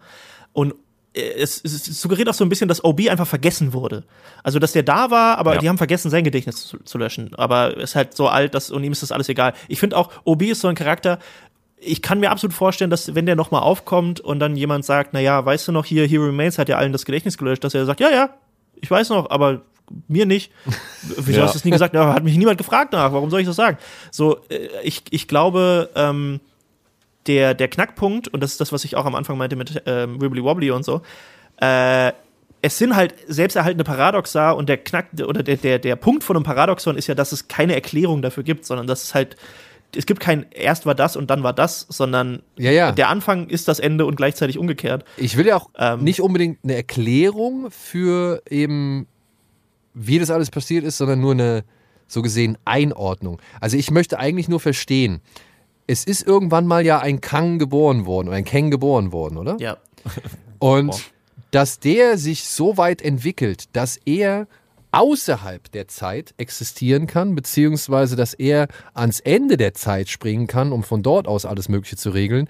Und 0.53 0.75
äh, 1.13 1.21
es, 1.21 1.61
es 1.63 1.85
suggeriert 2.01 2.29
auch 2.29 2.33
so 2.33 2.43
ein 2.45 2.49
bisschen, 2.49 2.67
dass 2.67 2.83
OB 2.83 3.09
einfach 3.09 3.27
vergessen 3.27 3.73
wurde. 3.73 4.03
Also, 4.43 4.59
dass 4.59 4.73
der 4.73 4.83
da 4.83 5.09
war, 5.09 5.37
aber 5.37 5.55
Ja. 5.55 5.59
die 5.61 5.69
haben 5.69 5.77
vergessen, 5.77 6.09
sein 6.11 6.23
Gedächtnis 6.23 6.67
zu, 6.67 6.77
zu 6.83 6.97
löschen. 6.97 7.33
Aber 7.35 7.75
er 7.75 7.83
ist 7.83 7.95
halt 7.95 8.15
so 8.15 8.27
alt, 8.27 8.53
dass, 8.53 8.69
und 8.69 8.83
ihm 8.83 8.91
ist 8.91 9.01
das 9.01 9.11
alles 9.11 9.29
egal. 9.29 9.53
Ich 9.67 9.79
finde 9.79 9.97
auch, 9.97 10.11
OB 10.25 10.43
ist 10.43 10.61
so 10.61 10.67
ein 10.67 10.75
Charakter, 10.75 11.17
ich 11.81 12.01
kann 12.01 12.19
mir 12.19 12.29
absolut 12.29 12.53
vorstellen, 12.53 12.89
dass 12.91 13.15
wenn 13.15 13.25
der 13.25 13.35
nochmal 13.35 13.61
aufkommt 13.61 14.19
und 14.19 14.39
dann 14.39 14.55
jemand 14.57 14.85
sagt, 14.85 15.13
na 15.13 15.19
ja, 15.21 15.43
weißt 15.43 15.67
du 15.69 15.71
noch, 15.71 15.85
hier, 15.85 16.05
Hero 16.05 16.25
Remains 16.25 16.57
hat 16.57 16.67
ja 16.69 16.77
allen 16.77 16.91
das 16.91 17.05
Gedächtnis 17.05 17.37
gelöscht, 17.37 17.63
dass 17.63 17.73
er 17.73 17.85
sagt, 17.85 17.99
ja, 18.01 18.09
ja, 18.11 18.29
ich 18.75 18.91
weiß 18.91 19.09
noch, 19.09 19.29
aber 19.29 19.61
mir 20.07 20.25
nicht. 20.25 20.51
Wieso 21.17 21.39
Ja. 21.39 21.45
hast 21.45 21.53
du 21.53 21.57
das 21.59 21.65
nie 21.65 21.71
gesagt? 21.71 21.93
Ja, 21.95 22.13
hat 22.13 22.23
mich 22.23 22.37
niemand 22.37 22.57
gefragt 22.57 22.93
nach. 22.93 23.11
Warum 23.13 23.29
soll 23.29 23.41
ich 23.41 23.47
das 23.47 23.55
sagen? 23.55 23.77
So, 24.11 24.37
äh, 24.49 24.67
ich, 24.83 25.03
ich 25.11 25.27
glaube, 25.27 25.89
ähm, 25.95 26.39
der, 27.27 27.53
der 27.53 27.67
Knackpunkt, 27.67 28.27
und 28.29 28.41
das 28.41 28.51
ist 28.51 28.61
das, 28.61 28.71
was 28.71 28.83
ich 28.85 28.95
auch 28.95 29.05
am 29.05 29.15
Anfang 29.15 29.37
meinte 29.37 29.55
mit 29.55 29.83
ähm, 29.85 30.21
Wibbly 30.21 30.43
Wobbly 30.43 30.71
und 30.71 30.83
so, 30.83 31.01
äh, 31.61 32.11
es 32.61 32.77
sind 32.77 32.95
halt 32.95 33.13
selbsterhaltene 33.27 33.83
Paradoxa 33.85 34.51
und 34.51 34.67
der 34.67 34.77
Knack 34.77 35.07
oder 35.25 35.43
der, 35.43 35.55
der, 35.57 35.79
der 35.79 35.95
Punkt 35.95 36.23
von 36.25 36.35
einem 36.35 36.43
Paradoxon 36.43 36.97
ist 36.97 37.07
ja, 37.07 37.15
dass 37.15 37.31
es 37.31 37.47
keine 37.47 37.73
Erklärung 37.73 38.21
dafür 38.21 38.43
gibt, 38.43 38.65
sondern 38.65 38.85
dass 38.85 39.03
es 39.03 39.15
halt, 39.15 39.37
es 39.95 40.05
gibt 40.05 40.19
kein 40.19 40.45
erst 40.51 40.85
war 40.85 40.93
das 40.93 41.15
und 41.15 41.29
dann 41.29 41.41
war 41.41 41.53
das, 41.53 41.85
sondern 41.89 42.41
Ja, 42.57 42.71
ja. 42.71 42.91
der 42.91 43.07
Anfang 43.07 43.47
ist 43.47 43.69
das 43.69 43.79
Ende 43.79 44.05
und 44.05 44.15
gleichzeitig 44.17 44.57
umgekehrt. 44.57 45.05
Ich 45.15 45.37
will 45.37 45.47
ja 45.47 45.55
auch 45.55 45.69
Ähm, 45.79 46.03
nicht 46.03 46.21
unbedingt 46.21 46.59
eine 46.63 46.75
Erklärung 46.75 47.71
für 47.71 48.41
eben, 48.49 49.07
wie 49.93 50.19
das 50.19 50.29
alles 50.29 50.51
passiert 50.51 50.83
ist, 50.83 50.97
sondern 50.97 51.19
nur 51.19 51.31
eine 51.31 51.63
so 52.07 52.21
gesehen 52.21 52.57
Einordnung. 52.65 53.39
Also 53.61 53.77
ich 53.77 53.91
möchte 53.91 54.19
eigentlich 54.19 54.49
nur 54.49 54.59
verstehen, 54.59 55.21
es 55.87 56.03
ist 56.03 56.25
irgendwann 56.25 56.67
mal 56.67 56.85
ja 56.85 56.99
ein 56.99 57.21
Kang 57.21 57.59
geboren 57.59 58.05
worden 58.05 58.27
oder 58.27 58.37
ein 58.37 58.45
Kang 58.45 58.71
geboren 58.71 59.11
worden, 59.11 59.37
oder? 59.37 59.57
Ja. 59.59 59.77
Und 60.59 60.91
Boah. 60.91 60.99
dass 61.51 61.79
der 61.79 62.17
sich 62.17 62.43
so 62.43 62.77
weit 62.77 63.01
entwickelt, 63.01 63.65
dass 63.73 63.97
er 64.05 64.47
außerhalb 64.91 65.71
der 65.71 65.87
Zeit 65.87 66.33
existieren 66.37 67.05
kann, 67.05 67.35
beziehungsweise 67.35 68.15
dass 68.15 68.33
er 68.33 68.67
ans 68.93 69.19
Ende 69.19 69.57
der 69.57 69.73
Zeit 69.73 70.09
springen 70.09 70.47
kann, 70.47 70.71
um 70.71 70.83
von 70.83 71.03
dort 71.03 71.27
aus 71.27 71.45
alles 71.45 71.69
Mögliche 71.69 71.95
zu 71.95 72.09
regeln, 72.09 72.49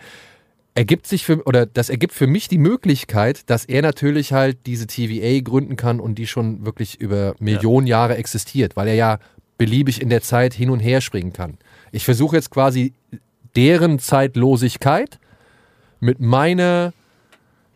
ergibt 0.76 1.07
sich 1.07 1.26
für, 1.26 1.43
oder 1.45 1.65
das 1.65 1.89
ergibt 1.89 2.13
für 2.13 2.28
mich 2.28 2.47
die 2.47 2.57
Möglichkeit, 2.57 3.49
dass 3.49 3.65
er 3.65 3.82
natürlich 3.82 4.32
halt 4.34 4.65
diese 4.65 4.88
TVA 4.88 5.41
gründen 5.41 5.76
kann 5.76 5.99
und 5.99 6.15
die 6.15 6.28
schon 6.28 6.65
wirklich 6.65 6.99
über 7.01 7.36
Millionen 7.39 7.88
Jahre 7.88 8.15
existiert, 8.17 8.76
weil 8.76 8.88
er 8.88 8.95
ja 8.95 9.20
beliebig 9.57 10.01
in 10.01 10.09
der 10.09 10.22
Zeit 10.22 10.53
hin 10.53 10.70
und 10.70 10.80
her 10.80 11.01
springen 11.01 11.34
kann. 11.34 11.57
Ich 11.91 12.05
versuche 12.05 12.36
jetzt 12.38 12.49
quasi 12.49 12.93
deren 13.55 13.99
Zeitlosigkeit 13.99 15.20
mit 15.99 16.20
meiner, 16.20 16.93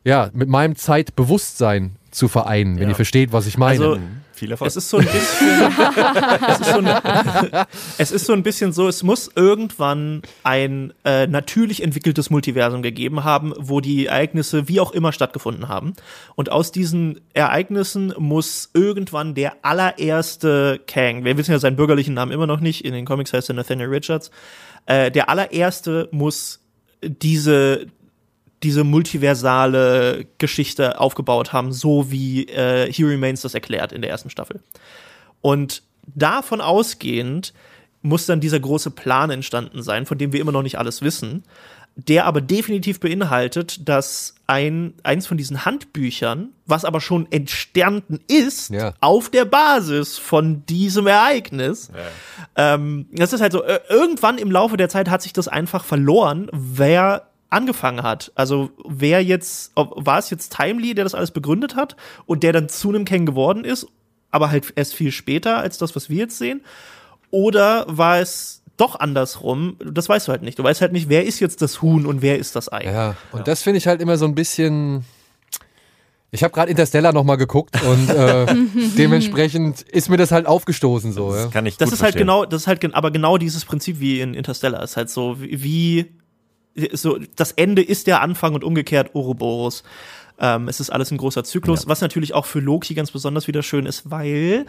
ja, 0.05 0.29
mit 0.33 0.47
meinem 0.47 0.75
Zeitbewusstsein 0.77 1.97
zu 2.11 2.27
vereinen, 2.27 2.75
wenn 2.75 2.83
Ja. 2.83 2.89
ihr 2.89 2.95
versteht, 2.95 3.33
was 3.33 3.47
ich 3.47 3.57
meine. 3.57 3.85
Also, 3.85 3.99
Viel 4.33 4.51
Erfolg. 4.51 4.67
Es 4.67 4.75
ist 4.75 4.89
so 4.89 4.97
ein 4.97 5.05
bisschen, 5.05 5.61
es, 6.49 6.59
ist 6.59 6.71
so 6.71 6.79
ein, 6.79 7.65
es 7.99 8.11
ist 8.11 8.25
so 8.25 8.33
ein 8.33 8.43
bisschen 8.43 8.73
so, 8.73 8.87
es 8.87 9.03
muss 9.03 9.29
irgendwann 9.35 10.23
ein 10.43 10.91
äh, 11.05 11.27
natürlich 11.27 11.83
entwickeltes 11.83 12.31
Multiversum 12.31 12.81
gegeben 12.81 13.23
haben, 13.23 13.53
wo 13.57 13.79
die 13.79 14.07
Ereignisse 14.07 14.67
wie 14.67 14.79
auch 14.79 14.91
immer 14.91 15.11
stattgefunden 15.11 15.67
haben. 15.67 15.93
Und 16.35 16.51
aus 16.51 16.71
diesen 16.71 17.21
Ereignissen 17.33 18.13
muss 18.17 18.71
irgendwann 18.73 19.35
der 19.35 19.57
allererste 19.61 20.81
Kang, 20.87 21.25
wir 21.25 21.37
wissen 21.37 21.51
ja 21.51 21.59
seinen 21.59 21.75
bürgerlichen 21.75 22.15
Namen 22.15 22.31
immer 22.31 22.47
noch 22.47 22.59
nicht, 22.59 22.83
in 22.83 22.93
den 22.93 23.05
Comics 23.05 23.33
heißt 23.33 23.49
er 23.49 23.55
Nathaniel 23.55 23.89
Richards, 23.89 24.31
äh, 24.87 25.11
der 25.11 25.29
allererste 25.29 26.09
muss 26.11 26.59
diese 27.03 27.85
diese 28.63 28.83
multiversale 28.83 30.25
Geschichte 30.37 30.99
aufgebaut 30.99 31.53
haben, 31.53 31.71
so 31.71 32.11
wie 32.11 32.45
äh, 32.47 32.91
He 32.91 33.03
Remains 33.03 33.41
das 33.41 33.53
erklärt 33.53 33.91
in 33.91 34.01
der 34.01 34.09
ersten 34.11 34.29
Staffel. 34.29 34.61
Und 35.41 35.83
davon 36.07 36.61
ausgehend 36.61 37.53
muss 38.01 38.25
dann 38.25 38.39
dieser 38.41 38.59
große 38.59 38.91
Plan 38.91 39.29
entstanden 39.29 39.81
sein, 39.81 40.05
von 40.05 40.17
dem 40.17 40.33
wir 40.33 40.41
immer 40.41 40.51
noch 40.51 40.63
nicht 40.63 40.77
alles 40.77 41.01
wissen, 41.01 41.43
der 41.95 42.25
aber 42.25 42.41
definitiv 42.41 42.99
beinhaltet, 42.99 43.87
dass 43.87 44.33
ein, 44.47 44.95
eins 45.03 45.27
von 45.27 45.37
diesen 45.37 45.63
Handbüchern, 45.63 46.49
was 46.65 46.85
aber 46.85 46.99
schon 46.99 47.31
entstanden 47.31 48.19
ist, 48.27 48.71
Ja. 48.71 48.93
auf 48.99 49.29
der 49.29 49.45
Basis 49.45 50.17
von 50.17 50.65
diesem 50.65 51.05
Ereignis, 51.07 51.91
ähm, 52.55 53.05
das 53.11 53.31
ist 53.31 53.41
halt 53.41 53.51
so, 53.51 53.63
äh, 53.63 53.79
irgendwann 53.89 54.37
im 54.39 54.49
Laufe 54.51 54.75
der 54.75 54.89
Zeit 54.89 55.07
hat 55.09 55.21
sich 55.21 55.33
das 55.33 55.47
einfach 55.47 55.83
verloren, 55.85 56.49
wer 56.51 57.27
angefangen 57.53 58.03
hat. 58.03 58.31
Also 58.35 58.71
wer 58.85 59.23
jetzt, 59.23 59.71
war 59.75 60.19
es 60.19 60.29
jetzt 60.29 60.55
Timely, 60.55 60.93
der 60.95 61.03
das 61.05 61.15
alles 61.15 61.31
begründet 61.31 61.75
hat 61.75 61.95
und 62.25 62.43
der 62.43 62.51
dann 62.53 62.67
zu 62.69 62.89
einem 62.89 63.05
Kang 63.05 63.25
geworden 63.25 63.63
ist, 63.63 63.87
aber 64.31 64.49
halt 64.51 64.73
erst 64.75 64.95
viel 64.95 65.11
später 65.11 65.57
als 65.59 65.77
das, 65.77 65.95
was 65.95 66.09
wir 66.09 66.17
jetzt 66.17 66.37
sehen? 66.37 66.61
Oder 67.31 67.85
war 67.87 68.19
es 68.19 68.61
doch 68.77 68.99
andersrum? 68.99 69.77
Das 69.83 70.09
weißt 70.09 70.27
du 70.27 70.31
halt 70.31 70.41
nicht. 70.41 70.57
Du 70.59 70.63
weißt 70.63 70.81
halt 70.81 70.91
nicht, 70.91 71.09
wer 71.09 71.25
ist 71.25 71.39
jetzt 71.39 71.61
das 71.61 71.81
Huhn 71.81 72.05
und 72.05 72.21
wer 72.21 72.37
ist 72.39 72.55
das 72.55 72.71
Ei. 72.71 72.83
Ja, 72.85 73.15
und 73.31 73.47
das 73.47 73.61
finde 73.63 73.77
ich 73.77 73.87
halt 73.87 74.01
immer 74.01 74.17
so 74.17 74.25
ein 74.25 74.35
bisschen. 74.35 75.05
Ich 76.31 76.41
habe 76.43 76.51
gerade 76.51 76.71
Interstellar 76.71 77.13
nochmal 77.13 77.37
geguckt 77.37 77.79
und 77.83 78.09
äh, 78.09 78.47
dementsprechend 78.97 79.83
ist 79.83 80.09
mir 80.09 80.17
das 80.17 80.31
halt 80.31 80.47
aufgestoßen 80.47 81.11
so. 81.11 81.29
Ja. 81.35 81.43
Das 81.43 81.51
kann 81.51 81.67
ich 81.67 81.77
Das 81.77 81.89
gut 81.89 81.93
ist 81.93 82.01
halt 82.01 82.13
verstehen. 82.13 82.27
genau, 82.27 82.45
das 82.45 82.63
ist 82.63 82.67
halt 82.67 82.81
gen- 82.81 82.95
aber 82.95 83.11
genau 83.11 83.37
dieses 83.37 83.65
Prinzip 83.65 83.99
wie 83.99 84.19
in 84.19 84.33
Interstellar. 84.33 84.81
Ist 84.81 84.97
halt 84.97 85.11
so, 85.11 85.39
wie, 85.39 85.61
wie 85.63 86.11
so, 86.93 87.19
das 87.35 87.51
Ende 87.51 87.81
ist 87.81 88.07
der 88.07 88.21
Anfang 88.21 88.53
und 88.53 88.63
umgekehrt 88.63 89.15
Ouroboros. 89.15 89.83
Ähm, 90.39 90.67
es 90.67 90.79
ist 90.79 90.89
alles 90.89 91.11
ein 91.11 91.17
großer 91.17 91.43
Zyklus, 91.43 91.87
was 91.87 92.01
natürlich 92.01 92.33
auch 92.33 92.45
für 92.45 92.59
Loki 92.59 92.93
ganz 92.95 93.11
besonders 93.11 93.47
wieder 93.47 93.63
schön 93.63 93.85
ist, 93.85 94.09
weil 94.09 94.65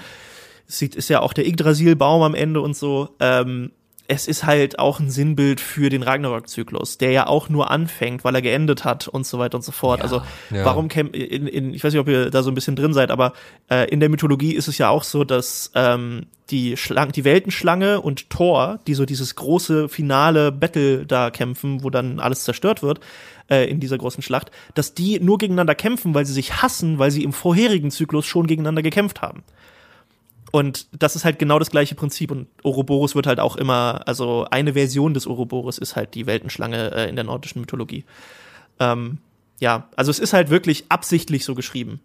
es 0.68 0.78
sieht, 0.78 0.94
ist 0.94 1.09
ja 1.09 1.20
auch 1.20 1.32
der 1.32 1.46
Yggdrasil-Baum 1.46 2.22
am 2.22 2.34
Ende 2.34 2.61
und 2.61 2.76
so. 2.76 3.11
Ähm, 3.20 3.72
es 4.07 4.28
ist 4.28 4.44
halt 4.44 4.78
auch 4.78 5.00
ein 5.00 5.11
Sinnbild 5.11 5.61
für 5.61 5.88
den 5.88 6.02
Ragnarok-Zyklus, 6.02 6.98
der 6.98 7.11
ja 7.11 7.26
auch 7.26 7.48
nur 7.48 7.70
anfängt, 7.70 8.22
weil 8.22 8.34
er 8.34 8.42
geendet 8.42 8.84
hat 8.84 9.09
und 9.09 9.26
so 9.26 9.38
weiter 9.38 9.57
und 9.57 9.62
so 9.62 9.72
fort. 9.72 10.02
also 10.02 10.22
ja. 10.50 10.64
warum 10.64 10.90
in, 10.90 11.72
ich 11.72 11.82
weiß 11.82 11.92
nicht, 11.92 12.00
ob 12.00 12.09
ihr 12.09 12.30
da 12.30 12.42
so 12.42 12.50
ein 12.50 12.55
bisschen 12.55 12.76
drin 12.76 12.92
seid, 12.92 13.11
aber 13.11 13.32
äh, 13.70 13.88
in 13.90 14.00
der 14.00 14.11
Mythologie 14.11 14.55
ist 14.55 14.68
es 14.68 14.76
ja 14.76 14.90
auch 14.90 15.05
so, 15.05 15.24
dass 15.24 15.70
ähm, 15.74 16.26
die 16.50 16.76
Schlang 16.76 17.12
die 17.12 17.24
Weltenschlange 17.24 18.00
und 18.02 18.28
Thor, 18.28 18.78
die 18.86 18.94
so 18.94 19.07
dieses 19.07 19.36
große 19.36 19.88
finale 19.88 20.52
Battle 20.52 21.07
da 21.07 21.30
kämpfen, 21.30 21.82
wo 21.82 21.88
dann 21.88 22.20
alles 22.20 22.44
zerstört 22.44 22.82
wird 22.82 23.00
äh, 23.48 23.68
in 23.70 23.80
dieser 23.80 23.96
großen 23.96 24.22
Schlacht, 24.22 24.50
dass 24.74 24.92
die 24.92 25.18
nur 25.20 25.38
gegeneinander 25.38 25.74
kämpfen, 25.74 26.14
weil 26.14 26.26
sie 26.26 26.34
sich 26.34 26.62
hassen, 26.62 26.98
weil 26.98 27.11
sie 27.11 27.24
im 27.24 27.32
vorherigen 27.32 27.90
Zyklus 27.90 28.26
schon 28.26 28.46
gegeneinander 28.46 28.82
gekämpft 28.82 29.22
haben. 29.22 29.42
Und 30.55 30.86
das 30.92 31.16
ist 31.16 31.24
halt 31.24 31.40
genau 31.40 31.59
das 31.59 31.72
gleiche 31.72 31.96
Prinzip. 31.96 32.30
Und 32.30 32.46
Ouroboros 32.62 33.16
wird 33.16 33.26
halt 33.26 33.40
auch 33.40 33.57
immer, 33.57 34.02
also 34.07 34.46
eine 34.52 34.74
Version 34.74 35.12
des 35.12 35.26
Ouroboros 35.26 35.78
ist 35.78 35.96
halt 35.96 36.14
die 36.14 36.26
Weltenschlange 36.26 36.92
äh, 36.94 37.09
in 37.09 37.16
der 37.16 37.24
nordischen 37.24 37.61
Mythologie. 37.61 38.05
Ähm, 38.78 39.18
ja, 39.59 39.88
also 39.96 40.12
es 40.12 40.20
ist 40.20 40.32
halt 40.32 40.50
wirklich 40.50 40.84
absichtlich 40.90 41.44
so 41.44 41.57
geschrieben. 41.57 41.98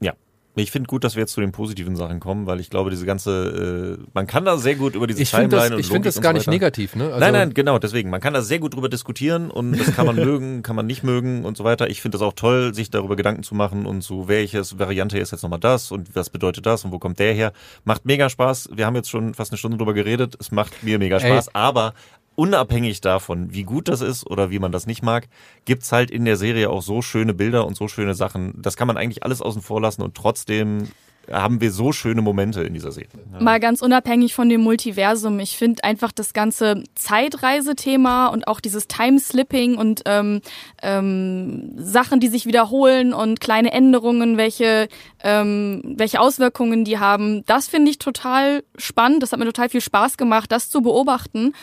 Ja. 0.00 0.12
Ich 0.54 0.70
finde 0.70 0.86
gut, 0.86 1.02
dass 1.02 1.16
wir 1.16 1.20
jetzt 1.20 1.32
zu 1.32 1.40
den 1.40 1.50
positiven 1.50 1.96
Sachen 1.96 2.20
kommen, 2.20 2.46
weil 2.46 2.60
ich 2.60 2.68
glaube, 2.68 2.90
diese 2.90 3.06
ganze, 3.06 3.98
äh, 3.98 4.04
man 4.12 4.26
kann 4.26 4.44
da 4.44 4.58
sehr 4.58 4.74
gut 4.74 4.94
über 4.94 5.06
diese 5.06 5.22
Ich 5.22 5.30
finde 5.30 5.48
Timeline 5.48 5.62
das, 5.62 5.72
und 5.72 5.80
ich 5.80 5.86
find 5.86 6.04
Logik 6.04 6.14
das 6.14 6.20
gar 6.20 6.32
so 6.32 6.38
nicht 6.38 6.48
negativ. 6.48 6.94
Ne? 6.94 7.04
Also, 7.04 7.20
nein, 7.20 7.32
nein, 7.32 7.54
genau, 7.54 7.78
deswegen. 7.78 8.10
Man 8.10 8.20
kann 8.20 8.34
da 8.34 8.42
sehr 8.42 8.58
gut 8.58 8.74
drüber 8.74 8.90
diskutieren 8.90 9.50
und 9.50 9.78
das 9.78 9.94
kann 9.94 10.04
man 10.04 10.16
mögen, 10.24 10.62
kann 10.62 10.76
man 10.76 10.86
nicht 10.86 11.04
mögen 11.04 11.46
und 11.46 11.56
so 11.56 11.64
weiter. 11.64 11.88
Ich 11.88 12.02
finde 12.02 12.18
das 12.18 12.26
auch 12.26 12.34
toll, 12.34 12.74
sich 12.74 12.90
darüber 12.90 13.16
Gedanken 13.16 13.44
zu 13.44 13.54
machen 13.54 13.86
und 13.86 14.02
so, 14.02 14.28
welches 14.28 14.78
Variante 14.78 15.18
ist 15.18 15.30
jetzt 15.32 15.42
nochmal 15.42 15.60
das 15.60 15.90
und 15.90 16.14
was 16.14 16.28
bedeutet 16.28 16.66
das 16.66 16.84
und 16.84 16.92
wo 16.92 16.98
kommt 16.98 17.18
der 17.18 17.32
her. 17.32 17.52
Macht 17.84 18.04
mega 18.04 18.28
Spaß. 18.28 18.70
Wir 18.74 18.84
haben 18.84 18.96
jetzt 18.96 19.08
schon 19.08 19.32
fast 19.32 19.52
eine 19.52 19.58
Stunde 19.58 19.78
drüber 19.78 19.94
geredet. 19.94 20.36
Es 20.38 20.50
macht 20.50 20.82
mir 20.82 20.98
mega 20.98 21.16
Ey. 21.16 21.30
Spaß, 21.30 21.54
aber 21.54 21.94
unabhängig 22.34 23.00
davon, 23.00 23.52
wie 23.52 23.64
gut 23.64 23.88
das 23.88 24.00
ist 24.00 24.26
oder 24.26 24.50
wie 24.50 24.58
man 24.58 24.72
das 24.72 24.86
nicht 24.86 25.02
mag, 25.02 25.28
gibt's 25.64 25.92
halt 25.92 26.10
in 26.10 26.24
der 26.24 26.36
Serie 26.36 26.70
auch 26.70 26.82
so 26.82 27.02
schöne 27.02 27.34
Bilder 27.34 27.66
und 27.66 27.76
so 27.76 27.88
schöne 27.88 28.14
Sachen. 28.14 28.60
Das 28.60 28.76
kann 28.76 28.86
man 28.86 28.96
eigentlich 28.96 29.22
alles 29.22 29.42
außen 29.42 29.62
vor 29.62 29.80
lassen 29.80 30.02
und 30.02 30.14
trotzdem 30.14 30.88
haben 31.30 31.60
wir 31.60 31.70
so 31.70 31.92
schöne 31.92 32.22
Momente 32.22 32.62
in 32.62 32.74
dieser 32.74 32.90
Serie. 32.90 33.08
Mal 33.38 33.60
ganz 33.60 33.80
unabhängig 33.80 34.34
von 34.34 34.48
dem 34.48 34.60
Multiversum. 34.62 35.38
Ich 35.38 35.56
finde 35.56 35.84
einfach 35.84 36.10
das 36.10 36.32
ganze 36.32 36.82
Zeitreisethema 36.94 38.26
und 38.26 38.48
auch 38.48 38.60
dieses 38.60 38.88
Time-Slipping 38.88 39.76
und 39.76 40.02
ähm, 40.06 40.40
ähm, 40.82 41.72
Sachen, 41.76 42.20
die 42.20 42.28
sich 42.28 42.46
wiederholen 42.46 43.14
und 43.14 43.40
kleine 43.40 43.72
Änderungen, 43.72 44.36
welche, 44.36 44.88
ähm, 45.22 45.82
welche 45.96 46.20
Auswirkungen 46.20 46.84
die 46.84 46.98
haben, 46.98 47.44
das 47.46 47.68
finde 47.68 47.90
ich 47.90 47.98
total 47.98 48.64
spannend. 48.76 49.22
Das 49.22 49.32
hat 49.32 49.38
mir 49.38 49.46
total 49.46 49.68
viel 49.68 49.80
Spaß 49.80 50.16
gemacht, 50.16 50.50
das 50.50 50.70
zu 50.70 50.82
beobachten. 50.82 51.54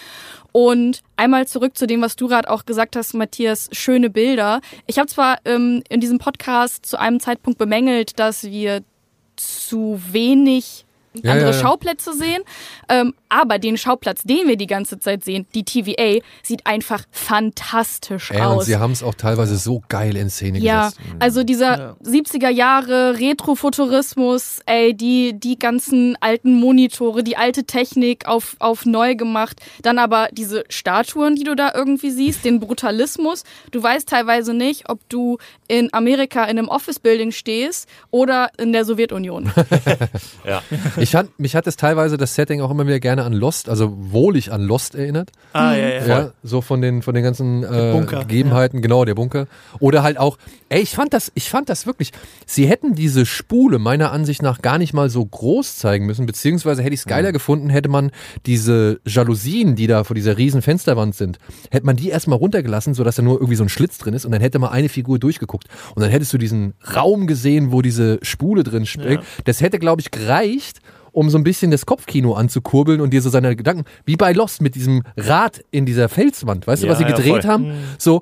Und 0.52 1.02
einmal 1.16 1.47
zurück 1.47 1.78
zu 1.78 1.86
dem, 1.86 2.02
was 2.02 2.16
du 2.16 2.28
gerade 2.28 2.50
auch 2.50 2.66
gesagt 2.66 2.95
hast, 2.95 3.14
Matthias, 3.14 3.70
schöne 3.72 4.10
Bilder. 4.10 4.62
Ich 4.88 4.97
habe 4.97 5.08
zwar 5.08 5.38
ähm, 5.45 5.84
in 5.89 6.00
diesem 6.00 6.18
Podcast 6.18 6.86
zu 6.86 7.00
einem 7.00 7.20
Zeitpunkt 7.20 7.60
bemängelt, 7.60 8.20
dass 8.20 8.43
wir 8.43 8.84
zu 9.36 10.02
wenig 10.12 10.86
Ja, 11.24 11.32
andere 11.34 11.50
ja, 11.52 11.56
ja. 11.56 11.62
Schauplätze 11.62 12.14
sehen. 12.14 12.42
Ähm, 12.90 13.14
aber 13.30 13.60
den 13.60 13.78
Schauplatz, 13.78 14.24
den 14.24 14.48
wir 14.48 14.56
die 14.58 14.66
ganze 14.68 15.00
Zeit 15.00 15.24
sehen, 15.24 15.46
die 15.54 15.64
TVA, 15.64 16.20
sieht 16.42 16.66
einfach 16.66 17.04
fantastisch 17.12 18.32
Ey, 18.32 18.38
und 18.38 18.44
aus. 18.44 18.66
sie 18.66 18.78
haben 18.78 18.92
es 18.92 19.04
auch 19.04 19.14
teilweise 19.14 19.58
so 19.58 19.82
geil 19.88 20.16
in 20.18 20.30
Szene 20.30 20.60
Ja, 20.60 20.90
gesetzt. 20.90 21.02
also 21.20 21.44
dieser 21.44 21.78
Ja. 21.80 21.96
70er 22.04 22.50
Jahre 22.50 23.20
Retrofuturismus, 23.20 24.60
ey, 24.66 24.94
die, 24.94 25.40
die 25.40 25.58
ganzen 25.60 26.18
alten 26.22 26.54
Monitore, 26.60 27.24
die 27.24 27.38
alte 27.38 27.64
Technik 27.66 28.28
auf, 28.28 28.56
auf 28.60 28.86
neu 28.86 29.16
gemacht. 29.16 29.60
Dann 29.82 30.00
aber 30.00 30.30
diese 30.32 30.64
Statuen, 30.70 31.36
die 31.36 31.44
du 31.44 31.56
da 31.56 31.72
irgendwie 31.76 32.10
siehst, 32.12 32.46
den 32.46 32.60
Brutalismus. 32.60 33.44
Du 33.72 33.82
weißt 33.82 34.10
teilweise 34.10 34.54
nicht, 34.54 34.90
ob 34.90 35.08
du 35.10 35.38
in 35.68 35.94
Amerika 35.94 36.44
in 36.46 36.58
einem 36.58 36.68
Office-Building 36.68 37.32
stehst 37.32 37.88
oder 38.12 38.50
in 38.58 38.74
der 38.74 38.86
Sowjetunion. 38.86 39.52
Ja. 40.46 40.64
Ich 40.98 41.09
fand, 41.12 41.39
mich 41.39 41.55
hat 41.55 41.68
es 41.68 41.78
teilweise 41.78 42.18
das 42.18 42.36
Setting 42.36 42.62
auch 42.62 42.72
immer 42.72 42.86
wieder 42.86 42.99
gerne 42.99 43.24
an 43.24 43.34
Lost, 43.34 43.70
also 43.70 43.93
wohlig 43.97 44.51
an 44.51 44.62
Lost 44.62 44.95
erinnert. 44.95 45.32
Ah, 45.53 45.76
ja, 45.76 45.89
ja. 45.89 46.05
Ja, 46.07 46.32
so 46.43 46.62
von 46.62 46.82
den 46.82 47.01
von 47.01 47.14
den 47.14 47.24
ganzen 47.24 47.64
äh, 47.64 48.05
Gegebenheiten, 48.05 48.82
genau, 48.82 49.05
der 49.05 49.16
Bunker. 49.16 49.47
Oder 49.80 50.03
halt 50.03 50.18
auch, 50.18 50.38
ey, 50.70 50.82
ich 50.82 50.91
fand 50.91 51.14
das, 51.14 51.32
ich 51.36 51.49
fand 51.49 51.70
das 51.70 51.86
wirklich, 51.86 52.12
sie 52.45 52.68
hätten 52.68 52.95
diese 52.95 53.26
Spule 53.26 53.80
meiner 53.80 54.12
Ansicht 54.12 54.41
nach 54.41 54.62
gar 54.62 54.78
nicht 54.78 54.93
mal 54.93 55.10
so 55.10 55.26
groß 55.26 55.78
zeigen 55.78 56.05
müssen, 56.05 56.26
beziehungsweise 56.26 56.82
hätte 56.82 56.93
ich 56.93 57.01
es 57.01 57.05
geiler 57.05 57.32
gefunden, 57.32 57.70
hätte 57.70 57.89
man 57.89 58.12
diese 58.45 58.99
Jalousien, 59.05 59.76
die 59.76 59.88
da 59.88 60.03
vor 60.03 60.16
dieser 60.16 60.38
riesen 60.38 60.62
Fensterwand 60.62 61.16
sind, 61.16 61.39
hätte 61.72 61.86
man 61.86 61.95
die 61.95 62.10
erstmal 62.10 62.38
runtergelassen, 62.38 62.93
sodass 62.93 63.16
da 63.16 63.22
nur 63.22 63.36
irgendwie 63.36 63.55
so 63.55 63.64
ein 63.64 63.70
Schlitz 63.70 63.97
drin 63.97 64.14
ist 64.14 64.26
und 64.26 64.32
dann 64.32 64.41
hätte 64.41 64.60
mal 64.60 64.70
eine 64.70 64.89
Figur 64.89 65.20
durchgeguckt. 65.20 65.68
Und 65.95 66.01
dann 66.01 66.12
hättest 66.12 66.34
du 66.34 66.38
diesen 66.38 66.74
Raum 66.95 67.28
gesehen, 67.28 67.72
wo 67.72 67.82
diese 67.82 68.20
Spule 68.22 68.64
drin 68.64 68.86
steckt. 68.86 69.24
Das 69.45 69.62
hätte, 69.62 69.80
glaube 69.80 70.01
ich, 70.01 70.12
gereicht, 70.12 70.80
um 71.20 71.30
so 71.30 71.38
ein 71.38 71.44
bisschen 71.44 71.70
das 71.70 71.86
Kopfkino 71.86 72.34
anzukurbeln 72.34 73.02
und 73.02 73.12
dir 73.12 73.22
so 73.22 73.30
seine 73.30 73.54
Gedanken, 73.58 73.84
wie 74.06 74.16
bei 74.16 74.32
Lost 74.32 74.62
mit 74.62 74.76
diesem 74.76 75.04
Rad 75.18 75.62
in 75.70 75.86
dieser 75.86 76.08
Felswand, 76.08 76.66
weißt 76.66 76.82
du, 76.84 76.88
Ja, 76.88 76.92
was 76.94 77.00
sie 77.00 77.04
ja, 77.04 77.12
gedreht 77.12 77.44
voll. 77.44 77.52
haben? 77.52 77.74
So, 77.98 78.22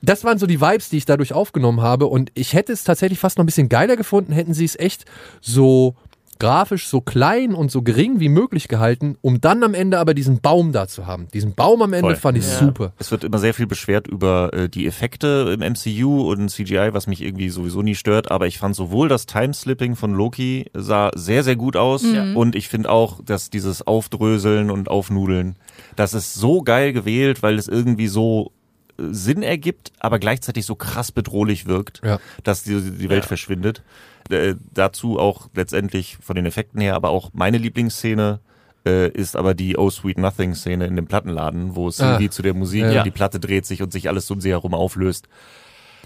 das 0.00 0.24
waren 0.24 0.38
so 0.38 0.46
die 0.46 0.58
Vibes, 0.58 0.88
die 0.88 0.96
ich 0.96 1.04
dadurch 1.04 1.34
aufgenommen 1.34 1.82
habe 1.82 2.06
und 2.06 2.30
ich 2.32 2.54
hätte 2.54 2.72
es 2.72 2.82
tatsächlich 2.82 3.18
fast 3.18 3.36
noch 3.36 3.44
ein 3.44 3.46
bisschen 3.46 3.68
geiler 3.68 3.96
gefunden, 3.96 4.32
hätten 4.32 4.54
sie 4.54 4.64
es 4.64 4.74
echt 4.78 5.04
so 5.42 5.94
grafisch 6.40 6.88
so 6.88 7.00
klein 7.00 7.54
und 7.54 7.70
so 7.70 7.82
gering 7.82 8.18
wie 8.18 8.28
möglich 8.28 8.66
gehalten, 8.66 9.16
um 9.20 9.40
dann 9.40 9.62
am 9.62 9.74
Ende 9.74 9.98
aber 10.00 10.14
diesen 10.14 10.40
Baum 10.40 10.72
da 10.72 10.88
zu 10.88 11.06
haben. 11.06 11.28
Diesen 11.32 11.54
Baum 11.54 11.82
am 11.82 11.92
Ende 11.92 12.08
Voll. 12.08 12.16
fand 12.16 12.38
ich 12.38 12.44
Ja. 12.48 12.58
super. 12.58 12.92
Es 12.98 13.12
wird 13.12 13.22
immer 13.22 13.38
sehr 13.38 13.54
viel 13.54 13.68
beschwert 13.68 14.08
über 14.08 14.52
äh, 14.52 14.68
die 14.68 14.86
Effekte 14.88 15.56
im 15.56 15.60
MCU 15.72 16.28
und 16.32 16.48
CGI, 16.48 16.88
was 16.92 17.06
mich 17.06 17.20
irgendwie 17.22 17.50
sowieso 17.50 17.82
nie 17.82 17.94
stört, 17.94 18.30
aber 18.32 18.48
ich 18.48 18.58
fand 18.58 18.74
sowohl 18.74 19.08
das 19.08 19.26
Timeslipping 19.26 19.94
von 19.94 20.12
Loki 20.14 20.66
sah 20.74 21.10
sehr, 21.14 21.44
sehr 21.44 21.56
gut 21.56 21.76
aus 21.76 22.02
und 22.34 22.56
ich 22.56 22.68
finde 22.68 22.90
auch, 22.90 23.20
dass 23.24 23.50
dieses 23.50 23.86
Aufdröseln 23.86 24.70
und 24.70 24.88
Aufnudeln, 24.90 25.56
das 25.94 26.14
ist 26.14 26.34
so 26.34 26.62
geil 26.62 26.92
gewählt, 26.92 27.42
weil 27.42 27.58
es 27.58 27.68
irgendwie 27.68 28.08
so 28.08 28.50
äh, 28.98 29.02
Sinn 29.10 29.42
ergibt, 29.42 29.92
aber 30.00 30.18
gleichzeitig 30.18 30.64
so 30.64 30.74
krass 30.74 31.12
bedrohlich 31.12 31.66
wirkt, 31.66 32.00
Ja. 32.04 32.18
dass 32.42 32.62
die, 32.62 32.80
die 32.80 33.08
Welt 33.10 33.24
Ja. 33.24 33.28
verschwindet. 33.28 33.82
Äh, 34.30 34.54
dazu 34.72 35.18
auch 35.18 35.48
letztendlich 35.54 36.16
von 36.20 36.36
den 36.36 36.46
Effekten 36.46 36.80
her, 36.80 36.94
aber 36.94 37.10
auch 37.10 37.30
meine 37.32 37.58
Lieblingsszene 37.58 38.40
äh, 38.86 39.10
ist 39.10 39.36
aber 39.36 39.54
die 39.54 39.76
Oh 39.76 39.90
Sweet 39.90 40.18
Nothing 40.18 40.54
Szene 40.54 40.86
in 40.86 40.96
dem 40.96 41.06
Plattenladen, 41.06 41.74
wo 41.76 41.90
Sylvie 41.90 42.28
Ah. 42.28 42.30
zu 42.30 42.42
der 42.42 42.54
Musik 42.54 42.82
Ja. 42.82 42.98
und 42.98 43.04
die 43.06 43.10
Platte 43.10 43.38
dreht 43.40 43.66
sich 43.66 43.82
und 43.82 43.92
sich 43.92 44.08
alles 44.08 44.30
um 44.30 44.40
sie 44.40 44.50
herum 44.50 44.72
auflöst. 44.72 45.28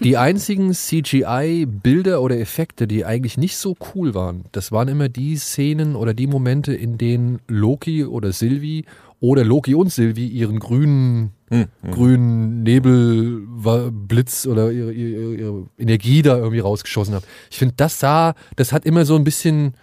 Die 0.03 0.17
einzigen 0.17 0.73
CGI-Bilder 0.73 2.21
oder 2.21 2.37
Effekte, 2.39 2.87
die 2.87 3.05
eigentlich 3.05 3.37
nicht 3.37 3.57
so 3.57 3.75
cool 3.93 4.13
waren, 4.13 4.45
das 4.51 4.71
waren 4.71 4.87
immer 4.87 5.07
die 5.09 5.35
Szenen 5.37 5.95
oder 5.95 6.13
die 6.13 6.27
Momente, 6.27 6.73
in 6.73 6.97
denen 6.97 7.39
Loki 7.47 8.03
oder 8.05 8.33
Sylvie 8.33 8.85
oder 9.19 9.43
Loki 9.45 9.73
und 9.75 9.91
Sylvie 9.91 10.27
ihren 10.27 10.59
grünen 10.59 11.31
hm, 11.49 11.67
hm. 11.81 11.91
grünen 11.91 12.63
Nebelblitz 12.63 14.47
oder 14.47 14.71
ihre, 14.71 14.91
ihre, 14.91 15.35
ihre, 15.35 15.65
Energie 15.77 16.21
da 16.21 16.37
irgendwie 16.37 16.59
rausgeschossen 16.59 17.13
haben. 17.13 17.25
Ich 17.51 17.57
finde, 17.57 17.75
das 17.77 17.99
sah, 17.99 18.33
das 18.55 18.71
hat 18.71 18.85
immer 18.85 19.05
so 19.05 19.15
ein 19.15 19.23
bisschen, 19.23 19.73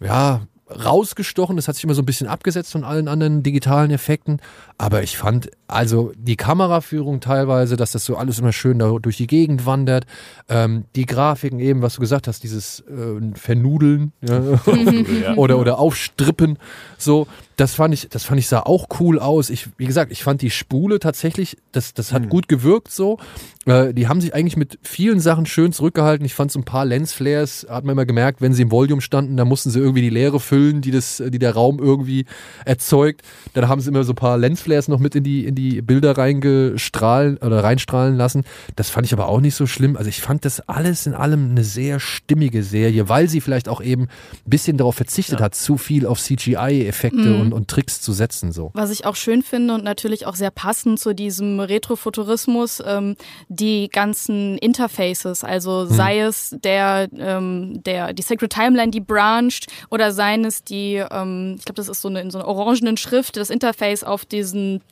ja, 0.00 0.42
rausgestochen. 0.70 1.56
Das 1.56 1.68
hat 1.68 1.74
sich 1.74 1.84
immer 1.84 1.94
so 1.94 2.02
ein 2.02 2.06
bisschen 2.06 2.26
abgesetzt 2.26 2.72
von 2.72 2.84
allen 2.84 3.08
anderen 3.08 3.42
digitalen 3.42 3.90
Effekten. 3.90 4.40
Aber 4.78 5.02
ich 5.02 5.16
fand, 5.16 5.50
also 5.66 6.12
die 6.16 6.36
Kameraführung 6.36 7.20
teilweise, 7.20 7.76
dass 7.76 7.92
das 7.92 8.04
so 8.04 8.16
alles 8.16 8.38
immer 8.38 8.52
schön 8.52 8.78
da 8.78 8.90
durch 9.00 9.16
die 9.16 9.26
Gegend 9.26 9.66
wandert. 9.66 10.06
Ähm, 10.48 10.84
die 10.96 11.06
Grafiken 11.06 11.60
eben, 11.60 11.82
was 11.82 11.94
du 11.94 12.00
gesagt 12.00 12.28
hast, 12.28 12.42
dieses 12.42 12.80
äh, 12.80 13.34
Vernudeln 13.34 14.12
ja, 14.20 14.40
oder, 15.36 15.58
oder 15.58 15.78
Aufstrippen. 15.78 16.58
So, 16.98 17.26
das 17.60 17.74
fand 17.74 17.92
ich, 17.92 18.08
das 18.08 18.24
fand 18.24 18.40
ich 18.40 18.48
sah 18.48 18.60
auch 18.60 18.86
cool 19.00 19.18
aus. 19.18 19.50
Ich, 19.50 19.68
wie 19.76 19.84
gesagt, 19.84 20.10
ich 20.10 20.22
fand 20.22 20.40
die 20.40 20.48
Spule 20.48 20.98
tatsächlich, 20.98 21.58
das, 21.72 21.92
das 21.92 22.10
hat 22.10 22.22
mhm. 22.22 22.28
gut 22.30 22.48
gewirkt 22.48 22.90
so. 22.90 23.18
Äh, 23.66 23.92
die 23.92 24.08
haben 24.08 24.22
sich 24.22 24.34
eigentlich 24.34 24.56
mit 24.56 24.78
vielen 24.82 25.20
Sachen 25.20 25.44
schön 25.44 25.72
zurückgehalten. 25.72 26.24
Ich 26.24 26.32
fand 26.32 26.50
so 26.50 26.58
ein 26.58 26.64
paar 26.64 26.86
Lensflares, 26.86 27.66
hat 27.68 27.84
man 27.84 27.92
immer 27.92 28.06
gemerkt, 28.06 28.40
wenn 28.40 28.54
sie 28.54 28.62
im 28.62 28.70
Volume 28.70 29.02
standen, 29.02 29.36
da 29.36 29.44
mussten 29.44 29.68
sie 29.68 29.78
irgendwie 29.78 30.00
die 30.00 30.08
Leere 30.08 30.40
füllen, 30.40 30.80
die 30.80 30.90
das, 30.90 31.22
die 31.24 31.38
der 31.38 31.52
Raum 31.52 31.78
irgendwie 31.78 32.24
erzeugt. 32.64 33.20
Dann 33.52 33.68
haben 33.68 33.82
sie 33.82 33.90
immer 33.90 34.04
so 34.04 34.12
ein 34.12 34.16
paar 34.16 34.38
Lensflares 34.38 34.88
noch 34.88 34.98
mit 34.98 35.14
in 35.14 35.24
die, 35.24 35.44
in 35.44 35.54
die 35.54 35.82
Bilder 35.82 36.16
reingestrahlen 36.16 37.36
oder 37.36 37.62
reinstrahlen 37.62 38.16
lassen. 38.16 38.44
Das 38.76 38.88
fand 38.88 39.06
ich 39.06 39.12
aber 39.12 39.28
auch 39.28 39.40
nicht 39.40 39.54
so 39.54 39.66
schlimm. 39.66 39.98
Also 39.98 40.08
ich 40.08 40.22
fand 40.22 40.46
das 40.46 40.60
alles 40.66 41.06
in 41.06 41.12
allem 41.12 41.50
eine 41.50 41.64
sehr 41.64 42.00
stimmige 42.00 42.62
Serie, 42.62 43.10
weil 43.10 43.28
sie 43.28 43.42
vielleicht 43.42 43.68
auch 43.68 43.82
eben 43.82 44.04
ein 44.04 44.08
bisschen 44.46 44.78
darauf 44.78 44.94
verzichtet 44.94 45.40
ja. 45.40 45.44
hat, 45.44 45.54
zu 45.54 45.76
viel 45.76 46.06
auf 46.06 46.18
CGI-Effekte 46.18 47.18
mhm. 47.18 47.40
und 47.40 47.49
und, 47.52 47.60
und 47.60 47.68
Tricks 47.68 48.00
zu 48.00 48.12
setzen. 48.12 48.52
So. 48.52 48.70
Was 48.74 48.90
ich 48.90 49.04
auch 49.04 49.16
schön 49.16 49.42
finde 49.42 49.74
und 49.74 49.84
natürlich 49.84 50.26
auch 50.26 50.34
sehr 50.34 50.50
passend 50.50 50.98
zu 50.98 51.14
diesem 51.14 51.60
Retrofuturismus, 51.60 52.82
ähm, 52.84 53.16
die 53.48 53.88
ganzen 53.88 54.58
Interfaces, 54.58 55.44
also 55.44 55.82
hm. 55.82 55.88
sei 55.88 56.20
es 56.20 56.56
der, 56.62 57.08
ähm, 57.16 57.82
der, 57.84 58.12
die 58.12 58.22
Sacred 58.22 58.52
Timeline, 58.52 58.90
die 58.90 59.00
branched, 59.00 59.66
oder 59.90 60.12
seien 60.12 60.44
es 60.44 60.64
die, 60.64 60.96
ähm, 61.10 61.56
ich 61.58 61.64
glaube, 61.64 61.76
das 61.76 61.88
ist 61.88 62.00
so 62.00 62.08
eine 62.08 62.20
in 62.20 62.30
so 62.30 62.38
einer 62.38 62.48
orangenen 62.48 62.96
Schrift, 62.96 63.36
das 63.36 63.50
Interface 63.50 64.04
auf 64.04 64.24
diesen 64.24 64.82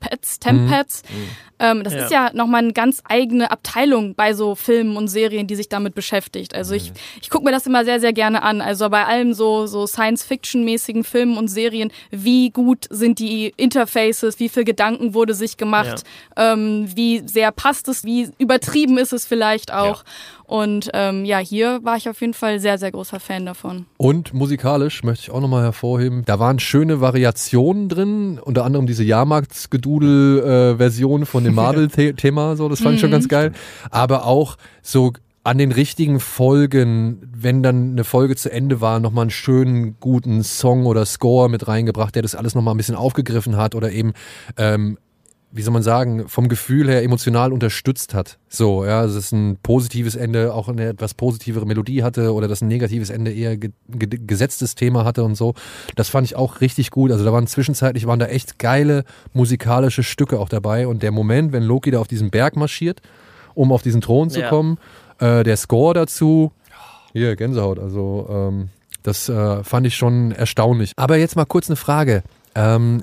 Pads, 0.00 0.38
Tempads. 0.40 1.02
Mhm. 1.08 1.28
Ähm, 1.58 1.84
das 1.84 1.94
ja. 1.94 2.04
ist 2.04 2.10
ja 2.10 2.30
nochmal 2.34 2.62
eine 2.62 2.72
ganz 2.72 3.02
eigene 3.08 3.50
Abteilung 3.50 4.14
bei 4.14 4.34
so 4.34 4.54
Filmen 4.54 4.96
und 4.96 5.08
Serien, 5.08 5.46
die 5.46 5.56
sich 5.56 5.68
damit 5.68 5.94
beschäftigt. 5.94 6.54
Also 6.54 6.74
ich, 6.74 6.90
mhm. 6.90 6.96
ich 7.22 7.30
gucke 7.30 7.44
mir 7.44 7.50
das 7.50 7.66
immer 7.66 7.84
sehr, 7.84 7.98
sehr 8.00 8.12
gerne 8.12 8.42
an. 8.42 8.60
Also 8.60 8.90
bei 8.90 9.06
allem 9.06 9.32
so, 9.32 9.66
so 9.66 9.86
Science-Fiction-mäßigen 9.86 11.04
Filmen 11.04 11.38
und 11.38 11.48
Serien, 11.48 11.90
wie 12.10 12.50
gut 12.50 12.86
sind 12.90 13.18
die 13.18 13.54
Interfaces, 13.56 14.38
wie 14.38 14.48
viel 14.48 14.64
Gedanken 14.64 15.14
wurde 15.14 15.34
sich 15.34 15.56
gemacht, 15.56 16.02
ja. 16.36 16.52
ähm, 16.52 16.88
wie 16.94 17.22
sehr 17.26 17.52
passt 17.52 17.88
es, 17.88 18.04
wie 18.04 18.28
übertrieben 18.38 18.98
ist 18.98 19.12
es 19.12 19.26
vielleicht 19.26 19.72
auch. 19.72 20.04
Ja. 20.04 20.10
Und 20.46 20.90
ähm, 20.94 21.24
ja, 21.24 21.38
hier 21.38 21.80
war 21.82 21.96
ich 21.96 22.08
auf 22.08 22.20
jeden 22.20 22.34
Fall 22.34 22.60
sehr, 22.60 22.78
sehr 22.78 22.92
großer 22.92 23.18
Fan 23.18 23.46
davon. 23.46 23.86
Und 23.96 24.32
musikalisch 24.32 25.02
möchte 25.02 25.24
ich 25.24 25.30
auch 25.32 25.40
nochmal 25.40 25.64
hervorheben, 25.64 26.22
da 26.24 26.38
waren 26.38 26.60
schöne 26.60 27.00
Variationen 27.00 27.88
drin, 27.88 28.38
unter 28.38 28.64
anderem 28.64 28.86
diese 28.86 29.02
Jahrmarktsgedudel-Version 29.86 31.22
äh, 31.22 31.26
von 31.26 31.44
dem 31.44 31.54
Marvel-Thema, 31.56 32.56
so, 32.56 32.68
das 32.68 32.80
fand 32.80 32.96
ich 32.96 33.00
schon 33.00 33.10
ganz 33.10 33.24
mhm. 33.24 33.30
geil. 33.30 33.52
Aber 33.90 34.26
auch 34.26 34.56
so 34.82 35.12
an 35.44 35.58
den 35.58 35.70
richtigen 35.70 36.18
Folgen, 36.18 37.20
wenn 37.32 37.62
dann 37.62 37.92
eine 37.92 38.02
Folge 38.02 38.34
zu 38.34 38.50
Ende 38.50 38.80
war, 38.80 38.98
nochmal 38.98 39.22
einen 39.22 39.30
schönen, 39.30 39.96
guten 40.00 40.42
Song 40.42 40.86
oder 40.86 41.06
Score 41.06 41.48
mit 41.48 41.68
reingebracht, 41.68 42.16
der 42.16 42.22
das 42.22 42.34
alles 42.34 42.56
nochmal 42.56 42.74
ein 42.74 42.78
bisschen 42.78 42.96
aufgegriffen 42.96 43.56
hat 43.56 43.76
oder 43.76 43.92
eben 43.92 44.12
ähm, 44.56 44.98
wie 45.52 45.62
soll 45.62 45.72
man 45.72 45.82
sagen, 45.82 46.28
vom 46.28 46.48
Gefühl 46.48 46.88
her 46.88 47.02
emotional 47.02 47.52
unterstützt 47.52 48.14
hat. 48.14 48.38
So, 48.48 48.84
ja, 48.84 49.02
dass 49.02 49.14
es 49.14 49.32
ein 49.32 49.56
positives 49.62 50.14
Ende 50.14 50.52
auch 50.52 50.68
eine 50.68 50.88
etwas 50.88 51.14
positivere 51.14 51.66
Melodie 51.66 52.02
hatte 52.02 52.34
oder 52.34 52.48
dass 52.48 52.60
ein 52.60 52.68
negatives 52.68 53.10
Ende 53.10 53.32
eher 53.32 53.56
ge 53.56 53.70
ge 53.88 54.20
gesetztes 54.26 54.74
Thema 54.74 55.04
hatte 55.04 55.24
und 55.24 55.34
so. 55.34 55.54
Das 55.94 56.08
fand 56.08 56.26
ich 56.26 56.36
auch 56.36 56.60
richtig 56.60 56.90
gut. 56.90 57.10
Also 57.10 57.24
da 57.24 57.32
waren 57.32 57.46
zwischenzeitlich 57.46 58.06
waren 58.06 58.18
da 58.18 58.26
echt 58.26 58.58
geile 58.58 59.04
musikalische 59.32 60.02
Stücke 60.02 60.38
auch 60.38 60.48
dabei 60.48 60.86
und 60.86 61.02
der 61.02 61.12
Moment, 61.12 61.52
wenn 61.52 61.62
Loki 61.62 61.90
da 61.90 62.00
auf 62.00 62.08
diesen 62.08 62.30
Berg 62.30 62.56
marschiert, 62.56 63.00
um 63.54 63.72
auf 63.72 63.82
diesen 63.82 64.00
Thron 64.00 64.30
zu 64.30 64.40
ja. 64.40 64.48
kommen, 64.48 64.78
äh, 65.20 65.42
der 65.42 65.56
Score 65.56 65.94
dazu, 65.94 66.52
hier 67.12 67.34
Gänsehaut, 67.34 67.78
also 67.78 68.26
ähm, 68.30 68.68
das 69.02 69.28
äh, 69.28 69.62
fand 69.62 69.86
ich 69.86 69.96
schon 69.96 70.32
erstaunlich. 70.32 70.92
Aber 70.96 71.16
jetzt 71.16 71.36
mal 71.36 71.46
kurz 71.46 71.70
eine 71.70 71.76
Frage. 71.76 72.22
Ähm, 72.56 73.02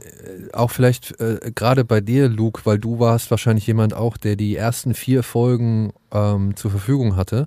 auch 0.51 0.72
vielleicht 0.72 1.20
äh, 1.22 1.51
gerade 1.54 1.86
bei 1.86 2.01
dir, 2.01 2.28
Luke, 2.28 2.62
weil 2.64 2.80
du 2.80 2.99
warst 2.99 3.30
wahrscheinlich 3.30 3.68
jemand 3.68 3.93
auch, 3.93 4.18
der 4.18 4.36
die 4.36 4.56
ersten 4.56 4.95
vier 4.95 5.22
Folgen 5.22 5.93
ähm, 6.12 6.56
zur 6.56 6.72
Verfügung 6.72 7.16
hatte. 7.16 7.45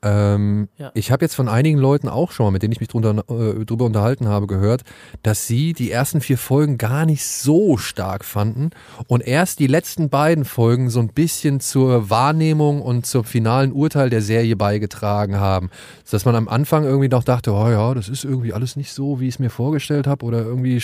Ähm, 0.00 0.68
ja. 0.78 0.92
Ich 0.94 1.10
habe 1.10 1.24
jetzt 1.24 1.34
von 1.34 1.48
einigen 1.48 1.76
Leuten 1.78 2.08
auch 2.08 2.30
schon 2.30 2.46
mal, 2.46 2.50
mit 2.52 2.62
denen 2.62 2.72
ich 2.72 2.78
mich 2.78 2.88
drunter, 2.88 3.24
äh, 3.28 3.64
drüber 3.64 3.84
unterhalten 3.84 4.28
habe, 4.28 4.46
gehört, 4.46 4.82
dass 5.24 5.48
sie 5.48 5.72
die 5.72 5.90
ersten 5.90 6.20
vier 6.20 6.38
Folgen 6.38 6.78
gar 6.78 7.04
nicht 7.04 7.26
so 7.26 7.76
stark 7.76 8.24
fanden 8.24 8.70
und 9.08 9.26
erst 9.26 9.58
die 9.58 9.66
letzten 9.66 10.08
beiden 10.08 10.44
Folgen 10.44 10.88
so 10.88 11.00
ein 11.00 11.08
bisschen 11.08 11.58
zur 11.58 12.10
Wahrnehmung 12.10 12.80
und 12.80 13.06
zum 13.06 13.24
finalen 13.24 13.72
Urteil 13.72 14.08
der 14.08 14.22
Serie 14.22 14.54
beigetragen 14.54 15.40
haben. 15.40 15.68
Dass 16.08 16.24
man 16.24 16.36
am 16.36 16.46
Anfang 16.46 16.84
irgendwie 16.84 17.08
noch 17.08 17.24
dachte, 17.24 17.52
oh 17.52 17.68
ja, 17.68 17.92
das 17.94 18.08
ist 18.08 18.22
irgendwie 18.22 18.52
alles 18.52 18.76
nicht 18.76 18.92
so, 18.92 19.18
wie 19.18 19.26
ich 19.26 19.34
es 19.34 19.38
mir 19.40 19.50
vorgestellt 19.50 20.06
habe 20.06 20.24
oder 20.24 20.44
irgendwie 20.44 20.80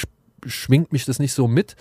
schwingt 0.46 0.92
mich 0.92 1.04
das 1.04 1.18
nicht 1.18 1.32
so 1.32 1.48
mit. 1.48 1.76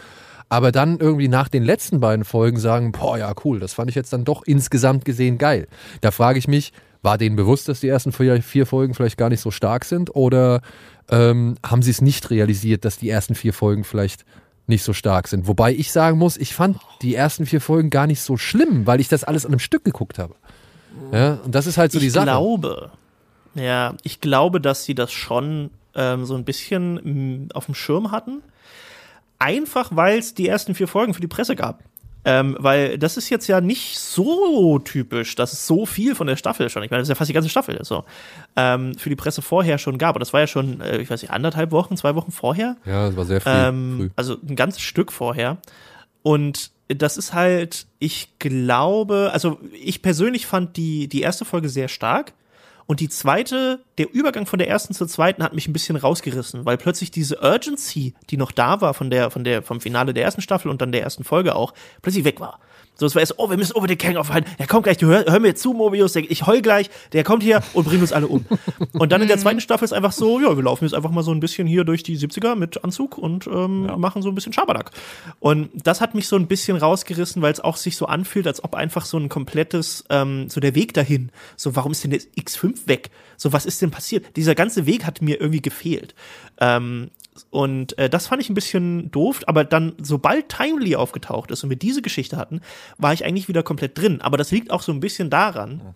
Aber 0.49 0.71
dann 0.71 0.99
irgendwie 0.99 1.29
nach 1.29 1.47
den 1.47 1.63
letzten 1.63 1.99
beiden 1.99 2.25
Folgen 2.25 2.59
sagen, 2.59 2.91
boah, 2.91 3.17
ja, 3.17 3.33
cool, 3.43 3.59
das 3.59 3.73
fand 3.73 3.89
ich 3.89 3.95
jetzt 3.95 4.13
dann 4.13 4.23
doch 4.23 4.43
insgesamt 4.45 5.05
gesehen 5.05 5.37
geil. 5.37 5.67
Da 6.01 6.11
frage 6.11 6.37
ich 6.37 6.47
mich, 6.47 6.73
war 7.01 7.17
denen 7.17 7.35
bewusst, 7.35 7.67
dass 7.67 7.79
die 7.79 7.87
ersten 7.87 8.11
vier, 8.11 8.41
vier 8.41 8.65
Folgen 8.65 8.93
vielleicht 8.93 9.17
gar 9.17 9.29
nicht 9.29 9.41
so 9.41 9.51
stark 9.51 9.83
sind? 9.85 10.15
Oder 10.15 10.61
ähm, 11.09 11.55
haben 11.65 11.81
sie 11.81 11.91
es 11.91 12.01
nicht 12.01 12.29
realisiert, 12.29 12.85
dass 12.85 12.97
die 12.97 13.09
ersten 13.09 13.35
vier 13.35 13.53
Folgen 13.53 13.83
vielleicht 13.83 14.25
nicht 14.67 14.83
so 14.83 14.93
stark 14.93 15.27
sind? 15.27 15.47
Wobei 15.47 15.73
ich 15.73 15.91
sagen 15.91 16.17
muss, 16.17 16.37
ich 16.37 16.53
fand 16.53 16.77
die 17.01 17.15
ersten 17.15 17.45
vier 17.45 17.59
Folgen 17.59 17.89
gar 17.89 18.07
nicht 18.07 18.21
so 18.21 18.37
schlimm, 18.37 18.87
weil 18.87 19.01
ich 19.01 19.09
das 19.09 19.23
alles 19.23 19.45
an 19.45 19.51
einem 19.51 19.59
Stück 19.59 19.83
geguckt 19.83 20.19
habe. 20.19 20.35
Ja, 21.11 21.39
und 21.43 21.53
das 21.53 21.67
ist 21.67 21.77
halt 21.77 21.91
so 21.91 21.97
ich 21.97 22.05
die 22.05 22.09
Sache. 22.09 22.25
Ich 22.25 22.31
glaube, 22.31 22.91
ja, 23.55 23.95
ich 24.03 24.21
glaube, 24.21 24.61
dass 24.61 24.85
sie 24.85 24.95
das 24.95 25.11
schon 25.11 25.71
ähm, 25.95 26.25
so 26.25 26.35
ein 26.35 26.45
bisschen 26.45 27.45
mm, 27.45 27.49
auf 27.53 27.65
dem 27.65 27.75
Schirm 27.75 28.11
hatten 28.11 28.41
einfach 29.43 29.89
weil 29.95 30.19
es 30.19 30.33
die 30.33 30.47
ersten 30.47 30.73
vier 30.73 30.87
Folgen 30.87 31.13
für 31.13 31.21
die 31.21 31.27
Presse 31.27 31.55
gab. 31.55 31.83
Ähm, 32.25 32.55
weil 32.57 32.97
das 32.97 33.17
ist 33.17 33.29
jetzt 33.29 33.47
ja 33.47 33.59
nicht 33.59 33.99
so 33.99 34.79
typisch, 34.79 35.35
dass 35.35 35.51
es 35.51 35.67
so 35.67 35.85
viel 35.85 36.15
von 36.15 36.25
der 36.25 36.37
Staffel 36.37 36.69
schon, 36.69 36.81
ich 36.81 36.89
meine, 36.89 37.01
das 37.01 37.07
ist 37.07 37.09
ja 37.09 37.15
fast 37.15 37.29
die 37.29 37.33
ganze 37.33 37.49
Staffel, 37.49 37.77
so, 37.83 38.05
ähm, 38.55 38.97
für 38.97 39.09
die 39.09 39.17
Presse 39.17 39.41
vorher 39.41 39.77
schon 39.77 39.97
gab. 39.97 40.15
Und 40.15 40.21
das 40.21 40.31
war 40.31 40.39
ja 40.39 40.47
schon, 40.47 40.79
äh, 40.79 40.99
ich 40.99 41.09
weiß 41.09 41.21
nicht, 41.21 41.31
anderthalb 41.31 41.71
Wochen, 41.71 41.97
zwei 41.97 42.15
Wochen 42.15 42.31
vorher. 42.31 42.77
Ja, 42.85 43.07
das 43.07 43.17
war 43.17 43.25
sehr 43.25 43.41
früh, 43.41 43.49
ähm, 43.51 43.95
früh. 43.97 44.09
Also 44.15 44.37
ein 44.47 44.55
ganzes 44.55 44.81
Stück 44.81 45.11
vorher. 45.11 45.57
Und 46.21 46.71
das 46.87 47.17
ist 47.17 47.33
halt, 47.33 47.87
ich 47.99 48.39
glaube, 48.39 49.31
also 49.33 49.59
ich 49.73 50.01
persönlich 50.01 50.45
fand 50.45 50.77
die, 50.77 51.09
die 51.09 51.21
erste 51.21 51.43
Folge 51.43 51.67
sehr 51.67 51.89
stark. 51.89 52.33
Und 52.85 52.99
die 52.99 53.09
zweite, 53.09 53.83
der 53.97 54.13
Übergang 54.13 54.45
von 54.45 54.59
der 54.59 54.67
ersten 54.67 54.93
zur 54.93 55.07
zweiten 55.07 55.43
hat 55.43 55.53
mich 55.53 55.67
ein 55.67 55.73
bisschen 55.73 55.95
rausgerissen, 55.95 56.65
weil 56.65 56.77
plötzlich 56.77 57.11
diese 57.11 57.39
Urgency, 57.41 58.13
die 58.29 58.37
noch 58.37 58.51
da 58.51 58.81
war 58.81 58.93
von 58.93 59.09
der, 59.09 59.31
von 59.31 59.43
der, 59.43 59.63
vom 59.63 59.79
Finale 59.79 60.13
der 60.13 60.23
ersten 60.23 60.41
Staffel 60.41 60.69
und 60.69 60.81
dann 60.81 60.91
der 60.91 61.01
ersten 61.01 61.23
Folge 61.23 61.55
auch, 61.55 61.73
plötzlich 62.01 62.25
weg 62.25 62.39
war. 62.39 62.59
So, 62.95 63.07
es 63.07 63.15
war 63.15 63.21
erst, 63.21 63.39
oh, 63.39 63.49
wir 63.49 63.57
müssen 63.57 63.73
unbedingt 63.73 64.01
Kang 64.01 64.17
aufhalten. 64.17 64.49
Der 64.59 64.67
kommt 64.67 64.83
gleich, 64.83 64.97
du 64.97 65.07
hör, 65.07 65.25
hör 65.25 65.39
mir 65.39 65.55
zu, 65.55 65.73
Mobius, 65.73 66.13
der, 66.13 66.29
ich 66.29 66.45
heul 66.45 66.61
gleich, 66.61 66.89
der 67.11 67.23
kommt 67.23 67.41
hier 67.41 67.61
und 67.73 67.85
bringt 67.85 68.01
uns 68.01 68.13
alle 68.13 68.27
um. 68.27 68.45
Und 68.93 69.11
dann 69.11 69.21
in 69.21 69.27
der 69.27 69.39
zweiten 69.39 69.59
Staffel 69.59 69.85
ist 69.85 69.93
einfach 69.93 70.11
so, 70.11 70.39
ja, 70.39 70.55
wir 70.55 70.63
laufen 70.63 70.85
jetzt 70.85 70.93
einfach 70.93 71.09
mal 71.09 71.23
so 71.23 71.31
ein 71.31 71.39
bisschen 71.39 71.67
hier 71.67 71.83
durch 71.83 72.03
die 72.03 72.17
70er 72.17 72.55
mit 72.55 72.83
Anzug 72.83 73.17
und 73.17 73.47
ähm, 73.47 73.85
ja. 73.87 73.97
machen 73.97 74.21
so 74.21 74.29
ein 74.29 74.35
bisschen 74.35 74.53
Schabernack. 74.53 74.91
Und 75.39 75.69
das 75.73 75.99
hat 75.99 76.13
mich 76.13 76.27
so 76.27 76.35
ein 76.35 76.47
bisschen 76.47 76.77
rausgerissen, 76.77 77.41
weil 77.41 77.51
es 77.51 77.59
auch 77.59 77.77
sich 77.77 77.97
so 77.97 78.05
anfühlt, 78.05 78.45
als 78.45 78.63
ob 78.63 78.75
einfach 78.75 79.05
so 79.05 79.17
ein 79.17 79.29
komplettes, 79.29 80.03
ähm, 80.09 80.49
so 80.49 80.59
der 80.59 80.75
Weg 80.75 80.93
dahin, 80.93 81.31
so, 81.57 81.75
warum 81.75 81.91
ist 81.91 82.03
denn 82.03 82.11
der 82.11 82.19
X5 82.19 82.87
weg? 82.87 83.09
So, 83.37 83.51
was 83.51 83.65
ist 83.65 83.81
denn 83.81 83.91
passiert? 83.91 84.35
Dieser 84.35 84.55
ganze 84.55 84.85
Weg 84.85 85.05
hat 85.05 85.21
mir 85.21 85.39
irgendwie 85.39 85.61
gefehlt. 85.61 86.13
Ähm, 86.59 87.09
und 87.49 87.97
äh, 87.97 88.09
das 88.09 88.27
fand 88.27 88.41
ich 88.41 88.49
ein 88.49 88.53
bisschen 88.55 89.11
doof, 89.11 89.41
aber 89.47 89.63
dann, 89.63 89.93
sobald 90.01 90.49
Timely 90.49 90.95
aufgetaucht 90.95 91.51
ist 91.51 91.63
und 91.63 91.69
wir 91.69 91.77
diese 91.77 92.01
Geschichte 92.01 92.37
hatten, 92.37 92.61
war 92.97 93.13
ich 93.13 93.25
eigentlich 93.25 93.47
wieder 93.47 93.63
komplett 93.63 93.97
drin. 93.97 94.21
Aber 94.21 94.37
das 94.37 94.51
liegt 94.51 94.71
auch 94.71 94.81
so 94.81 94.91
ein 94.91 94.99
bisschen 94.99 95.29
daran, 95.29 95.95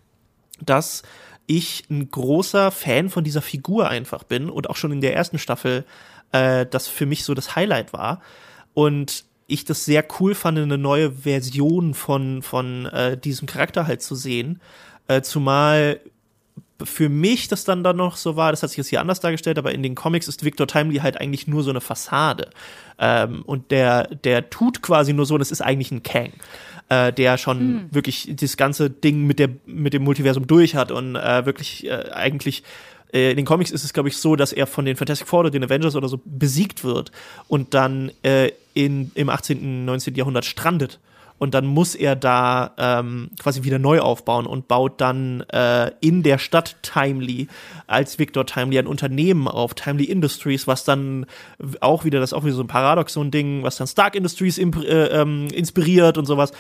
dass 0.62 1.04
ich 1.46 1.86
ein 1.90 2.10
großer 2.12 2.72
Fan 2.72 3.10
von 3.10 3.24
dieser 3.24 3.42
Figur 3.42 3.90
einfach 3.90 4.24
bin 4.24 4.50
und 4.50 4.70
auch 4.70 4.76
schon 4.76 4.92
in 4.92 5.02
der 5.02 5.16
ersten 5.16 5.40
Staffel 5.40 5.86
äh, 6.32 6.66
das 6.66 6.88
für 6.88 7.06
mich 7.06 7.24
so 7.24 7.34
das 7.34 7.56
Highlight 7.56 7.94
war. 7.94 8.22
Und 8.74 9.26
ich 9.48 9.64
das 9.64 9.86
sehr 9.86 10.06
cool 10.20 10.36
fand, 10.36 10.58
eine 10.58 10.78
neue 10.78 11.12
Version 11.12 11.94
von, 11.94 12.42
von 12.42 12.86
äh, 12.88 13.18
diesem 13.18 13.48
Charakter 13.48 13.88
halt 13.88 14.02
zu 14.02 14.16
sehen. 14.16 14.62
Äh, 15.08 15.22
zumal 15.22 16.02
für 16.84 17.10
mich 17.10 17.48
das 17.48 17.64
dann 17.64 17.84
dann 17.84 17.98
noch 17.98 18.18
so 18.18 18.36
war, 18.36 18.52
das 18.52 18.64
hat 18.64 18.70
sich 18.70 18.78
jetzt 18.78 18.90
hier 18.90 19.02
anders 19.02 19.20
dargestellt, 19.20 19.58
aber 19.58 19.74
in 19.74 19.84
den 19.84 19.96
Comics 19.96 20.28
ist 20.28 20.44
Victor 20.44 20.68
Timely 20.68 20.98
halt 20.98 21.20
eigentlich 21.20 21.48
nur 21.48 21.64
so 21.64 21.70
eine 21.70 21.82
Fassade. 21.82 22.50
Ähm, 23.00 23.42
und 23.44 23.72
der, 23.72 24.08
der 24.08 24.50
tut 24.50 24.82
quasi 24.82 25.14
nur 25.14 25.26
so, 25.26 25.38
das 25.38 25.52
ist 25.52 25.62
eigentlich 25.62 25.92
ein 25.92 26.04
Kang. 26.04 26.34
Äh, 26.90 27.12
der 27.12 27.38
schon 27.38 27.60
mhm. 27.60 27.90
wirklich 27.92 28.30
das 28.34 28.56
ganze 28.56 28.90
Ding 28.90 29.28
mit, 29.28 29.40
der, 29.40 29.50
mit 29.66 29.94
dem 29.94 30.04
Multiversum 30.04 30.48
durch 30.48 30.76
hat 30.76 30.90
und 30.90 31.18
äh, 31.18 31.46
wirklich 31.46 31.86
äh, 31.86 32.12
eigentlich 32.14 32.64
äh, 33.12 33.32
in 33.32 33.38
den 33.38 33.46
Comics 33.46 33.72
ist 33.72 33.84
es, 33.84 33.92
glaube 33.92 34.08
ich, 34.08 34.18
so, 34.18 34.38
dass 34.38 34.54
er 34.54 34.68
von 34.68 34.86
den 34.86 34.96
Fantastic 34.96 35.28
Four 35.28 35.42
oder 35.42 35.52
den 35.52 35.66
Avengers 35.66 35.98
oder 35.98 36.08
so 36.08 36.22
besiegt 36.24 36.86
wird 36.86 37.12
und 37.50 37.74
dann 37.74 38.12
äh, 38.24 38.52
in, 38.74 39.12
im 39.16 39.30
18., 39.30 39.84
19. 39.84 40.16
Jahrhundert 40.16 40.46
strandet 40.46 41.00
und 41.40 41.54
dann 41.54 41.66
muss 41.66 41.96
er 41.96 42.16
da 42.16 42.72
ähm, 42.78 43.30
quasi 43.40 43.64
wieder 43.64 43.80
neu 43.80 44.00
aufbauen 44.00 44.46
und 44.46 44.68
baut 44.68 45.00
dann 45.02 45.42
äh, 45.52 45.92
in 46.02 46.24
der 46.24 46.38
Stadt 46.38 46.78
Timely 46.82 47.48
als 47.86 48.20
Victor 48.20 48.46
Timely 48.46 48.80
ein 48.80 48.88
Unternehmen 48.88 49.48
auf, 49.48 49.74
Timely 49.74 50.06
Industries, 50.06 50.68
was 50.68 50.84
dann 50.84 51.26
auch 51.80 52.06
wieder, 52.06 52.20
das 52.20 52.32
ist 52.32 52.34
auch 52.34 52.44
wieder 52.44 52.56
so 52.56 52.64
ein 52.64 52.68
Paradoxon-Ding, 52.68 53.64
was 53.64 53.78
dann 53.78 53.88
Stark 53.88 54.16
Industries 54.16 54.58
äh, 54.58 54.64
ähm, 54.64 55.48
inspiriert 55.54 56.18
und 56.18 56.26
sowas. 56.26 56.52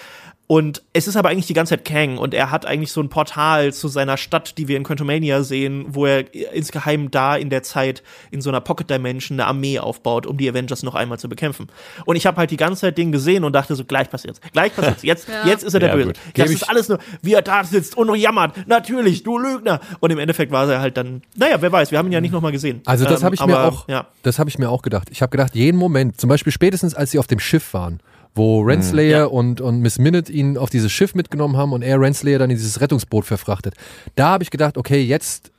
Und 0.48 0.82
es 0.94 1.10
ist 1.10 1.18
aber 1.18 1.28
eigentlich 1.28 1.45
die 1.48 1.53
ganze 1.53 1.72
Zeit 1.72 1.84
Kang 1.84 2.18
und 2.18 2.34
er 2.34 2.52
hat 2.52 2.65
eigentlich 2.65 2.94
so 2.94 3.02
ein 3.02 3.10
Portal 3.10 3.74
zu 3.74 3.90
seiner 3.90 4.15
Stadt, 4.15 4.57
die 4.57 4.69
wir 4.69 4.78
in 4.78 4.84
Quantumania 4.84 5.44
sehen, 5.44 5.86
wo 5.90 6.06
er 6.06 6.34
insgeheim 6.53 7.11
da 7.11 7.36
in 7.36 7.49
der 7.49 7.64
Zeit 7.64 8.02
in 8.32 8.40
so 8.40 8.49
einer 8.49 8.61
Pocket 8.61 8.90
Dimension 8.90 9.38
eine 9.38 9.48
Armee 9.48 9.78
aufbaut, 9.80 10.26
um 10.26 10.38
die 10.38 10.49
Avengers 10.49 10.84
noch 10.84 10.95
einmal 10.95 11.19
zu 11.19 11.28
bekämpfen. 11.28 11.68
Und 12.06 12.15
ich 12.15 12.26
habe 12.26 12.38
halt 12.38 12.49
die 12.49 12.57
ganze 12.57 12.82
Zeit 12.82 12.98
den 12.98 13.11
gesehen 13.11 13.44
und 13.44 13.52
dachte 13.52 13.76
so, 13.76 13.84
gleich 13.84 14.10
passiert's, 14.10 14.40
gleich 14.53 14.74
passiert's, 14.74 15.03
jetzt, 15.03 15.28
ja. 15.30 15.45
jetzt 15.45 15.64
ist 15.64 15.74
er 15.74 15.82
der 15.82 15.90
ja, 15.90 15.95
Böse. 15.95 16.07
Gut. 16.07 16.18
Das 16.36 16.49
ist 16.49 16.69
alles 16.69 16.88
nur, 16.88 16.99
wie 17.22 17.34
er 17.34 17.41
da 17.41 17.65
sitzt 17.65 17.98
und 17.98 18.07
noch 18.07 18.15
jammert, 18.15 18.68
natürlich, 18.68 19.24
du 19.24 19.38
Lügner. 19.38 19.82
Und 19.99 20.11
im 20.11 20.18
Endeffekt 20.18 20.53
war 20.53 20.69
er 20.69 20.80
halt 20.80 20.95
dann, 20.95 21.24
naja, 21.36 21.57
wer 21.61 21.74
weiß, 21.74 21.91
wir 21.91 21.98
haben 21.98 22.07
ihn 22.07 22.14
ja 22.14 22.22
nicht 22.22 22.32
nochmal 22.32 22.53
gesehen. 22.53 22.82
Also 22.86 23.03
das 23.03 23.19
ähm, 23.19 23.26
habe 23.26 23.36
ich 23.36 23.41
aber, 23.41 23.52
mir 23.52 23.64
auch, 23.65 23.90
ja. 23.90 24.07
das 24.24 24.40
habe 24.40 24.49
ich 24.49 24.57
mir 24.57 24.69
auch 24.69 24.82
gedacht. 24.82 25.10
Ich 25.11 25.22
habe 25.22 25.30
gedacht, 25.30 25.56
jeden 25.56 25.78
Moment, 25.78 26.22
zum 26.22 26.30
Beispiel 26.30 26.53
spätestens 26.53 26.95
als 26.95 27.11
sie 27.11 27.19
auf 27.19 27.28
dem 27.28 27.40
Schiff 27.40 27.74
waren, 27.74 27.99
wo 28.38 28.61
Renslayer 28.61 29.05
mhm, 29.05 29.11
ja. 29.11 29.26
und, 29.26 29.61
und 29.61 29.81
Miss 29.81 29.99
Minute 29.99 30.31
ihn 30.31 30.57
auf 30.57 30.69
dieses 30.69 30.91
Schiff 30.91 31.15
mitgenommen 31.15 31.57
haben 31.57 31.73
und 31.73 31.81
er 31.81 31.99
Renslayer 31.99 32.39
dann 32.39 32.49
in 32.49 32.57
dieses 32.57 32.80
Rettungsboot 32.80 33.26
verfrachtet. 33.26 33.73
Da 34.15 34.30
habe 34.30 34.43
ich 34.43 34.51
gedacht, 34.51 34.77
okay, 34.77 35.01
jetzt 35.01 35.51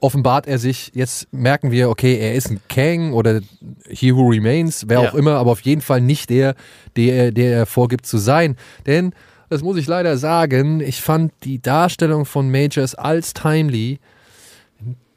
offenbart 0.00 0.46
er 0.46 0.58
sich, 0.58 0.92
jetzt 0.94 1.32
merken 1.32 1.70
wir, 1.70 1.88
okay, 1.88 2.18
er 2.18 2.34
ist 2.34 2.50
ein 2.50 2.60
Kang 2.68 3.12
oder 3.12 3.40
He 3.88 4.14
Who 4.14 4.28
Remains, 4.28 4.84
wer 4.88 5.02
ja. 5.02 5.08
auch 5.08 5.14
immer, 5.14 5.34
aber 5.34 5.52
auf 5.52 5.60
jeden 5.60 5.80
Fall 5.80 6.00
nicht 6.00 6.30
der, 6.30 6.54
der, 6.96 7.32
der 7.32 7.52
er 7.52 7.66
vorgibt 7.66 8.06
zu 8.06 8.18
sein. 8.18 8.56
Denn, 8.86 9.12
das 9.48 9.62
muss 9.62 9.76
ich 9.76 9.86
leider 9.86 10.18
sagen, 10.18 10.80
ich 10.80 11.00
fand 11.00 11.32
die 11.44 11.62
Darstellung 11.62 12.24
von 12.24 12.50
Majors 12.50 12.94
als 12.94 13.32
Timely 13.32 14.00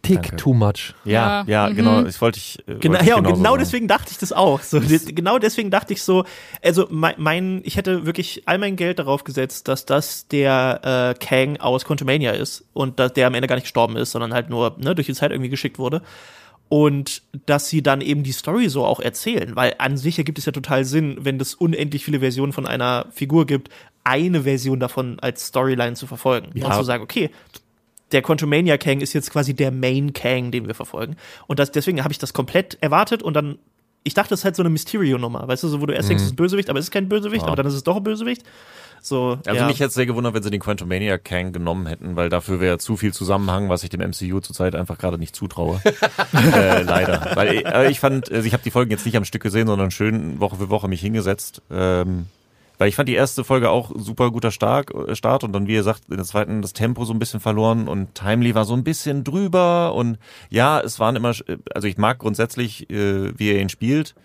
Tick 0.01 0.21
Danke. 0.21 0.35
too 0.37 0.53
much. 0.53 0.93
Ja, 1.03 1.43
ja, 1.45 1.65
ja 1.65 1.69
mhm. 1.69 1.75
genau. 1.75 2.05
Ich 2.05 2.21
wollte 2.21 2.37
ich. 2.37 2.59
Äh, 2.67 2.75
genau, 2.75 3.01
ja, 3.01 3.17
und 3.17 3.25
genau 3.25 3.51
sagen. 3.51 3.59
deswegen 3.59 3.87
dachte 3.87 4.11
ich 4.11 4.17
das 4.17 4.31
auch. 4.31 4.61
So, 4.61 4.79
genau 4.79 5.39
deswegen 5.39 5.71
dachte 5.71 5.93
ich 5.93 6.03
so, 6.03 6.23
also 6.63 6.87
mein, 6.89 7.15
mein, 7.17 7.61
ich 7.65 7.75
hätte 7.75 8.05
wirklich 8.05 8.43
all 8.45 8.57
mein 8.59 8.75
Geld 8.75 8.99
darauf 8.99 9.23
gesetzt, 9.23 9.67
dass 9.67 9.85
das 9.85 10.27
der 10.27 11.15
äh, 11.19 11.25
Kang 11.25 11.57
aus 11.57 11.83
Quantumania 11.83 12.31
ist 12.31 12.63
und 12.73 12.99
dass 12.99 13.13
der 13.13 13.27
am 13.27 13.33
Ende 13.33 13.47
gar 13.47 13.55
nicht 13.55 13.65
gestorben 13.65 13.97
ist, 13.97 14.11
sondern 14.11 14.33
halt 14.33 14.49
nur 14.49 14.75
ne, 14.79 14.95
durch 14.95 15.07
die 15.07 15.13
Zeit 15.13 15.31
irgendwie 15.31 15.49
geschickt 15.49 15.79
wurde. 15.79 16.01
Und 16.69 17.23
dass 17.47 17.67
sie 17.67 17.81
dann 17.81 17.99
eben 17.99 18.21
die 18.21 18.31
Story 18.31 18.69
so 18.69 18.85
auch 18.85 18.99
erzählen, 18.99 19.55
weil 19.55 19.73
an 19.79 19.97
sich 19.97 20.19
ergibt 20.19 20.37
es 20.37 20.45
ja 20.45 20.51
total 20.51 20.85
Sinn, 20.85 21.17
wenn 21.21 21.39
es 21.39 21.55
unendlich 21.55 22.05
viele 22.05 22.19
Versionen 22.19 22.53
von 22.53 22.67
einer 22.67 23.07
Figur 23.11 23.47
gibt, 23.47 23.69
eine 24.03 24.43
Version 24.43 24.79
davon 24.79 25.19
als 25.19 25.47
Storyline 25.47 25.95
zu 25.95 26.07
verfolgen. 26.07 26.51
Ja. 26.53 26.67
Und 26.67 26.73
zu 26.75 26.83
sagen, 26.83 27.03
okay, 27.03 27.31
der 28.11 28.21
Quantumania 28.21 28.77
Kang 28.77 29.01
ist 29.01 29.13
jetzt 29.13 29.31
quasi 29.31 29.53
der 29.53 29.71
Main 29.71 30.13
Kang, 30.13 30.51
den 30.51 30.67
wir 30.67 30.75
verfolgen. 30.75 31.15
Und 31.47 31.59
das, 31.59 31.71
deswegen 31.71 32.03
habe 32.03 32.11
ich 32.11 32.19
das 32.19 32.33
komplett 32.33 32.77
erwartet 32.81 33.23
und 33.23 33.33
dann, 33.33 33.59
ich 34.03 34.13
dachte, 34.13 34.29
das 34.29 34.41
ist 34.41 34.45
halt 34.45 34.55
so 34.55 34.63
eine 34.63 34.69
Mysterio-Nummer, 34.69 35.47
weißt 35.47 35.63
du, 35.63 35.67
so, 35.67 35.81
wo 35.81 35.85
du 35.85 35.93
erst 35.93 36.07
mhm. 36.07 36.11
denkst, 36.11 36.23
es 36.23 36.29
ist 36.31 36.35
Bösewicht, 36.35 36.69
aber 36.69 36.79
es 36.79 36.85
ist 36.85 36.91
kein 36.91 37.09
Bösewicht, 37.09 37.43
ja. 37.43 37.47
aber 37.47 37.55
dann 37.55 37.65
ist 37.65 37.73
es 37.73 37.83
doch 37.83 37.97
ein 37.97 38.03
Bösewicht. 38.03 38.43
So, 39.01 39.37
also 39.45 39.61
ja. 39.61 39.67
mich 39.67 39.79
hätte 39.79 39.87
es 39.87 39.93
sehr 39.93 40.05
gewundert, 40.05 40.33
wenn 40.33 40.43
sie 40.43 40.51
den 40.51 40.59
Quantumania 40.59 41.17
Kang 41.17 41.53
genommen 41.53 41.87
hätten, 41.87 42.15
weil 42.15 42.29
dafür 42.29 42.59
wäre 42.59 42.79
zu 42.79 42.97
viel 42.97 43.13
Zusammenhang, 43.13 43.69
was 43.69 43.83
ich 43.83 43.89
dem 43.89 44.01
MCU 44.01 44.41
zurzeit 44.41 44.75
einfach 44.75 44.97
gerade 44.97 45.17
nicht 45.17 45.35
zutraue. 45.35 45.81
äh, 46.33 46.81
leider. 46.81 47.31
Weil 47.35 47.63
äh, 47.65 47.89
ich 47.89 47.99
fand, 47.99 48.29
also 48.31 48.45
ich 48.45 48.53
habe 48.53 48.63
die 48.63 48.71
Folgen 48.71 48.91
jetzt 48.91 49.05
nicht 49.05 49.15
am 49.15 49.23
Stück 49.23 49.41
gesehen, 49.41 49.67
sondern 49.67 49.91
schön 49.91 50.39
Woche 50.41 50.57
für 50.57 50.69
Woche 50.69 50.89
mich 50.89 50.99
hingesetzt. 51.01 51.61
Ähm, 51.71 52.25
weil 52.79 52.89
ich 52.89 52.95
fand 52.95 53.07
die 53.09 53.13
erste 53.13 53.43
Folge 53.43 53.69
auch 53.69 53.91
super 53.95 54.31
guter 54.31 54.49
Stark, 54.49 54.91
äh, 54.95 55.15
Start 55.15 55.43
und 55.43 55.53
dann, 55.53 55.67
wie 55.67 55.75
ihr 55.75 55.83
sagt, 55.83 56.05
in 56.09 56.15
der 56.15 56.25
zweiten 56.25 56.63
das 56.63 56.73
Tempo 56.73 57.05
so 57.05 57.13
ein 57.13 57.19
bisschen 57.19 57.39
verloren 57.41 57.87
und 57.87 58.15
Timely 58.15 58.55
war 58.55 58.65
so 58.65 58.73
ein 58.73 58.83
bisschen 58.83 59.23
drüber 59.23 59.93
und 59.93 60.17
ja, 60.49 60.79
es 60.79 60.99
waren 60.99 61.15
immer, 61.15 61.31
äh, 61.31 61.57
also 61.75 61.87
ich 61.87 61.97
mag 61.97 62.17
grundsätzlich, 62.17 62.89
äh, 62.89 63.37
wie 63.37 63.51
er 63.51 63.61
ihn 63.61 63.69
spielt, 63.69 64.15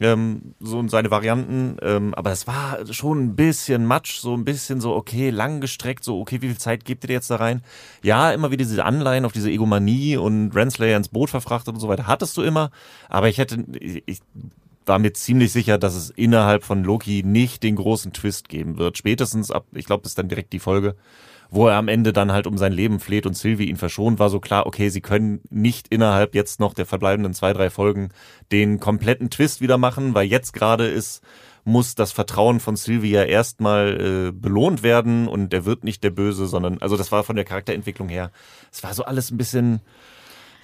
ähm, 0.00 0.54
so 0.60 0.78
und 0.78 0.90
seine 0.90 1.10
Varianten, 1.10 1.76
ähm, 1.82 2.14
aber 2.14 2.32
es 2.32 2.46
war 2.46 2.78
schon 2.90 3.22
ein 3.22 3.36
bisschen 3.36 3.86
Matsch, 3.86 4.18
so 4.18 4.34
ein 4.34 4.44
bisschen 4.44 4.80
so, 4.80 4.94
okay, 4.94 5.28
lang 5.30 5.60
gestreckt, 5.60 6.04
so, 6.04 6.18
okay, 6.18 6.40
wie 6.40 6.48
viel 6.48 6.58
Zeit 6.58 6.84
gibt 6.86 7.04
ihr 7.04 7.10
jetzt 7.10 7.30
da 7.30 7.36
rein? 7.36 7.62
Ja, 8.02 8.32
immer 8.32 8.50
wieder 8.50 8.64
diese 8.64 8.84
Anleihen 8.84 9.26
auf 9.26 9.32
diese 9.32 9.50
Egomanie 9.50 10.16
und 10.16 10.56
Renslayer 10.56 10.96
ins 10.96 11.08
Boot 11.08 11.30
verfrachtet 11.30 11.74
und 11.74 11.80
so 11.80 11.88
weiter, 11.88 12.06
hattest 12.06 12.36
du 12.36 12.42
immer, 12.42 12.70
aber 13.08 13.28
ich 13.28 13.38
hätte, 13.38 13.62
ich 13.78 14.20
war 14.86 14.98
mir 14.98 15.12
ziemlich 15.12 15.52
sicher, 15.52 15.78
dass 15.78 15.94
es 15.94 16.10
innerhalb 16.10 16.64
von 16.64 16.84
Loki 16.84 17.22
nicht 17.24 17.62
den 17.62 17.76
großen 17.76 18.12
Twist 18.12 18.48
geben 18.48 18.78
wird. 18.78 18.98
Spätestens 18.98 19.50
ab, 19.50 19.66
ich 19.72 19.86
glaube, 19.86 20.06
ist 20.06 20.18
dann 20.18 20.28
direkt 20.28 20.52
die 20.52 20.58
Folge, 20.58 20.96
wo 21.50 21.68
er 21.68 21.76
am 21.76 21.88
Ende 21.88 22.12
dann 22.12 22.32
halt 22.32 22.46
um 22.46 22.58
sein 22.58 22.72
Leben 22.72 23.00
fleht 23.00 23.26
und 23.26 23.34
Sylvie 23.34 23.68
ihn 23.68 23.76
verschont, 23.76 24.18
war 24.18 24.28
so 24.28 24.40
klar, 24.40 24.66
okay, 24.66 24.88
sie 24.88 25.00
können 25.00 25.40
nicht 25.50 25.88
innerhalb 25.88 26.34
jetzt 26.34 26.60
noch 26.60 26.74
der 26.74 26.86
verbleibenden 26.86 27.34
zwei, 27.34 27.52
drei 27.52 27.70
Folgen 27.70 28.10
den 28.50 28.80
kompletten 28.80 29.30
Twist 29.30 29.60
wieder 29.60 29.78
machen, 29.78 30.14
weil 30.14 30.26
jetzt 30.26 30.52
gerade 30.52 30.86
ist, 30.86 31.22
muss 31.64 31.94
das 31.94 32.12
Vertrauen 32.12 32.60
von 32.60 32.76
Sylvie 32.76 33.10
ja 33.10 33.22
erstmal 33.22 34.00
äh, 34.00 34.32
belohnt 34.32 34.82
werden 34.82 35.28
und 35.28 35.54
er 35.54 35.64
wird 35.64 35.84
nicht 35.84 36.04
der 36.04 36.10
Böse, 36.10 36.46
sondern, 36.46 36.78
also 36.78 36.96
das 36.96 37.10
war 37.10 37.24
von 37.24 37.36
der 37.36 37.44
Charakterentwicklung 37.44 38.08
her, 38.08 38.30
es 38.70 38.82
war 38.82 38.92
so 38.92 39.04
alles 39.04 39.30
ein 39.30 39.38
bisschen, 39.38 39.80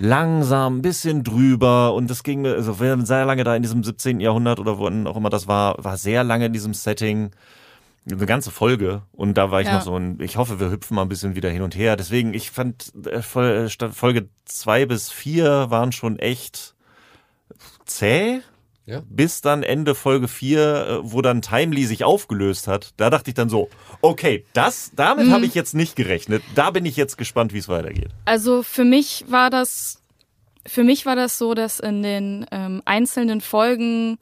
langsam, 0.01 0.79
ein 0.79 0.83
bisschen 0.83 1.23
drüber 1.23 1.95
und 1.95 2.11
das 2.11 2.23
ging, 2.23 2.47
also 2.47 2.81
wir 2.81 2.99
sehr 3.05 3.27
lange 3.27 3.45
da 3.45 3.55
in 3.55 3.63
diesem 3.63 3.85
17. 3.85 4.19
Jahrhundert 4.19 4.59
oder 4.59 4.79
wo 4.79 4.87
auch 4.87 5.17
immer 5.17 5.31
das 5.31 5.47
war, 5.47 5.77
war 5.83 5.97
sehr 5.97 6.25
lange 6.25 6.47
in 6.47 6.53
diesem 6.53 6.75
Setting. 6.75 7.31
Eine 8.11 8.25
ganze 8.25 8.51
Folge 8.51 9.03
und 9.13 9.35
da 9.35 9.51
war 9.51 9.61
ich 9.61 9.67
ja. 9.67 9.75
noch 9.75 9.83
so 9.83 9.95
ein, 9.95 10.19
ich 10.21 10.39
hoffe, 10.39 10.59
wir 10.59 10.71
hüpfen 10.71 10.95
mal 10.95 11.03
ein 11.03 11.11
bisschen 11.11 11.37
wieder 11.37 11.51
hin 11.51 11.61
und 11.61 11.77
her. 11.77 11.97
Deswegen, 11.97 12.33
ich 12.33 12.51
fand 12.51 12.93
äh, 13.05 13.19
äh, 13.19 13.69
Folge 13.93 14.29
zwei 14.47 14.87
bis 14.87 15.11
vier 15.11 15.71
waren 15.71 15.93
schon 15.93 16.19
echt 16.19 16.75
zäh. 17.85 18.41
Ja. 18.91 19.03
Bis 19.09 19.41
dann 19.41 19.63
Ende 19.63 19.95
Folge 19.95 20.27
4, 20.27 20.59
äh, 20.59 20.99
wo 21.03 21.23
dann 21.23 21.43
Timely 21.43 21.87
sich 21.87 22.03
aufgelöst 22.03 22.67
hat, 22.67 22.93
da 22.97 23.09
dachte 23.09 23.31
ich 23.31 23.35
dann 23.35 23.49
so, 23.49 23.71
okay, 24.01 24.45
das, 24.53 24.91
damit 24.97 25.29
mhm. 25.29 25.33
habe 25.33 25.47
ich 25.47 25.55
jetzt 25.55 25.75
nicht 25.75 25.95
gerechnet. 25.95 26.43
Da 26.57 26.73
bin 26.73 26.85
ich 26.85 26.97
jetzt 26.97 27.17
gespannt, 27.17 27.53
wie 27.53 27.59
es 27.59 27.69
weitergeht. 27.69 28.11
Also 28.25 28.65
für 28.65 28.85
mich 28.85 29.27
war 29.29 29.49
das, 29.49 30.03
für 30.67 30.83
mich 30.83 31.07
war 31.07 31.15
das 31.15 31.39
so, 31.39 31.55
dass 31.55 31.79
in 31.79 32.03
den 32.03 32.47
ähm, 32.51 32.83
einzelnen 32.85 33.41
Folgen 33.41 34.19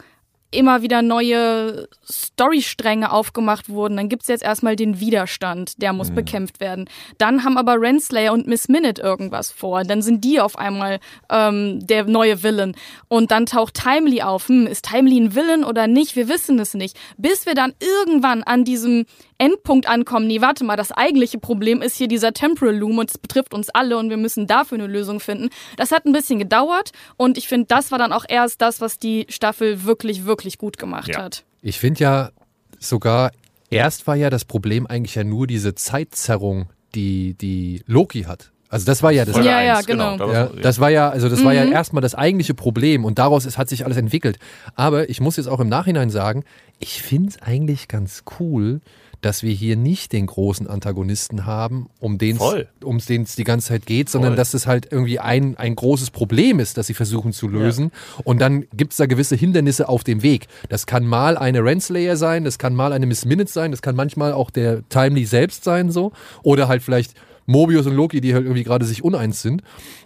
immer 0.50 0.82
wieder 0.82 1.02
neue 1.02 1.88
Storystränge 2.10 3.12
aufgemacht 3.12 3.68
wurden. 3.68 3.96
Dann 3.96 4.08
gibt's 4.08 4.28
jetzt 4.28 4.42
erstmal 4.42 4.76
den 4.76 4.98
Widerstand, 5.00 5.82
der 5.82 5.92
muss 5.92 6.10
mhm. 6.10 6.14
bekämpft 6.14 6.60
werden. 6.60 6.88
Dann 7.18 7.44
haben 7.44 7.58
aber 7.58 7.80
Renslayer 7.80 8.32
und 8.32 8.46
Miss 8.46 8.68
Minute 8.68 9.02
irgendwas 9.02 9.50
vor. 9.50 9.84
Dann 9.84 10.00
sind 10.00 10.24
die 10.24 10.40
auf 10.40 10.58
einmal 10.58 11.00
ähm, 11.30 11.86
der 11.86 12.04
neue 12.04 12.42
Villain. 12.42 12.74
Und 13.08 13.30
dann 13.30 13.46
taucht 13.46 13.74
Timely 13.74 14.22
auf. 14.22 14.48
Hm, 14.48 14.66
ist 14.66 14.86
Timely 14.86 15.20
ein 15.20 15.34
Villain 15.34 15.64
oder 15.64 15.86
nicht? 15.86 16.16
Wir 16.16 16.28
wissen 16.28 16.58
es 16.58 16.74
nicht. 16.74 16.98
Bis 17.18 17.44
wir 17.44 17.54
dann 17.54 17.74
irgendwann 17.80 18.42
an 18.42 18.64
diesem 18.64 19.04
Endpunkt 19.38 19.88
ankommen, 19.88 20.26
nee, 20.26 20.40
warte 20.40 20.64
mal, 20.64 20.76
das 20.76 20.92
eigentliche 20.92 21.38
Problem 21.38 21.80
ist 21.80 21.96
hier 21.96 22.08
dieser 22.08 22.32
Temporal 22.32 22.76
Loom 22.76 22.98
und 22.98 23.10
es 23.10 23.18
betrifft 23.18 23.54
uns 23.54 23.70
alle 23.70 23.96
und 23.96 24.10
wir 24.10 24.16
müssen 24.16 24.46
dafür 24.46 24.78
eine 24.78 24.86
Lösung 24.86 25.20
finden. 25.20 25.50
Das 25.76 25.92
hat 25.92 26.06
ein 26.06 26.12
bisschen 26.12 26.38
gedauert 26.38 26.90
und 27.16 27.38
ich 27.38 27.48
finde, 27.48 27.66
das 27.66 27.92
war 27.92 27.98
dann 27.98 28.12
auch 28.12 28.24
erst 28.28 28.60
das, 28.60 28.80
was 28.80 28.98
die 28.98 29.26
Staffel 29.28 29.84
wirklich, 29.84 30.24
wirklich 30.24 30.58
gut 30.58 30.76
gemacht 30.76 31.08
ja. 31.08 31.22
hat. 31.22 31.44
Ich 31.62 31.78
finde 31.78 32.00
ja 32.00 32.30
sogar, 32.78 33.30
erst 33.70 34.06
war 34.06 34.16
ja 34.16 34.30
das 34.30 34.44
Problem 34.44 34.86
eigentlich 34.86 35.14
ja 35.14 35.24
nur 35.24 35.46
diese 35.46 35.74
Zeitzerrung, 35.74 36.68
die, 36.94 37.34
die 37.34 37.82
Loki 37.86 38.22
hat. 38.22 38.50
Also 38.70 38.84
das 38.84 39.02
war 39.02 39.12
ja 39.12 39.24
das. 39.24 39.36
Ja, 39.36 39.62
ja, 39.62 39.80
genau. 39.80 40.18
genau. 40.18 40.30
Ja, 40.30 40.46
das 40.46 40.78
war 40.78 40.90
ja, 40.90 41.08
also 41.08 41.28
das 41.28 41.40
mhm. 41.40 41.44
war 41.44 41.54
ja 41.54 41.64
mhm. 41.64 41.72
erstmal 41.72 42.02
das 42.02 42.14
eigentliche 42.14 42.52
Problem 42.54 43.04
und 43.04 43.18
daraus 43.18 43.46
ist, 43.46 43.56
hat 43.56 43.68
sich 43.68 43.84
alles 43.84 43.96
entwickelt. 43.96 44.38
Aber 44.74 45.08
ich 45.08 45.20
muss 45.20 45.36
jetzt 45.36 45.46
auch 45.46 45.60
im 45.60 45.68
Nachhinein 45.68 46.10
sagen, 46.10 46.44
ich 46.78 47.02
finde 47.02 47.30
es 47.30 47.42
eigentlich 47.42 47.88
ganz 47.88 48.24
cool, 48.38 48.80
dass 49.20 49.42
wir 49.42 49.52
hier 49.52 49.76
nicht 49.76 50.12
den 50.12 50.26
großen 50.26 50.66
Antagonisten 50.66 51.44
haben, 51.44 51.88
um 51.98 52.18
den 52.18 52.38
es 52.38 53.36
die 53.36 53.44
ganze 53.44 53.68
Zeit 53.68 53.86
geht, 53.86 54.08
sondern 54.08 54.32
Voll. 54.32 54.36
dass 54.36 54.54
es 54.54 54.66
halt 54.66 54.92
irgendwie 54.92 55.18
ein, 55.18 55.56
ein 55.56 55.74
großes 55.74 56.10
Problem 56.10 56.60
ist, 56.60 56.78
das 56.78 56.86
sie 56.86 56.94
versuchen 56.94 57.32
zu 57.32 57.48
lösen. 57.48 57.90
Ja. 57.92 58.22
Und 58.24 58.40
dann 58.40 58.66
gibt 58.72 58.92
es 58.92 58.98
da 58.98 59.06
gewisse 59.06 59.34
Hindernisse 59.34 59.88
auf 59.88 60.04
dem 60.04 60.22
Weg. 60.22 60.46
Das 60.68 60.86
kann 60.86 61.04
mal 61.04 61.36
eine 61.36 61.64
Renslayer 61.64 62.16
sein, 62.16 62.44
das 62.44 62.58
kann 62.58 62.74
mal 62.74 62.92
eine 62.92 63.06
Miss 63.06 63.24
Minute 63.24 63.50
sein, 63.50 63.72
das 63.72 63.82
kann 63.82 63.96
manchmal 63.96 64.32
auch 64.32 64.50
der 64.50 64.88
Timely 64.88 65.24
selbst 65.24 65.64
sein, 65.64 65.90
so. 65.90 66.12
Oder 66.42 66.68
halt 66.68 66.82
vielleicht 66.82 67.14
Mobius 67.46 67.86
und 67.86 67.94
Loki, 67.94 68.20
die 68.20 68.34
halt 68.34 68.44
irgendwie 68.44 68.64
gerade 68.64 68.84
sich 68.84 69.02
uneins 69.02 69.42
sind. 69.42 69.62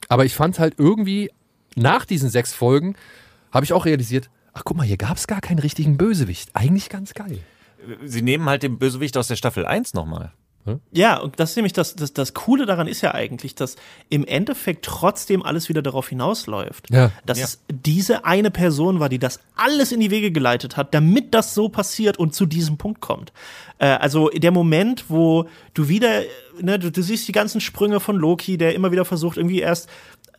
Aber 0.08 0.24
ich 0.24 0.34
fand 0.34 0.58
halt 0.58 0.74
irgendwie 0.78 1.30
nach 1.74 2.04
diesen 2.04 2.30
sechs 2.30 2.54
Folgen 2.54 2.94
habe 3.50 3.64
ich 3.64 3.72
auch 3.72 3.84
realisiert, 3.84 4.30
ach 4.54 4.62
guck 4.64 4.76
mal, 4.76 4.86
hier 4.86 4.96
gab 4.96 5.16
es 5.16 5.26
gar 5.26 5.40
keinen 5.40 5.58
richtigen 5.58 5.96
Bösewicht. 5.96 6.50
Eigentlich 6.54 6.88
ganz 6.88 7.14
geil. 7.14 7.38
Sie 8.04 8.22
nehmen 8.22 8.48
halt 8.48 8.62
den 8.62 8.78
Bösewicht 8.78 9.16
aus 9.16 9.28
der 9.28 9.36
Staffel 9.36 9.66
1 9.66 9.94
nochmal. 9.94 10.32
Ja, 10.92 11.16
und 11.18 11.40
das 11.40 11.50
ist 11.50 11.56
nämlich 11.56 11.72
das, 11.72 11.96
das, 11.96 12.12
das 12.12 12.34
Coole 12.34 12.66
daran 12.66 12.86
ist 12.86 13.00
ja 13.00 13.12
eigentlich, 13.14 13.56
dass 13.56 13.74
im 14.10 14.24
Endeffekt 14.24 14.84
trotzdem 14.84 15.42
alles 15.42 15.68
wieder 15.68 15.82
darauf 15.82 16.08
hinausläuft. 16.08 16.88
Ja. 16.88 17.10
Dass 17.26 17.38
Ja. 17.40 17.44
es 17.46 17.64
diese 17.68 18.24
eine 18.24 18.52
Person 18.52 19.00
war, 19.00 19.08
die 19.08 19.18
das 19.18 19.40
alles 19.56 19.90
in 19.90 19.98
die 19.98 20.12
Wege 20.12 20.30
geleitet 20.30 20.76
hat, 20.76 20.94
damit 20.94 21.34
das 21.34 21.54
so 21.54 21.68
passiert 21.68 22.16
und 22.16 22.32
zu 22.36 22.46
diesem 22.46 22.78
Punkt 22.78 23.00
kommt. 23.00 23.32
Äh, 23.78 23.86
also 23.86 24.28
der 24.28 24.52
Moment, 24.52 25.06
wo 25.08 25.48
du 25.74 25.88
wieder, 25.88 26.22
ne, 26.60 26.78
du, 26.78 26.92
du 26.92 27.02
siehst 27.02 27.26
die 27.26 27.32
ganzen 27.32 27.60
Sprünge 27.60 27.98
von 27.98 28.14
Loki, 28.14 28.56
der 28.56 28.76
immer 28.76 28.92
wieder 28.92 29.04
versucht, 29.04 29.38
irgendwie 29.38 29.58
erst 29.58 29.88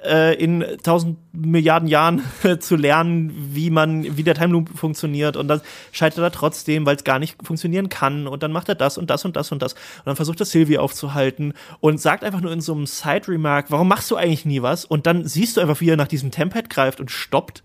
äh, 0.03 0.33
in 0.35 0.65
tausend 0.83 1.17
Milliarden 1.33 1.87
Jahren 1.87 2.21
zu 2.59 2.75
lernen, 2.75 3.33
wie 3.53 3.69
man, 3.69 4.17
wie 4.17 4.23
der 4.23 4.35
Time 4.35 4.53
Loop 4.53 4.77
funktioniert 4.77 5.37
und 5.37 5.47
dann 5.47 5.61
scheitert 5.91 6.23
er 6.23 6.31
trotzdem, 6.31 6.85
weil 6.85 6.95
es 6.95 7.03
gar 7.03 7.19
nicht 7.19 7.37
funktionieren 7.43 7.89
kann 7.89 8.27
und 8.27 8.43
dann 8.43 8.51
macht 8.51 8.69
er 8.69 8.75
das 8.75 8.97
und 8.97 9.09
das 9.09 9.25
und 9.25 9.35
das 9.35 9.51
und 9.51 9.61
das 9.61 9.73
und 9.73 10.05
dann 10.05 10.15
versucht 10.15 10.39
er 10.39 10.45
Sylvie 10.45 10.77
aufzuhalten 10.77 11.53
und 11.79 11.99
sagt 11.99 12.23
einfach 12.23 12.41
nur 12.41 12.51
in 12.51 12.61
so 12.61 12.73
einem 12.73 12.85
Side-Remark, 12.85 13.67
warum 13.69 13.87
machst 13.87 14.11
du 14.11 14.15
eigentlich 14.15 14.45
nie 14.45 14.61
was? 14.61 14.85
Und 14.85 15.07
dann 15.07 15.25
siehst 15.25 15.57
du 15.57 15.61
einfach, 15.61 15.79
wie 15.81 15.89
er 15.89 15.97
nach 15.97 16.07
diesem 16.07 16.31
Tempad 16.31 16.69
greift 16.69 16.99
und 16.99 17.11
stoppt 17.11 17.63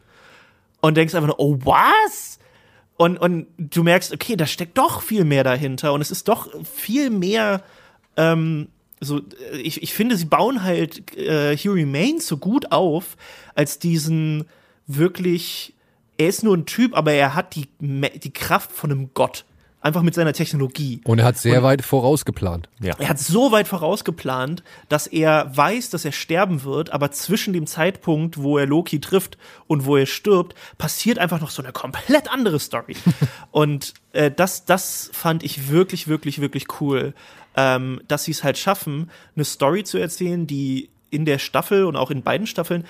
und 0.80 0.96
denkst 0.96 1.14
einfach 1.14 1.28
nur, 1.28 1.40
oh, 1.40 1.58
was? 1.64 2.38
Und, 2.96 3.18
und 3.18 3.46
du 3.58 3.82
merkst, 3.82 4.12
okay, 4.12 4.36
da 4.36 4.46
steckt 4.46 4.76
doch 4.76 5.02
viel 5.02 5.24
mehr 5.24 5.44
dahinter 5.44 5.92
und 5.92 6.00
es 6.00 6.10
ist 6.10 6.28
doch 6.28 6.48
viel 6.64 7.10
mehr, 7.10 7.62
ähm, 8.16 8.68
so, 9.00 9.18
äh, 9.18 9.58
ich, 9.58 9.82
ich 9.82 9.92
finde, 9.92 10.16
sie 10.16 10.26
bauen 10.26 10.62
halt 10.62 11.16
äh, 11.16 11.56
He 11.56 11.68
Remains 11.68 12.26
so 12.26 12.36
gut 12.36 12.72
auf, 12.72 13.16
als 13.54 13.78
diesen 13.78 14.46
wirklich, 14.86 15.74
er 16.16 16.28
ist 16.28 16.42
nur 16.42 16.56
ein 16.56 16.66
Typ, 16.66 16.96
aber 16.96 17.12
er 17.12 17.34
hat 17.34 17.54
die, 17.54 17.68
die 17.80 18.32
Kraft 18.32 18.72
von 18.72 18.90
einem 18.90 19.10
Gott. 19.14 19.44
Einfach 19.80 20.02
mit 20.02 20.12
seiner 20.12 20.32
Technologie. 20.32 21.00
Und 21.04 21.20
er 21.20 21.24
hat 21.24 21.38
sehr 21.38 21.62
weit 21.62 21.82
vorausgeplant. 21.82 22.68
Ja. 22.80 22.96
Er 22.98 23.10
hat 23.10 23.20
so 23.20 23.52
weit 23.52 23.68
vorausgeplant, 23.68 24.64
dass 24.88 25.06
er 25.06 25.56
weiß, 25.56 25.90
dass 25.90 26.04
er 26.04 26.10
sterben 26.10 26.64
wird, 26.64 26.90
aber 26.90 27.12
zwischen 27.12 27.52
dem 27.52 27.64
Zeitpunkt, 27.68 28.42
wo 28.42 28.58
er 28.58 28.66
Loki 28.66 29.00
trifft 29.00 29.38
und 29.68 29.84
wo 29.84 29.96
er 29.96 30.06
stirbt, 30.06 30.56
passiert 30.78 31.20
einfach 31.20 31.40
noch 31.40 31.50
so 31.50 31.62
eine 31.62 31.70
komplett 31.70 32.28
andere 32.28 32.58
Story. 32.58 32.96
und 33.52 33.94
äh, 34.12 34.32
das, 34.32 34.64
das 34.64 35.10
fand 35.12 35.44
ich 35.44 35.68
wirklich, 35.68 36.08
wirklich, 36.08 36.40
wirklich 36.40 36.80
cool, 36.80 37.14
ähm, 37.58 38.00
dass 38.06 38.22
sie 38.22 38.30
es 38.30 38.44
halt 38.44 38.56
schaffen, 38.56 39.10
eine 39.34 39.44
Story 39.44 39.82
zu 39.82 39.98
erzählen, 39.98 40.46
die 40.46 40.90
in 41.10 41.24
der 41.24 41.40
Staffel 41.40 41.86
und 41.86 41.96
auch 41.96 42.12
in 42.12 42.22
beiden 42.22 42.46
Staffeln 42.46 42.84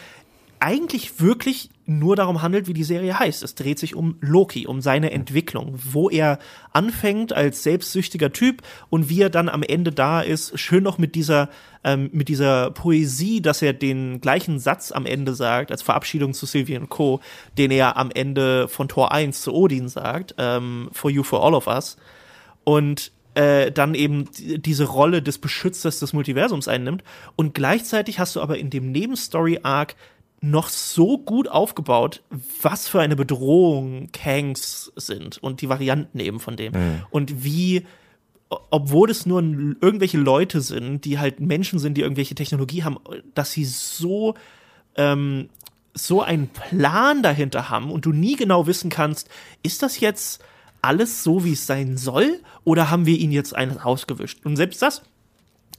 eigentlich 0.60 1.20
wirklich 1.20 1.70
nur 1.86 2.16
darum 2.16 2.42
handelt, 2.42 2.66
wie 2.66 2.74
die 2.74 2.84
Serie 2.84 3.18
heißt. 3.18 3.42
Es 3.42 3.54
dreht 3.54 3.78
sich 3.78 3.94
um 3.94 4.16
Loki, 4.20 4.66
um 4.66 4.82
seine 4.82 5.12
Entwicklung, 5.12 5.78
wo 5.82 6.10
er 6.10 6.38
anfängt 6.72 7.32
als 7.32 7.62
selbstsüchtiger 7.62 8.30
Typ 8.30 8.60
und 8.90 9.08
wie 9.08 9.22
er 9.22 9.30
dann 9.30 9.48
am 9.48 9.62
Ende 9.62 9.90
da 9.90 10.20
ist, 10.20 10.58
schön 10.58 10.82
noch 10.82 10.98
mit 10.98 11.14
dieser, 11.14 11.48
ähm, 11.84 12.10
mit 12.12 12.28
dieser 12.28 12.72
Poesie, 12.72 13.40
dass 13.40 13.62
er 13.62 13.72
den 13.72 14.20
gleichen 14.20 14.58
Satz 14.58 14.92
am 14.92 15.06
Ende 15.06 15.34
sagt, 15.34 15.70
als 15.70 15.80
Verabschiedung 15.80 16.34
zu 16.34 16.44
Sylvie 16.44 16.76
und 16.76 16.90
Co., 16.90 17.20
den 17.56 17.70
er 17.70 17.96
am 17.96 18.10
Ende 18.10 18.68
von 18.68 18.88
Tor 18.88 19.12
1 19.12 19.40
zu 19.40 19.54
Odin 19.54 19.88
sagt, 19.88 20.34
ähm, 20.36 20.90
For 20.92 21.10
You, 21.10 21.22
For 21.22 21.42
All 21.42 21.54
of 21.54 21.68
Us. 21.68 21.96
Und 22.64 23.12
äh, 23.38 23.70
dann 23.70 23.94
eben 23.94 24.30
die- 24.32 24.58
diese 24.60 24.84
Rolle 24.84 25.22
des 25.22 25.38
Beschützers 25.38 26.00
des 26.00 26.12
Multiversums 26.12 26.66
einnimmt. 26.66 27.04
Und 27.36 27.54
gleichzeitig 27.54 28.18
hast 28.18 28.34
du 28.36 28.40
aber 28.40 28.58
in 28.58 28.70
dem 28.70 28.90
Nebenstory-Arc 28.90 29.94
noch 30.40 30.68
so 30.68 31.18
gut 31.18 31.48
aufgebaut, 31.48 32.22
was 32.62 32.88
für 32.88 33.00
eine 33.00 33.16
Bedrohung 33.16 34.08
Kangs 34.12 34.92
sind 34.96 35.38
und 35.38 35.60
die 35.62 35.68
Varianten 35.68 36.20
eben 36.20 36.38
von 36.40 36.56
dem. 36.56 36.72
Und 37.10 37.44
wie, 37.44 37.84
obwohl 38.48 39.10
es 39.10 39.26
nur 39.26 39.40
irgendwelche 39.42 40.18
Leute 40.18 40.60
sind, 40.60 41.04
die 41.04 41.18
halt 41.18 41.40
Menschen 41.40 41.78
sind, 41.78 41.94
die 41.96 42.02
irgendwelche 42.02 42.34
Technologie 42.34 42.82
haben, 42.84 42.98
dass 43.34 43.52
sie 43.52 43.64
so 43.64 44.34
ähm, 44.96 45.48
so 45.94 46.22
einen 46.22 46.48
Plan 46.48 47.22
dahinter 47.22 47.68
haben 47.70 47.90
und 47.90 48.04
du 48.06 48.12
nie 48.12 48.36
genau 48.36 48.66
wissen 48.68 48.90
kannst, 48.90 49.28
ist 49.64 49.82
das 49.82 49.98
jetzt 50.00 50.42
alles 50.88 51.22
so, 51.22 51.44
wie 51.44 51.52
es 51.52 51.66
sein 51.66 51.96
soll, 51.98 52.40
oder 52.64 52.90
haben 52.90 53.04
wir 53.06 53.16
ihn 53.18 53.30
jetzt 53.30 53.54
eines 53.54 53.76
ausgewischt? 53.78 54.38
Und 54.44 54.56
selbst 54.56 54.80
das, 54.80 55.02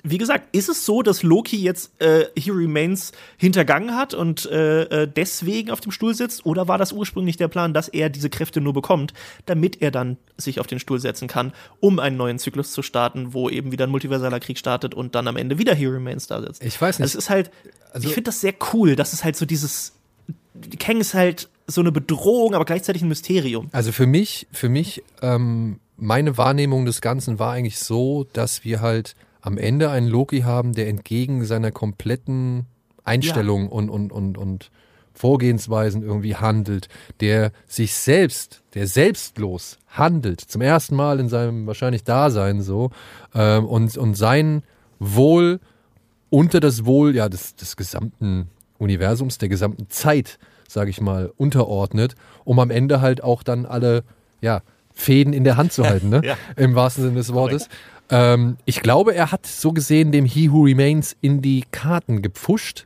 wie 0.03 0.17
gesagt, 0.19 0.55
ist 0.55 0.69
es 0.69 0.85
so, 0.85 1.01
dass 1.01 1.23
Loki 1.23 1.57
jetzt 1.57 1.99
äh, 2.01 2.25
He 2.37 2.51
Remains 2.51 3.11
hintergangen 3.37 3.95
hat 3.95 4.13
und 4.13 4.45
äh, 4.45 4.83
äh, 4.83 5.07
deswegen 5.13 5.71
auf 5.71 5.81
dem 5.81 5.91
Stuhl 5.91 6.13
sitzt, 6.13 6.45
oder 6.45 6.67
war 6.69 6.77
das 6.77 6.93
ursprünglich 6.93 7.35
der 7.37 7.47
Plan, 7.49 7.73
dass 7.73 7.87
er 7.89 8.09
diese 8.09 8.29
Kräfte 8.29 8.61
nur 8.61 8.71
bekommt, 8.73 9.13
damit 9.45 9.81
er 9.81 9.91
dann 9.91 10.17
sich 10.37 10.59
auf 10.59 10.67
den 10.67 10.79
Stuhl 10.79 10.99
setzen 10.99 11.27
kann, 11.27 11.51
um 11.81 11.99
einen 11.99 12.15
neuen 12.15 12.39
Zyklus 12.39 12.71
zu 12.71 12.81
starten, 12.81 13.33
wo 13.33 13.49
eben 13.49 13.71
wieder 13.73 13.87
ein 13.87 13.89
multiversaler 13.91 14.39
Krieg 14.39 14.57
startet 14.57 14.93
und 14.93 15.15
dann 15.15 15.27
am 15.27 15.35
Ende 15.35 15.57
wieder 15.57 15.73
He 15.75 15.87
Remains 15.87 16.27
da 16.27 16.39
sitzt? 16.39 16.63
Ich 16.63 16.79
weiß 16.79 16.99
nicht. 16.99 17.03
Also 17.03 17.17
es 17.17 17.25
ist 17.25 17.29
halt, 17.29 17.51
Also- 17.91 18.07
ich 18.07 18.13
finde 18.13 18.29
das 18.29 18.39
sehr 18.39 18.53
cool, 18.73 18.95
dass 18.95 19.11
es 19.11 19.23
halt 19.23 19.35
so 19.35 19.45
dieses, 19.45 19.95
Kang 20.79 21.01
ist 21.01 21.13
halt 21.13 21.49
so 21.69 21.81
eine 21.81 21.91
Bedrohung, 21.91 22.53
aber 22.53 22.65
gleichzeitig 22.65 23.01
ein 23.01 23.07
Mysterium. 23.07 23.69
Also 23.71 23.91
für 23.91 24.07
mich, 24.07 24.47
für 24.51 24.69
mich, 24.69 25.03
ähm, 25.21 25.79
meine 25.97 26.37
Wahrnehmung 26.37 26.85
des 26.85 27.01
Ganzen 27.01 27.39
war 27.39 27.53
eigentlich 27.53 27.79
so, 27.79 28.25
dass 28.33 28.63
wir 28.63 28.81
halt 28.81 29.15
am 29.41 29.57
Ende 29.57 29.89
einen 29.89 30.07
Loki 30.07 30.41
haben, 30.41 30.73
der 30.73 30.87
entgegen 30.87 31.45
seiner 31.45 31.71
kompletten 31.71 32.65
Einstellung 33.03 33.69
und, 33.69 33.89
und, 33.89 34.11
und, 34.11 34.37
und 34.37 34.71
Vorgehensweisen 35.13 36.03
irgendwie 36.03 36.35
handelt, 36.35 36.87
der 37.19 37.51
sich 37.67 37.93
selbst, 37.93 38.61
der 38.73 38.87
selbstlos 38.87 39.77
handelt, 39.87 40.39
zum 40.39 40.61
ersten 40.61 40.95
Mal 40.95 41.19
in 41.19 41.27
seinem 41.27 41.67
wahrscheinlich 41.67 42.03
Dasein 42.03 42.61
so, 42.61 42.91
ähm, 43.33 43.65
und, 43.65 43.97
und 43.97 44.15
sein 44.15 44.63
Wohl 44.99 45.59
unter 46.29 46.59
das 46.59 46.85
Wohl 46.85 47.15
ja, 47.15 47.27
des, 47.27 47.55
des 47.55 47.75
gesamten 47.75 48.49
Universums, 48.77 49.37
der 49.39 49.49
gesamten 49.49 49.89
Zeit, 49.89 50.39
sage 50.69 50.89
ich 50.89 51.01
mal, 51.01 51.31
unterordnet, 51.37 52.15
um 52.45 52.59
am 52.59 52.69
Ende 52.71 53.01
halt 53.01 53.23
auch 53.23 53.43
dann 53.43 53.65
alle 53.65 54.03
ja, 54.41 54.61
Fäden 54.93 55.33
in 55.33 55.43
der 55.43 55.57
Hand 55.57 55.73
zu 55.73 55.83
halten, 55.85 56.09
ne? 56.09 56.21
Ja. 56.25 56.35
im 56.55 56.75
wahrsten 56.75 57.03
Sinne 57.03 57.15
des 57.17 57.33
Wortes. 57.33 57.67
Ähm, 58.09 58.57
ich 58.65 58.81
glaube, 58.81 59.13
er 59.15 59.31
hat 59.31 59.45
so 59.45 59.71
gesehen 59.71 60.11
dem 60.11 60.25
He 60.25 60.51
Who 60.51 60.63
Remains 60.63 61.15
in 61.21 61.41
die 61.41 61.63
Karten 61.71 62.21
gepfuscht, 62.21 62.85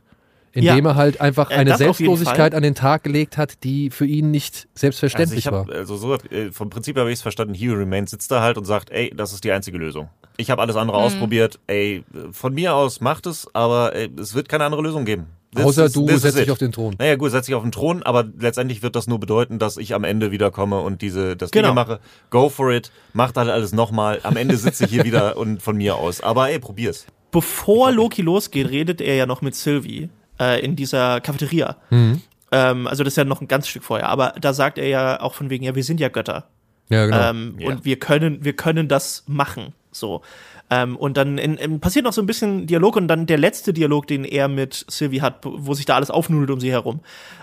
indem 0.52 0.84
Ja. 0.84 0.90
er 0.92 0.94
halt 0.96 1.20
einfach 1.20 1.50
Äh, 1.50 1.54
eine 1.54 1.76
Selbstlosigkeit 1.76 2.54
an 2.54 2.62
den 2.62 2.74
Tag 2.74 3.02
gelegt 3.04 3.36
hat, 3.38 3.64
die 3.64 3.90
für 3.90 4.06
ihn 4.06 4.30
nicht 4.30 4.54
Also 4.54 4.68
selbstverständlich 4.74 5.38
ich 5.46 5.52
war. 5.52 5.60
habe 5.60 5.72
also 5.74 5.96
so 5.96 6.14
äh, 6.14 6.52
vom 6.52 6.70
Prinzip 6.70 6.96
habe 6.98 7.10
ich 7.10 7.14
es 7.14 7.22
verstanden. 7.22 7.54
He 7.54 7.70
Who 7.70 7.74
Remains 7.74 8.10
sitzt 8.12 8.30
da 8.30 8.40
halt 8.42 8.56
und 8.58 8.64
sagt, 8.64 8.90
ey, 8.90 9.12
das 9.16 9.32
ist 9.32 9.42
die 9.44 9.50
einzige 9.52 9.78
Lösung. 9.78 10.08
Ich 10.36 10.50
habe 10.50 10.60
alles 10.62 10.76
andere 10.76 10.96
ausprobiert. 10.98 11.58
Ey, 11.68 12.04
von 12.32 12.54
mir 12.54 12.74
aus 12.74 13.00
macht 13.00 13.26
es, 13.26 13.48
aber 13.54 13.94
ey, 13.94 14.10
es 14.18 14.34
wird 14.34 14.48
keine 14.48 14.64
andere 14.64 14.82
Lösung 14.82 15.04
geben. 15.04 15.26
This 15.54 15.64
Außer 15.64 15.88
du 15.88 16.06
is 16.08 16.22
setzt 16.22 16.38
dich 16.38 16.50
auf 16.50 16.58
den 16.58 16.72
Thron. 16.72 16.94
Naja, 16.98 17.16
gut, 17.16 17.30
setz 17.30 17.46
dich 17.46 17.54
auf 17.54 17.62
den 17.62 17.72
Thron, 17.72 18.02
aber 18.02 18.24
letztendlich 18.38 18.82
wird 18.82 18.96
das 18.96 19.06
nur 19.06 19.20
bedeuten, 19.20 19.58
dass 19.58 19.76
ich 19.76 19.94
am 19.94 20.04
Ende 20.04 20.30
wiederkomme 20.32 20.80
und 20.80 21.00
diese 21.02 21.36
das 21.36 21.50
Genau. 21.50 21.68
Dinge 21.68 21.74
mache. 21.74 22.00
Go 22.30 22.48
for 22.48 22.72
it, 22.72 22.90
mach 23.12 23.30
das 23.32 23.48
alles 23.48 23.72
nochmal. 23.72 24.20
Am 24.24 24.36
Ende 24.36 24.56
sitze 24.56 24.84
ich 24.84 24.90
hier 24.90 25.04
wieder 25.04 25.36
und 25.36 25.62
von 25.62 25.76
mir 25.76 25.96
aus. 25.96 26.20
Aber 26.20 26.50
ey, 26.50 26.58
probier's. 26.58 27.06
Bevor 27.30 27.92
Loki 27.92 28.22
losgeht, 28.22 28.68
redet 28.70 29.00
er 29.00 29.16
ja 29.16 29.26
noch 29.26 29.42
mit 29.42 29.54
Sylvie 29.54 30.08
äh, 30.40 30.64
in 30.64 30.76
dieser 30.76 31.20
Cafeteria. 31.20 31.76
Mhm. 31.90 32.22
Ähm, 32.52 32.86
also 32.86 33.02
das 33.04 33.12
ist 33.14 33.16
ja 33.16 33.24
noch 33.24 33.40
ein 33.40 33.48
ganz 33.48 33.66
Stück 33.68 33.82
vorher. 33.84 34.08
Aber 34.08 34.34
da 34.40 34.52
sagt 34.52 34.78
er 34.78 34.86
ja 34.86 35.20
auch 35.20 35.34
von 35.34 35.50
wegen, 35.50 35.64
ja, 35.64 35.74
wir 35.74 35.82
sind 35.84 35.98
ja 36.00 36.08
Götter. 36.08 36.48
Ja, 36.90 37.06
genau. 37.06 37.30
Ähm, 37.30 37.56
Ja. 37.58 37.68
Und 37.68 37.84
wir 37.84 37.98
können, 37.98 38.44
wir 38.44 38.54
können 38.54 38.88
das 38.88 39.24
machen. 39.26 39.72
So. 39.90 40.22
Ähm, 40.70 40.96
und 40.96 41.16
dann 41.16 41.38
in, 41.38 41.56
in, 41.56 41.80
passiert 41.80 42.04
noch 42.04 42.12
so 42.12 42.22
ein 42.22 42.26
bisschen 42.26 42.66
Dialog 42.66 42.96
und 42.96 43.08
dann 43.08 43.26
der 43.26 43.38
letzte 43.38 43.72
Dialog, 43.72 44.06
den 44.06 44.24
er 44.24 44.48
mit 44.48 44.84
Sylvie 44.88 45.20
hat, 45.20 45.40
wo 45.44 45.74
sich 45.74 45.84
da 45.84 45.96
alles 45.96 46.10
aufnudelt 46.10 46.50
um 46.50 46.60
sie 46.60 46.70
herum. 46.70 47.00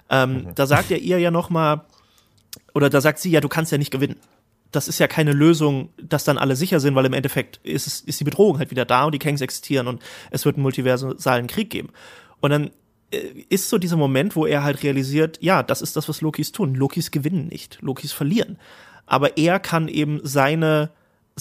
Ähm, 0.10 0.48
Da 0.56 0.66
sagt 0.66 0.92
er 0.92 0.98
ihr 0.98 1.20
ja 1.20 1.32
noch 1.32 1.50
mal, 1.50 1.86
oder 2.74 2.90
da 2.90 3.02
sagt 3.02 3.20
sie 3.20 3.32
ja, 3.32 3.42
du 3.42 3.50
kannst 3.50 3.72
ja 3.72 3.78
nicht 3.78 3.92
gewinnen. 3.92 4.18
Das 4.72 4.88
ist 4.88 5.00
ja 5.00 5.08
keine 5.08 5.34
Lösung, 5.34 5.90
dass 6.02 6.24
dann 6.24 6.38
alle 6.38 6.56
sicher 6.56 6.80
sind, 6.80 6.96
weil 6.96 7.06
im 7.06 7.14
Endeffekt 7.14 7.60
ist, 7.64 7.88
es, 7.88 8.02
ist 8.02 8.20
die 8.20 8.24
Bedrohung 8.24 8.58
halt 8.58 8.72
wieder 8.72 8.86
da 8.86 9.06
und 9.06 9.14
die 9.14 9.20
Kangs 9.20 9.42
existieren 9.42 9.88
und 9.88 10.02
es 10.32 10.46
wird 10.46 10.56
einen 10.56 10.64
multiversalen 10.64 11.48
Krieg 11.48 11.70
geben. 11.70 11.90
Und 12.40 12.52
dann 12.52 12.72
äh, 13.12 13.18
ist 13.50 13.70
so 13.70 13.78
dieser 13.78 13.98
Moment, 13.98 14.36
wo 14.36 14.46
er 14.46 14.64
halt 14.64 14.82
realisiert, 14.84 15.38
ja, 15.42 15.62
das 15.62 15.82
ist 15.82 15.96
das, 15.96 16.08
was 16.10 16.22
Lokis 16.22 16.52
tun. 16.52 16.76
Lokis 16.76 17.12
gewinnen 17.12 17.48
nicht, 17.48 17.80
Lokis 17.82 18.14
verlieren. 18.14 18.58
Aber 19.06 19.38
er 19.38 19.60
kann 19.60 19.90
eben 19.90 20.22
seine, 20.24 20.92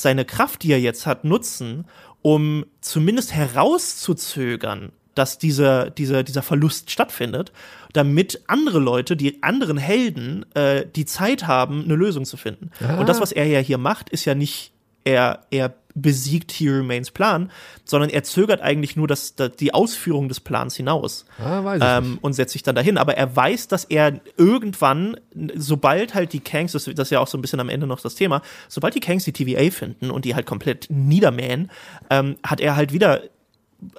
seine 0.02 0.24
Kraft, 0.24 0.62
die 0.62 0.72
er 0.72 0.80
jetzt 0.80 1.06
hat, 1.06 1.24
nutzen, 1.24 1.86
um 2.22 2.66
zumindest 2.80 3.32
herauszuzögern, 3.32 4.92
dass 5.14 5.38
dieser, 5.38 5.90
dieser, 5.90 6.22
dieser 6.22 6.42
Verlust 6.42 6.90
stattfindet, 6.90 7.52
damit 7.92 8.42
andere 8.46 8.78
Leute, 8.78 9.16
die 9.16 9.42
anderen 9.42 9.76
Helden, 9.76 10.46
äh, 10.54 10.86
die 10.86 11.04
Zeit 11.04 11.46
haben, 11.46 11.84
eine 11.84 11.94
Lösung 11.94 12.24
zu 12.24 12.36
finden. 12.36 12.70
Und 12.98 13.08
das, 13.08 13.20
was 13.20 13.32
er 13.32 13.46
ja 13.46 13.58
hier 13.58 13.78
macht, 13.78 14.10
ist 14.10 14.24
ja 14.24 14.34
nicht 14.34 14.72
er, 15.04 15.40
er 15.50 15.74
besiegt 15.94 16.52
He 16.52 16.68
Remains 16.68 17.10
Plan, 17.10 17.50
sondern 17.84 18.10
er 18.10 18.22
zögert 18.22 18.60
eigentlich 18.60 18.96
nur 18.96 19.08
das, 19.08 19.34
das 19.34 19.56
die 19.56 19.74
Ausführung 19.74 20.28
des 20.28 20.40
Plans 20.40 20.76
hinaus 20.76 21.24
Ah, 21.38 21.64
weiß 21.64 21.82
ich 21.82 21.88
ähm, 21.88 22.18
und 22.20 22.32
setzt 22.32 22.52
sich 22.52 22.62
dann 22.62 22.74
dahin. 22.74 22.98
Aber 22.98 23.16
er 23.16 23.34
weiß, 23.34 23.68
dass 23.68 23.84
er 23.84 24.20
irgendwann, 24.36 25.16
sobald 25.56 26.14
halt 26.14 26.32
die 26.32 26.40
Kangs, 26.40 26.72
das, 26.72 26.84
das 26.84 27.08
ist 27.08 27.10
ja 27.10 27.20
auch 27.20 27.28
so 27.28 27.36
ein 27.36 27.42
bisschen 27.42 27.60
am 27.60 27.68
Ende 27.68 27.86
noch 27.86 28.00
das 28.00 28.14
Thema, 28.14 28.42
sobald 28.68 28.94
die 28.94 29.00
Kangs 29.00 29.24
die 29.24 29.32
TVA 29.32 29.70
finden 29.70 30.10
und 30.10 30.24
die 30.24 30.34
halt 30.34 30.46
komplett 30.46 30.86
niedermähen, 30.90 31.70
ähm, 32.08 32.36
hat 32.44 32.60
er 32.60 32.76
halt 32.76 32.92
wieder 32.92 33.22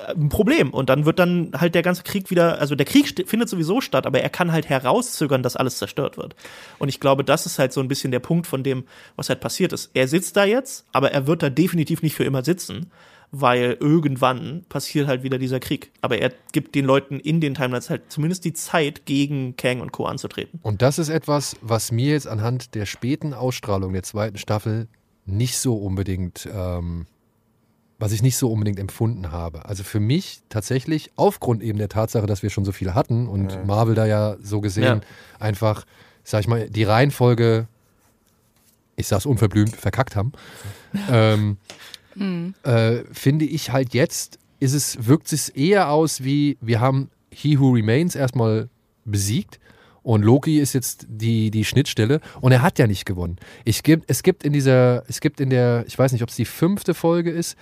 ein 0.08 0.30
Problem 0.30 0.72
und 0.72 0.90
dann 0.90 1.06
wird 1.06 1.20
dann 1.20 1.52
halt 1.58 1.76
der 1.76 1.82
ganze 1.82 2.04
Krieg 2.04 2.30
wieder, 2.30 2.60
also 2.60 2.76
der 2.76 2.86
Krieg 2.86 3.28
findet 3.28 3.50
sowieso 3.50 3.82
statt, 3.82 4.06
aber 4.06 4.22
er 4.22 4.30
kann 4.30 4.52
halt 4.52 4.70
herauszögern, 4.70 5.44
dass 5.44 5.56
alles 5.56 5.78
zerstört 5.78 6.18
wird. 6.18 6.36
Und 6.80 6.90
ich 6.90 7.00
glaube, 7.00 7.24
das 7.24 7.46
ist 7.46 7.60
halt 7.60 7.74
so 7.74 7.82
ein 7.82 7.88
bisschen 7.88 8.12
der 8.12 8.20
Punkt 8.20 8.48
von 8.48 8.64
dem, 8.64 8.84
was 9.16 9.30
halt 9.30 9.40
passiert 9.40 9.74
ist. 9.74 9.92
Er 9.94 10.08
sitzt 10.08 10.38
da 10.38 10.46
jetzt, 10.46 10.86
aber 10.92 11.12
er 11.12 11.28
wird 11.28 11.44
da 11.44 11.50
definitiv 11.50 12.02
nicht 12.02 12.16
für 12.16 12.24
immer 12.24 12.44
sitzen, 12.44 12.92
weil 13.32 13.78
irgendwann 13.80 14.66
passiert 14.68 15.08
halt 15.08 15.24
wieder 15.24 15.38
dieser 15.38 15.60
Krieg. 15.60 15.92
Aber 16.02 16.18
er 16.18 16.32
gibt 16.52 16.76
den 16.76 16.86
Leuten 16.86 17.20
in 17.20 17.40
den 17.40 17.56
Timelines 17.56 17.90
halt 17.90 18.04
zumindest 18.10 18.46
die 18.46 18.54
Zeit, 18.54 19.06
gegen 19.06 19.56
Kang 19.56 19.82
und 19.82 19.92
Co. 19.92 20.06
anzutreten. 20.06 20.60
Und 20.62 20.82
das 20.82 21.00
ist 21.00 21.10
etwas, 21.10 21.56
was 21.62 21.92
mir 21.92 22.12
jetzt 22.12 22.28
anhand 22.28 22.76
der 22.76 22.86
späten 22.86 23.34
Ausstrahlung 23.34 23.94
der 23.94 24.04
zweiten 24.04 24.38
Staffel 24.38 24.88
nicht 25.26 25.58
so 25.58 25.76
unbedingt, 25.76 26.48
ähm, 26.54 27.06
was 28.02 28.14
ich 28.14 28.24
nicht 28.24 28.36
so 28.36 28.52
unbedingt 28.52 28.80
empfunden 28.80 29.32
habe. 29.32 29.66
Also 29.66 29.84
für 29.84 30.00
mich 30.00 30.42
tatsächlich, 30.50 31.12
aufgrund 31.18 31.62
eben 31.62 31.78
der 31.78 31.88
Tatsache, 31.88 32.26
dass 32.26 32.42
wir 32.42 32.50
schon 32.50 32.66
so 32.66 32.72
viel 32.72 32.96
hatten 32.96 33.28
und 33.28 33.66
Marvel 33.68 33.94
da 33.94 34.08
ja 34.08 34.38
so 34.42 34.60
gesehen 34.60 35.02
einfach, 35.40 35.86
sag 36.24 36.40
ich 36.40 36.48
mal, 36.48 36.68
die 36.68 36.84
Reihenfolge, 36.84 37.68
ich 38.96 39.06
sag's 39.06 39.28
unverblümt, 39.28 39.76
verkackt 39.76 40.16
haben, 40.16 40.32
ähm, 41.12 41.58
äh, 42.64 43.04
finde 43.12 43.46
ich 43.46 43.72
halt 43.72 43.94
jetzt, 43.94 44.40
ist 44.60 44.74
es, 44.74 45.06
wirkt 45.06 45.32
es 45.32 45.50
eher 45.50 45.92
aus 45.92 46.24
wie, 46.24 46.58
wir 46.60 46.80
haben 46.80 47.12
He 47.30 47.60
Who 47.60 47.70
Remains 47.70 48.16
erstmal 48.16 48.70
besiegt 49.06 49.60
und 50.02 50.24
Loki 50.24 50.60
ist 50.60 50.74
jetzt 50.74 51.06
die, 51.08 51.52
die 51.52 51.66
Schnittstelle 51.66 52.20
und 52.42 52.52
er 52.52 52.64
hat 52.64 52.80
ja 52.80 52.88
nicht 52.88 53.06
gewonnen. 53.06 53.38
Ich 53.64 53.84
gibt, 53.84 54.10
es 54.10 54.24
gibt 54.24 54.44
in 54.44 54.54
dieser, 54.54 55.04
es 55.08 55.20
gibt 55.22 55.40
in 55.40 55.52
der, 55.52 55.84
ich 55.86 56.00
weiß 56.00 56.12
nicht, 56.14 56.24
ob 56.24 56.30
es 56.30 56.36
die 56.36 56.46
fünfte 56.46 56.96
Folge 56.96 57.30
ist 57.30 57.56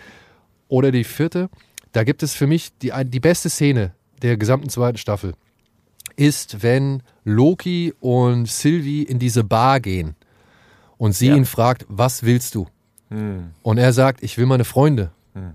oder 0.70 0.92
die 0.92 1.04
vierte, 1.04 1.50
da 1.92 2.04
gibt 2.06 2.24
es 2.24 2.34
für 2.34 2.48
mich 2.48 2.70
die, 2.82 2.94
die 3.06 3.20
beste 3.20 3.50
Szene 3.50 3.92
der 4.22 4.38
gesamten 4.38 4.70
zweiten 4.70 4.98
Staffel 4.98 5.34
ist, 6.16 6.64
wenn 6.64 7.02
Loki 7.24 7.94
und 8.00 8.48
Sylvie 8.50 9.04
in 9.04 9.20
diese 9.20 9.44
Bar 9.44 9.80
gehen 9.80 10.16
und 10.98 11.14
sie 11.14 11.28
Ja. 11.28 11.36
ihn 11.36 11.46
fragt, 11.46 11.86
was 11.90 12.24
willst 12.24 12.56
du? 12.56 12.68
Und 13.64 13.78
er 13.80 13.92
sagt, 13.94 14.22
ich 14.22 14.38
will 14.38 14.46
meine 14.46 14.66
Freunde. 14.66 15.12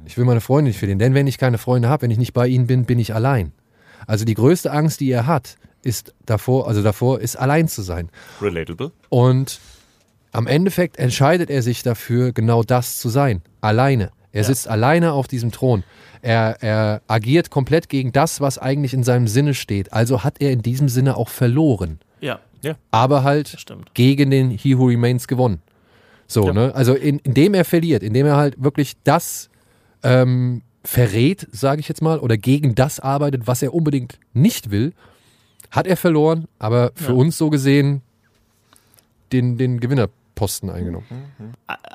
Ich 0.07 0.17
will 0.17 0.25
meine 0.25 0.41
Freunde 0.41 0.71
nicht 0.71 0.79
verlieren. 0.79 0.99
Denn 0.99 1.15
wenn 1.15 1.27
ich 1.29 1.39
keine 1.39 1.59
Freunde 1.59 1.89
habe, 1.89 2.03
wenn 2.03 2.11
ich 2.11 2.19
nicht 2.19 2.33
bei 2.33 2.49
ihnen 2.49 2.67
bin, 2.67 2.85
bin 2.87 2.99
ich 2.99 3.15
allein. 3.15 3.53
Also 4.07 4.25
die 4.25 4.35
größte 4.35 4.73
Angst, 4.73 4.99
die 5.01 5.11
er 5.11 5.27
hat, 5.27 5.57
ist 5.83 6.15
davor, 6.27 6.67
also 6.67 6.83
davor, 6.83 7.21
ist 7.21 7.37
allein 7.37 7.69
zu 7.69 7.83
sein. 7.83 8.09
Relatable. 8.41 8.91
Und 9.11 9.61
am 10.33 10.47
Endeffekt 10.49 10.97
entscheidet 10.99 11.49
er 11.51 11.63
sich 11.63 11.83
dafür, 11.83 12.33
genau 12.33 12.63
das 12.65 12.99
zu 12.99 13.09
sein. 13.09 13.43
Alleine. 13.61 14.11
Er 14.35 14.45
sitzt 14.45 14.69
alleine 14.69 15.13
auf 15.13 15.29
diesem 15.29 15.51
Thron. 15.53 15.85
Er, 16.23 16.57
er 16.63 17.03
agiert 17.07 17.51
komplett 17.51 17.89
gegen 17.89 18.13
das, 18.13 18.41
was 18.41 18.59
eigentlich 18.59 18.93
in 18.93 19.03
seinem 19.05 19.29
Sinne 19.29 19.55
steht. 19.55 19.93
Also 19.93 20.25
hat 20.25 20.41
er 20.41 20.51
in 20.51 20.61
diesem 20.63 20.89
Sinne 20.89 21.17
auch 21.17 21.29
verloren. 21.29 22.01
Ja, 22.21 22.41
Aber 22.91 23.23
halt 23.25 23.57
gegen 23.95 24.31
den 24.31 24.51
He 24.51 24.79
Who 24.79 24.87
Remains 24.87 25.29
gewonnen. 25.29 25.61
So, 26.27 26.51
ne? 26.53 26.75
Also 26.75 26.95
in, 26.95 27.19
indem 27.19 27.53
er 27.55 27.65
verliert, 27.67 28.03
indem 28.03 28.27
er 28.27 28.37
halt 28.37 28.55
wirklich 28.63 28.95
das 29.05 29.51
ähm, 30.03 30.63
verrät, 30.83 31.47
sage 31.53 31.81
ich 31.81 31.89
jetzt 31.89 32.01
mal, 32.03 32.19
oder 32.19 32.37
gegen 32.39 32.75
das 32.75 33.01
arbeitet, 33.01 33.47
was 33.47 33.63
er 33.63 33.75
unbedingt 33.75 34.19
nicht 34.33 34.71
will, 34.71 34.93
hat 35.71 35.87
er 35.87 35.97
verloren, 35.99 36.47
aber 36.59 36.93
für 36.95 37.13
Ja. 37.13 37.19
uns 37.19 37.37
so 37.37 37.51
gesehen 37.51 38.01
den, 39.33 39.59
den 39.59 39.81
Gewinnerposten 40.35 40.71
eingenommen. 40.71 41.07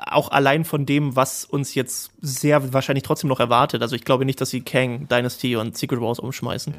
auch 0.06 0.30
allein 0.30 0.64
von 0.64 0.86
dem, 0.86 1.16
was 1.16 1.44
uns 1.44 1.74
jetzt 1.74 2.12
sehr 2.20 2.72
wahrscheinlich 2.72 3.04
trotzdem 3.04 3.28
noch 3.28 3.40
erwartet. 3.40 3.82
Also 3.82 3.96
ich 3.96 4.04
glaube 4.04 4.24
nicht, 4.24 4.40
dass 4.40 4.50
sie 4.50 4.62
Kang, 4.62 5.08
Dynasty 5.08 5.56
und 5.56 5.76
Secret 5.76 6.00
Wars 6.00 6.18
umschmeißen. 6.18 6.74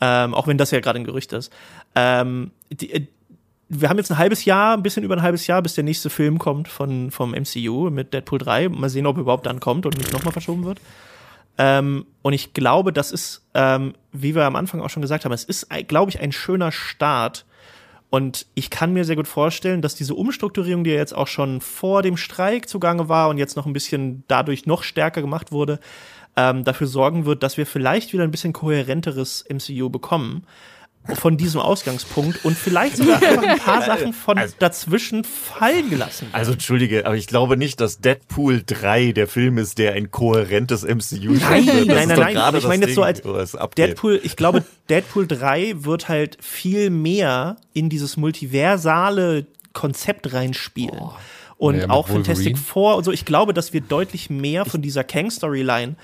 Ähm, 0.00 0.34
auch 0.34 0.46
wenn 0.46 0.58
das 0.58 0.70
ja 0.70 0.80
gerade 0.80 0.98
ein 0.98 1.04
Gerücht 1.04 1.32
ist. 1.32 1.52
Ähm, 1.94 2.50
die, 2.70 2.92
äh, 2.92 3.06
wir 3.68 3.88
haben 3.88 3.98
jetzt 3.98 4.10
ein 4.10 4.18
halbes 4.18 4.44
Jahr, 4.44 4.76
ein 4.76 4.82
bisschen 4.82 5.02
über 5.02 5.14
ein 5.14 5.22
halbes 5.22 5.46
Jahr, 5.46 5.62
bis 5.62 5.74
der 5.74 5.84
nächste 5.84 6.10
Film 6.10 6.38
kommt 6.38 6.68
von, 6.68 7.10
vom 7.10 7.30
MCU 7.30 7.88
mit 7.90 8.12
Deadpool 8.12 8.38
3. 8.38 8.68
Mal 8.68 8.90
sehen, 8.90 9.06
ob 9.06 9.16
er 9.16 9.22
überhaupt 9.22 9.46
dann 9.46 9.60
kommt 9.60 9.86
und 9.86 9.96
nicht 9.96 10.12
nochmal 10.12 10.32
verschoben 10.32 10.64
wird. 10.64 10.80
Ähm, 11.58 12.06
und 12.22 12.32
ich 12.32 12.52
glaube, 12.54 12.92
das 12.92 13.12
ist, 13.12 13.46
ähm, 13.54 13.94
wie 14.12 14.34
wir 14.34 14.44
am 14.44 14.56
Anfang 14.56 14.80
auch 14.80 14.90
schon 14.90 15.02
gesagt 15.02 15.24
haben, 15.24 15.32
es 15.32 15.44
ist, 15.44 15.68
glaube 15.86 16.10
ich, 16.10 16.20
ein 16.20 16.32
schöner 16.32 16.72
Start. 16.72 17.44
Und 18.14 18.44
ich 18.54 18.68
kann 18.68 18.92
mir 18.92 19.06
sehr 19.06 19.16
gut 19.16 19.26
vorstellen, 19.26 19.80
dass 19.80 19.94
diese 19.94 20.14
Umstrukturierung, 20.14 20.84
die 20.84 20.90
ja 20.90 20.96
jetzt 20.96 21.16
auch 21.16 21.28
schon 21.28 21.62
vor 21.62 22.02
dem 22.02 22.18
Streik 22.18 22.68
zugange 22.68 23.08
war 23.08 23.30
und 23.30 23.38
jetzt 23.38 23.56
noch 23.56 23.64
ein 23.64 23.72
bisschen 23.72 24.22
dadurch 24.28 24.66
noch 24.66 24.82
stärker 24.82 25.22
gemacht 25.22 25.50
wurde, 25.50 25.80
ähm, 26.36 26.62
dafür 26.62 26.88
sorgen 26.88 27.24
wird, 27.24 27.42
dass 27.42 27.56
wir 27.56 27.64
vielleicht 27.64 28.12
wieder 28.12 28.24
ein 28.24 28.30
bisschen 28.30 28.52
kohärenteres 28.52 29.46
MCU 29.48 29.88
bekommen 29.88 30.46
von 31.14 31.36
diesem 31.36 31.60
Ausgangspunkt 31.60 32.44
und 32.44 32.56
vielleicht 32.56 32.96
sogar 32.96 33.20
einfach 33.22 33.42
ein 33.42 33.58
paar 33.58 33.82
Sachen 33.82 34.12
von 34.12 34.38
Also- 34.38 34.54
dazwischen 34.58 35.24
fallen 35.24 35.90
gelassen. 35.90 36.22
werden. 36.26 36.34
Also 36.34 36.52
entschuldige, 36.52 37.04
aber 37.06 37.16
ich 37.16 37.26
glaube 37.26 37.56
nicht, 37.56 37.80
dass 37.80 37.98
Deadpool 38.00 38.62
3 38.64 39.10
der 39.12 39.26
Film 39.26 39.58
ist, 39.58 39.78
der 39.78 39.94
ein 39.94 40.10
kohärentes 40.12 40.84
MCU 40.84 41.32
Nein. 41.32 41.66
Das 41.66 41.74
nein, 41.74 41.86
nein, 42.08 42.08
nein. 42.18 42.34
gerade 42.34 42.58
Ich 42.58 42.66
meine 42.68 42.86
jetzt 42.86 42.94
so 42.94 43.02
als. 43.02 43.20
Deadpool, 43.76 44.20
ich 44.22 44.36
glaube, 44.36 44.64
Deadpool 44.88 45.26
3 45.26 45.84
wird 45.84 46.08
halt 46.08 46.38
viel 46.40 46.90
mehr 46.90 47.56
in 47.72 47.88
dieses 47.88 48.16
multiversale 48.16 49.46
Konzept 49.72 50.32
reinspielen. 50.32 51.00
Und 51.56 51.76
Ja, 51.76 51.82
mit 51.82 51.90
auch 51.90 52.08
Fantastic. 52.08 52.58
Four 52.58 52.96
und 52.96 53.04
so. 53.04 53.12
Ich 53.12 53.24
glaube, 53.24 53.54
dass 53.54 53.72
wir 53.72 53.80
deutlich 53.80 54.30
mehr 54.30 54.64
von 54.64 54.82
dieser 54.82 55.04
Kang-Storyline 55.04 55.94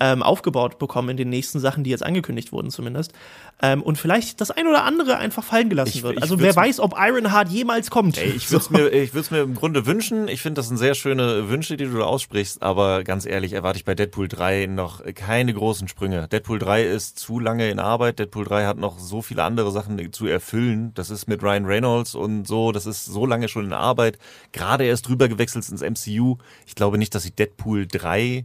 ähm, 0.00 0.22
aufgebaut 0.22 0.78
bekommen 0.78 1.08
in 1.10 1.16
den 1.16 1.28
nächsten 1.30 1.58
Sachen, 1.58 1.82
die 1.84 1.90
jetzt 1.90 2.02
angekündigt 2.04 2.52
wurden 2.52 2.70
zumindest. 2.70 3.12
Ähm, 3.62 3.82
und 3.82 3.96
vielleicht 3.96 4.40
das 4.42 4.50
ein 4.50 4.66
oder 4.66 4.84
andere 4.84 5.16
einfach 5.16 5.42
fallen 5.42 5.70
gelassen 5.70 5.92
Ich- 5.96 6.02
wird. 6.02 6.20
Also 6.20 6.38
wer 6.38 6.54
weiß, 6.54 6.80
ob 6.80 6.94
Ironheart 6.98 7.48
jemals 7.48 7.90
kommt. 7.90 8.18
Ey, 8.18 8.28
ich 8.30 8.50
würde 8.50 8.62
es 8.64 8.70
mir, 8.70 8.88
ich 8.92 9.30
mir 9.30 9.40
im 9.40 9.54
Grunde 9.54 9.86
wünschen. 9.86 10.28
Ich 10.28 10.42
finde, 10.42 10.58
das 10.58 10.68
sind 10.68 10.76
sehr 10.76 10.94
schöne 10.94 11.48
Wünsche, 11.48 11.78
die 11.78 11.84
du 11.86 11.96
da 11.98 12.04
aussprichst. 12.04 12.62
Aber 12.62 13.04
ganz 13.04 13.24
ehrlich, 13.24 13.54
erwarte 13.54 13.78
ich 13.78 13.84
bei 13.86 13.94
Deadpool 13.94 14.28
3 14.28 14.66
noch 14.66 15.02
keine 15.14 15.54
großen 15.54 15.88
Sprünge. 15.88 16.28
Deadpool 16.28 16.58
3 16.58 16.84
ist 16.84 17.18
zu 17.18 17.40
lange 17.40 17.70
in 17.70 17.78
Arbeit. 17.78 18.18
Deadpool 18.18 18.44
3 18.44 18.66
hat 18.66 18.76
noch 18.76 18.98
so 18.98 19.22
viele 19.22 19.44
andere 19.44 19.70
Sachen 19.72 20.12
zu 20.12 20.26
erfüllen. 20.26 20.92
Das 20.94 21.08
ist 21.08 21.26
mit 21.26 21.42
Ryan 21.42 21.64
Reynolds 21.64 22.14
und 22.14 22.46
so. 22.46 22.72
Das 22.72 22.84
ist 22.84 23.06
so 23.06 23.24
lange 23.24 23.48
schon 23.48 23.64
in 23.64 23.72
Arbeit. 23.72 24.18
Gerade 24.52 24.84
erst 24.84 25.08
drüber 25.08 25.28
gewechselt 25.28 25.66
ins 25.70 25.80
MCU. 25.80 26.36
Ich 26.66 26.74
glaube 26.74 26.98
nicht, 26.98 27.14
dass 27.14 27.22
sie 27.22 27.30
Deadpool 27.30 27.86
3 27.86 28.44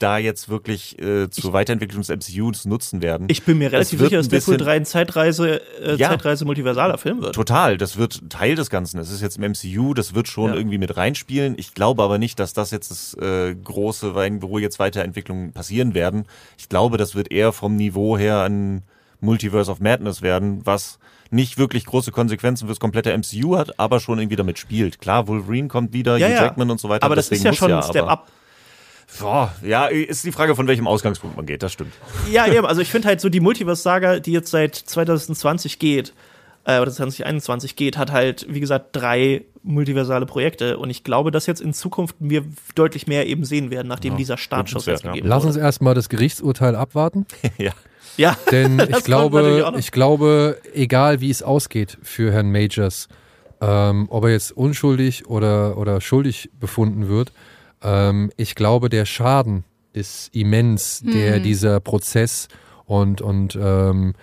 da 0.00 0.18
jetzt 0.18 0.48
wirklich 0.48 1.00
äh, 1.00 1.30
zur 1.30 1.52
Weiterentwicklung 1.52 2.02
des 2.02 2.08
MCUs 2.08 2.64
nutzen 2.64 3.02
werden. 3.02 3.26
ich 3.30 3.44
bin 3.44 3.58
mir 3.58 3.70
relativ 3.70 4.00
sicher, 4.00 4.16
dass 4.16 4.28
Deadpool 4.28 4.54
bisschen- 4.56 4.66
3 4.66 4.76
ein 4.76 4.84
Zeitreise, 4.84 5.60
äh, 5.80 5.94
Ja. 5.94 6.08
Zeitreise 6.08 6.44
multiversaler 6.44 6.98
Film 6.98 7.20
wird. 7.22 7.34
Total, 7.34 7.76
das 7.76 7.96
wird 7.96 8.28
Teil 8.30 8.54
des 8.56 8.70
Ganzen. 8.70 8.96
Das 8.96 9.10
ist 9.10 9.20
jetzt 9.20 9.36
im 9.38 9.44
MCU, 9.44 9.94
das 9.94 10.14
wird 10.14 10.26
schon 10.28 10.50
Ja. 10.50 10.56
irgendwie 10.56 10.78
mit 10.78 10.96
reinspielen. 10.96 11.54
Ich 11.58 11.74
glaube 11.74 12.02
aber 12.02 12.18
nicht, 12.18 12.38
dass 12.40 12.52
das 12.52 12.70
jetzt 12.72 12.90
das 12.90 13.14
äh, 13.14 13.54
große, 13.54 14.14
wo 14.14 14.58
jetzt 14.58 14.78
Weiterentwicklungen 14.78 15.52
passieren 15.52 15.94
werden. 15.94 16.24
Ich 16.58 16.68
glaube, 16.68 16.96
das 16.96 17.14
wird 17.14 17.30
eher 17.30 17.52
vom 17.52 17.76
Niveau 17.76 18.18
her 18.18 18.42
ein 18.42 18.82
Multiverse 19.20 19.70
of 19.70 19.80
Madness 19.80 20.22
werden, 20.22 20.62
was 20.64 20.98
nicht 21.30 21.58
wirklich 21.58 21.84
große 21.84 22.10
Konsequenzen 22.10 22.66
fürs 22.66 22.80
komplette 22.80 23.12
MCU 23.16 23.56
hat, 23.56 23.78
aber 23.78 24.00
schon 24.00 24.18
irgendwie 24.18 24.36
damit 24.36 24.58
spielt. 24.58 24.98
Klar, 24.98 25.28
Wolverine 25.28 25.68
kommt 25.68 25.92
wieder, 25.92 26.16
Ja, 26.16 26.26
Hugh 26.26 26.34
ja. 26.34 26.42
Jackman 26.44 26.70
und 26.70 26.80
so 26.80 26.88
weiter. 26.88 27.04
Aber 27.04 27.14
das 27.16 27.26
ist 27.26 27.30
deswegen 27.44 27.46
ja 27.46 27.52
schon 27.52 27.72
ein 27.72 27.82
Step 27.82 28.02
aber- 28.04 28.10
up. 28.12 28.26
Boah, 29.18 29.52
ja, 29.62 29.86
ist 29.86 30.24
die 30.24 30.32
Frage, 30.32 30.54
von 30.54 30.66
welchem 30.66 30.86
Ausgangspunkt 30.86 31.36
man 31.36 31.46
geht, 31.46 31.62
das 31.62 31.72
stimmt. 31.72 31.92
Ja, 32.30 32.46
eben. 32.46 32.64
Also 32.64 32.80
ich 32.80 32.90
finde 32.90 33.08
halt 33.08 33.20
so 33.20 33.28
die 33.28 33.40
Multiverse-Saga, 33.40 34.20
die 34.20 34.32
jetzt 34.32 34.50
seit 34.50 34.74
2020 34.74 35.78
geht, 35.78 36.12
äh, 36.64 36.80
oder 36.80 36.90
2021 36.90 37.76
geht, 37.76 37.96
hat 37.96 38.12
halt, 38.12 38.46
wie 38.48 38.60
gesagt, 38.60 38.88
drei 38.92 39.44
multiversale 39.62 40.26
Projekte. 40.26 40.78
Und 40.78 40.90
ich 40.90 41.04
glaube, 41.04 41.30
dass 41.30 41.46
jetzt 41.46 41.60
in 41.60 41.72
Zukunft 41.72 42.16
wir 42.18 42.44
deutlich 42.74 43.06
mehr 43.06 43.26
eben 43.26 43.44
sehen 43.44 43.70
werden, 43.70 43.88
nachdem 43.88 44.16
dieser 44.16 44.36
Startschuss 44.36 44.86
jetzt 44.86 45.04
ja. 45.04 45.10
gegeben 45.10 45.28
Lass 45.28 45.44
uns 45.44 45.56
erstmal 45.56 45.94
das 45.94 46.08
Gerichtsurteil 46.08 46.76
abwahrten. 46.76 47.26
ja. 47.58 47.72
Ja, 48.16 48.36
Denn 48.50 48.78
Das 48.78 48.98
ich 48.98 49.04
glaube, 49.04 49.72
ich 49.78 49.92
glaube, 49.92 50.58
egal 50.74 51.20
wie 51.20 51.30
es 51.30 51.42
ausgeht 51.42 51.96
für 52.02 52.32
Herrn 52.32 52.50
Majors, 52.50 53.08
ähm, 53.60 54.06
ob 54.10 54.24
er 54.24 54.30
jetzt 54.30 54.52
unschuldig 54.52 55.26
oder, 55.26 55.78
oder 55.78 56.00
schuldig 56.00 56.50
befunden 56.58 57.08
wird, 57.08 57.32
ähm, 57.82 58.30
ich 58.36 58.54
glaube, 58.54 58.88
der 58.88 59.04
Schaden 59.04 59.64
ist 59.92 60.34
immens, 60.34 61.02
der 61.04 61.40
dieser 61.40 61.80
Prozess 61.80 62.48
und, 62.86 63.20
und 63.20 63.58
ähm, 63.60 64.14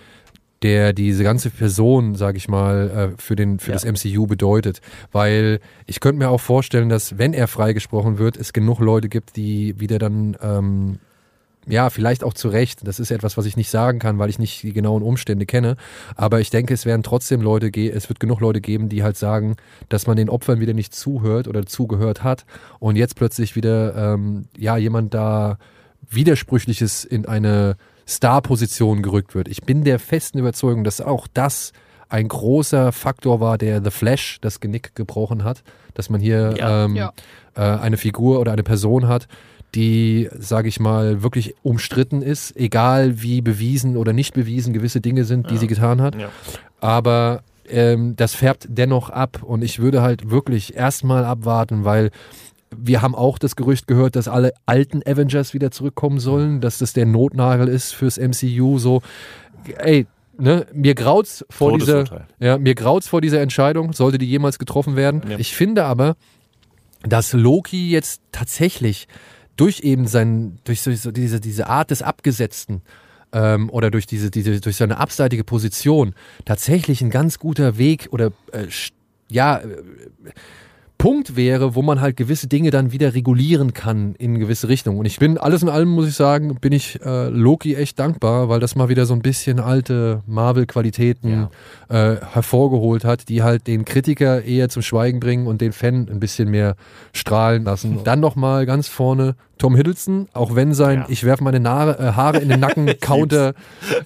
der 0.63 0.93
diese 0.93 1.23
ganze 1.23 1.49
Person, 1.49 2.15
sage 2.15 2.38
ich 2.38 2.47
mal, 2.47 3.11
äh, 3.15 3.21
für, 3.21 3.35
den, 3.35 3.59
für 3.59 3.71
Ja. 3.71 3.77
das 3.79 3.85
MCU 3.85 4.25
bedeutet. 4.27 4.81
Weil 5.11 5.59
ich 5.85 5.99
könnte 5.99 6.19
mir 6.19 6.29
auch 6.29 6.41
vorstellen, 6.41 6.89
dass 6.89 7.17
wenn 7.17 7.34
er 7.34 7.47
freigesprochen 7.47 8.17
wird, 8.17 8.38
es 8.38 8.53
genug 8.53 8.79
Leute 8.79 9.07
gibt, 9.09 9.35
die 9.35 9.79
wieder 9.79 9.99
dann, 9.99 10.35
ähm, 10.41 10.99
ja, 11.68 11.89
vielleicht 11.89 12.23
auch 12.23 12.34
zu 12.34 12.48
Recht, 12.49 12.88
das 12.88 12.99
ist 12.99 13.11
etwas, 13.11 13.38
was 13.38 13.45
ich 13.45 13.57
nicht 13.57 13.69
sagen 13.69 13.99
kann, 13.99 14.18
weil 14.19 14.30
ich 14.30 14.39
nicht 14.39 14.64
die 14.64 14.73
genauen 14.73 15.03
Umstände 15.03 15.45
kenne, 15.45 15.76
aber 16.15 16.39
ich 16.39 16.49
denke, 16.49 16.73
es 16.73 16.85
werden 16.85 17.03
trotzdem 17.03 17.41
Leute, 17.41 17.72
ge 17.72 17.89
es 17.89 18.07
wird 18.10 18.19
genug 18.19 18.39
Leute 18.39 18.61
geben, 18.61 18.89
die 18.89 19.03
halt 19.03 19.18
sagen, 19.18 19.56
dass 19.89 20.07
man 20.07 20.15
den 20.18 20.30
Opfern 20.30 20.60
wieder 20.60 20.73
nicht 20.73 20.95
zuhört 20.95 21.48
oder 21.48 21.65
zugehört 21.65 22.23
hat 22.23 22.45
und 22.80 22.95
jetzt 22.95 23.15
plötzlich 23.15 23.56
wieder, 23.56 24.14
ähm, 24.14 24.45
ja, 24.57 24.77
jemand 24.77 25.14
da 25.14 25.57
Widersprüchliches 26.10 27.06
in 27.06 27.26
eine 27.26 27.76
Star-Position 28.07 29.02
gerückt 29.03 29.35
wird. 29.35 29.48
Ich 29.48 29.61
bin 29.64 29.84
der 29.84 29.99
festen 29.99 30.39
Überzeugung, 30.39 30.84
dass 30.84 31.02
auch 31.02 31.27
das 31.34 31.73
ein 32.10 32.27
großer 32.27 32.91
Faktor 32.94 33.39
war, 33.41 33.57
der 33.57 33.84
The 33.84 33.91
Flash 33.91 34.39
das 34.41 34.60
Genick 34.61 34.95
gebrochen 34.95 35.44
hat, 35.44 35.61
dass 35.94 36.10
man 36.10 36.22
hier 36.22 36.56
Ja. 36.57 36.85
ähm, 36.85 36.95
Ja. 36.95 37.11
äh, 37.56 37.61
eine 37.61 37.98
Figur 37.98 38.39
oder 38.39 38.53
eine 38.53 38.64
Person 38.64 39.07
hat, 39.07 39.27
die, 39.76 40.30
sage 40.38 40.69
ich 40.69 40.80
mal, 40.80 41.22
wirklich 41.23 41.56
umstritten 41.64 42.22
ist, 42.22 42.56
egal 42.56 43.22
wie 43.22 43.41
bewiesen 43.41 43.98
oder 43.98 44.14
nicht 44.14 44.34
bewiesen 44.34 44.73
gewisse 44.73 45.02
Dinge 45.02 45.23
sind, 45.26 45.49
die 45.49 45.56
Ja. 45.56 45.60
sie 45.60 45.68
getan 45.68 46.02
hat. 46.02 46.15
Ja. 46.15 46.30
Aber 46.80 47.41
ähm, 47.69 48.15
das 48.15 48.34
färbt 48.34 48.68
dennoch 48.69 49.10
ab 49.10 49.44
und 49.44 49.61
ich 49.64 49.80
würde 49.80 50.02
halt 50.02 50.30
wirklich 50.30 50.76
erstmal 50.76 51.26
abwarten, 51.26 51.84
weil 51.84 52.11
wir 52.76 53.02
haben 53.02 53.15
auch 53.15 53.38
das 53.38 53.56
Gerücht 53.56 53.88
gehört, 53.88 54.15
dass 54.15 54.27
alle 54.27 54.53
alten 54.65 55.02
Avengers 55.06 55.53
wieder 55.53 55.72
zurückkommen 55.72 56.19
sollen, 56.19 56.60
dass 56.61 56.77
das 56.80 56.94
der 56.94 57.06
Notnagel 57.06 57.68
ist 57.68 57.94
fürs 57.94 58.18
MCU. 58.18 58.77
So, 58.80 59.02
ey, 59.77 60.06
ne, 60.38 60.65
mir 60.73 60.95
graut's 60.95 61.45
vor 61.49 61.77
dieser, 61.77 62.26
ja, 62.39 62.57
mir 62.57 62.76
graut's 62.76 63.07
vor 63.07 63.22
dieser 63.22 63.41
Entscheidung, 63.41 63.94
sollte 63.94 64.18
die 64.18 64.27
jemals 64.27 64.60
getroffen 64.60 64.95
werden. 64.95 65.22
Ja. 65.30 65.38
Ich 65.39 65.56
finde 65.56 65.85
aber, 65.85 66.15
dass 67.03 67.34
Loki 67.34 67.89
jetzt 67.89 68.22
tatsächlich 68.31 69.07
durch 69.57 69.81
eben 69.81 70.07
sein, 70.07 70.59
durch 70.63 70.81
so, 70.81 71.11
diese, 71.11 71.41
diese 71.41 71.67
Art 71.67 71.91
des 71.91 72.01
Abgesetzten 72.01 72.81
ähm, 73.34 73.69
oder 73.69 73.91
durch 73.91 74.05
diese, 74.05 74.31
diese, 74.31 74.61
durch 74.61 74.77
seine 74.77 74.97
abseitige 74.97 75.43
Position 75.43 76.13
tatsächlich 76.45 77.01
ein 77.01 77.09
ganz 77.09 77.39
guter 77.39 77.77
Weg 77.77 78.07
oder 78.11 78.27
äh, 78.51 78.67
ja, 79.29 79.57
äh, 79.57 79.84
Punkt 80.97 81.35
wäre, 81.35 81.75
wo 81.75 81.84
man 81.84 82.01
halt 82.01 82.17
gewisse 82.17 82.47
Dinge 82.47 82.71
dann 82.71 82.91
wieder 82.91 83.13
regulieren 83.13 83.73
kann 83.73 84.15
in 84.15 84.39
gewisse 84.39 84.67
Richtungen. 84.67 84.97
Und 84.97 85.05
ich 85.05 85.19
bin, 85.19 85.38
alles 85.38 85.61
in 85.61 85.69
allem 85.69 85.89
muss 85.89 86.07
ich 86.07 86.15
sagen, 86.15 86.55
bin 86.59 86.73
ich 86.73 86.99
äh, 87.05 87.29
Loki 87.29 87.75
echt 87.75 87.99
dankbar, 87.99 88.49
weil 88.49 88.59
das 88.59 88.75
mal 88.75 88.89
wieder 88.89 89.05
so 89.05 89.13
ein 89.13 89.21
bisschen 89.21 89.59
alte 89.59 90.23
Marvel-Qualitäten 90.25 91.49
äh, 91.89 92.15
hervorgeholt 92.31 93.05
hat, 93.05 93.29
die 93.29 93.43
halt 93.43 93.67
den 93.67 93.85
Kritiker 93.85 94.43
eher 94.43 94.69
zum 94.69 94.81
Schweigen 94.81 95.19
bringen 95.19 95.45
und 95.45 95.61
den 95.61 95.71
Fan 95.71 96.09
ein 96.09 96.19
bisschen 96.19 96.49
mehr 96.49 96.75
strahlen 97.13 97.63
lassen. 97.63 97.99
Dann 98.03 98.19
nochmal 98.19 98.65
ganz 98.65 98.88
vorne 98.88 99.35
Tom 99.57 99.75
Hiddleston, 99.75 100.27
auch 100.34 100.55
wenn 100.55 100.73
sein 100.73 100.99
Ja. 100.99 101.05
Ich 101.09 101.23
werfe 101.23 101.43
meine 101.43 101.59
Nare, 101.59 101.97
äh, 101.99 102.11
Haare 102.13 102.39
in 102.39 102.49
den 102.49 102.59
Nacken 102.59 102.85
Counter 103.01 103.53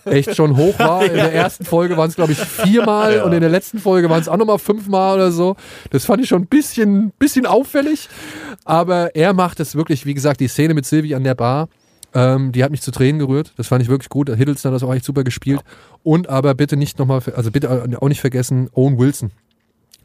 echt 0.05 0.35
schon 0.35 0.57
hoch 0.57 0.77
war. 0.79 1.05
In 1.05 1.13
der 1.13 1.33
ersten 1.33 1.65
Folge 1.65 1.97
waren 1.97 2.09
es, 2.09 2.15
glaube 2.15 2.31
ich, 2.31 2.37
viermal 2.39 3.17
Ja. 3.17 3.23
und 3.23 3.33
in 3.33 3.41
der 3.41 3.49
letzten 3.49 3.79
Folge 3.79 4.09
waren 4.09 4.21
es 4.21 4.27
auch 4.27 4.37
nochmal 4.37 4.59
fünfmal 4.59 5.15
oder 5.15 5.31
so. 5.31 5.55
Das 5.89 6.05
fand 6.05 6.21
ich 6.21 6.29
schon 6.29 6.43
ein 6.43 6.47
bisschen, 6.47 7.11
bisschen 7.19 7.45
auffällig. 7.45 8.09
Aber 8.65 9.15
er 9.15 9.33
macht 9.33 9.59
es 9.59 9.75
wirklich, 9.75 10.05
wie 10.05 10.13
gesagt, 10.13 10.39
die 10.39 10.47
Szene 10.47 10.73
mit 10.73 10.85
Sylvie 10.85 11.15
an 11.15 11.23
der 11.23 11.35
Bar. 11.35 11.67
Ähm, 12.13 12.51
die 12.51 12.63
hat 12.63 12.71
mich 12.71 12.81
zu 12.81 12.91
Tränen 12.91 13.19
gerührt. 13.19 13.53
Das 13.57 13.67
fand 13.67 13.81
ich 13.81 13.87
wirklich 13.89 14.09
gut. 14.09 14.29
Hiddleston 14.29 14.71
hat 14.71 14.75
das 14.75 14.83
auch 14.83 14.93
echt 14.93 15.05
super 15.05 15.23
gespielt. 15.23 15.61
Und 16.03 16.29
aber 16.29 16.53
bitte 16.55 16.75
nicht 16.75 16.99
nochmal, 16.99 17.21
also 17.35 17.51
bitte 17.51 17.69
auch 17.99 18.07
nicht 18.09 18.19
vergessen, 18.21 18.69
Owen 18.73 18.99
Wilson. 18.99 19.31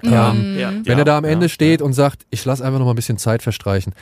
Ja, 0.03 0.31
Ähm, 0.31 0.57
ja, 0.59 0.71
wenn 0.73 0.85
ja, 0.85 0.99
er 0.99 1.05
da 1.05 1.19
am 1.19 1.25
ja, 1.25 1.31
Ende 1.31 1.49
steht 1.49 1.81
und 1.83 1.95
sagt, 1.95 2.27
ich 2.31 2.45
lasse 2.45 2.63
einfach 2.65 2.79
noch 2.79 2.85
mal 2.87 2.93
ein 2.93 2.97
bisschen 2.97 3.19
Zeit 3.19 3.43
verstreichen. 3.43 3.93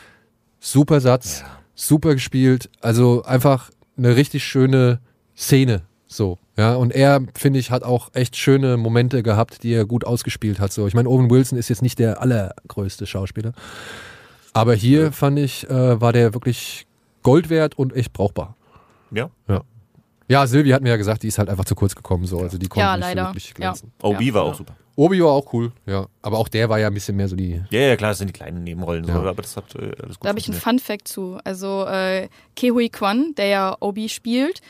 Super 0.67 1.03
Satz, 1.03 1.45
super 1.75 2.15
gespielt. 2.15 2.71
Also 2.81 3.23
einfach 3.25 3.71
eine 3.99 4.17
richtig 4.17 4.45
schöne 4.45 4.99
Szene. 5.37 5.83
So, 6.07 6.39
ja. 6.57 6.75
Und 6.75 6.91
er, 6.95 7.21
finde 7.37 7.59
ich, 7.59 7.71
hat 7.71 7.83
auch 7.83 8.09
echt 8.15 8.35
schöne 8.37 8.79
Momente 8.79 9.23
gehabt, 9.23 9.63
die 9.63 9.75
er 9.75 9.85
gut 9.85 10.07
ausgespielt 10.07 10.61
hat. 10.61 10.73
So, 10.73 10.87
ich 10.87 10.95
meine, 10.95 11.11
Owen 11.11 11.29
Wilson 11.31 11.59
ist 11.59 11.69
jetzt 11.69 11.83
nicht 11.83 11.99
der 11.99 12.23
allergrößte 12.23 13.07
Schauspieler. 13.07 13.53
Aber 14.55 14.75
hier 14.75 15.13
fand 15.13 15.39
ich, 15.39 15.69
äh, 15.69 16.01
war 16.01 16.15
der 16.15 16.33
wirklich 16.33 16.87
Gold 17.23 17.51
wert 17.51 17.77
und 17.79 17.95
echt 17.95 18.15
brauchbar. 18.15 18.57
Ja. 19.11 19.29
Ja, 20.29 20.47
Silvi 20.47 20.71
hat 20.71 20.81
mir 20.81 20.89
ja 20.89 20.97
gesagt, 20.97 21.23
die 21.25 21.29
ist 21.29 21.37
halt 21.39 21.51
einfach 21.51 21.67
zu 21.67 21.75
kurz 21.75 21.95
gekommen. 21.95 22.25
So. 22.25 22.39
Also 22.41 22.57
die 22.57 22.69
konnte 22.69 22.87
Ja, 22.87 22.97
nicht 22.97 23.05
so 23.05 23.09
leider. 23.11 23.29
wirklich 23.29 23.49
Ja. 23.49 23.55
glänzen. 23.55 23.93
Obi 24.03 24.29
Ja. 24.29 24.35
war 24.35 24.43
auch 24.45 24.55
super. 24.55 24.75
Obi 24.97 25.23
war 25.23 25.33
auch 25.33 25.53
cool, 25.53 25.73
ja. 25.87 26.07
Aber 26.23 26.39
auch 26.39 26.49
der 26.49 26.69
war 26.69 26.79
ja 26.79 26.87
ein 26.87 26.95
bisschen 26.95 27.17
mehr 27.17 27.29
so 27.29 27.35
die 27.37 27.61
Ja, 27.71 27.81
ja, 27.81 27.97
klar, 27.97 28.11
das 28.13 28.19
sind 28.19 28.29
die 28.29 28.33
kleinen 28.33 28.63
Nebenrollen, 28.65 29.05
Ja. 29.07 29.15
so, 29.15 29.21
aber 29.29 29.43
das 29.43 29.57
hat 29.57 29.75
äh, 29.75 29.79
alles 30.03 30.19
gut 30.19 30.25
Da 30.25 30.29
habe 30.29 30.39
ich 30.39 30.47
einen 30.49 30.55
funktioniert. 30.61 30.63
Fun 30.63 30.79
Fact 30.79 31.09
zu. 31.09 31.39
Also 31.45 31.85
äh, 31.87 32.29
Kehui 32.57 32.89
Kwan, 32.91 33.35
der 33.37 33.47
ja 33.47 33.77
Obi 33.81 34.09
spielt, 34.09 34.61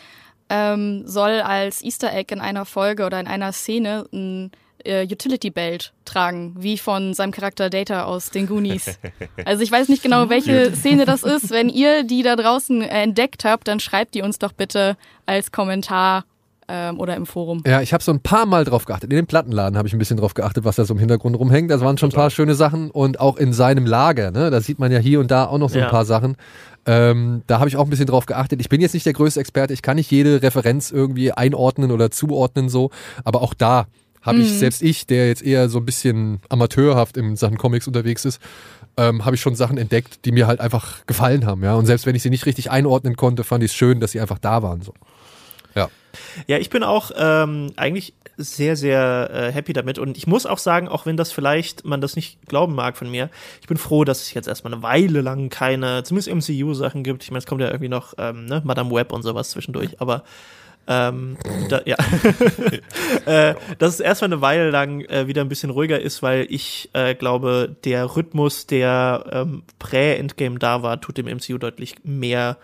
ähm, 0.49 1.03
soll 1.07 1.41
als 1.41 1.83
Easter 1.83 2.13
Egg 2.15 2.33
in 2.33 2.41
einer 2.41 2.65
Folge 2.65 3.05
oder 3.07 3.19
in 3.21 3.27
einer 3.27 3.53
Szene 3.53 4.07
ein 4.13 4.51
äh, 4.85 5.05
Utility 5.07 5.51
Belt 5.51 5.95
tragen, 6.05 6.55
wie 6.59 6.77
von 6.77 7.15
seinem 7.15 7.31
Charakter 7.33 7.71
Data 7.71 8.05
aus 8.05 8.31
den 8.31 8.47
Goonies. 8.47 8.99
Also 9.47 9.63
ich 9.63 9.71
weiß 9.73 9.89
nicht 9.89 10.03
genau, 10.03 10.29
welche 10.31 10.75
Szene 10.75 11.05
das 11.07 11.23
ist. 11.25 11.51
Wenn 11.51 11.69
ihr 11.69 12.05
die 12.05 12.23
da 12.23 12.37
draußen 12.37 12.83
äh, 12.83 13.03
entdeckt 13.03 13.45
habt, 13.45 13.69
dann 13.69 13.81
schreibt 13.81 14.15
die 14.15 14.23
uns 14.23 14.39
doch 14.39 14.53
bitte 14.53 14.97
als 15.27 15.53
Kommentar 15.53 16.25
ähm, 16.69 16.99
oder 16.99 17.17
im 17.17 17.27
Forum. 17.27 17.63
Ja, 17.67 17.81
ich 17.83 17.93
habe 17.93 18.03
so 18.03 18.13
ein 18.13 18.21
paar 18.21 18.47
Mal 18.47 18.65
drauf 18.65 18.85
geachtet. 18.85 19.11
In 19.11 19.17
dem 19.17 19.27
Plattenladen 19.27 19.77
habe 19.77 19.87
ich 19.89 19.95
ein 19.95 19.99
bisschen 19.99 20.17
drauf 20.17 20.35
geachtet, 20.35 20.65
was 20.65 20.77
da 20.77 20.85
so 20.85 20.95
im 20.95 20.99
Hintergrund 20.99 21.39
rumhängt. 21.39 21.71
Das 21.71 21.81
waren 21.81 21.99
schon 21.99 22.11
ein 22.11 22.15
paar 22.15 22.31
schöne 22.31 22.55
Sachen 22.55 22.91
und 22.91 23.21
auch 23.21 23.37
in 23.37 23.53
seinem 23.53 23.87
Lager. 23.87 24.31
Ne? 24.31 24.51
Da 24.51 24.61
sieht 24.61 24.79
man 24.79 24.91
ja 24.93 24.99
hier 24.99 25.21
und 25.21 25.31
da 25.31 25.47
auch 25.47 25.59
noch 25.59 25.71
so 25.71 25.79
ein 25.79 25.83
Ja. 25.85 25.91
paar 25.91 26.05
Sachen. 26.05 26.37
Ähm, 26.87 27.43
da 27.47 27.59
habe 27.61 27.69
ich 27.69 27.77
auch 27.77 27.85
ein 27.85 27.91
bisschen 27.91 28.07
drauf 28.07 28.27
geachtet. 28.27 28.61
Ich 28.61 28.69
bin 28.69 28.81
jetzt 28.81 28.93
nicht 28.95 29.07
der 29.07 29.13
größte 29.15 29.41
Experte. 29.41 29.73
Ich 29.73 29.83
kann 29.83 29.97
nicht 29.97 30.11
jede 30.11 30.43
Referenz 30.43 30.91
irgendwie 30.91 31.33
einordnen 31.33 31.91
oder 31.91 32.11
zuordnen 32.11 32.69
so. 32.69 32.91
Aber 33.25 33.43
auch 33.43 33.55
da 33.55 33.87
habe 34.23 34.39
ich, 34.39 34.53
selbst 34.59 34.81
ich, 34.83 35.07
der 35.07 35.29
jetzt 35.29 35.43
eher 35.43 35.69
so 35.69 35.79
ein 35.79 35.85
bisschen 35.85 36.41
amateurhaft 36.49 37.17
in 37.19 37.37
Sachen 37.37 37.59
Comics 37.59 37.87
unterwegs 37.87 38.25
ist, 38.25 38.41
ähm, 38.97 39.25
habe 39.25 39.37
ich 39.37 39.43
schon 39.43 39.55
Sachen 39.55 39.77
entdeckt, 39.77 40.25
die 40.25 40.33
mir 40.33 40.47
halt 40.47 40.61
einfach 40.61 41.05
gefallen 41.07 41.45
haben. 41.45 41.63
Ja? 41.63 41.75
Und 41.75 41.85
selbst 41.87 42.07
wenn 42.07 42.15
ich 42.15 42.23
sie 42.23 42.31
nicht 42.31 42.47
richtig 42.47 42.71
einordnen 42.71 43.17
konnte, 43.17 43.45
fand 43.45 43.63
ich 43.65 43.71
es 43.73 43.77
schön, 43.77 44.01
dass 44.01 44.13
sie 44.13 44.21
einfach 44.21 44.39
da 44.39 44.63
waren. 44.63 44.81
So. 44.83 44.95
Ja. 46.47 46.59
Ich 46.59 46.71
bin 46.71 46.83
auch 46.83 47.11
ähm, 47.17 47.73
eigentlich 47.77 48.15
sehr, 48.37 48.77
sehr 48.77 49.31
äh, 49.33 49.53
happy 49.53 49.73
damit. 49.73 49.99
Und 49.99 50.17
ich 50.17 50.27
muss 50.27 50.47
auch 50.47 50.59
sagen, 50.59 50.89
auch 50.89 51.07
wenn 51.07 51.17
das 51.17 51.33
vielleicht 51.33 51.85
man 51.85 52.01
das 52.01 52.17
nicht 52.17 52.47
glauben 52.47 52.75
mag 52.75 52.97
von 52.97 53.11
mir, 53.11 53.31
ich 53.61 53.69
bin 53.69 53.77
froh, 53.77 54.05
dass 54.05 54.23
es 54.23 54.35
jetzt 54.35 54.49
erstmal 54.49 54.73
eine 54.73 54.83
Weile 54.83 55.21
lang 55.21 55.49
keine, 55.49 56.03
zumindest 56.03 56.51
MCU-Sachen 56.51 57.05
gibt. 57.05 57.23
Ich 57.23 57.31
meine, 57.31 57.39
es 57.39 57.47
kommt 57.47 57.61
ja 57.61 57.69
irgendwie 57.69 57.89
noch 57.89 58.15
ähm, 58.19 58.47
ne, 58.47 58.63
Madame 58.65 58.91
Web 58.91 59.13
und 59.13 59.23
sowas 59.23 59.51
zwischendurch, 59.51 60.01
aber 60.01 60.25
ähm, 60.87 61.39
da, 61.71 61.81
ja. 61.87 61.97
äh, 63.27 63.55
dass 63.79 63.95
es 63.95 64.01
erstmal 64.01 64.33
eine 64.33 64.43
Weile 64.43 64.71
lang 64.71 65.01
äh, 65.03 65.27
wieder 65.27 65.41
ein 65.41 65.49
bisschen 65.49 65.71
ruhiger 65.71 66.01
ist, 66.01 66.23
weil 66.23 66.47
ich 66.51 66.91
äh, 66.93 67.15
glaube, 67.15 67.75
der 67.85 68.17
Rhythmus, 68.17 68.67
der 68.67 69.25
ähm, 69.31 69.63
prä-Endgame 69.79 70.59
da 70.59 70.83
war, 70.83 71.01
tut 71.01 71.17
dem 71.17 71.27
MCU 71.27 71.57
deutlich 71.59 71.97
mehr 72.05 72.59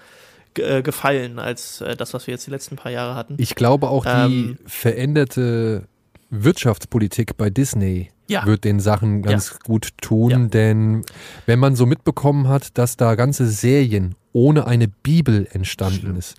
äh, 0.59 0.83
gefallen 0.83 1.39
als 1.39 1.81
äh, 1.81 1.97
das, 1.97 2.13
was 2.15 2.27
wir 2.27 2.33
jetzt 2.35 2.47
die 2.47 2.51
letzten 2.51 2.77
paar 2.77 2.91
Jahre 2.93 3.15
hatten. 3.15 3.35
Ich 3.39 3.55
glaube 3.55 3.89
auch 3.89 4.05
die 4.05 4.11
Ähm, 4.11 4.59
veränderte 4.67 5.85
Wirtschaftspolitik 6.31 7.37
bei 7.37 7.51
Disney 7.51 8.11
Ja. 8.29 8.47
wird 8.47 8.65
den 8.65 8.81
Sachen 8.81 9.23
ganz 9.23 9.59
gut 9.61 9.91
tun, 10.01 10.31
Ja. 10.31 10.39
denn 10.39 11.05
wenn 11.47 11.59
man 11.59 11.75
so 11.77 11.87
mitbekommen 11.87 12.49
hat, 12.49 12.79
dass 12.79 12.97
da 12.97 13.15
ganze 13.17 13.47
Serien 13.49 14.15
ohne 14.33 14.67
eine 14.67 14.89
Bibel 14.89 15.49
entstanden 15.51 16.17
ist, 16.17 16.37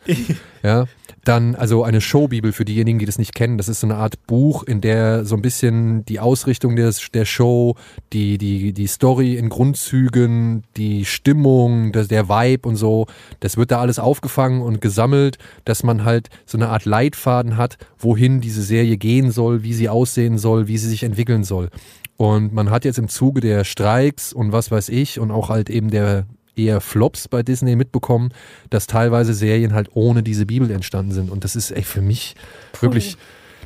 ja, 0.64 0.86
dann 1.26 1.56
also 1.56 1.84
eine 1.84 2.02
Showbibel 2.02 2.52
für 2.54 2.66
diejenigen, 2.66 3.00
die 3.00 3.06
das 3.06 3.18
nicht 3.18 3.36
kennen, 3.36 3.58
das 3.58 3.68
ist 3.68 3.82
so 3.82 3.88
eine 3.88 3.98
Art 3.98 4.26
Buch, 4.28 4.64
in 4.64 4.82
der 4.82 5.26
so 5.26 5.36
ein 5.36 5.42
bisschen 5.42 6.06
die 6.06 6.20
Ausrichtung 6.20 6.76
des, 6.76 7.12
der 7.14 7.26
Show, 7.26 7.76
die 8.14 8.38
die 8.38 8.74
die 8.74 8.88
Story 8.88 9.36
in 9.36 9.50
Grundzügen, 9.50 10.64
die 10.78 11.06
Stimmung, 11.06 11.92
das, 11.92 12.08
der 12.08 12.30
Vibe 12.30 12.68
und 12.68 12.76
so, 12.78 13.08
das 13.40 13.58
wird 13.58 13.72
da 13.72 13.82
alles 13.82 14.00
aufgefangen 14.00 14.62
und 14.62 14.82
gesammelt, 14.82 15.38
dass 15.66 15.84
man 15.84 16.06
halt 16.06 16.30
so 16.46 16.58
eine 16.58 16.70
Art 16.70 16.86
Leitfaden 16.86 17.58
hat, 17.58 17.78
wohin 17.98 18.42
diese 18.42 18.62
Serie 18.62 18.98
gehen 18.98 19.32
soll, 19.32 19.64
wie 19.64 19.74
sie 19.74 19.90
aussehen 19.90 20.38
soll, 20.38 20.68
wie 20.68 20.78
sie 20.78 20.90
sich 20.90 21.04
entwickeln 21.04 21.44
soll. 21.44 21.70
Und 22.18 22.54
man 22.54 22.70
hat 22.70 22.86
jetzt 22.86 23.00
im 23.00 23.08
Zuge 23.08 23.42
der 23.42 23.64
Streiks 23.64 24.32
und 24.32 24.52
was 24.52 24.70
weiß 24.70 24.90
ich 24.90 25.20
und 25.20 25.32
auch 25.32 25.50
halt 25.50 25.70
eben 25.70 25.90
der 25.90 26.26
eher 26.56 26.82
Flops 26.82 27.28
bei 27.28 27.44
Disney 27.44 27.76
mitbekommen, 27.76 28.30
dass 28.70 28.88
teilweise 28.88 29.34
Serien 29.34 29.74
halt 29.74 29.90
ohne 29.94 30.24
diese 30.24 30.46
Bibel 30.46 30.70
entstanden 30.72 31.12
sind. 31.12 31.30
Und 31.30 31.44
das 31.44 31.56
ist 31.56 31.72
ey, 31.72 31.84
für 31.84 32.02
mich 32.02 32.36
wirklich, 32.80 33.18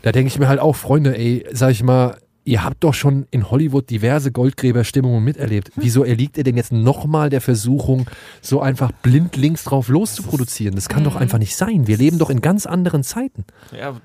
da 0.01 0.11
denke 0.11 0.27
ich 0.27 0.39
mir 0.39 0.47
halt 0.47 0.59
auch, 0.59 0.75
Freunde, 0.75 1.17
ey, 1.17 1.45
sag 1.51 1.71
ich 1.71 1.83
mal, 1.83 2.17
ihr 2.45 2.63
habt 2.63 2.83
doch 2.83 2.93
schon 2.93 3.25
in 3.31 3.49
Hollywood 3.49 3.89
diverse 3.89 4.31
Goldgräberstimmungen 4.31 5.23
miterlebt. 5.23 5.71
Wieso 5.75 6.03
erliegt 6.03 6.37
ihr 6.37 6.43
denn 6.43 6.55
jetzt 6.55 6.71
nochmal 6.71 7.29
der 7.29 7.41
Versuchung, 7.41 8.07
so 8.41 8.61
einfach 8.61 8.91
blind 8.91 9.35
links 9.35 9.63
drauf 9.63 9.87
loszuproduzieren? 9.87 10.75
Das 10.75 10.87
kann 10.87 11.03
doch 11.03 11.15
einfach 11.15 11.39
nicht 11.39 11.55
sein. 11.55 11.87
Wir 11.87 11.97
leben 11.97 12.19
doch 12.19 12.29
in 12.29 12.41
ganz 12.41 12.65
anderen 12.65 13.03
Zeiten. 13.03 13.45
Ja, 13.77 13.99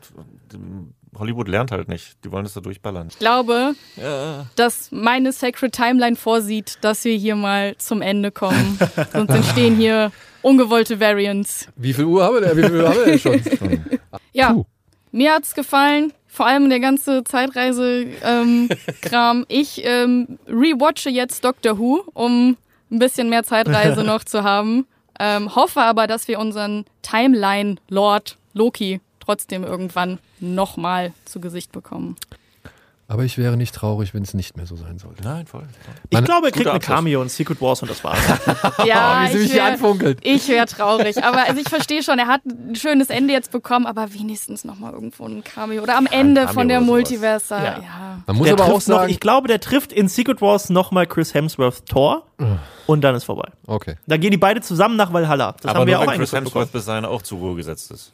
Hollywood 1.19 1.49
lernt 1.49 1.73
halt 1.73 1.89
nicht. 1.89 2.16
Die 2.24 2.31
wollen 2.31 2.47
es 2.47 2.55
da 2.55 2.61
durchballern. 2.61 3.09
Ich 3.11 3.19
glaube, 3.19 3.74
dass 4.57 4.93
meine 4.93 5.32
Sacred 5.32 5.73
Timeline 5.73 6.16
vorsieht, 6.16 6.78
dass 6.82 7.05
wir 7.05 7.16
hier 7.16 7.37
mal 7.37 7.77
zum 7.78 8.03
Ende 8.03 8.31
kommen. 8.31 8.78
Sonst 9.12 9.31
entstehen 9.31 9.77
hier 9.77 10.12
ungewollte 10.43 11.01
Variants. 11.01 11.69
Wie 11.77 11.93
viel 11.93 12.05
Uhr 12.05 12.24
haben 12.24 12.35
wir 12.37 12.41
denn? 12.43 12.57
Wie 12.57 12.62
viel 12.62 12.81
Uhr 12.81 12.89
haben 12.89 12.99
wir 12.99 13.05
denn 13.07 13.19
schon? 13.19 13.41
Ja, 14.32 14.53
Puh. 14.53 14.65
mir 15.11 15.35
hat's 15.35 15.55
gefallen. 15.55 16.12
Vor 16.28 16.47
allem 16.47 16.70
der 16.70 16.78
ganze 16.78 17.24
Zeitreise-Kram. 17.24 19.45
ich 19.49 19.85
ähm, 19.85 20.39
rewatche 20.47 21.11
jetzt 21.11 21.45
Doctor 21.45 21.78
Who, 21.78 22.05
um 22.15 22.57
ein 22.93 22.99
bisschen 23.01 23.28
mehr 23.28 23.43
Zeitreise 23.43 24.05
noch 24.05 24.23
zu 24.23 24.45
haben. 24.45 24.87
Ähm, 25.19 25.57
hoffe 25.57 25.82
aber, 25.82 26.07
dass 26.07 26.28
wir 26.28 26.39
unseren 26.39 26.85
Timeline-Lord 27.03 28.37
Loki 28.55 29.01
trotzdem 29.31 29.62
irgendwann 29.62 30.19
nochmal 30.40 31.12
zu 31.24 31.40
Gesicht 31.40 31.70
bekommen. 31.70 32.16
Aber 33.07 33.24
ich 33.24 33.39
wäre 33.39 33.57
nicht 33.57 33.74
traurig, 33.74 34.15
wenn 34.15 34.23
es 34.23 34.35
nicht 34.35 34.57
mehr 34.57 34.66
so 34.66 34.77
sein 34.77 35.01
sollte. 35.01 35.24
Nein, 35.24 35.44
voll. 35.44 35.65
Ich 36.11 36.12
Man- 36.16 36.24
glaube, 36.24 36.47
er 36.47 36.52
kriegt 36.52 36.69
eine 36.69 36.77
Abschluss. 36.77 36.94
Cameo 36.97 37.23
in 37.23 37.28
Secret 37.28 37.61
Wars 37.61 37.82
und 37.82 37.90
das 37.90 38.05
war's. 38.05 38.19
Ja, 38.86 39.23
Oh, 39.23 39.27
wie 39.27 39.32
sie 39.32 39.39
mich 39.39 39.47
ich 39.47 39.52
hier 39.52 39.62
wär- 39.65 39.73
anfunkelt. 39.73 40.19
Ich 40.23 40.47
wäre 40.48 40.66
traurig, 40.66 41.23
aber 41.24 41.43
also 41.48 41.61
ich 41.61 41.69
verstehe 41.69 42.05
schon, 42.05 42.20
er 42.20 42.28
hat 42.28 42.43
ein 42.47 42.77
schönes 42.77 43.11
Ende 43.11 43.32
jetzt 43.32 43.51
bekommen, 43.51 43.86
aber 43.86 44.15
wenigstens 44.15 44.65
noch 44.65 44.78
mal 44.78 44.93
irgendwo 44.93 45.24
ein 45.27 45.43
Cameo 45.43 45.82
oder 45.82 45.97
am 45.97 46.07
Ende 46.07 46.43
Cameo 46.43 46.55
von 46.55 46.69
der. 46.69 46.81
Multiverse. 46.81 47.55
Ja. 47.55 47.65
Ja. 47.65 48.23
Man 48.27 48.36
muss 48.36 48.44
der 48.47 48.55
aber 48.55 48.65
auch 48.66 48.74
trifft 48.74 48.89
noch, 48.89 48.98
sagen. 49.01 49.11
ich 49.11 49.19
glaube, 49.19 49.48
der 49.48 49.59
trifft 49.61 49.93
in 49.93 50.07
Secret 50.09 50.40
Wars 50.40 50.70
nochmal 50.70 51.09
Chris 51.09 51.35
Hemsworth 51.35 51.86
Thor 51.86 52.24
und 52.86 53.01
dann 53.02 53.16
ist 53.16 53.24
vorbei. 53.24 53.48
okay. 53.66 53.97
Dann 54.07 54.20
gehen 54.20 54.31
die 54.31 54.36
beide 54.39 54.61
zusammen 54.61 54.94
nach 54.97 55.12
Valhalla. 55.12 55.57
Das 55.61 55.65
Aber 55.73 55.81
haben 55.81 55.86
wir 55.89 55.97
nur 55.97 56.05
auch 56.07 56.12
wenn 56.12 56.19
Chris. 56.20 56.32
Hemsworth 56.32 56.70
bis 56.70 56.85
dahin 56.85 57.05
auch 57.05 57.23
zur 57.23 57.39
Ruhe 57.40 57.57
gesetzt 57.57 57.90
ist. 57.90 58.12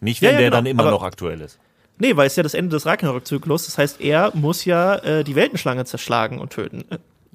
Nicht, 0.00 0.22
Ja, 0.22 0.28
wenn 0.28 0.34
ja, 0.34 0.40
der 0.40 0.50
genau. 0.50 0.56
dann 0.58 0.66
immer 0.66 0.82
Aber- 0.82 0.90
noch 0.92 1.02
aktuell 1.02 1.40
ist. 1.40 1.58
Nee, 1.98 2.16
weil 2.16 2.26
es 2.28 2.36
ja 2.36 2.42
das 2.42 2.54
Ende 2.54 2.70
des 2.70 2.86
Ragnarok-Zyklus. 2.86 3.66
Das 3.66 3.76
heißt, 3.76 4.00
er 4.00 4.30
muss 4.34 4.64
ja 4.64 4.94
äh, 4.96 5.22
die 5.22 5.34
Weltenschlange 5.34 5.84
zerschlagen 5.84 6.38
und 6.38 6.50
töten. 6.50 6.84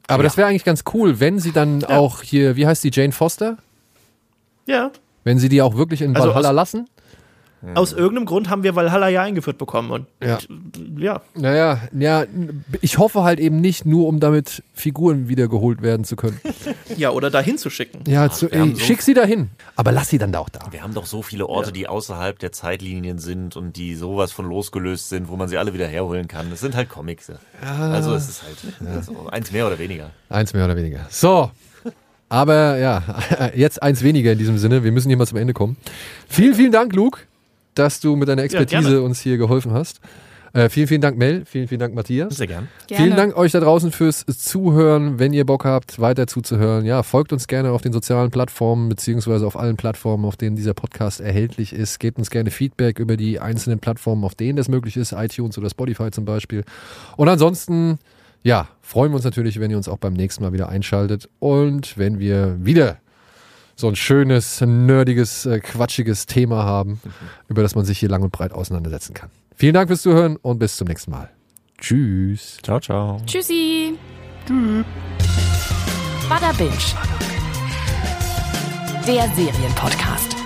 Aber 0.07 0.23
das 0.23 0.37
wäre 0.37 0.47
eigentlich 0.47 0.63
ganz 0.63 0.83
cool, 0.93 1.19
wenn 1.19 1.37
sie 1.39 1.51
dann 1.51 1.83
auch 1.83 2.23
hier, 2.23 2.55
wie 2.55 2.65
heißt 2.65 2.83
die, 2.83 2.89
Jane 2.91 3.11
Foster? 3.11 3.57
Ja. 4.65 4.89
Wenn 5.23 5.37
sie 5.37 5.49
die 5.49 5.61
auch 5.61 5.75
wirklich 5.75 6.01
in 6.01 6.15
Also 6.15 6.29
Valhalla 6.29 6.49
aus- 6.49 6.55
lassen? 6.55 6.89
Aus 7.73 7.93
irgendeinem 7.93 8.25
Grund 8.27 8.47
haben 8.49 8.61
wir 8.61 8.75
Valhalla 8.75 9.09
ja 9.09 9.23
eingeführt 9.23 9.57
bekommen. 9.57 9.89
Und 9.89 10.05
Ja. 10.23 10.37
ja, 10.99 11.21
Naja, 11.33 11.79
ja, 11.97 12.25
ich 12.81 12.99
hoffe 12.99 13.23
halt 13.23 13.39
eben 13.39 13.59
nicht, 13.59 13.87
nur 13.87 14.07
um 14.07 14.19
damit 14.19 14.61
Figuren 14.75 15.29
wiedergeholt 15.29 15.81
werden 15.81 16.03
zu 16.05 16.15
können. 16.15 16.39
ja, 16.95 17.09
oder 17.09 17.31
dahin 17.31 17.57
zu 17.57 17.71
schicken. 17.71 18.03
Ja, 18.07 18.29
zu, 18.29 18.51
wir 18.51 18.59
haben 18.59 18.69
ey, 18.71 18.75
so- 18.75 18.81
schick 18.81 19.01
sie 19.01 19.15
dahin. 19.15 19.49
Aber 19.75 19.91
lass 19.91 20.09
sie 20.09 20.19
dann 20.19 20.31
da 20.31 20.39
auch 20.39 20.49
da. 20.49 20.59
Wir 20.69 20.83
haben 20.83 20.93
doch 20.93 21.07
so 21.07 21.23
viele 21.23 21.47
Orte, 21.47 21.71
die 21.71 21.87
außerhalb 21.87 22.37
der 22.37 22.51
Zeitlinien 22.51 23.17
sind 23.17 23.55
und 23.55 23.77
die 23.77 23.95
sowas 23.95 24.31
von 24.31 24.45
losgelöst 24.47 25.09
sind, 25.09 25.27
wo 25.29 25.35
man 25.35 25.49
sie 25.49 25.57
alle 25.57 25.73
wieder 25.73 25.87
herholen 25.87 26.27
kann. 26.27 26.51
Das 26.51 26.59
sind 26.59 26.75
halt 26.75 26.89
Comics. 26.89 27.31
Also 27.61 28.13
es 28.13 28.29
ist 28.29 28.43
halt 28.43 28.57
ja, 28.79 29.01
so 29.01 29.27
eins 29.31 29.51
mehr 29.51 29.65
oder 29.65 29.79
weniger. 29.79 30.11
Eins 30.29 30.53
mehr 30.53 30.65
oder 30.65 30.75
weniger. 30.77 31.07
So. 31.09 31.49
Aber 32.29 32.77
ja, 32.77 33.01
jetzt 33.55 33.81
eins 33.81 34.03
weniger 34.03 34.31
in 34.33 34.37
diesem 34.37 34.57
Sinne. 34.57 34.83
Wir 34.83 34.91
müssen 34.91 35.07
hier 35.09 35.17
mal 35.17 35.25
zum 35.27 35.37
Ende 35.37 35.53
kommen. 35.53 35.77
Vielen, 36.27 36.53
vielen 36.55 36.71
Dank, 36.71 36.93
Luke, 36.93 37.21
dass 37.75 37.99
du 37.99 38.15
mit 38.15 38.27
deiner 38.27 38.43
Expertise 38.43 38.81
gerne. 38.81 39.01
uns 39.01 39.21
hier 39.21 39.37
geholfen 39.37 39.71
hast. 39.71 39.99
Äh, 40.55 40.69
vielen, 40.69 40.87
vielen 40.87 41.01
Dank, 41.01 41.17
Mel. 41.17 41.43
Vielen, 41.45 41.67
vielen 41.67 41.79
Dank, 41.79 41.93
Matthias. 41.95 42.37
Sehr 42.37 42.47
gern. 42.47 42.69
Gerne. 42.87 43.03
Vielen 43.03 43.17
Dank 43.17 43.35
euch 43.35 43.51
da 43.51 43.59
draußen 43.59 43.91
fürs 43.91 44.25
Zuhören. 44.25 45.19
Wenn 45.19 45.33
ihr 45.33 45.45
Bock 45.45 45.65
habt, 45.65 45.99
weiter 45.99 46.27
zuzuhören, 46.27 46.85
ja, 46.85 47.03
folgt 47.03 47.33
uns 47.33 47.47
gerne 47.47 47.71
auf 47.71 47.81
den 47.81 47.91
sozialen 47.91 48.31
Plattformen, 48.31 48.87
beziehungsweise 48.87 49.45
auf 49.45 49.59
allen 49.59 49.75
Plattformen, 49.75 50.23
auf 50.23 50.37
denen 50.37 50.55
dieser 50.55 50.73
Podcast 50.73 51.19
erhältlich 51.19 51.73
ist. 51.73 51.99
Gebt 51.99 52.17
uns 52.19 52.29
gerne 52.29 52.51
Feedback 52.51 52.99
über 52.99 53.17
die 53.17 53.41
einzelnen 53.41 53.79
Plattformen, 53.79 54.23
auf 54.23 54.33
denen 54.33 54.55
das 54.55 54.69
möglich 54.69 54.95
ist, 54.95 55.11
iTunes 55.11 55.57
oder 55.57 55.69
Spotify 55.69 56.09
zum 56.09 56.23
Beispiel. 56.23 56.63
Und 57.17 57.27
ansonsten, 57.27 57.99
ja, 58.41 58.69
freuen 58.81 59.11
wir 59.11 59.17
uns 59.17 59.25
natürlich, 59.25 59.59
wenn 59.59 59.71
ihr 59.71 59.77
uns 59.77 59.89
auch 59.89 59.97
beim 59.97 60.13
nächsten 60.13 60.41
Mal 60.41 60.53
wieder 60.53 60.69
einschaltet 60.69 61.27
und 61.39 61.97
wenn 61.97 62.19
wir 62.19 62.55
wieder 62.65 62.99
so 63.75 63.87
ein 63.87 63.95
schönes, 63.95 64.61
nerdiges, 64.61 65.45
äh, 65.45 65.59
quatschiges 65.59 66.25
Thema 66.25 66.63
haben, 66.63 67.01
über 67.47 67.61
das 67.61 67.75
man 67.75 67.85
sich 67.85 67.99
hier 67.99 68.09
lang 68.09 68.23
und 68.23 68.31
breit 68.31 68.53
auseinandersetzen 68.53 69.13
kann. 69.13 69.29
Vielen 69.55 69.73
Dank 69.73 69.89
fürs 69.89 70.01
Zuhören 70.01 70.37
und 70.37 70.59
bis 70.59 70.75
zum 70.77 70.87
nächsten 70.87 71.11
Mal. 71.11 71.29
Tschüss. 71.77 72.57
Ciao, 72.63 72.79
ciao. 72.79 73.21
Tschüssi. 73.25 73.97
Bada 76.29 76.51
Binge. 76.53 76.71
Der 79.07 79.29
Serienpodcast. 79.35 80.44